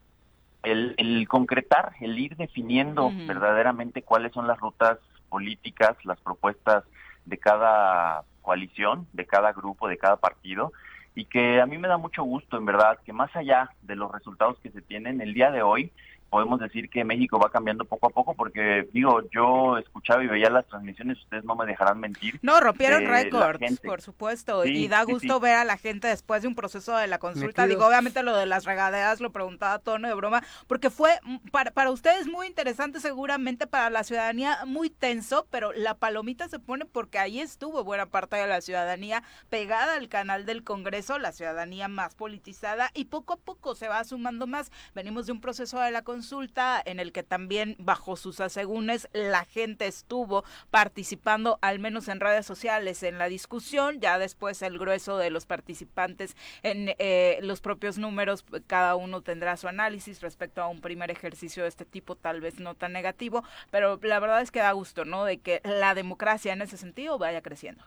el, 0.63 1.27
concretar, 1.27 1.93
el 2.01 2.17
ir 2.19 2.35
definiendo 2.35 3.11
verdaderamente 3.27 4.01
cuáles 4.01 4.33
son 4.33 4.47
las 4.47 4.59
rutas 4.59 4.99
políticas, 5.29 5.95
las 6.03 6.19
propuestas 6.19 6.83
de 7.25 7.37
cada 7.37 8.23
coalición, 8.41 9.07
de 9.13 9.25
cada 9.25 9.53
grupo, 9.53 9.87
de 9.87 9.97
cada 9.97 10.17
partido, 10.17 10.71
y 11.15 11.25
que 11.25 11.61
a 11.61 11.65
mí 11.65 11.77
me 11.77 11.87
da 11.87 11.97
mucho 11.97 12.23
gusto, 12.23 12.57
en 12.57 12.65
verdad, 12.65 12.99
que 13.05 13.13
más 13.13 13.33
allá 13.35 13.69
de 13.81 13.95
los 13.95 14.11
resultados 14.11 14.59
que 14.59 14.71
se 14.71 14.81
tienen 14.81 15.21
el 15.21 15.33
día 15.33 15.51
de 15.51 15.61
hoy, 15.61 15.91
podemos 16.29 16.59
decir 16.59 16.89
que 16.89 17.03
México 17.03 17.39
va 17.39 17.49
cambiando 17.49 17.85
poco 17.85 18.07
a 18.07 18.09
poco 18.09 18.35
porque 18.35 18.87
digo 18.93 19.21
yo 19.31 19.77
escuchaba 19.77 20.23
y 20.23 20.27
veía 20.27 20.49
las 20.49 20.67
transmisiones 20.67 21.17
ustedes 21.19 21.43
no 21.43 21.55
me 21.55 21.65
dejarán 21.65 21.99
mentir. 21.99 22.39
No 22.41 22.59
rompieron 22.59 23.05
récords 23.05 23.79
por 23.81 24.01
supuesto 24.01 24.65
y 24.65 24.87
da 24.87 25.03
gusto 25.03 25.39
ver 25.39 25.55
a 25.55 25.63
la 25.63 25.77
gente 25.77 26.07
después 26.07 26.41
de 26.41 26.47
un 26.47 26.55
proceso 26.55 26.95
de 26.95 27.07
la 27.07 27.19
consulta. 27.19 27.67
digo 27.67 27.85
obviamente 27.85 28.23
lo 28.23 28.35
de 28.35 28.45
las 28.45 28.65
regaderas 28.65 29.19
lo 29.19 29.31
preguntaba 29.31 29.73
a 29.73 29.79
tono 29.79 30.07
de 30.07 30.13
broma 30.13 30.43
porque 30.67 30.89
fue 30.89 31.19
para, 31.51 31.71
para 31.71 31.91
ustedes 31.91 32.27
muy 32.27 32.47
interesante 32.47 32.99
seguramente 32.99 33.67
para 33.67 33.89
la 33.89 34.03
ciudadanía 34.03 34.59
muy 34.65 34.89
tenso 34.89 35.47
pero 35.49 35.71
la 35.73 35.95
palomita 35.95 36.47
se 36.47 36.59
pone 36.59 36.85
porque 36.85 37.19
ahí 37.19 37.39
estuvo 37.39 37.83
buena 37.83 38.05
parte 38.05 38.35
de 38.35 38.47
la 38.47 38.61
ciudadanía 38.61 39.23
pegada 39.49 39.95
al 39.95 40.09
canal 40.09 40.45
del 40.45 40.63
Congreso 40.63 41.17
la 41.17 41.31
ciudadanía 41.31 41.87
más 41.87 42.15
politizada 42.15 42.91
y 42.93 43.05
poco 43.05 43.33
a 43.33 43.37
poco 43.37 43.75
se 43.75 43.87
va 43.87 44.03
sumando 44.03 44.47
más. 44.47 44.71
Venimos 44.93 45.25
de 45.25 45.31
un 45.31 45.41
proceso 45.41 45.79
de 45.79 45.91
la 45.91 46.03
consulta 46.03 46.18
consulta 46.19 46.81
en 46.83 46.99
el 46.99 47.13
que 47.13 47.23
también 47.23 47.77
bajo 47.79 48.17
sus 48.17 48.41
asegúnes 48.41 49.07
la 49.13 49.45
gente 49.45 49.87
estuvo 49.87 50.43
participando 50.69 51.59
al 51.61 51.79
menos 51.79 52.09
en 52.09 52.19
redes 52.19 52.45
sociales 52.45 53.03
en 53.03 53.17
la 53.17 53.29
discusión, 53.29 54.01
ya 54.01 54.19
después 54.19 54.61
el 54.61 54.77
grueso 54.77 55.17
de 55.17 55.29
los 55.29 55.45
participantes 55.45 56.35
en 56.61 56.93
eh, 56.99 57.39
los 57.41 57.61
propios 57.61 57.97
números, 57.97 58.43
cada 58.67 58.97
uno 58.97 59.21
tendrá 59.21 59.55
su 59.55 59.69
análisis 59.69 60.19
respecto 60.19 60.61
a 60.61 60.67
un 60.67 60.81
primer 60.81 61.09
ejercicio 61.09 61.63
de 61.63 61.69
este 61.69 61.85
tipo, 61.85 62.17
tal 62.17 62.41
vez 62.41 62.59
no 62.59 62.75
tan 62.75 62.91
negativo, 62.91 63.45
pero 63.71 63.97
la 64.03 64.19
verdad 64.19 64.41
es 64.41 64.51
que 64.51 64.59
da 64.59 64.73
gusto, 64.73 65.05
¿no? 65.05 65.23
De 65.23 65.37
que 65.37 65.61
la 65.63 65.95
democracia 65.95 66.51
en 66.51 66.61
ese 66.61 66.75
sentido 66.75 67.17
vaya 67.17 67.41
creciendo. 67.41 67.85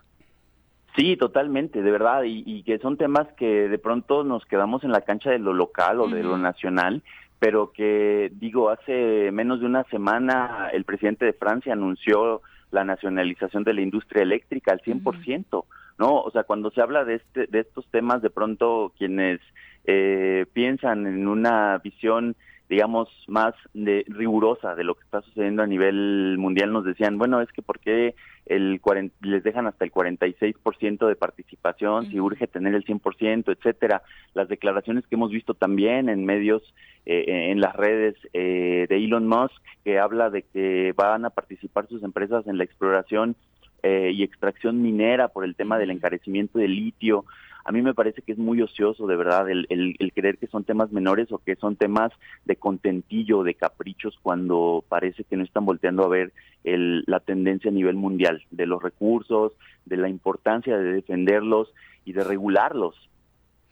Sí, 0.95 1.17
totalmente, 1.17 1.81
de 1.81 1.91
verdad, 1.91 2.21
y, 2.23 2.61
que 2.63 2.77
son 2.77 2.97
temas 2.97 3.27
que 3.33 3.67
de 3.67 3.79
pronto 3.79 4.23
nos 4.23 4.45
quedamos 4.45 4.83
en 4.83 4.91
la 4.91 5.01
cancha 5.01 5.31
de 5.31 5.39
lo 5.39 5.53
local 5.53 5.99
o 5.99 6.07
de 6.07 6.21
lo 6.21 6.37
nacional 6.37 7.01
pero 7.43 7.73
que 7.73 8.31
digo, 8.35 8.69
hace 8.69 9.29
menos 9.33 9.59
de 9.59 9.65
una 9.65 9.83
semana 9.89 10.69
el 10.71 10.85
presidente 10.85 11.25
de 11.25 11.33
Francia 11.33 11.73
anunció 11.73 12.41
la 12.71 12.85
nacionalización 12.85 13.65
de 13.65 13.73
la 13.73 13.81
industria 13.81 14.23
eléctrica 14.23 14.71
al 14.71 14.79
100%, 14.79 15.65
¿no? 15.99 16.21
O 16.21 16.31
sea, 16.31 16.45
cuando 16.45 16.71
se 16.71 16.79
habla 16.79 17.03
de, 17.03 17.15
este, 17.15 17.47
de 17.47 17.59
estos 17.59 17.85
temas, 17.91 18.21
de 18.21 18.29
pronto 18.29 18.93
quienes 18.97 19.41
eh, 19.83 20.45
piensan 20.53 21.05
en 21.05 21.27
una 21.27 21.79
visión 21.79 22.37
digamos, 22.69 23.09
más 23.27 23.53
de, 23.73 24.05
rigurosa 24.07 24.75
de 24.75 24.83
lo 24.83 24.95
que 24.95 25.03
está 25.03 25.21
sucediendo 25.21 25.63
a 25.63 25.67
nivel 25.67 26.37
mundial, 26.37 26.71
nos 26.71 26.85
decían, 26.85 27.17
bueno, 27.17 27.41
es 27.41 27.51
que 27.51 27.61
¿por 27.61 27.79
qué 27.79 28.15
el 28.45 28.81
les 29.21 29.43
dejan 29.43 29.67
hasta 29.67 29.85
el 29.85 29.91
46% 29.91 31.07
de 31.07 31.15
participación, 31.15 32.07
si 32.09 32.19
urge 32.19 32.47
tener 32.47 32.73
el 32.73 32.85
100%, 32.85 33.51
etcétera? 33.51 34.01
Las 34.33 34.47
declaraciones 34.47 35.05
que 35.07 35.15
hemos 35.15 35.31
visto 35.31 35.53
también 35.53 36.09
en 36.09 36.25
medios, 36.25 36.63
eh, 37.05 37.51
en 37.51 37.59
las 37.59 37.75
redes 37.75 38.15
eh, 38.33 38.85
de 38.89 38.95
Elon 38.97 39.27
Musk, 39.27 39.61
que 39.83 39.99
habla 39.99 40.29
de 40.29 40.43
que 40.43 40.93
van 40.95 41.25
a 41.25 41.29
participar 41.29 41.87
sus 41.87 42.03
empresas 42.03 42.47
en 42.47 42.57
la 42.57 42.63
exploración 42.63 43.35
eh, 43.83 44.11
y 44.13 44.23
extracción 44.23 44.81
minera 44.81 45.27
por 45.27 45.43
el 45.43 45.55
tema 45.55 45.77
del 45.77 45.91
encarecimiento 45.91 46.57
del 46.57 46.73
litio 46.73 47.25
a 47.65 47.71
mí 47.71 47.81
me 47.81 47.93
parece 47.93 48.21
que 48.21 48.33
es 48.33 48.37
muy 48.37 48.61
ocioso, 48.61 49.07
de 49.07 49.15
verdad, 49.15 49.49
el, 49.49 50.11
creer 50.13 50.37
que 50.37 50.47
son 50.47 50.65
temas 50.65 50.91
menores 50.91 51.31
o 51.31 51.37
que 51.37 51.55
son 51.55 51.75
temas 51.75 52.11
de 52.45 52.57
contentillo, 52.57 53.43
de 53.43 53.55
caprichos, 53.55 54.19
cuando 54.21 54.83
parece 54.89 55.23
que 55.23 55.37
no 55.37 55.43
están 55.43 55.65
volteando 55.65 56.03
a 56.03 56.09
ver 56.09 56.33
el, 56.65 57.03
la 57.07 57.21
tendencia 57.21 57.71
a 57.71 57.73
nivel 57.73 57.95
mundial 57.95 58.43
de 58.51 58.65
los 58.65 58.83
recursos, 58.83 59.53
de 59.85 59.97
la 59.97 60.09
importancia 60.09 60.77
de 60.77 60.93
defenderlos 60.93 61.73
y 62.03 62.13
de 62.13 62.23
regularlos. 62.23 62.95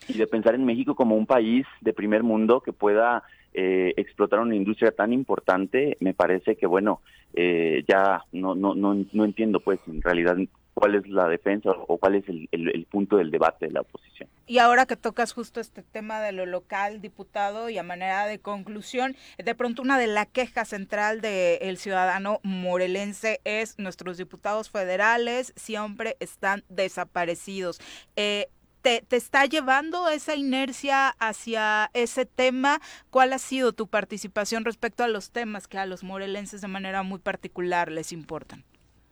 Y 0.07 0.17
de 0.17 0.25
pensar 0.25 0.55
en 0.55 0.65
México 0.65 0.95
como 0.95 1.15
un 1.15 1.25
país 1.25 1.65
de 1.81 1.93
primer 1.93 2.23
mundo 2.23 2.61
que 2.61 2.73
pueda 2.73 3.23
eh, 3.53 3.93
explotar 3.97 4.39
una 4.39 4.55
industria 4.55 4.91
tan 4.91 5.11
importante, 5.11 5.97
me 5.99 6.13
parece 6.13 6.55
que 6.55 6.65
bueno, 6.65 7.01
eh, 7.33 7.83
ya 7.87 8.23
no, 8.31 8.55
no, 8.55 8.73
no, 8.73 9.05
no 9.11 9.25
entiendo 9.25 9.59
pues 9.59 9.79
en 9.87 10.01
realidad 10.01 10.37
cuál 10.73 10.95
es 10.95 11.07
la 11.07 11.27
defensa 11.27 11.71
o 11.87 11.97
cuál 11.97 12.15
es 12.15 12.25
el, 12.27 12.87
punto 12.89 13.17
del 13.17 13.31
debate 13.31 13.67
de 13.67 13.71
la 13.71 13.81
oposición. 13.81 14.29
Y 14.47 14.57
ahora 14.57 14.85
que 14.85 14.95
tocas 14.95 15.33
justo 15.33 15.59
este 15.59 15.83
tema 15.83 16.19
de 16.21 16.31
lo 16.31 16.45
local, 16.45 17.01
diputado, 17.01 17.69
y 17.69 17.77
a 17.77 17.83
manera 17.83 18.25
de 18.25 18.39
conclusión, 18.39 19.15
de 19.37 19.55
pronto 19.55 19.81
una 19.81 19.97
de 19.97 20.07
las 20.07 20.27
quejas 20.27 20.69
central 20.69 21.21
del 21.21 21.77
ciudadano 21.77 22.39
morelense 22.43 23.41
es 23.43 23.77
nuestros 23.79 24.17
diputados 24.17 24.69
federales 24.69 25.53
siempre 25.55 26.17
están 26.19 26.63
desaparecidos. 26.69 27.79
Eh, 28.15 28.47
te, 28.81 29.03
te, 29.07 29.15
está 29.15 29.45
llevando 29.45 30.09
esa 30.09 30.35
inercia 30.35 31.09
hacia 31.19 31.91
ese 31.93 32.25
tema? 32.25 32.81
¿Cuál 33.11 33.33
ha 33.33 33.37
sido 33.37 33.73
tu 33.73 33.87
participación 33.87 34.65
respecto 34.65 35.03
a 35.03 35.07
los 35.07 35.31
temas 35.31 35.67
que 35.67 35.77
a 35.77 35.85
los 35.85 36.03
morelenses 36.03 36.61
de 36.61 36.67
manera 36.67 37.03
muy 37.03 37.19
particular 37.19 37.91
les 37.91 38.11
importan? 38.11 38.65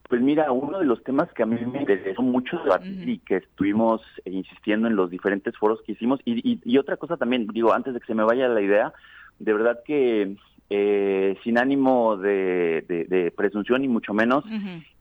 Pues 0.09 0.21
mira, 0.21 0.51
uno 0.51 0.79
de 0.79 0.85
los 0.85 1.03
temas 1.03 1.31
que 1.33 1.43
a 1.43 1.45
mí 1.45 1.55
me 1.71 1.81
interesó 1.81 2.23
mucho 2.23 2.57
debatir 2.63 3.07
y 3.07 3.19
que 3.19 3.37
estuvimos 3.37 4.01
insistiendo 4.25 4.87
en 4.87 4.95
los 4.95 5.11
diferentes 5.11 5.55
foros 5.55 5.83
que 5.85 5.91
hicimos, 5.91 6.19
y, 6.25 6.59
y, 6.65 6.77
otra 6.79 6.97
cosa 6.97 7.15
también, 7.15 7.45
digo, 7.53 7.71
antes 7.71 7.93
de 7.93 7.99
que 7.99 8.07
se 8.07 8.15
me 8.15 8.23
vaya 8.23 8.47
la 8.47 8.59
idea, 8.59 8.91
de 9.37 9.53
verdad 9.53 9.79
que 9.85 10.35
eh, 10.71 11.35
sin 11.43 11.57
ánimo 11.57 12.15
de, 12.15 13.33
presunción 13.35 13.83
y 13.83 13.87
mucho 13.87 14.13
menos, 14.13 14.43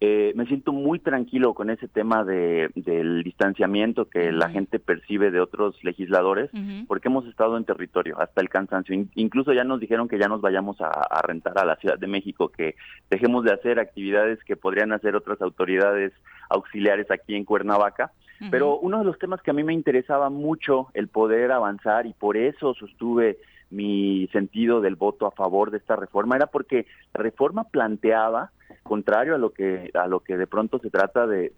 eh, 0.00 0.32
me 0.34 0.46
siento 0.46 0.72
muy 0.72 0.98
tranquilo 0.98 1.52
con 1.52 1.68
ese 1.68 1.88
tema 1.88 2.24
de, 2.24 2.70
del 2.74 3.22
distanciamiento 3.22 4.08
que 4.08 4.32
la 4.32 4.48
gente 4.48 4.78
percibe 4.78 5.30
de 5.30 5.40
otros 5.40 5.76
legisladores, 5.84 6.50
porque 6.86 7.08
hemos 7.08 7.26
estado 7.26 7.56
en 7.58 7.64
territorio 7.64 8.18
hasta 8.18 8.40
el 8.40 8.48
cansancio. 8.48 8.94
incluso 9.14 9.52
ya 9.52 9.64
nos 9.64 9.80
dijeron 9.80 10.08
que 10.08 10.18
ya 10.18 10.28
nos 10.28 10.40
vayamos 10.40 10.80
a, 10.80 11.20
rentar 11.22 11.58
a 11.58 11.66
la 11.66 11.76
Ciudad 11.76 11.98
de 11.98 12.06
México, 12.06 12.48
que 12.48 12.74
dejemos 13.10 13.44
de 13.44 13.52
hacer 13.52 13.78
actividades 13.78 14.42
que 14.44 14.56
podrían 14.56 14.92
hacer 14.92 15.16
otras 15.16 15.42
autoridades 15.42 16.12
auxiliares 16.48 17.10
aquí 17.10 17.34
en 17.34 17.44
Cuernavaca. 17.44 18.12
Pero 18.50 18.78
uno 18.78 19.00
de 19.00 19.04
los 19.04 19.18
temas 19.18 19.42
que 19.42 19.50
a 19.50 19.54
mí 19.54 19.64
me 19.64 19.74
interesaba 19.74 20.30
mucho 20.30 20.88
el 20.94 21.08
poder 21.08 21.50
avanzar 21.50 22.06
y 22.06 22.12
por 22.12 22.36
eso 22.36 22.72
sostuve 22.74 23.38
mi 23.70 24.28
sentido 24.32 24.80
del 24.80 24.96
voto 24.96 25.26
a 25.26 25.30
favor 25.30 25.70
de 25.70 25.78
esta 25.78 25.96
reforma 25.96 26.36
era 26.36 26.46
porque 26.46 26.86
la 27.14 27.22
reforma 27.22 27.64
planteaba, 27.64 28.50
contrario 28.82 29.34
a 29.34 29.38
lo 29.38 29.50
que 29.50 29.90
a 29.94 30.06
lo 30.06 30.20
que 30.20 30.36
de 30.36 30.46
pronto 30.46 30.78
se 30.78 30.90
trata 30.90 31.26
de, 31.26 31.50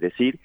decir, 0.00 0.38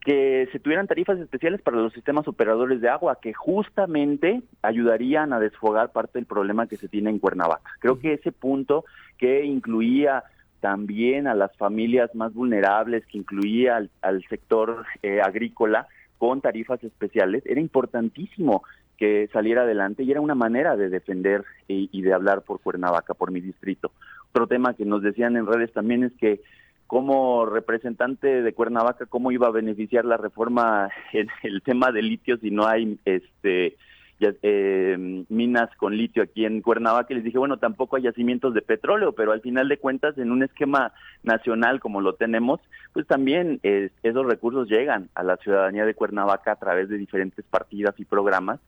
que 0.00 0.48
se 0.50 0.58
tuvieran 0.58 0.86
tarifas 0.86 1.18
especiales 1.18 1.60
para 1.60 1.76
los 1.76 1.92
sistemas 1.92 2.26
operadores 2.26 2.80
de 2.80 2.88
agua 2.88 3.18
que 3.20 3.34
justamente 3.34 4.42
ayudarían 4.62 5.32
a 5.32 5.40
desfogar 5.40 5.92
parte 5.92 6.18
del 6.18 6.26
problema 6.26 6.66
que 6.66 6.78
se 6.78 6.88
tiene 6.88 7.10
en 7.10 7.18
Cuernavaca. 7.18 7.70
Creo 7.80 7.98
que 7.98 8.14
ese 8.14 8.32
punto 8.32 8.84
que 9.18 9.44
incluía 9.44 10.24
también 10.60 11.26
a 11.26 11.34
las 11.34 11.54
familias 11.56 12.14
más 12.14 12.32
vulnerables, 12.32 13.04
que 13.06 13.18
incluía 13.18 13.82
al, 14.02 14.24
sector 14.28 14.84
eh, 15.02 15.20
agrícola 15.20 15.86
con 16.18 16.40
tarifas 16.40 16.84
especiales, 16.84 17.42
era 17.46 17.60
importantísimo 17.60 18.62
que 19.00 19.30
saliera 19.32 19.62
adelante 19.62 20.02
y 20.02 20.10
era 20.10 20.20
una 20.20 20.34
manera 20.34 20.76
de 20.76 20.90
defender 20.90 21.42
y, 21.66 22.02
de 22.02 22.12
hablar 22.12 22.42
por 22.42 22.60
Cuernavaca, 22.60 23.14
por 23.14 23.30
mi 23.30 23.40
distrito. 23.40 23.92
Otro 24.28 24.46
tema 24.46 24.74
que 24.74 24.84
nos 24.84 25.02
decían 25.02 25.38
en 25.38 25.46
redes 25.46 25.72
también 25.72 26.04
es 26.04 26.12
que 26.20 26.42
como 26.86 27.46
representante 27.46 28.42
de 28.42 28.52
Cuernavaca, 28.52 29.06
cómo 29.06 29.32
iba 29.32 29.46
a 29.46 29.52
beneficiar 29.52 30.04
la 30.04 30.18
reforma 30.18 30.90
en 31.14 31.28
el 31.42 31.62
tema 31.62 31.90
de 31.92 32.02
litio 32.02 32.36
si 32.36 32.50
no 32.50 32.66
hay 32.66 32.98
este 33.06 33.78
eh, 34.20 35.24
minas 35.30 35.74
con 35.78 35.96
litio 35.96 36.22
aquí 36.22 36.44
en 36.44 36.60
Cuernavaca. 36.60 37.14
Y 37.14 37.16
les 37.16 37.24
dije, 37.24 37.38
bueno, 37.38 37.56
tampoco 37.56 37.96
hay 37.96 38.02
yacimientos 38.02 38.52
de 38.52 38.60
petróleo, 38.60 39.12
pero 39.12 39.32
al 39.32 39.40
final 39.40 39.70
de 39.70 39.78
cuentas, 39.78 40.18
en 40.18 40.30
un 40.30 40.42
esquema 40.42 40.92
nacional 41.22 41.80
como 41.80 42.02
lo 42.02 42.16
tenemos, 42.16 42.60
pues 42.92 43.06
también 43.06 43.60
esos 43.62 44.26
recursos 44.26 44.68
llegan 44.68 45.08
a 45.14 45.22
la 45.22 45.38
ciudadanía 45.38 45.86
de 45.86 45.94
Cuernavaca 45.94 46.52
a 46.52 46.56
través 46.56 46.90
de 46.90 46.98
diferentes 46.98 47.46
partidas 47.46 47.94
y 47.98 48.04
programas 48.04 48.60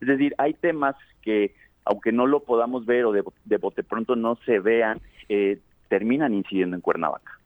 es 0.00 0.08
decir, 0.08 0.34
hay 0.38 0.54
temas 0.54 0.96
que, 1.22 1.54
aunque 1.84 2.12
no 2.12 2.26
lo 2.26 2.40
podamos 2.40 2.86
ver 2.86 3.04
o 3.04 3.12
de, 3.12 3.56
bote 3.58 3.82
pronto 3.82 4.16
no 4.16 4.36
se 4.46 4.58
vean, 4.58 5.00
eh, 5.28 5.58
terminan 5.88 6.34
incidiendo 6.34 6.76
en 6.76 6.82
Cuernavaca. 6.82 7.38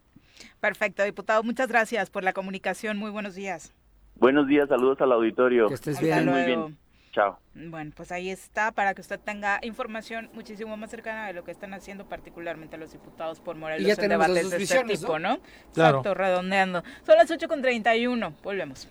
Perfecto, 0.60 1.02
diputado. 1.05 1.43
Muchas 1.43 1.68
gracias 1.68 2.10
por 2.10 2.24
la 2.24 2.32
comunicación. 2.32 2.97
Muy 2.97 3.10
buenos 3.10 3.35
días. 3.35 3.74
Buenos 4.16 4.47
días, 4.47 4.68
saludos 4.68 5.01
al 5.01 5.12
auditorio. 5.12 5.68
Que 5.68 5.74
estés 5.74 6.01
bien. 6.01 6.26
Muy 6.26 6.44
bien. 6.44 6.76
Chao. 7.12 7.39
Bueno, 7.55 7.93
pues 7.94 8.10
ahí 8.10 8.28
está 8.28 8.72
para 8.72 8.93
que 8.93 9.01
usted 9.01 9.20
tenga 9.20 9.60
información 9.62 10.31
muchísimo 10.32 10.76
más 10.76 10.90
cercana 10.90 11.28
de 11.28 11.32
lo 11.32 11.44
que 11.44 11.52
están 11.52 11.72
haciendo 11.72 12.06
particularmente 12.06 12.76
los 12.76 12.93
diputados 12.93 13.39
por 13.39 13.55
Morelos 13.55 13.82
Y 13.82 13.94
ya 13.94 14.02
en 14.02 14.09
debates 14.09 14.51
de 14.51 14.62
este 14.62 14.82
tipo, 14.82 15.20
¿no? 15.20 15.36
¿no? 15.36 15.39
Claro. 15.74 15.98
Exacto, 15.98 16.14
redondeando. 16.14 16.82
Son 17.06 17.16
las 17.16 17.31
8 17.31 17.47
con 17.47 17.62
31. 17.62 18.35
Volvemos. 18.43 18.89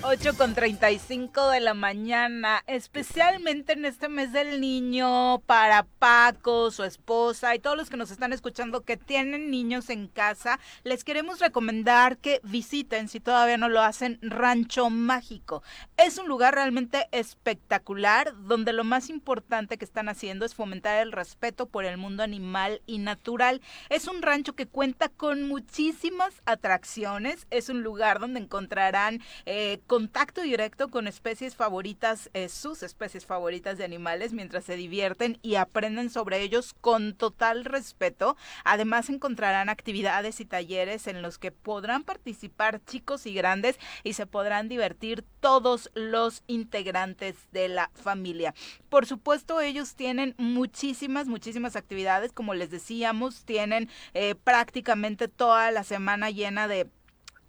8 0.00 0.36
con 0.36 0.54
35 0.54 1.50
de 1.50 1.58
la 1.58 1.74
mañana, 1.74 2.62
especialmente 2.68 3.72
en 3.72 3.84
este 3.84 4.08
mes 4.08 4.32
del 4.32 4.60
niño, 4.60 5.40
para 5.40 5.86
Paco, 5.98 6.70
su 6.70 6.84
esposa 6.84 7.56
y 7.56 7.58
todos 7.58 7.76
los 7.76 7.90
que 7.90 7.96
nos 7.96 8.12
están 8.12 8.32
escuchando 8.32 8.82
que 8.82 8.96
tienen 8.96 9.50
niños 9.50 9.90
en 9.90 10.06
casa, 10.06 10.60
les 10.84 11.02
queremos 11.02 11.40
recomendar 11.40 12.16
que 12.16 12.40
visiten, 12.44 13.08
si 13.08 13.18
todavía 13.18 13.56
no 13.56 13.68
lo 13.68 13.82
hacen, 13.82 14.20
Rancho 14.22 14.88
Mágico. 14.88 15.64
Es 15.96 16.16
un 16.18 16.28
lugar 16.28 16.54
realmente 16.54 17.08
espectacular 17.10 18.34
donde 18.44 18.72
lo 18.72 18.84
más 18.84 19.10
importante 19.10 19.78
que 19.78 19.84
están 19.84 20.08
haciendo 20.08 20.46
es 20.46 20.54
fomentar 20.54 21.02
el 21.02 21.10
respeto 21.10 21.66
por 21.66 21.84
el 21.84 21.98
mundo 21.98 22.22
animal 22.22 22.82
y 22.86 22.98
natural. 22.98 23.60
Es 23.90 24.06
un 24.06 24.22
rancho 24.22 24.54
que 24.54 24.66
cuenta 24.66 25.08
con 25.08 25.48
muchísimas 25.48 26.40
atracciones, 26.46 27.48
es 27.50 27.68
un 27.68 27.82
lugar 27.82 28.20
donde 28.20 28.38
encontrarán 28.38 29.20
eh, 29.44 29.80
contacto 29.88 30.42
directo 30.42 30.88
con 30.88 31.08
especies 31.08 31.56
favoritas, 31.56 32.30
eh, 32.34 32.48
sus 32.48 32.82
especies 32.82 33.24
favoritas 33.26 33.78
de 33.78 33.84
animales 33.84 34.32
mientras 34.34 34.64
se 34.64 34.76
divierten 34.76 35.38
y 35.42 35.56
aprenden 35.56 36.10
sobre 36.10 36.42
ellos 36.42 36.74
con 36.80 37.14
total 37.14 37.64
respeto. 37.64 38.36
Además 38.64 39.08
encontrarán 39.08 39.70
actividades 39.70 40.40
y 40.40 40.44
talleres 40.44 41.06
en 41.06 41.22
los 41.22 41.38
que 41.38 41.52
podrán 41.52 42.04
participar 42.04 42.84
chicos 42.84 43.26
y 43.26 43.32
grandes 43.32 43.78
y 44.04 44.12
se 44.12 44.26
podrán 44.26 44.68
divertir 44.68 45.24
todos 45.40 45.90
los 45.94 46.42
integrantes 46.46 47.36
de 47.52 47.68
la 47.68 47.90
familia. 47.94 48.54
Por 48.90 49.06
supuesto, 49.06 49.60
ellos 49.60 49.94
tienen 49.94 50.34
muchísimas, 50.36 51.26
muchísimas 51.26 51.76
actividades, 51.76 52.32
como 52.32 52.52
les 52.52 52.70
decíamos, 52.70 53.44
tienen 53.46 53.88
eh, 54.12 54.34
prácticamente 54.34 55.28
toda 55.28 55.70
la 55.70 55.82
semana 55.82 56.30
llena 56.30 56.68
de 56.68 56.90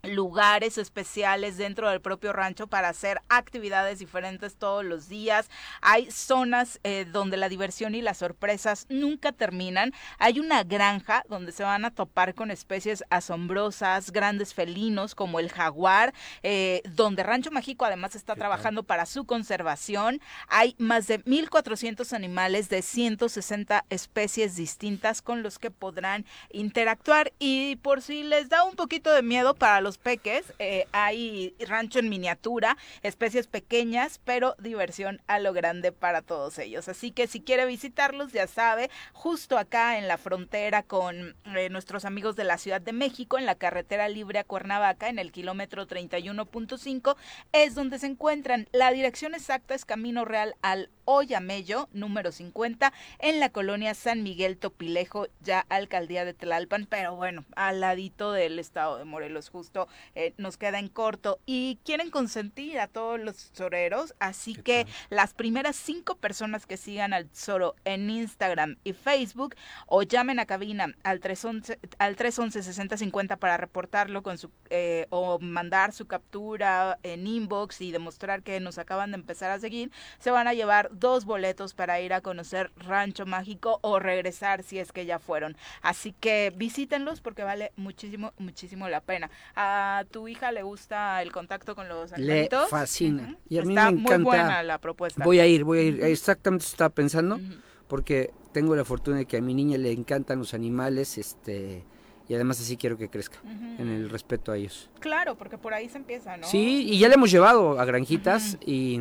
lugares 0.03 0.77
especiales 0.77 1.57
dentro 1.57 1.89
del 1.89 2.01
propio 2.01 2.33
rancho 2.33 2.67
para 2.67 2.89
hacer 2.89 3.21
actividades 3.29 3.99
diferentes 3.99 4.55
todos 4.55 4.83
los 4.85 5.09
días. 5.09 5.49
Hay 5.81 6.09
zonas 6.11 6.79
eh, 6.83 7.05
donde 7.11 7.37
la 7.37 7.49
diversión 7.49 7.95
y 7.95 8.01
las 8.01 8.17
sorpresas 8.17 8.85
nunca 8.89 9.31
terminan. 9.31 9.93
Hay 10.17 10.39
una 10.39 10.63
granja 10.63 11.23
donde 11.29 11.51
se 11.51 11.63
van 11.63 11.85
a 11.85 11.91
topar 11.91 12.33
con 12.33 12.51
especies 12.51 13.03
asombrosas, 13.09 14.11
grandes 14.11 14.53
felinos 14.53 15.15
como 15.15 15.39
el 15.39 15.51
jaguar, 15.51 16.13
eh, 16.43 16.81
donde 16.85 17.23
Rancho 17.23 17.51
Mágico 17.51 17.85
además 17.85 18.15
está 18.15 18.35
trabajando 18.35 18.83
para 18.83 19.05
su 19.05 19.25
conservación. 19.25 20.21
Hay 20.47 20.75
más 20.77 21.07
de 21.07 21.23
1.400 21.25 22.13
animales 22.13 22.69
de 22.69 22.81
160 22.81 23.85
especies 23.89 24.55
distintas 24.55 25.21
con 25.21 25.43
los 25.43 25.59
que 25.59 25.71
podrán 25.71 26.25
interactuar 26.51 27.33
y 27.39 27.77
por 27.77 28.01
si 28.01 28.23
les 28.23 28.49
da 28.49 28.63
un 28.63 28.75
poquito 28.75 29.11
de 29.11 29.21
miedo 29.21 29.55
para 29.55 29.81
los 29.81 29.88
peques, 29.97 30.53
eh, 30.59 30.85
hay 30.91 31.55
rancho 31.59 31.99
en 31.99 32.09
miniatura, 32.09 32.77
especies 33.01 33.47
pequeñas, 33.47 34.19
pero 34.23 34.55
diversión 34.59 35.21
a 35.27 35.39
lo 35.39 35.53
grande 35.53 35.91
para 35.91 36.21
todos 36.21 36.57
ellos. 36.59 36.87
Así 36.87 37.11
que 37.11 37.27
si 37.27 37.41
quiere 37.41 37.65
visitarlos, 37.65 38.31
ya 38.31 38.47
sabe, 38.47 38.89
justo 39.13 39.57
acá 39.57 39.97
en 39.97 40.07
la 40.07 40.17
frontera 40.17 40.83
con 40.83 41.35
eh, 41.55 41.69
nuestros 41.69 42.05
amigos 42.05 42.35
de 42.35 42.43
la 42.43 42.57
Ciudad 42.57 42.81
de 42.81 42.93
México, 42.93 43.37
en 43.37 43.45
la 43.45 43.55
carretera 43.55 44.09
libre 44.09 44.39
a 44.39 44.43
Cuernavaca, 44.43 45.09
en 45.09 45.19
el 45.19 45.31
kilómetro 45.31 45.87
31.5, 45.87 47.15
es 47.51 47.75
donde 47.75 47.99
se 47.99 48.07
encuentran. 48.07 48.67
La 48.71 48.91
dirección 48.91 49.33
exacta 49.33 49.75
es 49.75 49.85
Camino 49.85 50.25
Real 50.25 50.55
al 50.61 50.89
Oyamello, 51.05 51.89
número 51.91 52.31
50, 52.31 52.93
en 53.17 53.39
la 53.39 53.49
colonia 53.49 53.95
San 53.95 54.21
Miguel 54.21 54.57
Topilejo, 54.57 55.27
ya 55.41 55.65
alcaldía 55.69 56.23
de 56.23 56.35
Tlalpan, 56.35 56.85
pero 56.85 57.15
bueno, 57.15 57.45
al 57.55 57.79
ladito 57.79 58.31
del 58.31 58.59
estado 58.59 58.97
de 58.97 59.05
Morelos, 59.05 59.49
justo 59.49 59.78
eh, 60.15 60.33
nos 60.37 60.57
queda 60.57 60.79
en 60.79 60.89
corto. 60.89 61.39
Y 61.45 61.79
quieren 61.85 62.09
consentir 62.09 62.79
a 62.79 62.87
todos 62.87 63.19
los 63.19 63.51
toreros, 63.51 64.13
así 64.19 64.55
¿Qué 64.55 64.63
que 64.63 64.85
tal? 64.85 64.93
las 65.09 65.33
primeras 65.33 65.75
cinco 65.75 66.15
personas 66.15 66.65
que 66.65 66.77
sigan 66.77 67.13
al 67.13 67.29
Zoro 67.33 67.75
en 67.85 68.09
Instagram 68.09 68.77
y 68.83 68.93
Facebook 68.93 69.55
o 69.87 70.03
llamen 70.03 70.39
a 70.39 70.45
cabina 70.45 70.93
al 71.03 71.19
311 71.19 71.79
al 71.99 72.15
311 72.15 72.63
6050 72.63 73.37
para 73.37 73.57
reportarlo 73.57 74.23
con 74.23 74.37
su 74.37 74.51
eh, 74.69 75.07
o 75.09 75.39
mandar 75.39 75.93
su 75.93 76.07
captura 76.07 76.99
en 77.03 77.27
inbox 77.27 77.81
y 77.81 77.91
demostrar 77.91 78.43
que 78.43 78.59
nos 78.59 78.77
acaban 78.77 79.11
de 79.11 79.15
empezar 79.15 79.51
a 79.51 79.59
seguir, 79.59 79.91
se 80.19 80.31
van 80.31 80.47
a 80.47 80.53
llevar 80.53 80.89
dos 80.91 81.25
boletos 81.25 81.73
para 81.73 81.99
ir 82.01 82.13
a 82.13 82.21
conocer 82.21 82.71
Rancho 82.77 83.25
Mágico 83.25 83.79
o 83.81 83.99
regresar 83.99 84.63
si 84.63 84.79
es 84.79 84.91
que 84.91 85.05
ya 85.05 85.19
fueron. 85.19 85.57
Así 85.81 86.13
que 86.13 86.53
visítenlos 86.55 87.21
porque 87.21 87.43
vale 87.43 87.71
muchísimo, 87.75 88.33
muchísimo 88.37 88.89
la 88.89 89.01
pena. 89.01 89.29
¿A 89.71 90.03
tu 90.05 90.27
hija 90.27 90.51
le 90.51 90.63
gusta 90.63 91.21
el 91.21 91.31
contacto 91.31 91.75
con 91.75 91.87
los 91.87 92.09
Le 92.11 92.17
animalitos? 92.17 92.69
fascina. 92.69 93.23
Ujú. 93.23 93.37
Y 93.49 93.57
a 93.59 93.61
mí 93.63 93.73
Está 93.75 93.85
me 93.85 93.91
muy 93.97 94.01
encanta. 94.01 94.23
buena 94.23 94.63
la 94.63 94.77
propuesta. 94.79 95.23
Voy 95.23 95.39
a 95.39 95.45
ir, 95.45 95.63
voy 95.63 95.77
a 95.79 95.81
ir. 95.83 96.03
Exactamente 96.03 96.65
estaba 96.65 96.89
pensando. 96.89 97.35
Ujú. 97.35 97.43
Porque 97.87 98.31
tengo 98.51 98.75
la 98.75 98.83
fortuna 98.85 99.17
de 99.17 99.25
que 99.25 99.37
a 99.37 99.41
mi 99.41 99.53
niña 99.53 99.77
le 99.77 99.91
encantan 99.91 100.39
los 100.39 100.53
animales, 100.55 101.17
este, 101.17 101.83
y 102.27 102.33
además 102.33 102.59
así 102.59 102.77
quiero 102.77 102.97
que 102.97 103.09
crezca, 103.09 103.37
Ujú. 103.43 103.81
en 103.81 103.89
el 103.89 104.09
respeto 104.09 104.51
a 104.51 104.57
ellos. 104.57 104.89
Claro, 104.99 105.35
porque 105.35 105.57
por 105.57 105.73
ahí 105.73 105.87
se 105.89 105.97
empieza, 105.97 106.35
¿no? 106.37 106.47
Sí, 106.47 106.87
y 106.89 106.97
ya 106.99 107.07
le 107.07 107.15
hemos 107.15 107.29
llevado 107.31 107.79
a 107.79 107.85
granjitas 107.85 108.57
y, 108.65 108.99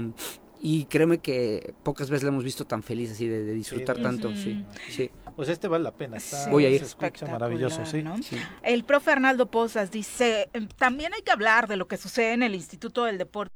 y 0.61 0.85
créeme 0.87 1.19
que 1.19 1.75
pocas 1.83 2.09
veces 2.11 2.25
la 2.25 2.29
hemos 2.31 2.45
visto 2.45 2.67
tan 2.67 2.83
feliz 2.83 3.13
así 3.13 3.27
de, 3.27 3.43
de 3.45 3.53
disfrutar 3.55 3.97
Sí, 3.97 4.03
tanto, 4.03 4.29
Ujú. 4.29 4.37
sí, 4.39 4.65
sí. 4.89 5.11
Pues 5.39 5.49
este 5.51 5.69
vale 5.69 5.85
la 5.85 5.93
pena. 5.93 6.17
Está, 6.17 6.47
Sí, 6.47 6.51
Voy 6.51 6.65
a 6.67 6.69
ir. 6.69 6.81
Se 6.81 6.87
escucha 6.87 7.25
maravilloso, 7.27 7.87
sí. 7.87 8.03
¿no? 8.03 8.21
sí. 8.21 8.37
El 8.65 8.83
profe 8.83 9.13
Arnaldo 9.13 9.47
Pozas 9.47 9.93
dice, 9.93 10.49
"Em, 10.53 10.67
también 10.67 11.15
hay 11.15 11.23
que 11.23 11.31
hablar 11.31 11.69
de 11.69 11.77
lo 11.77 11.87
que 11.87 11.97
sucede 11.97 12.33
en 12.33 12.43
el 12.43 12.57
Instituto 12.57 13.05
del 13.05 13.19
Deporte. 13.19 13.55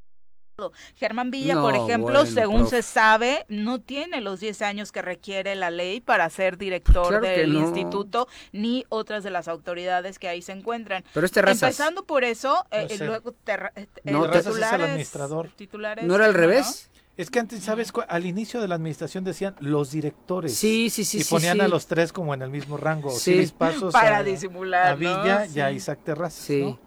Germán 0.94 1.32
Villa, 1.32 1.54
por 1.60 1.74
ejemplo, 1.74 2.12
bueno, 2.20 2.24
según 2.26 2.60
profe. 2.60 2.82
se 2.82 2.82
sabe, 2.82 3.44
no 3.48 3.80
tiene 3.80 4.20
los 4.20 4.38
10 4.38 4.62
años 4.62 4.92
que 4.92 5.02
requiere 5.02 5.56
la 5.56 5.72
ley 5.72 6.00
para 6.00 6.30
ser 6.30 6.56
director 6.56 7.08
Claro 7.08 7.26
del 7.26 7.52
no. 7.54 7.58
instituto, 7.60 8.28
ni 8.52 8.84
otras 8.88 9.24
de 9.24 9.30
las 9.30 9.48
autoridades 9.48 10.20
que 10.20 10.28
ahí 10.28 10.40
se 10.40 10.52
encuentran. 10.52 11.02
Pero 11.14 11.26
este 11.26 11.42
razas, 11.42 11.62
Empezando 11.62 12.04
por 12.04 12.22
eso, 12.22 12.64
eh, 12.70 12.86
No 13.00 13.06
luego 13.06 13.32
terra- 13.32 13.72
eh, 13.74 13.88
No, 14.04 14.26
eh, 14.26 14.28
es 14.30 14.36
el 14.36 14.52
titulares, 14.52 14.86
administrador. 14.86 15.48
titulares, 15.56 16.04
¿no 16.04 16.14
era 16.14 16.26
al 16.26 16.32
¿no? 16.32 16.38
revés? 16.38 16.90
Es 17.16 17.30
que 17.30 17.38
antes, 17.40 17.62
¿sabes? 17.62 17.92
Al 18.08 18.24
inicio 18.24 18.60
de 18.60 18.68
la 18.68 18.74
administración 18.76 19.22
decían 19.22 19.54
los 19.60 19.90
directores. 19.90 20.54
Sí, 20.54 20.88
sí, 20.88 21.04
sí, 21.04 21.20
y 21.20 21.24
ponían 21.24 21.58
sí. 21.58 21.60
a 21.62 21.68
los 21.68 21.86
tres 21.86 22.12
como 22.12 22.32
en 22.32 22.40
el 22.40 22.48
mismo 22.50 22.78
rango. 22.78 23.10
Sí. 23.10 23.52
Pasos 23.56 23.92
Para 23.92 24.18
a, 24.18 24.22
disimular, 24.22 24.86
a 24.92 24.94
Villa 24.94 25.46
¿no? 25.46 25.54
y 25.54 25.60
a. 25.60 25.70
Isaac 25.72 26.00
Terrazas, 26.04 26.42
Sí. 26.42 26.62
¿no? 26.62 26.78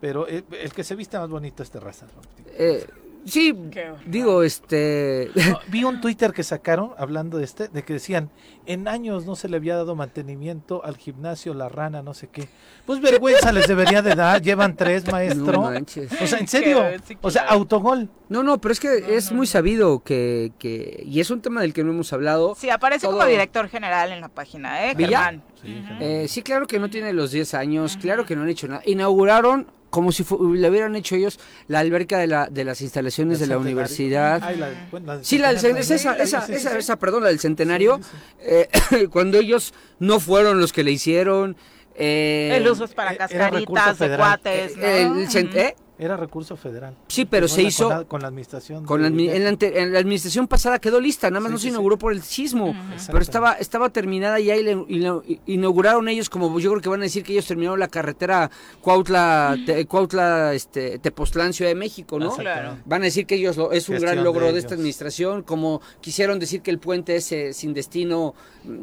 Pero 0.00 0.28
eh, 0.28 0.44
el 0.62 0.72
que 0.72 0.84
se 0.84 0.94
viste 0.96 1.18
más 1.18 1.30
bonito 1.30 1.62
es 1.62 1.70
Terrazas. 1.70 2.10
¿no? 2.14 2.20
Eh, 2.58 2.86
sí, 3.24 3.54
Qué 3.70 3.92
digo, 4.06 4.42
este... 4.42 5.30
No, 5.50 5.60
vi 5.68 5.84
un 5.84 6.00
Twitter 6.00 6.32
que 6.32 6.42
sacaron 6.42 6.92
hablando 6.98 7.38
de 7.38 7.44
este, 7.44 7.68
de 7.68 7.82
que 7.82 7.94
decían, 7.94 8.30
en 8.66 8.88
años 8.88 9.26
no 9.26 9.36
se 9.36 9.48
le 9.48 9.56
había 9.56 9.76
dado 9.76 9.96
mantenimiento 9.96 10.84
al 10.84 10.96
gimnasio, 10.96 11.54
la 11.54 11.68
rana, 11.68 12.02
no 12.02 12.14
sé 12.14 12.28
qué. 12.28 12.48
Pues 12.86 13.00
vergüenza 13.00 13.52
les 13.52 13.66
debería 13.68 14.02
de 14.02 14.14
dar, 14.14 14.42
llevan 14.42 14.76
tres, 14.76 15.10
maestro. 15.10 15.52
No 15.52 15.62
manches. 15.62 16.10
o 16.20 16.26
sea, 16.26 16.38
en 16.38 16.48
serio, 16.48 16.82
o 17.22 17.30
sea, 17.30 17.42
autogol. 17.42 18.08
No, 18.28 18.42
no, 18.42 18.60
pero 18.60 18.72
es 18.72 18.80
que 18.80 19.00
No, 19.00 19.06
es 19.08 19.32
muy 19.32 19.46
sabido 19.46 20.02
que, 20.04 20.52
que... 20.58 21.02
Y 21.06 21.20
es 21.20 21.30
un 21.30 21.40
tema 21.40 21.60
del 21.62 21.72
que 21.72 21.82
no 21.82 21.90
hemos 21.90 22.12
hablado. 22.12 22.54
Sí, 22.54 22.70
aparece 22.70 23.06
Todo- 23.06 23.16
como 23.18 23.28
director 23.28 23.68
general 23.68 24.12
en 24.12 24.20
la 24.20 24.28
página, 24.28 24.86
¿eh? 24.86 24.94
Germán. 24.96 25.42
Sí. 25.60 25.84
Eh, 26.00 26.26
sí, 26.28 26.42
claro 26.42 26.66
que 26.66 26.78
no 26.78 26.88
tiene 26.90 27.12
los 27.12 27.32
10 27.32 27.54
años, 27.54 27.98
claro 28.00 28.24
que 28.24 28.36
no 28.36 28.42
han 28.42 28.48
hecho 28.48 28.68
nada. 28.68 28.82
Inauguraron 28.86 29.66
como 29.90 30.12
si 30.12 30.24
fu- 30.24 30.54
le 30.54 30.70
hubieran 30.70 30.94
hecho 30.96 31.16
ellos 31.16 31.38
la 31.68 31.80
alberca 31.80 32.18
de, 32.18 32.26
la, 32.28 32.46
de 32.48 32.64
las 32.64 32.80
instalaciones 32.80 33.40
de 33.40 33.46
la 33.48 33.58
universidad. 33.58 34.40
Ay, 34.42 34.56
la- 34.56 34.70
bueno, 34.90 35.06
la 35.08 35.16
del 35.16 35.24
Sí, 35.24 35.38
la 35.38 35.48
del 35.48 35.56
cen- 35.58 35.82
centenario. 35.82 35.82
es 35.82 35.90
esa, 36.50 36.78
esa, 36.78 36.98
perdón, 36.98 37.22
la 37.24 37.28
del 37.30 37.40
centenario, 37.40 37.96
Sí, 37.98 38.02
sí, 38.04 38.16
sí. 38.88 38.94
eh, 38.96 39.08
cuando 39.10 39.38
ellos 39.38 39.74
no 39.98 40.20
fueron 40.20 40.60
los 40.60 40.72
que 40.72 40.84
le 40.84 40.92
hicieron. 40.92 41.56
eh, 41.96 42.52
el 42.56 42.68
uso 42.68 42.84
es 42.84 42.94
para 42.94 43.12
eh, 43.12 43.16
cascaritas 43.18 43.98
de 43.98 44.16
cuates, 44.16 44.76
¿no? 44.76 44.82
el. 44.84 45.26
¿eh? 45.68 45.76
Era 46.00 46.16
recurso 46.16 46.56
federal. 46.56 46.94
Sí, 47.08 47.26
pero 47.26 47.46
se 47.46 47.62
hizo 47.62 48.06
con 48.08 48.22
la, 48.22 48.28
administración. 48.28 48.86
Con 48.86 49.04
en, 49.04 49.44
la, 49.44 49.50
en, 49.60 49.92
la, 49.92 49.98
administración 49.98 50.48
pasada 50.48 50.78
quedó 50.78 50.98
lista, 50.98 51.28
nada 51.28 51.40
más 51.40 51.52
no 51.52 51.58
se 51.58 51.68
inauguró 51.68 51.98
por 51.98 52.14
el 52.14 52.22
sismo, 52.22 52.74
pero 53.06 53.20
estaba 53.20 53.52
estaba 53.52 53.90
terminada 53.90 54.40
ya 54.40 54.56
y, 54.56 54.62
le, 54.62 55.20
inauguraron 55.44 56.08
ellos 56.08 56.30
como 56.30 56.58
yo 56.58 56.70
creo 56.70 56.80
que 56.80 56.88
van 56.88 57.00
a 57.00 57.02
decir 57.02 57.22
que 57.22 57.32
ellos 57.32 57.46
terminaron 57.46 57.78
la 57.78 57.88
carretera 57.88 58.50
Cuautla, 58.80 59.58
Cuautla 59.88 60.54
este, 60.54 60.98
Tepoztlán, 61.00 61.52
Ciudad 61.52 61.70
de 61.70 61.74
México, 61.74 62.18
¿no? 62.18 62.34
Claro. 62.34 62.78
Van 62.86 63.02
a 63.02 63.04
decir 63.04 63.26
que 63.26 63.34
ellos 63.34 63.58
lo, 63.58 63.70
es 63.70 63.90
un 63.90 63.98
gran 63.98 64.24
logro 64.24 64.54
de, 64.54 64.58
esta 64.58 64.76
administración, 64.76 65.42
como 65.42 65.82
quisieron 66.00 66.38
decir 66.38 66.62
que 66.62 66.70
el 66.70 66.78
puente 66.78 67.16
ese 67.16 67.52
sin 67.52 67.74
destino 67.74 68.34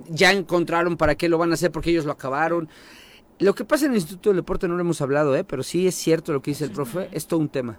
ya 0.07 0.31
encontraron 0.31 0.98
para 0.98 1.15
qué 1.15 1.30
lo 1.30 1.39
van 1.39 1.49
a 1.49 1.56
hacer 1.56 1.72
porque 1.72 1.89
ellos 1.89 2.06
lo 2.06 2.11
acabaron. 2.11 2.69
Lo 3.39 3.53
que 3.53 3.65
pasa 3.65 3.85
en 3.85 3.91
el 3.91 3.97
Instituto 3.97 4.31
del 4.31 4.38
Deporte 4.38 4.68
no 4.68 4.73
lo 4.73 4.81
hemos 4.81 4.99
hablado, 4.99 5.35
¿eh? 5.35 5.43
pero 5.43 5.61
sí 5.61 5.88
es 5.88 5.93
cierto 5.93 6.34
lo 6.34 6.41
que 6.41 6.51
dice 6.51 6.64
el 6.64 6.72
profe, 6.72 7.07
es 7.11 7.27
todo 7.27 7.39
un 7.39 7.49
tema. 7.49 7.77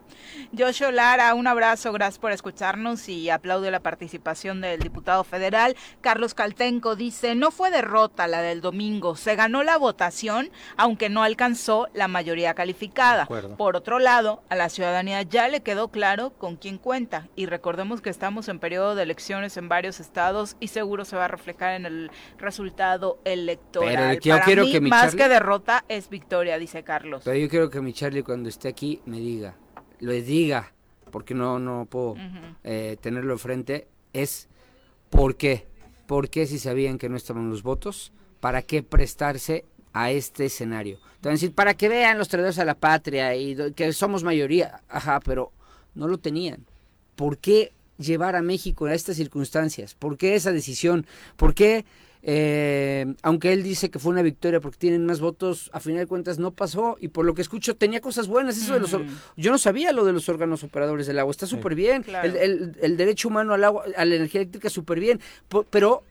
Joshua 0.57 0.93
Lara, 0.93 1.35
un 1.35 1.49
abrazo, 1.49 1.93
gracias 1.93 2.21
por 2.21 2.31
escucharnos 2.31 3.09
y 3.09 3.29
aplaude 3.29 3.73
la 3.73 3.81
participación 3.81 4.61
del 4.61 4.79
diputado 4.79 5.25
federal. 5.25 5.75
Carlos 6.01 6.35
Caltenco 6.35 6.95
dice, 6.95 7.35
no 7.35 7.51
fue 7.51 7.73
derrota 7.73 8.29
la 8.29 8.41
del 8.41 8.61
domingo, 8.61 9.17
se 9.17 9.35
ganó 9.35 9.65
la 9.65 9.79
votación, 9.79 10.51
aunque 10.77 11.09
no 11.09 11.25
alcanzó 11.25 11.89
la 11.93 12.07
mayoría 12.07 12.55
calificada. 12.55 13.27
Por 13.27 13.75
otro 13.75 13.99
lado, 13.99 14.45
a 14.51 14.55
la 14.55 14.69
ciudadanía 14.69 15.23
ya 15.23 15.49
le 15.49 15.63
quedó 15.63 15.89
claro 15.89 16.31
con 16.39 16.55
quién 16.55 16.79
cuenta 16.79 17.27
y 17.35 17.47
recordemos 17.47 18.01
que 18.01 18.11
estamos 18.11 18.49
en 18.49 18.61
periodo 18.61 18.95
de 18.95 19.03
elecciones 19.03 19.57
en 19.57 19.69
varios 19.69 19.99
estados 19.99 20.57
y 20.61 20.69
seguro 20.69 21.05
se 21.05 21.17
va 21.17 21.25
a 21.25 21.29
reflejar 21.29 21.75
en 21.75 21.85
el 21.85 22.13
resultado 22.39 23.19
electoral. 23.25 24.19
Pero 24.23 24.39
yo 24.39 24.45
quiero 24.45 24.65
que 24.67 24.81
más 24.81 25.17
que 25.17 25.29
derrota, 25.29 25.48
derrota 25.49 25.85
es 25.89 26.11
victoria, 26.11 26.59
dice 26.59 26.83
Carlos. 26.83 27.23
Pero 27.25 27.39
yo 27.39 27.49
quiero 27.49 27.71
que 27.71 27.81
mi 27.81 27.95
Charlie 27.95 28.23
cuando 28.23 28.51
esté 28.51 28.69
aquí 28.69 29.01
me 29.07 29.19
diga, 29.19 29.57
lo 30.01 30.13
diga, 30.13 30.75
porque 31.11 31.33
no, 31.33 31.59
no 31.59 31.87
puedo 31.87 32.17
eh, 32.65 32.99
tenerlo 33.01 33.33
enfrente, 33.33 33.89
es 34.13 34.49
¿por 35.09 35.37
qué? 35.37 35.67
¿Por 36.07 36.29
qué 36.29 36.47
si 36.47 36.59
sabían 36.59 36.99
que 36.99 37.09
no 37.09 37.17
estaban 37.17 37.49
los 37.49 37.63
votos? 37.63 38.13
¿Para 38.41 38.61
qué 38.61 38.83
prestarse 38.83 39.65
a 39.95 40.11
este 40.11 40.45
escenario? 40.45 40.99
Entonces, 41.17 41.51
para 41.51 41.73
que 41.73 41.89
vean 41.89 42.19
los 42.19 42.29
traidores 42.29 42.59
a 42.59 42.67
la 42.67 42.75
patria 42.75 43.35
y 43.35 43.73
que 43.73 43.95
somos 43.95 44.25
mayoría, 44.25 44.83
ajá, 44.91 45.19
pero 45.21 45.53
no 45.95 46.09
lo 46.09 46.19
tenían. 46.19 46.67
¿Por 47.17 47.39
qué 47.39 47.73
llevar 47.97 48.37
a 48.37 48.43
México 48.43 48.85
a 48.85 48.93
estas 48.93 49.17
circunstancias? 49.17 49.95
¿Por 49.95 50.19
qué 50.19 50.35
esa 50.35 50.53
decisión? 50.53 51.07
¿Por 51.37 51.55
qué 51.55 51.87
eh, 52.23 53.15
aunque 53.23 53.53
él 53.53 53.63
dice 53.63 53.91
que 53.91 53.99
fue 53.99 54.13
una 54.13 54.23
victoria 54.23 54.61
porque 54.61 54.79
tienen 54.79 55.07
más 55.07 55.21
votos, 55.21 55.71
a 55.73 55.81
final 55.81 56.01
de 56.01 56.07
cuentas 56.07 56.39
no 56.39 56.51
pasó 56.53 56.97
y 57.01 57.09
por 57.09 57.25
lo 57.25 57.35
que 57.35 57.43
escucho 57.43 57.77
tenía 57.77 58.01
cosas 58.01 58.27
buenas. 58.27 58.57
Eso 58.59 58.75
de 58.75 58.81
los, 58.81 58.97
yo 59.37 59.51
no 59.51 59.59
sabía 59.59 59.93
lo 59.93 60.05
de 60.05 60.13
los 60.13 60.29
órganos 60.29 60.65
operadores 60.65 61.07
del 61.07 61.19
agua, 61.19 61.31
está 61.31 61.47
súper 61.47 61.75
bien. 61.75 62.05
El, 62.25 62.97
derecho 62.97 63.29
humano 63.29 63.55
al 63.55 63.65
agua, 63.65 63.85
a 63.97 64.05
la 64.05 64.17
energía 64.17 64.41
eléctrica 64.41 64.71
súper 64.71 65.01
bien, 65.01 65.21
pero 65.71 66.03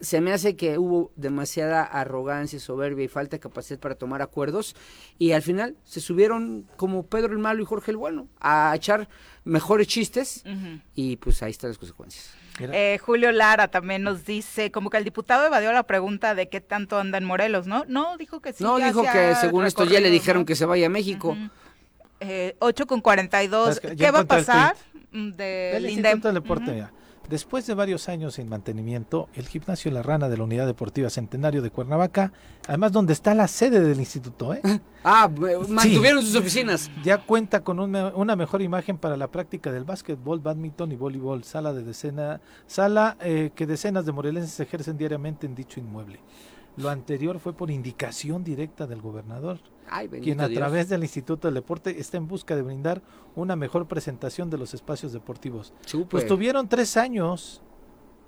se 0.00 0.20
me 0.20 0.32
hace 0.32 0.56
que 0.56 0.78
hubo 0.78 1.12
demasiada 1.16 1.82
arrogancia, 1.82 2.58
soberbia 2.58 3.04
y 3.04 3.08
falta 3.08 3.36
de 3.36 3.40
capacidad 3.40 3.78
para 3.78 3.94
tomar 3.94 4.22
acuerdos 4.22 4.74
y 5.18 5.32
al 5.32 5.42
final 5.42 5.76
se 5.84 6.00
subieron 6.00 6.66
como 6.76 7.04
Pedro 7.04 7.32
el 7.32 7.38
Malo 7.38 7.62
y 7.62 7.66
Jorge 7.66 7.90
el 7.90 7.98
Bueno 7.98 8.28
a 8.40 8.72
echar 8.74 9.08
mejores 9.44 9.86
chistes 9.86 10.42
y 10.94 11.16
pues 11.16 11.42
ahí 11.42 11.50
están 11.50 11.70
las 11.70 11.78
consecuencias. 11.78 12.39
Eh, 12.72 12.98
Julio 12.98 13.32
Lara 13.32 13.68
también 13.68 14.02
nos 14.02 14.24
dice, 14.24 14.70
como 14.70 14.90
que 14.90 14.96
el 14.98 15.04
diputado 15.04 15.46
evadió 15.46 15.72
la 15.72 15.84
pregunta 15.84 16.34
de 16.34 16.48
qué 16.48 16.60
tanto 16.60 16.98
anda 16.98 17.18
en 17.18 17.24
Morelos, 17.24 17.66
¿no? 17.66 17.84
No, 17.88 18.16
dijo 18.16 18.40
que 18.40 18.52
sí. 18.52 18.62
No, 18.62 18.78
dijo 18.78 19.02
que 19.02 19.34
según 19.40 19.66
esto 19.66 19.84
ya 19.84 20.00
le 20.00 20.10
dijeron 20.10 20.44
que 20.44 20.54
se 20.54 20.64
vaya 20.66 20.86
a 20.86 20.90
México. 20.90 21.36
eh, 22.20 22.56
8 22.58 22.86
con 22.86 23.00
42. 23.00 23.80
¿Qué 23.80 24.10
va 24.10 24.20
a 24.20 24.24
pasar? 24.24 24.76
De 25.12 25.78
Instituto 25.88 26.32
Deporte, 26.32 26.86
Después 27.30 27.64
de 27.64 27.74
varios 27.74 28.08
años 28.08 28.34
sin 28.34 28.48
mantenimiento, 28.48 29.28
el 29.34 29.46
gimnasio 29.46 29.92
La 29.92 30.02
Rana 30.02 30.28
de 30.28 30.36
la 30.36 30.42
Unidad 30.42 30.66
Deportiva 30.66 31.08
Centenario 31.10 31.62
de 31.62 31.70
Cuernavaca, 31.70 32.32
además 32.66 32.90
donde 32.90 33.12
está 33.12 33.36
la 33.36 33.46
sede 33.46 33.78
del 33.78 34.00
instituto, 34.00 34.52
¿eh? 34.52 34.60
Ah, 35.04 35.30
mantuvieron 35.68 36.22
sus 36.22 36.34
oficinas. 36.34 36.90
Ya 37.04 37.18
cuenta 37.18 37.60
con 37.62 37.78
una, 37.78 38.36
mejor 38.36 38.62
imagen 38.62 38.98
para 38.98 39.16
la 39.16 39.28
práctica 39.28 39.70
del 39.70 39.84
básquetbol, 39.84 40.40
badminton 40.40 40.90
y 40.90 40.96
voleibol, 40.96 41.44
sala 41.44 41.72
de 41.72 41.84
decena, 41.84 42.40
sala 42.66 43.16
eh, 43.20 43.52
que 43.54 43.64
decenas 43.64 44.04
de 44.04 44.12
morelenses 44.12 44.58
ejercen 44.58 44.98
diariamente 44.98 45.46
en 45.46 45.54
dicho 45.54 45.78
inmueble. 45.78 46.18
Lo 46.76 46.88
anterior 46.88 47.38
fue 47.40 47.52
por 47.52 47.70
indicación 47.70 48.44
directa 48.44 48.86
del 48.86 49.00
gobernador, 49.00 49.58
quien 50.22 50.40
a 50.40 50.48
través 50.48 50.88
del 50.88 51.02
Instituto 51.02 51.48
del 51.48 51.54
Deporte 51.56 51.98
está 52.00 52.16
en 52.16 52.28
busca 52.28 52.56
de 52.56 52.62
brindar 52.62 53.02
una 53.34 53.56
mejor 53.56 53.86
presentación 53.86 54.50
de 54.50 54.58
los 54.58 54.74
espacios 54.74 55.12
deportivos. 55.12 55.72
Pues 56.08 56.26
tuvieron 56.26 56.68
tres 56.68 56.96
años 56.96 57.62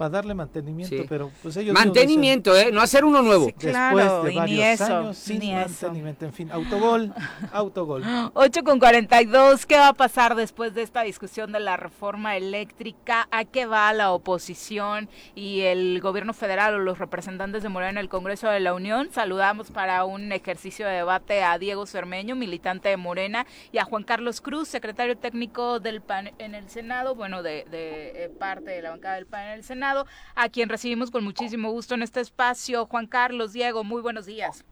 para 0.03 0.11
darle 0.11 0.35
mantenimiento, 0.35 1.05
pero 1.09 1.31
pues 1.45 1.57
ellos 1.57 1.75
mantenimiento, 1.75 2.57
eh, 2.57 2.73
no 2.73 2.81
hacer 2.81 3.05
uno 3.05 3.23
nuevo. 3.23 3.47
Después 3.47 4.25
de 4.25 4.35
varios 4.35 4.81
años 4.81 5.17
sin 5.17 5.55
mantenimiento, 5.55 6.25
en 6.25 6.33
fin, 6.33 6.51
autogol, 6.51 7.15
autogol. 7.53 8.03
8 8.35 8.65
con 8.65 8.81
42, 8.81 9.65
¿qué 9.65 9.77
va 9.77 9.89
a 9.89 9.93
pasar 9.93 10.35
después 10.35 10.75
de 10.75 10.83
esta 10.83 11.03
discusión 11.03 11.53
de 11.53 11.61
la 11.61 11.77
reforma 11.77 12.37
eléctrica? 12.37 13.29
¿A 13.31 13.45
qué 13.45 13.67
va 13.67 13.93
la 13.93 14.11
oposición 14.11 15.09
y 15.37 15.61
el 15.61 16.01
gobierno 16.01 16.35
federal 16.35 16.75
o 16.75 16.79
los 16.81 16.99
representantes 16.99 17.63
de 17.63 17.69
Morena 17.69 17.93
en 17.93 17.99
el 17.99 18.09
Congreso 18.09 18.49
de 18.49 18.59
la 18.59 18.75
Unión? 18.75 19.09
Saludamos 19.13 19.71
para 19.71 20.05
un 20.05 20.33
ejercicio 20.33 20.85
de 20.85 20.95
debate 20.95 21.45
a 21.45 21.59
Diego 21.59 21.87
Cermeño, 21.87 22.35
militante 22.35 22.89
de 22.89 22.97
Morena, 22.97 23.47
y 23.71 23.79
a 23.79 23.85
Juan 23.85 24.03
Carlos 24.03 24.41
Cruz, 24.41 24.67
secretario 24.67 25.17
técnico 25.17 25.79
del 25.79 26.01
PAN 26.01 26.33
en 26.39 26.57
el 26.57 26.69
Senado, 26.71 27.15
bueno, 27.15 27.45
de, 27.45 27.67
de 27.71 28.25
eh, 28.25 28.29
parte 28.31 28.73
de 28.73 28.83
la 28.83 28.91
bancada 28.91 29.15
del 29.15 29.27
PAN 29.27 29.47
en 29.47 29.53
el 29.53 29.63
Senado 29.63 29.92
a 30.35 30.49
quien 30.49 30.69
recibimos 30.69 31.11
con 31.11 31.25
muchísimo 31.25 31.71
gusto 31.71 31.95
en 31.95 32.03
este 32.03 32.21
espacio. 32.21 32.87
Juan 32.87 33.07
Carlos, 33.07 33.53
Diego, 33.53 33.85
muy 33.85 34.03
buenos 34.03 34.27
días. 34.27 34.65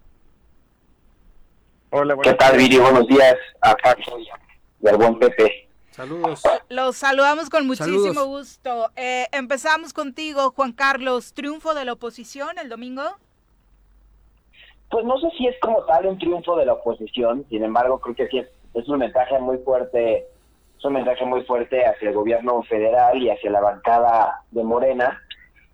Hola, 1.90 2.16
¿Qué 2.22 2.34
tal, 2.34 2.56
Viri? 2.56 2.78
Buenos 2.78 3.06
días 3.08 3.36
a 3.60 3.74
Paco 3.74 4.18
y 4.80 4.88
al 4.88 4.96
buen 4.96 5.18
Pepe. 5.18 5.68
Saludos. 5.90 6.42
Los 6.68 6.96
saludamos 6.96 7.50
con 7.50 7.66
muchísimo 7.66 8.24
gusto. 8.26 8.90
Eh, 8.94 9.26
empezamos 9.32 9.92
contigo, 9.92 10.52
Juan 10.52 10.72
Carlos. 10.72 11.32
¿Triunfo 11.34 11.74
de 11.74 11.84
la 11.84 11.94
oposición 11.94 12.58
el 12.58 12.68
domingo? 12.68 13.02
Pues 14.90 15.04
no 15.04 15.18
sé 15.20 15.28
si 15.36 15.46
es 15.46 15.56
como 15.60 15.84
tal 15.84 16.06
un 16.06 16.18
triunfo 16.18 16.56
de 16.56 16.66
la 16.66 16.74
oposición, 16.74 17.46
sin 17.48 17.62
embargo 17.62 18.00
creo 18.00 18.16
que 18.16 18.28
sí 18.28 18.38
es, 18.38 18.48
es 18.74 18.88
un 18.88 18.98
mensaje 18.98 19.38
muy 19.38 19.58
fuerte 19.58 20.26
es 20.80 20.84
un 20.86 20.94
mensaje 20.94 21.26
muy 21.26 21.42
fuerte 21.42 21.84
hacia 21.84 22.08
el 22.08 22.14
gobierno 22.14 22.62
federal 22.62 23.22
y 23.22 23.28
hacia 23.28 23.50
la 23.50 23.60
bancada 23.60 24.42
de 24.50 24.64
Morena, 24.64 25.20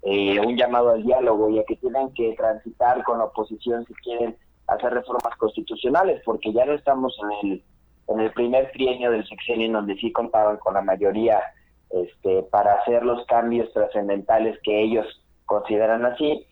eh, 0.02 0.40
un 0.40 0.56
llamado 0.56 0.90
al 0.90 1.04
diálogo 1.04 1.48
y 1.48 1.60
a 1.60 1.64
que 1.64 1.76
tienen 1.76 2.12
que 2.12 2.34
transitar 2.36 3.04
con 3.04 3.18
la 3.18 3.26
oposición 3.26 3.86
si 3.86 3.94
quieren 3.94 4.36
hacer 4.66 4.92
reformas 4.92 5.36
constitucionales, 5.38 6.20
porque 6.24 6.52
ya 6.52 6.64
no 6.66 6.72
estamos 6.72 7.16
en 7.22 7.50
el 7.50 7.62
en 8.08 8.20
el 8.20 8.32
primer 8.32 8.70
trienio 8.72 9.10
del 9.10 9.26
sexenio 9.26 9.66
en 9.66 9.72
donde 9.72 9.96
sí 9.96 10.12
contaban 10.12 10.58
con 10.58 10.74
la 10.74 10.82
mayoría 10.82 11.42
este, 11.90 12.44
para 12.44 12.74
hacer 12.74 13.04
los 13.04 13.24
cambios 13.26 13.72
trascendentales 13.72 14.58
que 14.62 14.80
ellos 14.82 15.06
consideran 15.44 16.04
así, 16.04 16.46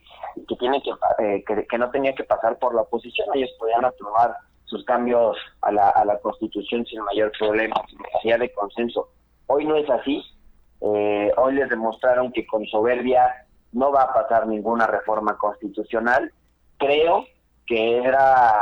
que, 0.48 0.56
tiene 0.56 0.82
que, 0.82 0.90
eh, 1.22 1.44
que, 1.46 1.66
que 1.66 1.78
no 1.78 1.90
tenía 1.90 2.12
que 2.14 2.24
pasar 2.24 2.58
por 2.58 2.74
la 2.74 2.82
oposición, 2.82 3.28
ellos 3.34 3.50
podían 3.58 3.84
aprobar 3.84 4.34
sus 4.74 4.84
cambios 4.84 5.36
a 5.62 5.70
la, 5.70 5.88
a 5.88 6.04
la 6.04 6.18
Constitución 6.18 6.84
sin 6.86 7.00
mayor 7.02 7.30
problema, 7.38 7.76
sin 7.88 7.98
necesidad 7.98 8.40
de 8.40 8.52
consenso. 8.52 9.08
Hoy 9.46 9.64
no 9.64 9.76
es 9.76 9.88
así. 9.88 10.22
Eh, 10.80 11.30
hoy 11.36 11.54
les 11.54 11.68
demostraron 11.68 12.32
que 12.32 12.46
con 12.46 12.66
soberbia 12.66 13.46
no 13.72 13.92
va 13.92 14.02
a 14.02 14.12
pasar 14.12 14.46
ninguna 14.46 14.86
reforma 14.86 15.36
constitucional. 15.38 16.32
Creo 16.78 17.24
que 17.66 17.98
era 17.98 18.52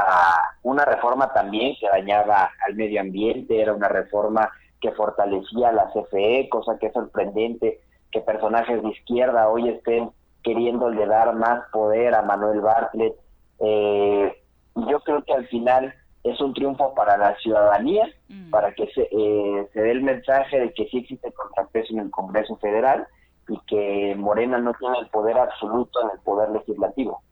una 0.62 0.84
reforma 0.84 1.32
también 1.32 1.74
que 1.80 1.88
dañaba 1.88 2.50
al 2.66 2.74
medio 2.74 3.00
ambiente, 3.00 3.60
era 3.60 3.72
una 3.72 3.88
reforma 3.88 4.50
que 4.80 4.92
fortalecía 4.92 5.72
la 5.72 5.90
CFE, 5.92 6.48
cosa 6.50 6.78
que 6.78 6.86
es 6.86 6.92
sorprendente 6.92 7.80
que 8.10 8.20
personajes 8.20 8.82
de 8.82 8.90
izquierda 8.90 9.48
hoy 9.48 9.68
estén 9.70 10.10
queriéndole 10.42 11.06
dar 11.06 11.34
más 11.34 11.64
poder 11.72 12.14
a 12.14 12.22
Manuel 12.22 12.60
Bartlett. 12.60 13.14
Eh, 13.60 14.42
yo 14.74 15.00
creo 15.00 15.24
que 15.24 15.32
al 15.32 15.46
final 15.48 15.94
es 16.24 16.40
un 16.40 16.54
triunfo 16.54 16.94
para 16.94 17.16
la 17.16 17.36
ciudadanía, 17.38 18.08
mm. 18.28 18.50
para 18.50 18.72
que 18.74 18.86
se, 18.92 19.08
eh, 19.10 19.68
se 19.72 19.80
dé 19.80 19.90
el 19.90 20.02
mensaje 20.02 20.60
de 20.60 20.72
que 20.72 20.86
sí 20.88 20.98
existe 20.98 21.32
contrapeso 21.32 21.92
en 21.92 22.00
el 22.00 22.10
Congreso 22.10 22.56
Federal 22.56 23.06
y 23.48 23.58
que 23.66 24.14
Morena 24.16 24.58
no 24.58 24.72
tiene 24.74 24.98
el 25.00 25.08
poder 25.08 25.36
absoluto 25.36 26.00
en 26.02 26.10
el 26.10 26.20
poder 26.20 26.50
legislativo. 26.50 27.22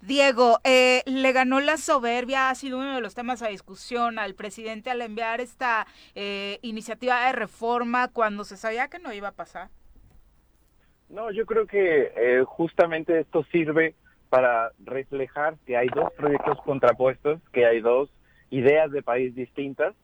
Diego, 0.00 0.58
eh, 0.62 1.02
le 1.06 1.32
ganó 1.32 1.60
la 1.60 1.76
soberbia, 1.76 2.50
ha 2.50 2.54
sido 2.54 2.78
uno 2.78 2.94
de 2.94 3.00
los 3.00 3.14
temas 3.14 3.42
a 3.42 3.48
discusión 3.48 4.18
al 4.18 4.34
presidente 4.34 4.90
al 4.90 5.02
enviar 5.02 5.40
esta 5.40 5.86
eh, 6.14 6.58
iniciativa 6.62 7.26
de 7.26 7.32
reforma 7.32 8.08
cuando 8.08 8.44
se 8.44 8.56
sabía 8.56 8.88
que 8.88 9.00
no 9.00 9.12
iba 9.12 9.28
a 9.28 9.32
pasar. 9.32 9.70
No, 11.08 11.30
yo 11.30 11.46
creo 11.46 11.66
que 11.66 12.44
justamente 12.46 13.20
esto 13.20 13.44
sirve 13.52 13.94
para 14.28 14.72
reflejar 14.84 15.56
que 15.64 15.76
hay 15.76 15.86
dos 15.94 16.12
proyectos 16.14 16.60
contrapuestos, 16.62 17.40
que 17.52 17.64
hay 17.64 17.80
dos 17.80 18.10
ideas 18.50 18.90
de 18.90 19.02
país 19.02 19.34
distintas 19.34 19.94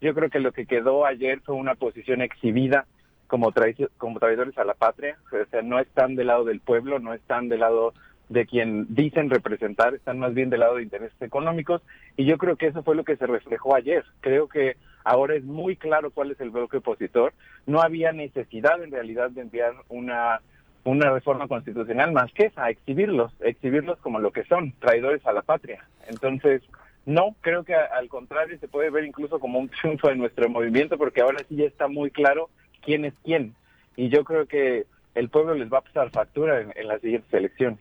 Yo 0.00 0.14
creo 0.14 0.30
que 0.30 0.40
lo 0.40 0.52
que 0.52 0.66
quedó 0.66 1.06
ayer 1.06 1.40
fue 1.40 1.54
una 1.54 1.74
posición 1.74 2.22
exhibida 2.22 2.86
como, 3.26 3.52
como 3.96 4.18
traidores 4.18 4.58
a 4.58 4.64
la 4.64 4.74
patria, 4.74 5.16
o 5.30 5.50
sea, 5.50 5.62
no 5.62 5.78
están 5.78 6.16
del 6.16 6.26
lado 6.26 6.44
del 6.44 6.60
pueblo, 6.60 6.98
no 6.98 7.14
están 7.14 7.48
del 7.48 7.60
lado 7.60 7.94
de 8.28 8.46
quien 8.46 8.86
dicen 8.94 9.30
representar, 9.30 9.94
están 9.94 10.18
más 10.18 10.34
bien 10.34 10.50
del 10.50 10.60
lado 10.60 10.76
de 10.76 10.82
intereses 10.82 11.20
económicos 11.20 11.82
y 12.16 12.24
yo 12.24 12.36
creo 12.38 12.56
que 12.56 12.66
eso 12.66 12.82
fue 12.82 12.94
lo 12.94 13.04
que 13.04 13.16
se 13.16 13.26
reflejó 13.26 13.74
ayer. 13.74 14.04
Creo 14.20 14.48
que 14.48 14.76
ahora 15.04 15.34
es 15.34 15.44
muy 15.44 15.76
claro 15.76 16.10
cuál 16.10 16.30
es 16.30 16.40
el 16.40 16.50
bloque 16.50 16.78
opositor. 16.78 17.32
No 17.66 17.80
había 17.80 18.12
necesidad 18.12 18.82
en 18.82 18.90
realidad 18.90 19.30
de 19.30 19.42
enviar 19.42 19.74
una 19.88 20.40
una 20.84 21.10
reforma 21.10 21.46
constitucional 21.46 22.12
más 22.12 22.32
que 22.32 22.46
esa, 22.46 22.68
exhibirlos, 22.68 23.32
exhibirlos 23.40 23.98
como 24.00 24.18
lo 24.18 24.32
que 24.32 24.44
son, 24.44 24.72
traidores 24.80 25.24
a 25.26 25.32
la 25.32 25.42
patria. 25.42 25.84
Entonces, 26.08 26.62
no, 27.06 27.34
creo 27.40 27.64
que 27.64 27.74
al 27.74 28.08
contrario 28.08 28.58
se 28.58 28.68
puede 28.68 28.90
ver 28.90 29.04
incluso 29.04 29.40
como 29.40 29.58
un 29.58 29.68
triunfo 29.68 30.08
de 30.08 30.16
nuestro 30.16 30.48
movimiento 30.48 30.98
porque 30.98 31.20
ahora 31.20 31.44
sí 31.48 31.56
ya 31.56 31.64
está 31.64 31.88
muy 31.88 32.10
claro 32.10 32.50
quién 32.82 33.04
es 33.04 33.14
quién. 33.24 33.54
Y 33.96 34.08
yo 34.08 34.24
creo 34.24 34.46
que 34.46 34.86
el 35.14 35.28
pueblo 35.28 35.54
les 35.54 35.70
va 35.70 35.78
a 35.78 35.82
pasar 35.82 36.10
factura 36.10 36.60
en 36.60 36.88
las 36.88 37.00
siguientes 37.00 37.32
elecciones. 37.32 37.80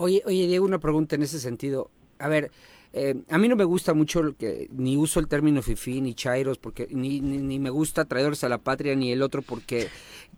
Oye, 0.00 0.22
oye, 0.26 0.46
Diego, 0.46 0.64
una 0.64 0.78
pregunta 0.78 1.16
en 1.16 1.22
ese 1.22 1.40
sentido. 1.40 1.90
A 2.20 2.28
ver, 2.28 2.52
eh, 2.92 3.16
a 3.28 3.36
mí 3.36 3.48
no 3.48 3.56
me 3.56 3.64
gusta 3.64 3.94
mucho 3.94 4.34
que 4.38 4.68
ni 4.70 4.96
uso 4.96 5.20
el 5.20 5.28
término 5.28 5.60
fifi 5.60 6.00
ni 6.00 6.14
chairos 6.14 6.56
porque 6.58 6.86
ni, 6.90 7.20
ni, 7.20 7.58
me 7.58 7.68
gusta 7.68 8.04
traidores 8.04 8.44
a 8.44 8.48
la 8.48 8.58
patria 8.58 8.94
ni 8.94 9.12
el 9.12 9.22
otro 9.22 9.42
porque 9.42 9.88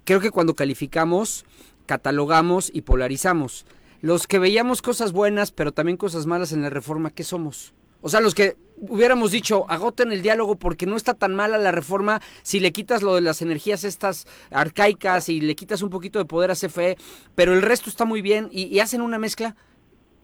creo 0.05 0.21
que 0.21 0.31
cuando 0.31 0.55
calificamos 0.55 1.45
catalogamos 1.87 2.71
y 2.73 2.83
polarizamos. 2.83 3.67
Los 4.01 4.27
que 4.27 4.39
veíamos 4.39 4.83
cosas 4.83 5.13
buenas 5.13 5.53
pero 5.53 5.73
también 5.73 5.97
cosas 5.97 6.27
malas 6.27 6.53
en 6.53 6.63
la 6.63 6.71
reforma, 6.71 7.11
¿qué 7.11 7.23
somos? 7.23 7.73
O 8.03 8.09
sea, 8.09 8.21
los 8.21 8.35
que 8.35 8.57
hubiéramos 8.81 9.31
dicho, 9.31 9.67
agoten 9.69 10.11
el 10.13 10.23
diálogo 10.23 10.57
porque 10.57 10.87
no 10.87 10.97
está 10.97 11.15
tan 11.15 11.35
mala 11.35 11.59
la 11.59 11.73
reforma 11.73 12.21
si 12.43 12.61
le 12.61 12.73
quitas 12.73 13.03
lo 13.03 13.15
de 13.15 13.21
las 13.21 13.43
energías 13.43 13.85
estas 13.85 14.27
arcaicas 14.51 15.29
y 15.29 15.41
le 15.41 15.55
quitas 15.55 15.83
un 15.83 15.91
poquito 15.91 16.19
de 16.19 16.25
poder 16.25 16.51
a 16.51 16.55
CFE, 16.55 16.97
pero 17.35 17.53
el 17.53 17.63
resto 17.63 17.91
está 17.91 18.05
muy 18.05 18.23
bien 18.23 18.49
y, 18.51 18.79
hacen 18.81 19.03
una 19.03 19.19
mezcla. 19.19 19.55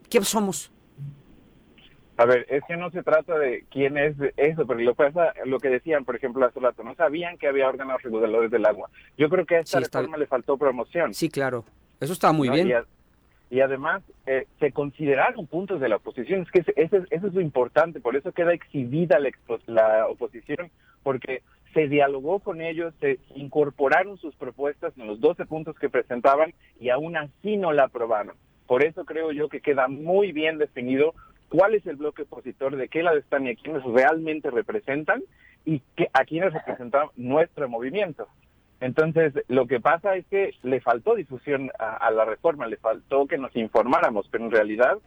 ¿Qué 0.09 0.23
somos? 0.23 0.73
A 2.17 2.25
ver, 2.25 2.47
es 2.49 2.63
que 2.67 2.79
no 2.79 2.91
se 2.91 3.03
trata 3.03 3.39
de 3.39 3.67
quién 3.71 3.99
es 3.99 4.17
eso, 4.39 4.67
pero 4.67 4.81
lo 4.81 4.95
pasa, 4.95 5.35
lo 5.45 5.61
que 5.61 5.69
decían, 5.69 6.07
por 6.07 6.17
ejemplo, 6.17 6.47
hace 6.47 6.59
rato, 6.59 6.83
no 6.83 6.95
sabían 6.95 7.37
que 7.37 7.49
había 7.49 7.69
órganos 7.69 8.01
reguladores 8.01 8.51
del 8.51 8.65
agua. 8.65 8.89
Yo 9.19 9.29
creo 9.29 9.45
que 9.45 9.57
a 9.57 9.61
esta 9.61 9.81
reforma 9.81 10.17
le 10.17 10.27
faltó 10.27 10.57
promoción. 10.57 11.13
Sí, 11.13 11.29
claro. 11.29 11.67
Eso 12.01 12.15
está 12.15 12.33
muy 12.33 12.49
bien 12.49 12.69
y 12.69 12.73
además 13.61 14.03
eh, 14.27 14.47
se 14.59 14.73
consideraron 14.73 15.47
puntos 15.47 15.81
de 15.81 15.89
la 15.89 15.97
oposición. 15.97 16.43
Es 16.43 16.51
que 16.51 16.65
eso, 16.77 16.97
es 17.11 17.23
lo 17.23 17.41
importante, 17.41 18.01
por 18.01 18.17
eso 18.17 18.33
queda 18.33 18.53
exhibida 18.53 19.19
la, 19.19 19.31
la, 19.67 20.09
oposición, 20.09 20.71
porque 21.03 21.43
se 21.73 21.89
dialogó 21.89 22.41
con 22.41 22.61
ellos, 22.61 22.95
se 23.01 23.19
incorporaron 23.35 24.17
sus 24.19 24.35
propuestas 24.35 24.97
en 24.99 25.07
los 25.07 25.21
12 25.21 25.47
puntos 25.47 25.79
que 25.79 25.91
presentaban 25.91 26.55
y 26.81 26.89
aún 26.89 27.17
así 27.17 27.57
no 27.57 27.73
la 27.73 27.85
aprobaron. 27.85 28.37
Por 28.67 28.83
eso 28.83 29.05
creo 29.05 29.31
yo 29.31 29.49
que 29.49 29.61
queda 29.61 29.87
muy 29.87 30.33
bien 30.33 30.59
definido 30.59 31.15
cuál 31.49 31.75
es 31.75 31.87
el 31.87 31.97
bloque 31.97 32.23
opositor, 32.23 32.77
de 32.77 32.89
qué 32.89 33.03
lado 33.03 33.19
están 33.19 33.47
y 33.47 33.51
a 33.51 33.55
quienes 33.55 33.85
realmente 33.85 34.51
representan 34.51 35.23
y 35.65 35.81
que, 35.97 36.09
a 36.13 36.25
quienes 36.25 36.53
representan 36.53 37.09
nuestro 37.17 37.69
movimiento. 37.69 38.27
Entonces, 38.81 39.33
lo 39.49 39.67
que 39.67 39.81
pasa 39.81 40.17
es 40.17 40.27
que 40.27 40.55
le 40.63 40.81
faltó 40.81 41.15
difusión 41.15 41.71
a, 41.79 42.11
la 42.11 42.25
reforma, 42.25 42.67
le 42.67 42.77
faltó 42.77 43.27
que 43.27 43.39
nos 43.39 43.55
informáramos, 43.57 44.29
pero 44.31 44.45
en 44.45 44.51
realidad 44.51 44.99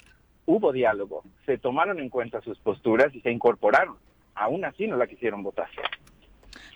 hubo 0.45 0.71
diálogo, 0.71 1.23
se 1.45 1.59
tomaron 1.59 1.99
en 1.99 2.09
cuenta 2.09 2.41
sus 2.41 2.57
posturas 2.59 3.13
y 3.13 3.21
se 3.21 3.31
incorporaron. 3.31 3.97
Aún 4.33 4.65
así 4.65 4.87
no 4.87 4.97
la 4.97 5.05
quisieron 5.05 5.43
votar. 5.43 5.67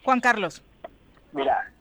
Juan 0.04 0.20
Carlos. 0.20 0.64
Mira, 1.32 1.72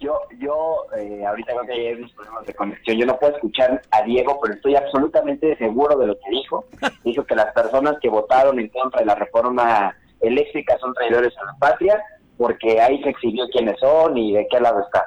yo, 0.00 0.18
yo 0.38 0.86
eh, 0.96 1.24
ahorita 1.24 1.52
creo 1.52 1.66
que 1.66 1.72
hay 1.72 1.94
unos 1.94 2.12
problemas 2.12 2.46
de 2.46 2.54
conexión. 2.54 2.98
Yo 2.98 3.06
no 3.06 3.18
puedo 3.18 3.36
escuchar 3.36 3.82
a 3.92 4.02
Diego, 4.02 4.40
pero 4.42 4.54
estoy 4.54 4.74
absolutamente 4.74 5.56
seguro 5.58 5.96
de 5.96 6.08
lo 6.08 6.14
que 6.18 6.30
dijo. 6.30 6.64
Dijo 7.04 7.24
que 7.24 7.36
las 7.36 7.52
personas 7.52 7.96
que 8.00 8.08
votaron 8.08 8.58
en 8.58 8.68
contra 8.68 9.00
de 9.00 9.06
la 9.06 9.14
reforma 9.14 9.94
eléctrica 10.20 10.76
son 10.78 10.92
traidores 10.94 11.36
a 11.38 11.44
la 11.44 11.54
patria 11.58 12.02
porque 12.36 12.80
ahí 12.80 13.02
se 13.02 13.10
exhibió 13.10 13.48
quiénes 13.48 13.78
son 13.80 14.16
y 14.16 14.32
de 14.32 14.46
qué 14.48 14.60
lado 14.60 14.80
están. 14.80 15.04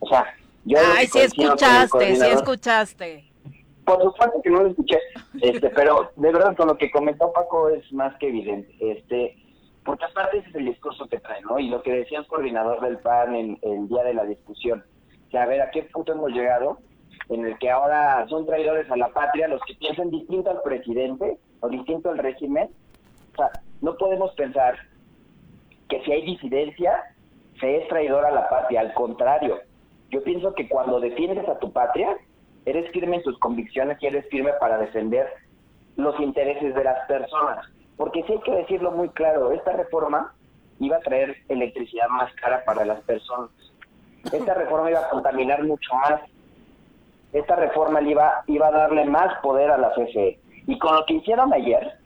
O 0.00 0.08
sea, 0.08 0.26
yo... 0.64 0.78
Ay, 0.96 1.06
sí 1.06 1.20
escuchaste, 1.20 2.16
sí 2.16 2.26
escuchaste. 2.26 3.24
Por 3.84 4.02
supuesto 4.02 4.40
que 4.42 4.50
no 4.50 4.62
lo 4.62 4.68
escuché, 4.70 4.98
este, 5.42 5.68
pero 5.70 6.10
de 6.16 6.32
verdad 6.32 6.56
con 6.56 6.68
lo 6.68 6.78
que 6.78 6.90
comentó 6.90 7.30
Paco 7.32 7.68
es 7.68 7.92
más 7.92 8.16
que 8.16 8.28
evidente. 8.28 8.74
Este, 8.80 9.36
porque 9.84 10.06
aparte 10.06 10.38
ese 10.38 10.48
es 10.48 10.54
el 10.54 10.64
discurso 10.66 11.06
que 11.06 11.20
trae, 11.20 11.42
¿no? 11.42 11.58
Y 11.58 11.68
lo 11.68 11.82
que 11.82 11.92
decía 11.92 12.18
el 12.18 12.26
coordinador 12.26 12.80
del 12.80 12.98
PAN 12.98 13.34
en 13.34 13.58
el 13.60 13.88
día 13.88 14.02
de 14.04 14.14
la 14.14 14.24
discusión. 14.24 14.82
O 15.28 15.30
sea, 15.30 15.42
a 15.42 15.46
ver, 15.46 15.60
¿a 15.60 15.70
qué 15.70 15.82
punto 15.82 16.12
hemos 16.12 16.30
llegado? 16.30 16.78
En 17.28 17.44
el 17.44 17.58
que 17.58 17.70
ahora 17.70 18.26
son 18.28 18.46
traidores 18.46 18.90
a 18.90 18.96
la 18.96 19.08
patria 19.08 19.48
los 19.48 19.60
que 19.66 19.74
piensan 19.74 20.10
distinto 20.10 20.50
al 20.50 20.62
presidente 20.62 21.38
o 21.60 21.68
distinto 21.68 22.10
al 22.10 22.18
régimen. 22.18 22.70
O 23.32 23.36
sea, 23.36 23.50
no 23.82 23.96
podemos 23.96 24.32
pensar 24.32 24.78
que 25.88 26.02
si 26.02 26.12
hay 26.12 26.22
disidencia, 26.22 27.14
se 27.60 27.76
es 27.78 27.88
traidor 27.88 28.24
a 28.24 28.30
la 28.30 28.48
patria. 28.48 28.80
Al 28.80 28.94
contrario, 28.94 29.60
yo 30.10 30.22
pienso 30.22 30.54
que 30.54 30.68
cuando 30.68 31.00
defiendes 31.00 31.48
a 31.48 31.58
tu 31.58 31.72
patria, 31.72 32.16
eres 32.66 32.90
firme 32.92 33.16
en 33.16 33.22
tus 33.22 33.38
convicciones 33.38 33.98
y 34.00 34.06
eres 34.06 34.28
firme 34.28 34.52
para 34.60 34.78
defender 34.78 35.28
los 35.96 36.18
intereses 36.20 36.74
de 36.74 36.84
las 36.84 37.06
personas. 37.06 37.66
Porque 37.96 38.22
sí 38.24 38.32
hay 38.32 38.40
que 38.40 38.52
decirlo 38.52 38.90
muy 38.90 39.08
claro, 39.10 39.52
esta 39.52 39.72
reforma 39.72 40.34
iba 40.80 40.96
a 40.96 41.00
traer 41.00 41.36
electricidad 41.48 42.08
más 42.08 42.32
cara 42.34 42.64
para 42.64 42.84
las 42.84 43.00
personas. 43.02 43.50
Esta 44.32 44.54
reforma 44.54 44.90
iba 44.90 45.00
a 45.00 45.10
contaminar 45.10 45.62
mucho 45.64 45.94
más. 45.94 46.20
Esta 47.32 47.56
reforma 47.56 48.00
iba, 48.02 48.42
iba 48.46 48.68
a 48.68 48.72
darle 48.72 49.04
más 49.04 49.38
poder 49.42 49.70
a 49.70 49.78
la 49.78 49.92
CFE. 49.94 50.38
Y 50.66 50.78
con 50.78 50.94
lo 50.96 51.04
que 51.04 51.14
hicieron 51.14 51.52
ayer, 51.52 51.98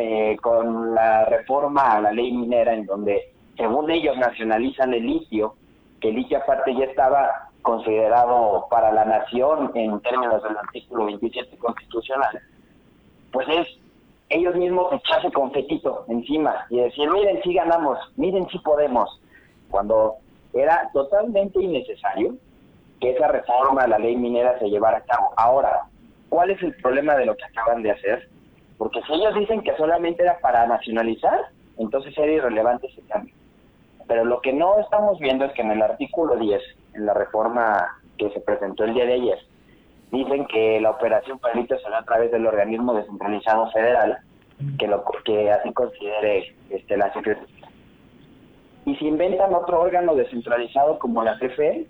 eh, 0.00 0.36
con 0.40 0.94
la 0.94 1.24
reforma 1.24 1.96
a 1.96 2.00
la 2.00 2.12
ley 2.12 2.30
minera 2.30 2.72
en 2.72 2.86
donde, 2.86 3.32
según 3.56 3.90
ellos, 3.90 4.16
nacionalizan 4.16 4.94
el 4.94 5.04
litio, 5.04 5.56
que 6.00 6.10
el 6.10 6.14
litio 6.14 6.38
aparte 6.38 6.72
ya 6.72 6.84
estaba 6.84 7.48
considerado 7.62 8.68
para 8.70 8.92
la 8.92 9.04
nación 9.04 9.72
en 9.74 9.98
términos 10.02 10.40
del 10.44 10.56
artículo 10.56 11.06
27 11.06 11.58
constitucional, 11.58 12.40
pues 13.32 13.48
es 13.48 13.66
ellos 14.28 14.54
mismos 14.54 14.92
echarse 14.92 15.32
confetito 15.32 16.04
encima 16.06 16.66
y 16.70 16.78
decir, 16.78 17.10
miren, 17.10 17.42
si 17.42 17.54
ganamos, 17.54 17.98
miren, 18.14 18.48
si 18.50 18.58
podemos, 18.60 19.20
cuando 19.68 20.14
era 20.52 20.88
totalmente 20.92 21.60
innecesario 21.60 22.36
que 23.00 23.10
esa 23.10 23.26
reforma 23.26 23.82
a 23.82 23.88
la 23.88 23.98
ley 23.98 24.14
minera 24.14 24.60
se 24.60 24.70
llevara 24.70 24.98
a 24.98 25.02
cabo. 25.02 25.32
Ahora, 25.36 25.86
¿cuál 26.28 26.50
es 26.50 26.62
el 26.62 26.72
problema 26.76 27.16
de 27.16 27.26
lo 27.26 27.36
que 27.36 27.46
acaban 27.46 27.82
de 27.82 27.90
hacer? 27.90 28.28
Porque 28.78 29.02
si 29.02 29.12
ellos 29.12 29.34
dicen 29.34 29.62
que 29.62 29.76
solamente 29.76 30.22
era 30.22 30.38
para 30.38 30.66
nacionalizar, 30.66 31.46
entonces 31.76 32.16
era 32.16 32.30
irrelevante 32.32 32.86
ese 32.86 33.02
cambio. 33.02 33.34
Pero 34.06 34.24
lo 34.24 34.40
que 34.40 34.52
no 34.52 34.78
estamos 34.78 35.18
viendo 35.18 35.44
es 35.44 35.52
que 35.52 35.62
en 35.62 35.72
el 35.72 35.82
artículo 35.82 36.36
10, 36.36 36.62
en 36.94 37.06
la 37.06 37.12
reforma 37.12 37.98
que 38.16 38.30
se 38.30 38.40
presentó 38.40 38.84
el 38.84 38.94
día 38.94 39.04
de 39.04 39.14
ayer, 39.14 39.38
dicen 40.12 40.46
que 40.46 40.80
la 40.80 40.90
operación 40.90 41.38
permite 41.38 41.78
será 41.80 41.98
a 41.98 42.04
través 42.04 42.30
del 42.30 42.46
organismo 42.46 42.94
descentralizado 42.94 43.70
federal, 43.72 44.18
que 44.78 44.86
lo 44.86 45.04
que 45.24 45.50
así 45.50 45.72
considere 45.72 46.54
este, 46.70 46.96
la 46.96 47.12
Secretaría. 47.12 47.68
Y 48.86 48.96
si 48.96 49.06
inventan 49.06 49.54
otro 49.54 49.80
órgano 49.80 50.14
descentralizado 50.14 50.98
como 50.98 51.22
la 51.22 51.38
CFE, 51.38 51.86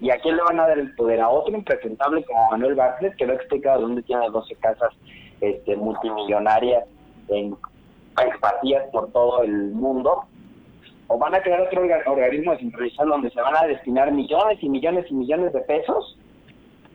¿y 0.00 0.10
a 0.10 0.18
quién 0.20 0.36
le 0.36 0.42
van 0.42 0.58
a 0.58 0.66
dar 0.66 0.78
el 0.78 0.94
poder? 0.94 1.20
A 1.20 1.28
otro 1.28 1.54
impresentable 1.54 2.24
como 2.24 2.50
Manuel 2.50 2.74
Bartlett, 2.76 3.16
que 3.16 3.26
lo 3.26 3.32
ha 3.32 3.36
explicado 3.36 3.82
dónde 3.82 4.02
tiene 4.02 4.30
12 4.30 4.54
casas 4.56 4.94
este, 5.40 5.76
multimillonarias 5.76 6.84
en 7.28 7.56
expatías 8.22 8.86
por 8.90 9.10
todo 9.12 9.42
el 9.42 9.70
mundo, 9.72 10.24
o 11.08 11.18
van 11.18 11.34
a 11.34 11.42
crear 11.42 11.60
otro 11.60 11.82
organismo 12.06 12.52
descentralizado 12.52 13.10
donde 13.10 13.30
se 13.30 13.40
van 13.40 13.56
a 13.56 13.66
destinar 13.66 14.12
millones 14.12 14.58
y 14.62 14.68
millones 14.68 15.06
y 15.10 15.14
millones 15.14 15.52
de 15.52 15.60
pesos 15.60 16.16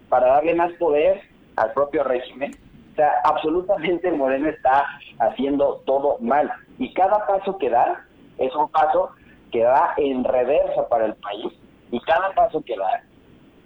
para 0.10 0.28
darle 0.28 0.56
más 0.56 0.72
poder 0.74 1.22
al 1.58 1.74
propio 1.74 2.04
régimen. 2.04 2.52
O 2.94 2.96
sea, 2.96 3.12
absolutamente 3.26 4.10
Moreno 4.12 4.48
está 4.48 4.86
haciendo 5.20 5.82
todo 5.86 6.18
mal. 6.22 6.50
Y 6.80 6.94
cada 6.94 7.28
paso 7.28 7.58
que 7.58 7.70
da 7.70 8.06
es 8.38 8.56
un 8.56 8.70
paso 8.70 9.12
que 9.52 9.66
va 9.66 9.94
en 9.98 10.24
reversa 10.24 10.88
para 10.88 11.08
el 11.08 11.16
país. 11.16 11.52
Y 11.92 12.00
cada 12.02 12.32
paso 12.34 12.62
que 12.64 12.78
da 12.78 13.04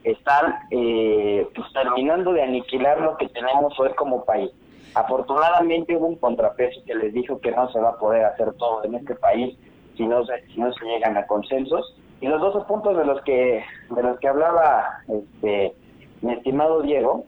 están 0.03 0.55
eh, 0.71 1.47
pues, 1.53 1.71
terminando 1.73 2.33
de 2.33 2.41
aniquilar 2.41 3.01
lo 3.01 3.17
que 3.17 3.29
tenemos 3.29 3.79
hoy 3.79 3.91
como 3.95 4.25
país. 4.25 4.51
Afortunadamente 4.95 5.95
hubo 5.95 6.07
un 6.07 6.15
contrapeso 6.15 6.81
que 6.85 6.95
les 6.95 7.13
dijo 7.13 7.39
que 7.39 7.51
no 7.51 7.71
se 7.71 7.79
va 7.79 7.89
a 7.89 7.99
poder 7.99 8.25
hacer 8.25 8.53
todo 8.53 8.83
en 8.83 8.95
este 8.95 9.15
país 9.15 9.57
si 9.95 10.05
no 10.05 10.25
se, 10.25 10.45
si 10.47 10.59
no 10.59 10.71
se 10.73 10.85
llegan 10.85 11.17
a 11.17 11.27
consensos. 11.27 11.95
Y 12.21 12.27
los 12.27 12.41
dos 12.41 12.65
puntos 12.65 12.97
de 12.97 13.05
los 13.05 13.21
que 13.23 13.63
de 13.89 14.03
los 14.03 14.19
que 14.19 14.27
hablaba 14.27 15.01
este 15.07 15.73
mi 16.21 16.33
estimado 16.33 16.81
Diego, 16.81 17.25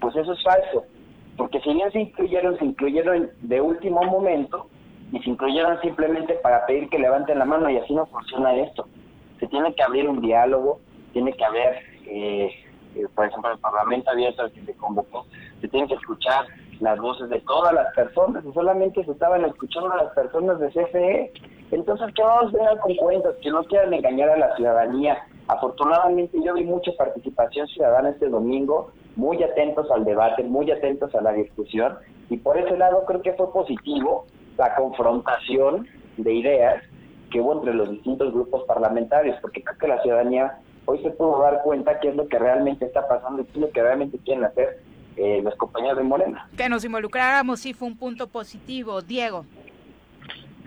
pues 0.00 0.14
eso 0.16 0.32
es 0.32 0.42
falso, 0.42 0.84
porque 1.36 1.60
si 1.60 1.72
bien 1.74 1.90
se 1.90 2.00
incluyeron, 2.00 2.58
se 2.58 2.64
incluyeron 2.64 3.30
de 3.40 3.60
último 3.60 4.02
momento 4.02 4.68
y 5.12 5.18
se 5.20 5.30
incluyeron 5.30 5.80
simplemente 5.80 6.34
para 6.34 6.66
pedir 6.66 6.88
que 6.88 6.98
levanten 6.98 7.38
la 7.38 7.44
mano 7.44 7.68
y 7.70 7.76
así 7.76 7.94
no 7.94 8.06
funciona 8.06 8.54
esto. 8.56 8.86
Se 9.40 9.46
tiene 9.48 9.74
que 9.74 9.82
abrir 9.82 10.08
un 10.08 10.20
diálogo, 10.20 10.80
tiene 11.12 11.32
que 11.32 11.44
haber, 11.44 11.78
eh, 12.06 12.50
por 13.14 13.26
ejemplo, 13.26 13.52
el 13.52 13.58
Parlamento 13.58 14.10
abierto 14.10 14.42
al 14.42 14.52
que 14.52 14.64
se 14.64 14.74
convocó, 14.74 15.26
se 15.60 15.68
tiene 15.68 15.88
que 15.88 15.94
escuchar 15.94 16.46
las 16.80 16.98
voces 16.98 17.28
de 17.28 17.40
todas 17.40 17.72
las 17.72 17.94
personas, 17.94 18.44
y 18.44 18.52
solamente 18.52 19.04
se 19.04 19.12
estaban 19.12 19.44
escuchando 19.44 19.88
las 19.88 20.12
personas 20.12 20.58
de 20.60 20.68
CFE. 20.68 21.32
Entonces, 21.70 22.12
que 22.14 22.22
a 22.22 22.42
vengan 22.42 22.78
con 22.78 22.94
cuentas, 22.96 23.34
que 23.42 23.50
no 23.50 23.64
quieran 23.64 23.94
engañar 23.94 24.30
a 24.30 24.36
la 24.36 24.56
ciudadanía. 24.56 25.18
Afortunadamente, 25.48 26.38
yo 26.42 26.54
vi 26.54 26.64
mucha 26.64 26.92
participación 26.96 27.66
ciudadana 27.68 28.10
este 28.10 28.28
domingo, 28.28 28.92
muy 29.16 29.42
atentos 29.42 29.90
al 29.90 30.04
debate, 30.04 30.42
muy 30.44 30.70
atentos 30.70 31.14
a 31.14 31.20
la 31.20 31.32
discusión, 31.32 31.96
y 32.30 32.36
por 32.38 32.56
ese 32.58 32.76
lado 32.76 33.04
creo 33.06 33.22
que 33.22 33.32
fue 33.34 33.52
positivo 33.52 34.26
la 34.56 34.74
confrontación 34.74 35.86
de 36.16 36.32
ideas 36.32 36.82
que 37.30 37.40
hubo 37.40 37.54
entre 37.54 37.74
los 37.74 37.90
distintos 37.90 38.32
grupos 38.32 38.62
parlamentarios, 38.64 39.36
porque 39.40 39.62
creo 39.62 39.78
que 39.78 39.88
la 39.88 40.02
ciudadanía 40.02 40.58
hoy 40.86 41.02
se 41.02 41.10
pudo 41.10 41.42
dar 41.42 41.62
cuenta 41.62 41.98
qué 42.00 42.08
es 42.08 42.16
lo 42.16 42.28
que 42.28 42.38
realmente 42.38 42.84
está 42.84 43.06
pasando 43.06 43.42
y 43.42 43.44
qué 43.46 43.52
es 43.52 43.60
lo 43.60 43.70
que 43.70 43.82
realmente 43.82 44.18
quieren 44.24 44.44
hacer 44.44 44.80
eh, 45.16 45.40
los 45.42 45.54
compañeros 45.56 45.98
de 45.98 46.04
Morena. 46.04 46.48
Que 46.56 46.68
nos 46.68 46.84
involucráramos 46.84 47.60
sí 47.60 47.72
fue 47.72 47.88
un 47.88 47.96
punto 47.96 48.26
positivo. 48.28 49.00
Diego. 49.00 49.44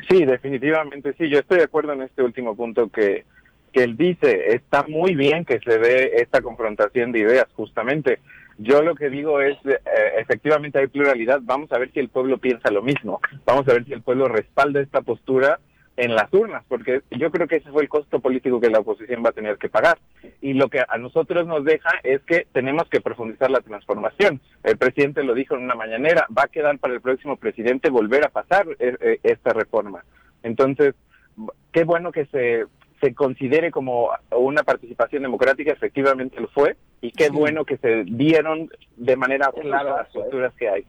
Sí, 0.10 0.26
definitivamente 0.26 1.14
sí. 1.18 1.30
Yo 1.30 1.40
estoy 1.40 1.58
de 1.58 1.66
acuerdo 1.66 1.94
en 1.94 2.04
este 2.04 2.24
último 2.24 2.56
punto 2.56 2.90
que, 2.90 3.26
que 3.74 3.84
él 3.84 3.98
dice. 3.98 4.54
Está 4.56 4.84
muy 4.88 5.16
bien 5.16 5.44
que 5.44 5.60
se 5.60 5.78
dé 5.78 6.22
esta 6.22 6.42
confrontación 6.42 7.12
de 7.12 7.20
ideas, 7.20 7.48
justamente. 7.56 8.20
Yo 8.58 8.82
lo 8.82 8.96
que 8.96 9.10
digo 9.10 9.42
es, 9.42 9.58
eh, 9.66 9.80
efectivamente 10.18 10.80
hay 10.80 10.88
pluralidad. 10.88 11.40
Vamos 11.44 11.72
a 11.72 11.78
ver 11.78 11.92
si 11.92 12.00
el 12.00 12.10
pueblo 12.10 12.38
piensa 12.38 12.72
lo 12.72 12.82
mismo. 12.82 13.20
Vamos 13.46 13.68
a 13.68 13.74
ver 13.74 13.86
si 13.86 13.94
el 13.94 14.02
pueblo 14.02 14.28
respalda 14.28 14.80
esta 14.80 15.02
postura 15.02 15.60
en 15.98 16.16
las 16.16 16.32
urnas, 16.32 16.64
porque 16.68 17.02
yo 17.10 17.32
creo 17.32 17.48
que 17.48 17.58
ese 17.58 17.72
fue 17.72 17.82
el 17.82 17.90
costo 17.90 18.20
político 18.20 18.62
que 18.62 18.70
la 18.70 18.80
oposición 18.80 19.24
va 19.26 19.30
a 19.30 19.34
tener 19.34 19.58
que 19.58 19.68
pagar. 19.68 19.98
Y 20.42 20.54
lo 20.54 20.70
que 20.70 20.80
a 20.88 20.98
nosotros 21.00 21.48
nos 21.48 21.66
deja 21.66 21.90
es 22.04 22.22
que 22.22 22.46
tenemos 22.54 22.88
que 22.88 23.02
profundizar 23.02 23.50
la 23.50 23.62
transformación. 23.62 24.40
El 24.64 24.78
presidente 24.78 25.24
lo 25.24 25.34
dijo 25.34 25.56
en 25.56 25.64
una 25.64 25.74
mañanera, 25.74 26.28
va 26.36 26.44
a 26.44 26.50
quedar 26.50 26.78
para 26.78 26.94
el 26.94 27.02
próximo 27.02 27.36
presidente 27.38 27.90
volver 27.90 28.24
a 28.24 28.30
pasar 28.30 28.68
eh, 28.80 28.96
eh, 29.02 29.20
esta 29.24 29.54
reforma. 29.54 30.06
Entonces, 30.44 30.94
qué 31.72 31.84
bueno 31.84 32.12
que 32.12 32.28
se, 32.28 32.66
se 33.02 33.16
considere 33.16 33.72
como 33.72 34.12
una 34.30 34.62
participación 34.62 35.24
democrática, 35.24 35.72
efectivamente 35.72 36.40
lo 36.40 36.48
fue, 36.50 36.78
y 37.02 37.12
qué 37.12 37.30
bueno 37.30 37.66
que 37.66 37.78
se 37.78 38.04
dieron 38.04 38.70
de 38.98 39.16
manera 39.16 39.52
clara 39.52 39.98
las 39.98 40.10
posturas 40.10 40.54
que 40.54 40.70
hay. 40.70 40.86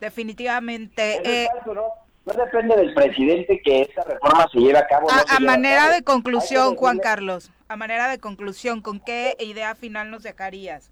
Definitivamente. 0.00 1.20
Eh, 1.24 1.48
no 1.64 2.07
depende 2.36 2.76
del 2.76 2.94
presidente 2.94 3.60
que 3.62 3.82
esta 3.82 4.04
reforma 4.04 4.48
se 4.52 4.58
lleve 4.58 4.78
a 4.78 4.86
cabo. 4.86 5.08
A, 5.10 5.40
manera 5.40 5.90
de 5.90 6.02
conclusión, 6.02 6.76
Juan 6.76 6.98
Carlos, 6.98 7.50
a 7.68 7.76
manera 7.76 8.08
de 8.08 8.18
conclusión, 8.18 8.80
¿con 8.80 9.00
qué 9.00 9.36
idea 9.40 9.74
final 9.74 10.10
nos 10.10 10.22
dejarías? 10.22 10.90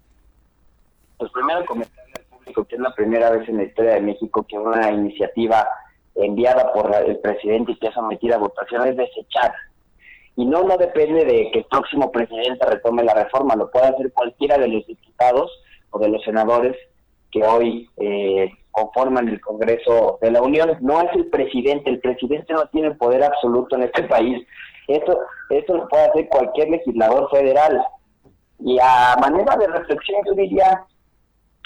Pues 1.17 1.31
primero 1.31 1.65
comentarle 1.65 2.13
al 2.15 2.23
público 2.23 2.65
que 2.65 2.75
es 2.75 2.81
la 2.81 2.93
primera 2.93 3.31
vez 3.31 3.47
en 3.49 3.57
la 3.57 3.63
historia 3.63 3.95
de 3.95 4.01
México 4.01 4.45
que 4.47 4.57
una 4.57 4.91
iniciativa 4.91 5.67
enviada 6.15 6.71
por 6.73 6.93
el 6.95 7.17
presidente 7.19 7.73
y 7.73 7.77
que 7.77 7.87
es 7.87 7.93
sometida 7.93 8.35
a 8.35 8.39
votación 8.39 8.87
es 8.87 8.97
desechada. 8.97 9.55
Y 10.35 10.45
no, 10.45 10.63
no 10.63 10.77
depende 10.77 11.25
de 11.25 11.49
que 11.51 11.59
el 11.59 11.65
próximo 11.65 12.11
presidente 12.11 12.65
retome 12.65 13.03
la 13.03 13.13
reforma, 13.13 13.55
lo 13.55 13.71
puede 13.71 13.87
hacer 13.87 14.13
cualquiera 14.13 14.57
de 14.57 14.67
los 14.67 14.85
diputados 14.85 15.51
o 15.89 15.99
de 15.99 16.09
los 16.09 16.23
senadores 16.23 16.75
que 17.31 17.43
hoy 17.43 17.89
eh, 17.97 18.51
conforman 18.77 19.27
el 19.27 19.41
Congreso 19.41 20.19
de 20.21 20.29
la 20.29 20.41
Unión. 20.41 20.77
No 20.81 21.01
es 21.01 21.11
el 21.15 21.25
presidente, 21.27 21.89
el 21.89 21.99
presidente 21.99 22.53
no 22.53 22.67
tiene 22.67 22.91
poder 22.91 23.23
absoluto 23.23 23.75
en 23.75 23.83
este 23.83 24.03
país. 24.03 24.45
Esto, 24.87 25.19
esto 25.49 25.77
lo 25.77 25.87
puede 25.87 26.03
hacer 26.03 26.29
cualquier 26.29 26.69
legislador 26.69 27.27
federal. 27.31 27.83
Y 28.59 28.77
a 28.79 29.15
manera 29.19 29.55
de 29.55 29.67
reflexión 29.67 30.21
yo 30.27 30.33
diría, 30.33 30.83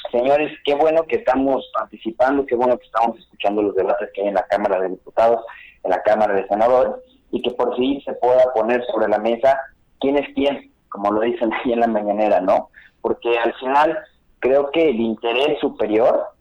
señores, 0.10 0.58
qué 0.64 0.74
bueno 0.74 1.04
que 1.04 1.18
estamos 1.18 1.70
participando, 1.74 2.46
qué 2.46 2.56
bueno 2.56 2.78
que 2.78 2.86
estamos 2.86 3.20
escuchando 3.20 3.62
los 3.62 3.76
debates 3.76 4.10
que 4.14 4.22
hay 4.22 4.28
en 4.30 4.36
la 4.36 4.48
Cámara 4.48 4.80
de 4.80 4.90
Diputados, 4.90 5.44
en 5.84 5.92
la 5.92 6.02
Cámara 6.04 6.34
de 6.34 6.48
Senadores, 6.48 6.94
y 7.32 7.42
que 7.42 7.52
por 7.52 7.76
fin 7.76 8.02
se 8.06 8.14
pueda 8.14 8.54
poner 8.54 8.86
sobre 8.86 9.10
la 9.10 9.20
mesa 9.20 9.60
quién 10.00 10.18
es 10.18 10.34
quién, 10.34 10.72
como 10.88 11.12
lo 11.12 11.22
dicen 11.22 11.52
ahí 11.52 11.74
en 11.74 11.82
la 11.82 11.88
mañanera, 11.88 12.40
¿no? 12.40 12.70
Porque 13.02 13.38
al 13.38 13.54
final 13.56 13.98
creo 14.40 14.72
que 14.72 14.90
el 14.90 15.00
interés 15.00 15.60
superior 15.60 16.32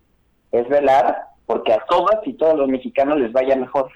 es 0.53 0.69
velar 0.69 1.25
porque 1.47 1.73
a 1.73 1.85
todas 1.89 2.27
y 2.27 2.35
todos 2.35 2.57
los 2.57 2.69
mexicanos 2.69 3.19
les 3.19 3.33
vaya 3.33 3.57
mejor 3.57 3.91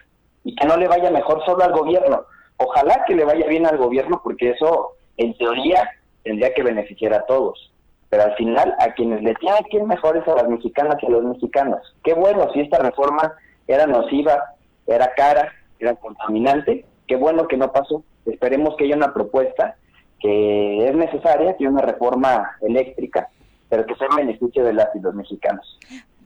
y 0.44 0.55
que 0.55 0.66
no 0.66 0.76
le 0.76 0.89
vaya 0.89 1.10
mejor 1.10 1.44
solo 1.44 1.64
al 1.64 1.72
gobierno. 1.72 2.24
Ojalá 2.59 3.05
que 3.06 3.14
le 3.14 3.24
vaya 3.24 3.47
bien 3.47 3.66
al 3.66 3.78
gobierno 3.78 4.20
porque 4.22 4.51
eso 4.51 4.93
en 5.16 5.36
teoría 5.36 5.89
tendría 6.22 6.52
que 6.55 6.62
beneficiar 6.62 7.14
a 7.14 7.26
todos. 7.26 7.72
Pero 8.10 8.24
al 8.24 8.35
final 8.36 8.74
a 8.78 8.93
quienes 8.94 9.22
le 9.22 9.35
tienen 9.36 9.64
que 9.70 9.78
ir 9.78 9.85
mejor 9.85 10.16
es 10.16 10.28
a 10.28 10.35
las 10.35 10.48
mexicanas 10.48 10.97
y 11.02 11.06
a 11.06 11.10
los 11.10 11.24
mexicanos. 11.24 11.81
Qué 12.05 12.14
bueno 12.14 12.48
si 12.52 12.60
esta 12.60 12.78
reforma 12.78 13.35
era 13.66 13.86
nociva, 13.86 14.55
era 14.86 15.12
cara, 15.14 15.52
era 15.78 15.94
contaminante. 15.97 16.85
Qué 17.06 17.16
bueno 17.16 17.48
que 17.48 17.56
no 17.56 17.72
pasó. 17.72 18.05
Esperemos 18.26 18.76
que 18.76 18.85
haya 18.85 18.97
una 18.97 19.12
propuesta 19.12 19.76
que 20.20 20.89
es 20.89 20.94
necesaria, 20.94 21.56
que 21.56 21.68
una 21.68 21.82
reforma 21.82 22.56
eléctrica, 22.62 23.28
pero 23.68 23.85
que 23.85 23.94
sea 23.97 24.09
en 24.10 24.26
beneficio 24.26 24.64
de 24.64 24.72
las 24.72 24.89
y 24.94 25.01
los 25.01 25.14
mexicanos. 25.14 25.78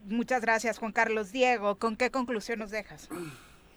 Muchas 0.09 0.41
gracias, 0.41 0.79
Juan 0.79 0.91
Carlos. 0.91 1.31
Diego, 1.31 1.75
¿con 1.75 1.95
qué 1.95 2.09
conclusión 2.09 2.59
nos 2.59 2.71
dejas? 2.71 3.09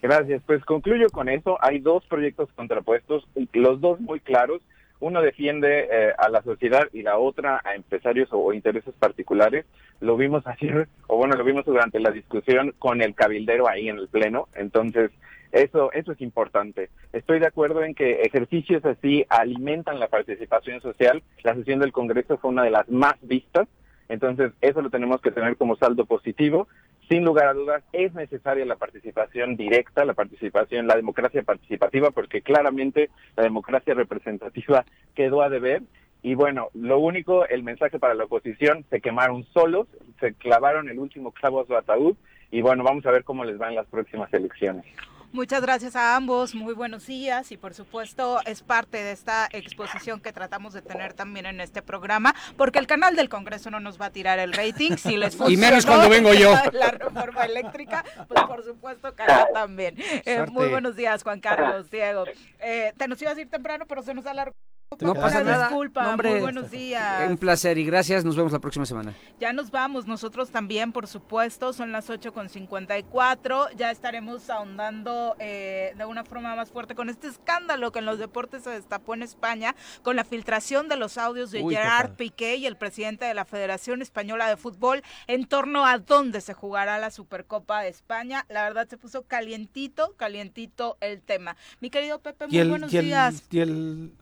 Gracias, 0.01 0.43
pues 0.47 0.65
concluyo 0.65 1.09
con 1.11 1.29
eso. 1.29 1.59
Hay 1.61 1.79
dos 1.79 2.05
proyectos 2.07 2.49
contrapuestos, 2.57 3.29
los 3.53 3.81
dos 3.81 4.01
muy 4.01 4.19
claros. 4.19 4.63
Uno 4.99 5.21
defiende 5.21 5.89
eh, 5.91 6.13
a 6.17 6.29
la 6.29 6.43
sociedad 6.43 6.89
y 6.93 7.03
la 7.03 7.19
otra 7.19 7.61
a 7.65 7.75
empresarios 7.75 8.29
o, 8.33 8.53
intereses 8.53 8.95
particulares. 8.99 9.67
Lo 10.01 10.17
vimos 10.17 10.47
ayer, 10.47 10.89
o 11.07 11.17
bueno, 11.17 11.37
lo 11.37 11.45
vimos 11.45 11.67
durante 11.67 12.01
la 12.01 12.11
discusión 12.11 12.75
con 12.79 13.03
el 13.03 13.15
cabildero 13.15 13.69
ahí 13.69 13.89
en 13.89 13.99
el 13.99 14.09
Pleno. 14.09 14.49
Entonces, 14.55 15.11
eso, 15.53 15.93
eso 15.93 16.13
es 16.13 16.21
importante. 16.23 16.89
Estoy 17.13 17.41
de 17.41 17.47
acuerdo 17.47 17.85
en 17.85 17.95
que 17.95 18.23
ejercicios 18.23 18.85
así 18.87 19.27
alimentan 19.29 20.01
la 20.01 20.09
participación 20.09 20.81
social. 20.81 21.23
La 21.43 21.55
sesión 21.55 21.79
del 21.79 21.93
Congreso 21.93 22.39
fue 22.39 22.51
una 22.51 22.65
de 22.65 22.71
las 22.71 22.89
más 22.89 23.17
vistas 23.21 23.69
entonces, 24.13 24.53
eso 24.61 24.83
lo 24.83 24.91
tenemos 24.91 25.23
que 25.23 25.31
tener 25.31 25.57
como 25.57 25.75
saldo 25.77 26.05
positivo. 26.05 26.69
Sin 27.09 27.25
lugar 27.25 27.47
a 27.49 27.55
dudas, 27.55 27.83
es 27.95 28.13
necesaria 28.13 28.67
la 28.67 28.77
participación 28.77 29.57
directa, 29.57 30.05
la 30.05 30.13
participación, 30.13 30.87
la 30.87 30.97
democracia 30.97 31.43
participativa, 31.43 32.11
porque 32.11 32.43
claramente 32.43 33.09
la 33.37 33.43
democracia 33.43 33.95
representativa 33.95 34.85
quedó 35.15 35.41
a 35.41 35.49
deber. 35.49 35.81
Y 36.23 36.35
bueno, 36.35 36.69
lo 36.75 36.99
único, 36.99 37.47
el 37.47 37.63
mensaje 37.63 37.99
para 37.99 38.13
la 38.13 38.25
oposición, 38.25 38.85
se 38.91 39.01
quemaron 39.01 39.45
solos, 39.55 39.89
se 40.21 40.35
clavaron 40.35 40.91
el 40.91 40.99
último 40.99 41.33
clavo 41.33 41.63
a 41.63 41.67
su 41.67 41.75
ataúd 41.75 42.15
y 42.51 42.61
bueno, 42.61 42.85
vamos 42.85 43.07
a 43.07 43.11
ver 43.11 43.25
cómo 43.25 43.47
les 43.47 43.59
va 43.59 43.71
en 43.71 43.77
las 43.77 43.87
próximas 43.87 44.33
elecciones. 44.35 44.85
Muchas 45.33 45.63
gracias 45.63 45.97
a 45.97 46.15
ambos, 46.15 46.55
muy 46.55 46.75
buenos 46.75 47.07
días 47.07 47.53
y 47.53 47.57
por 47.57 47.73
supuesto 47.73 48.41
es 48.45 48.63
parte 48.63 49.03
de 49.03 49.13
esta 49.13 49.49
exposición 49.51 50.21
que 50.21 50.31
tratamos 50.31 50.75
de 50.75 50.83
tener 50.83 51.15
también 51.15 51.47
en 51.47 51.63
este 51.63 51.81
programa, 51.81 52.35
porque 52.59 52.79
el 52.79 52.87
canal 52.87 53.17
del 53.17 53.31
Congreso 53.31 53.71
no 53.71 53.81
nos 53.81 53.99
va 53.99 54.07
a 54.07 54.11
tirar 54.11 54.39
el 54.39 54.53
rating 54.53 54.99
si 54.99 55.17
les 55.17 55.39
Y 55.49 55.57
menos 55.57 55.87
cuando 55.87 56.11
vengo 56.11 56.35
yo. 56.35 56.55
La 56.73 56.91
reforma 56.91 57.47
eléctrica, 57.47 58.05
pues 58.29 58.43
por 58.43 58.63
supuesto 58.63 59.09
acá 59.09 59.49
también. 59.55 59.97
Eh, 60.27 60.45
muy 60.51 60.69
buenos 60.69 60.97
días 60.97 61.23
Juan 61.23 61.41
Carlos, 61.41 61.91
Diego. 61.91 62.25
Eh, 62.61 62.93
te 62.99 63.09
nos 63.09 63.21
ibas 63.23 63.39
a 63.39 63.41
ir 63.41 63.49
temprano, 63.49 63.87
pero 63.89 64.03
se 64.03 64.13
nos 64.13 64.27
alargó 64.27 64.55
no 65.01 65.15
pasa 65.15 65.43
nada. 65.43 65.69
Disculpa, 65.69 66.17
muy 66.17 66.41
buenos 66.41 66.71
días. 66.71 67.29
Un 67.29 67.37
placer 67.37 67.79
y 67.79 67.85
gracias. 67.85 68.25
Nos 68.25 68.37
vemos 68.37 68.53
la 68.53 68.59
próxima 68.59 68.87
semana. 68.87 69.15
Ya 69.41 69.53
nos 69.53 69.71
vamos, 69.71 70.07
nosotros 70.07 70.51
también, 70.51 70.93
por 70.93 71.07
supuesto. 71.07 71.73
Son 71.73 71.93
las 71.93 72.11
8 72.11 72.33
con 72.33 72.49
54. 72.49 73.69
Ya 73.77 73.91
estaremos 73.91 74.51
ahondando 74.51 75.37
eh, 75.39 75.95
de 75.97 76.05
una 76.05 76.25
forma 76.25 76.55
más 76.55 76.71
fuerte 76.71 76.95
con 76.95 77.09
este 77.09 77.29
escándalo 77.29 77.93
que 77.93 78.01
en 78.01 78.07
los 78.07 78.19
deportes 78.19 78.65
se 78.65 78.71
destapó 78.71 79.15
en 79.15 79.23
España 79.23 79.75
con 80.03 80.17
la 80.17 80.25
filtración 80.25 80.89
de 80.89 80.97
los 80.97 81.19
audios 81.19 81.51
de 81.51 81.63
Gerard 81.63 82.13
Piqué 82.17 82.57
y 82.57 82.67
el 82.67 82.77
presidente 82.77 83.25
de 83.25 83.35
la 83.35 83.45
Federación 83.45 84.03
Española 84.03 84.49
de 84.49 84.57
Fútbol 84.57 85.03
en 85.27 85.47
torno 85.47 85.87
a 85.87 85.99
dónde 85.99 86.41
se 86.41 86.55
jugará 86.55 86.99
la 86.99 87.11
Supercopa 87.11 87.83
de 87.83 87.89
España. 87.89 88.47
La 88.49 88.63
verdad 88.65 88.89
se 88.89 88.97
puso 88.97 89.23
calientito, 89.23 90.15
calientito 90.17 90.97
el 91.01 91.21
tema. 91.23 91.57
Mi 91.81 91.91
querido 91.91 92.21
Pepe, 92.21 92.47
muy 92.47 92.69
buenos 92.69 92.91
días. 92.91 93.45
y 93.51 93.61
el 93.61 94.13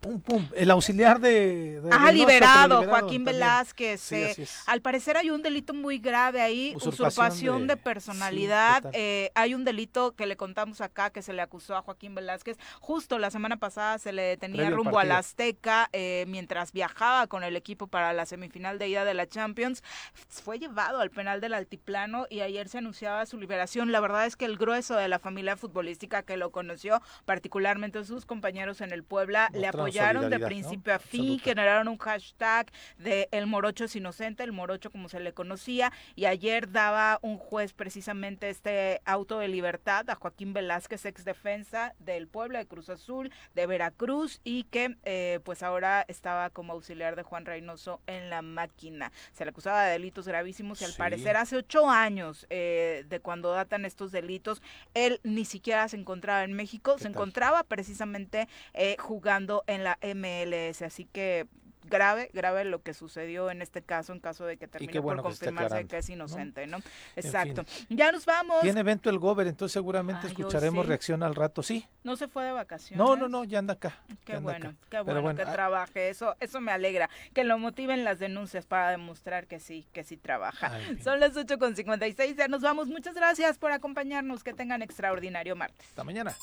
pum, 0.00 0.20
pum. 0.20 0.48
El 0.54 0.70
auxiliar 0.70 1.20
de. 1.20 1.80
de 1.80 1.90
Ah, 1.92 2.10
liberado, 2.10 2.78
Joaquín 2.84 3.24
también. 3.24 3.24
Velázquez. 3.24 4.00
Sí, 4.00 4.16
eh, 4.16 4.46
al 4.66 4.80
parecer 4.80 5.16
hay 5.16 5.30
un 5.30 5.42
delito 5.42 5.74
muy 5.74 5.98
grave 5.98 6.40
ahí, 6.40 6.72
usurpación, 6.76 7.08
Usurpación 7.08 7.66
de, 7.66 7.74
de- 7.74 7.76
personalidad. 7.76 8.82
sí, 8.82 8.88
eh, 8.94 9.30
hay 9.34 9.54
un 9.54 9.64
delito 9.64 10.12
que 10.12 10.26
le 10.26 10.36
contamos 10.36 10.80
acá 10.80 11.10
que 11.10 11.22
se 11.22 11.32
le 11.32 11.42
acusó 11.42 11.76
a 11.76 11.82
Joaquín 11.82 12.14
Velázquez. 12.14 12.56
Justo 12.80 13.18
la 13.18 13.30
semana 13.30 13.56
pasada 13.58 13.98
se 13.98 14.12
le 14.12 14.22
detenía 14.22 14.62
Previo 14.62 14.76
rumbo 14.76 14.98
a 14.98 15.04
la 15.04 15.16
partido. 15.16 15.18
Azteca 15.20 15.88
eh, 15.92 16.24
mientras 16.28 16.72
viajaba 16.72 17.26
con 17.26 17.44
el 17.44 17.56
equipo 17.56 17.86
para 17.86 18.12
la 18.12 18.26
semifinal 18.26 18.78
de 18.78 18.88
ida 18.88 19.04
de 19.04 19.14
la 19.14 19.26
Champions. 19.28 19.82
Fue 20.28 20.58
llevado 20.58 21.00
al 21.00 21.10
penal 21.10 21.40
del 21.40 21.54
Altiplano 21.54 22.26
y 22.30 22.40
ayer 22.40 22.68
se 22.68 22.78
anunciaba 22.78 23.26
su 23.26 23.38
liberación. 23.38 23.92
La 23.92 24.00
verdad 24.00 24.26
es 24.26 24.36
que 24.36 24.44
el 24.46 24.56
grueso 24.56 24.96
de 24.96 25.08
la 25.08 25.18
familia 25.18 25.56
futbolística 25.56 26.22
que 26.22 26.36
lo 26.36 26.50
conoció, 26.50 27.00
particularmente 27.26 28.04
sus 28.04 28.26
compañeros 28.26 28.80
en 28.80 28.92
el 28.92 29.04
Puebla, 29.04 29.48
le 29.52 29.60
Mostraron 29.60 29.89
apoyaron 29.98 30.30
de 30.30 30.38
principio 30.38 30.94
a 30.94 30.98
fin, 30.98 31.20
Absoluta. 31.20 31.44
generaron 31.44 31.88
un 31.88 31.98
hashtag 31.98 32.70
de 32.98 33.28
el 33.32 33.46
morocho 33.46 33.84
es 33.84 33.96
inocente, 33.96 34.42
el 34.42 34.52
morocho 34.52 34.90
como 34.90 35.08
se 35.08 35.20
le 35.20 35.32
conocía, 35.32 35.92
y 36.14 36.24
ayer 36.26 36.70
daba 36.70 37.18
un 37.22 37.36
juez 37.38 37.72
precisamente 37.72 38.48
este 38.50 39.00
auto 39.04 39.38
de 39.38 39.48
libertad 39.48 40.08
a 40.10 40.14
Joaquín 40.14 40.52
Velázquez, 40.52 41.04
ex 41.06 41.24
defensa 41.24 41.94
del 41.98 42.28
Puebla, 42.28 42.58
de 42.60 42.66
Cruz 42.66 42.88
Azul, 42.88 43.32
de 43.54 43.66
Veracruz, 43.66 44.40
y 44.44 44.64
que 44.64 44.96
eh, 45.04 45.40
pues 45.44 45.62
ahora 45.62 46.04
estaba 46.08 46.50
como 46.50 46.72
auxiliar 46.72 47.16
de 47.16 47.22
Juan 47.22 47.44
Reynoso 47.46 48.00
en 48.06 48.30
la 48.30 48.42
máquina. 48.42 49.12
Se 49.32 49.44
le 49.44 49.50
acusaba 49.50 49.84
de 49.84 49.92
delitos 49.92 50.26
gravísimos 50.26 50.80
y 50.80 50.84
al 50.84 50.92
Sí. 50.92 50.98
parecer 50.98 51.36
hace 51.36 51.56
ocho 51.56 51.88
años 51.88 52.46
eh, 52.50 53.04
de 53.08 53.20
cuando 53.20 53.52
datan 53.52 53.84
estos 53.84 54.12
delitos, 54.12 54.62
él 54.94 55.20
ni 55.22 55.44
siquiera 55.44 55.88
se 55.88 55.96
encontraba 55.96 56.44
en 56.44 56.52
México, 56.52 56.94
¿Qué 56.96 56.98
se 56.98 57.04
tal? 57.04 57.12
encontraba 57.12 57.62
precisamente 57.64 58.48
eh, 58.74 58.96
jugando 58.98 59.64
en 59.66 59.79
la 59.84 59.98
MLS, 60.02 60.82
así 60.82 61.04
que 61.04 61.46
grave, 61.84 62.30
grave 62.32 62.64
lo 62.64 62.82
que 62.82 62.94
sucedió 62.94 63.50
en 63.50 63.62
este 63.62 63.82
caso, 63.82 64.12
en 64.12 64.20
caso 64.20 64.44
de 64.44 64.56
que 64.56 64.68
termine 64.68 64.98
bueno 65.00 65.22
por 65.22 65.32
confirmarse 65.32 65.86
que 65.86 65.98
es 65.98 66.08
¿no? 66.08 66.14
inocente, 66.14 66.66
¿no? 66.66 66.78
Exacto. 67.16 67.64
Ya 67.88 68.12
nos 68.12 68.26
vamos. 68.26 68.60
Tiene 68.60 68.80
evento 68.80 69.10
el 69.10 69.18
Gober, 69.18 69.46
entonces 69.46 69.72
seguramente 69.72 70.22
Ay, 70.24 70.28
escucharemos 70.28 70.84
sí. 70.84 70.88
reacción 70.88 71.22
al 71.22 71.34
rato. 71.34 71.62
Sí. 71.62 71.86
No 72.04 72.16
se 72.16 72.28
fue 72.28 72.44
de 72.44 72.52
vacaciones. 72.52 72.98
No, 72.98 73.16
no, 73.16 73.28
no, 73.28 73.44
ya 73.44 73.58
anda 73.58 73.74
acá. 73.74 73.98
Qué 74.24 74.34
anda 74.34 74.52
bueno, 74.52 74.68
acá. 74.68 74.78
qué 74.90 75.00
bueno, 75.02 75.34
que 75.34 75.42
ah, 75.42 75.52
trabaje. 75.52 76.08
Eso, 76.08 76.36
eso 76.40 76.60
me 76.60 76.72
alegra. 76.72 77.10
Que 77.34 77.44
lo 77.44 77.58
motiven 77.58 78.04
las 78.04 78.18
denuncias 78.18 78.66
para 78.66 78.90
demostrar 78.90 79.46
que 79.46 79.60
sí, 79.60 79.86
que 79.92 80.04
sí 80.04 80.16
trabaja. 80.16 80.72
Ay. 80.72 80.98
Son 81.02 81.20
las 81.20 81.36
8 81.36 81.58
con 81.58 81.74
56. 81.74 82.36
Ya 82.36 82.48
nos 82.48 82.62
vamos. 82.62 82.88
Muchas 82.88 83.14
gracias 83.14 83.58
por 83.58 83.72
acompañarnos. 83.72 84.44
Que 84.44 84.54
tengan 84.54 84.82
extraordinario 84.82 85.56
martes. 85.56 85.88
Hasta 85.88 86.04
mañana. 86.04 86.34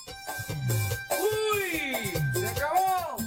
¡Uy! 1.09 2.11
¡Se 2.33 2.47
acabó! 2.47 3.26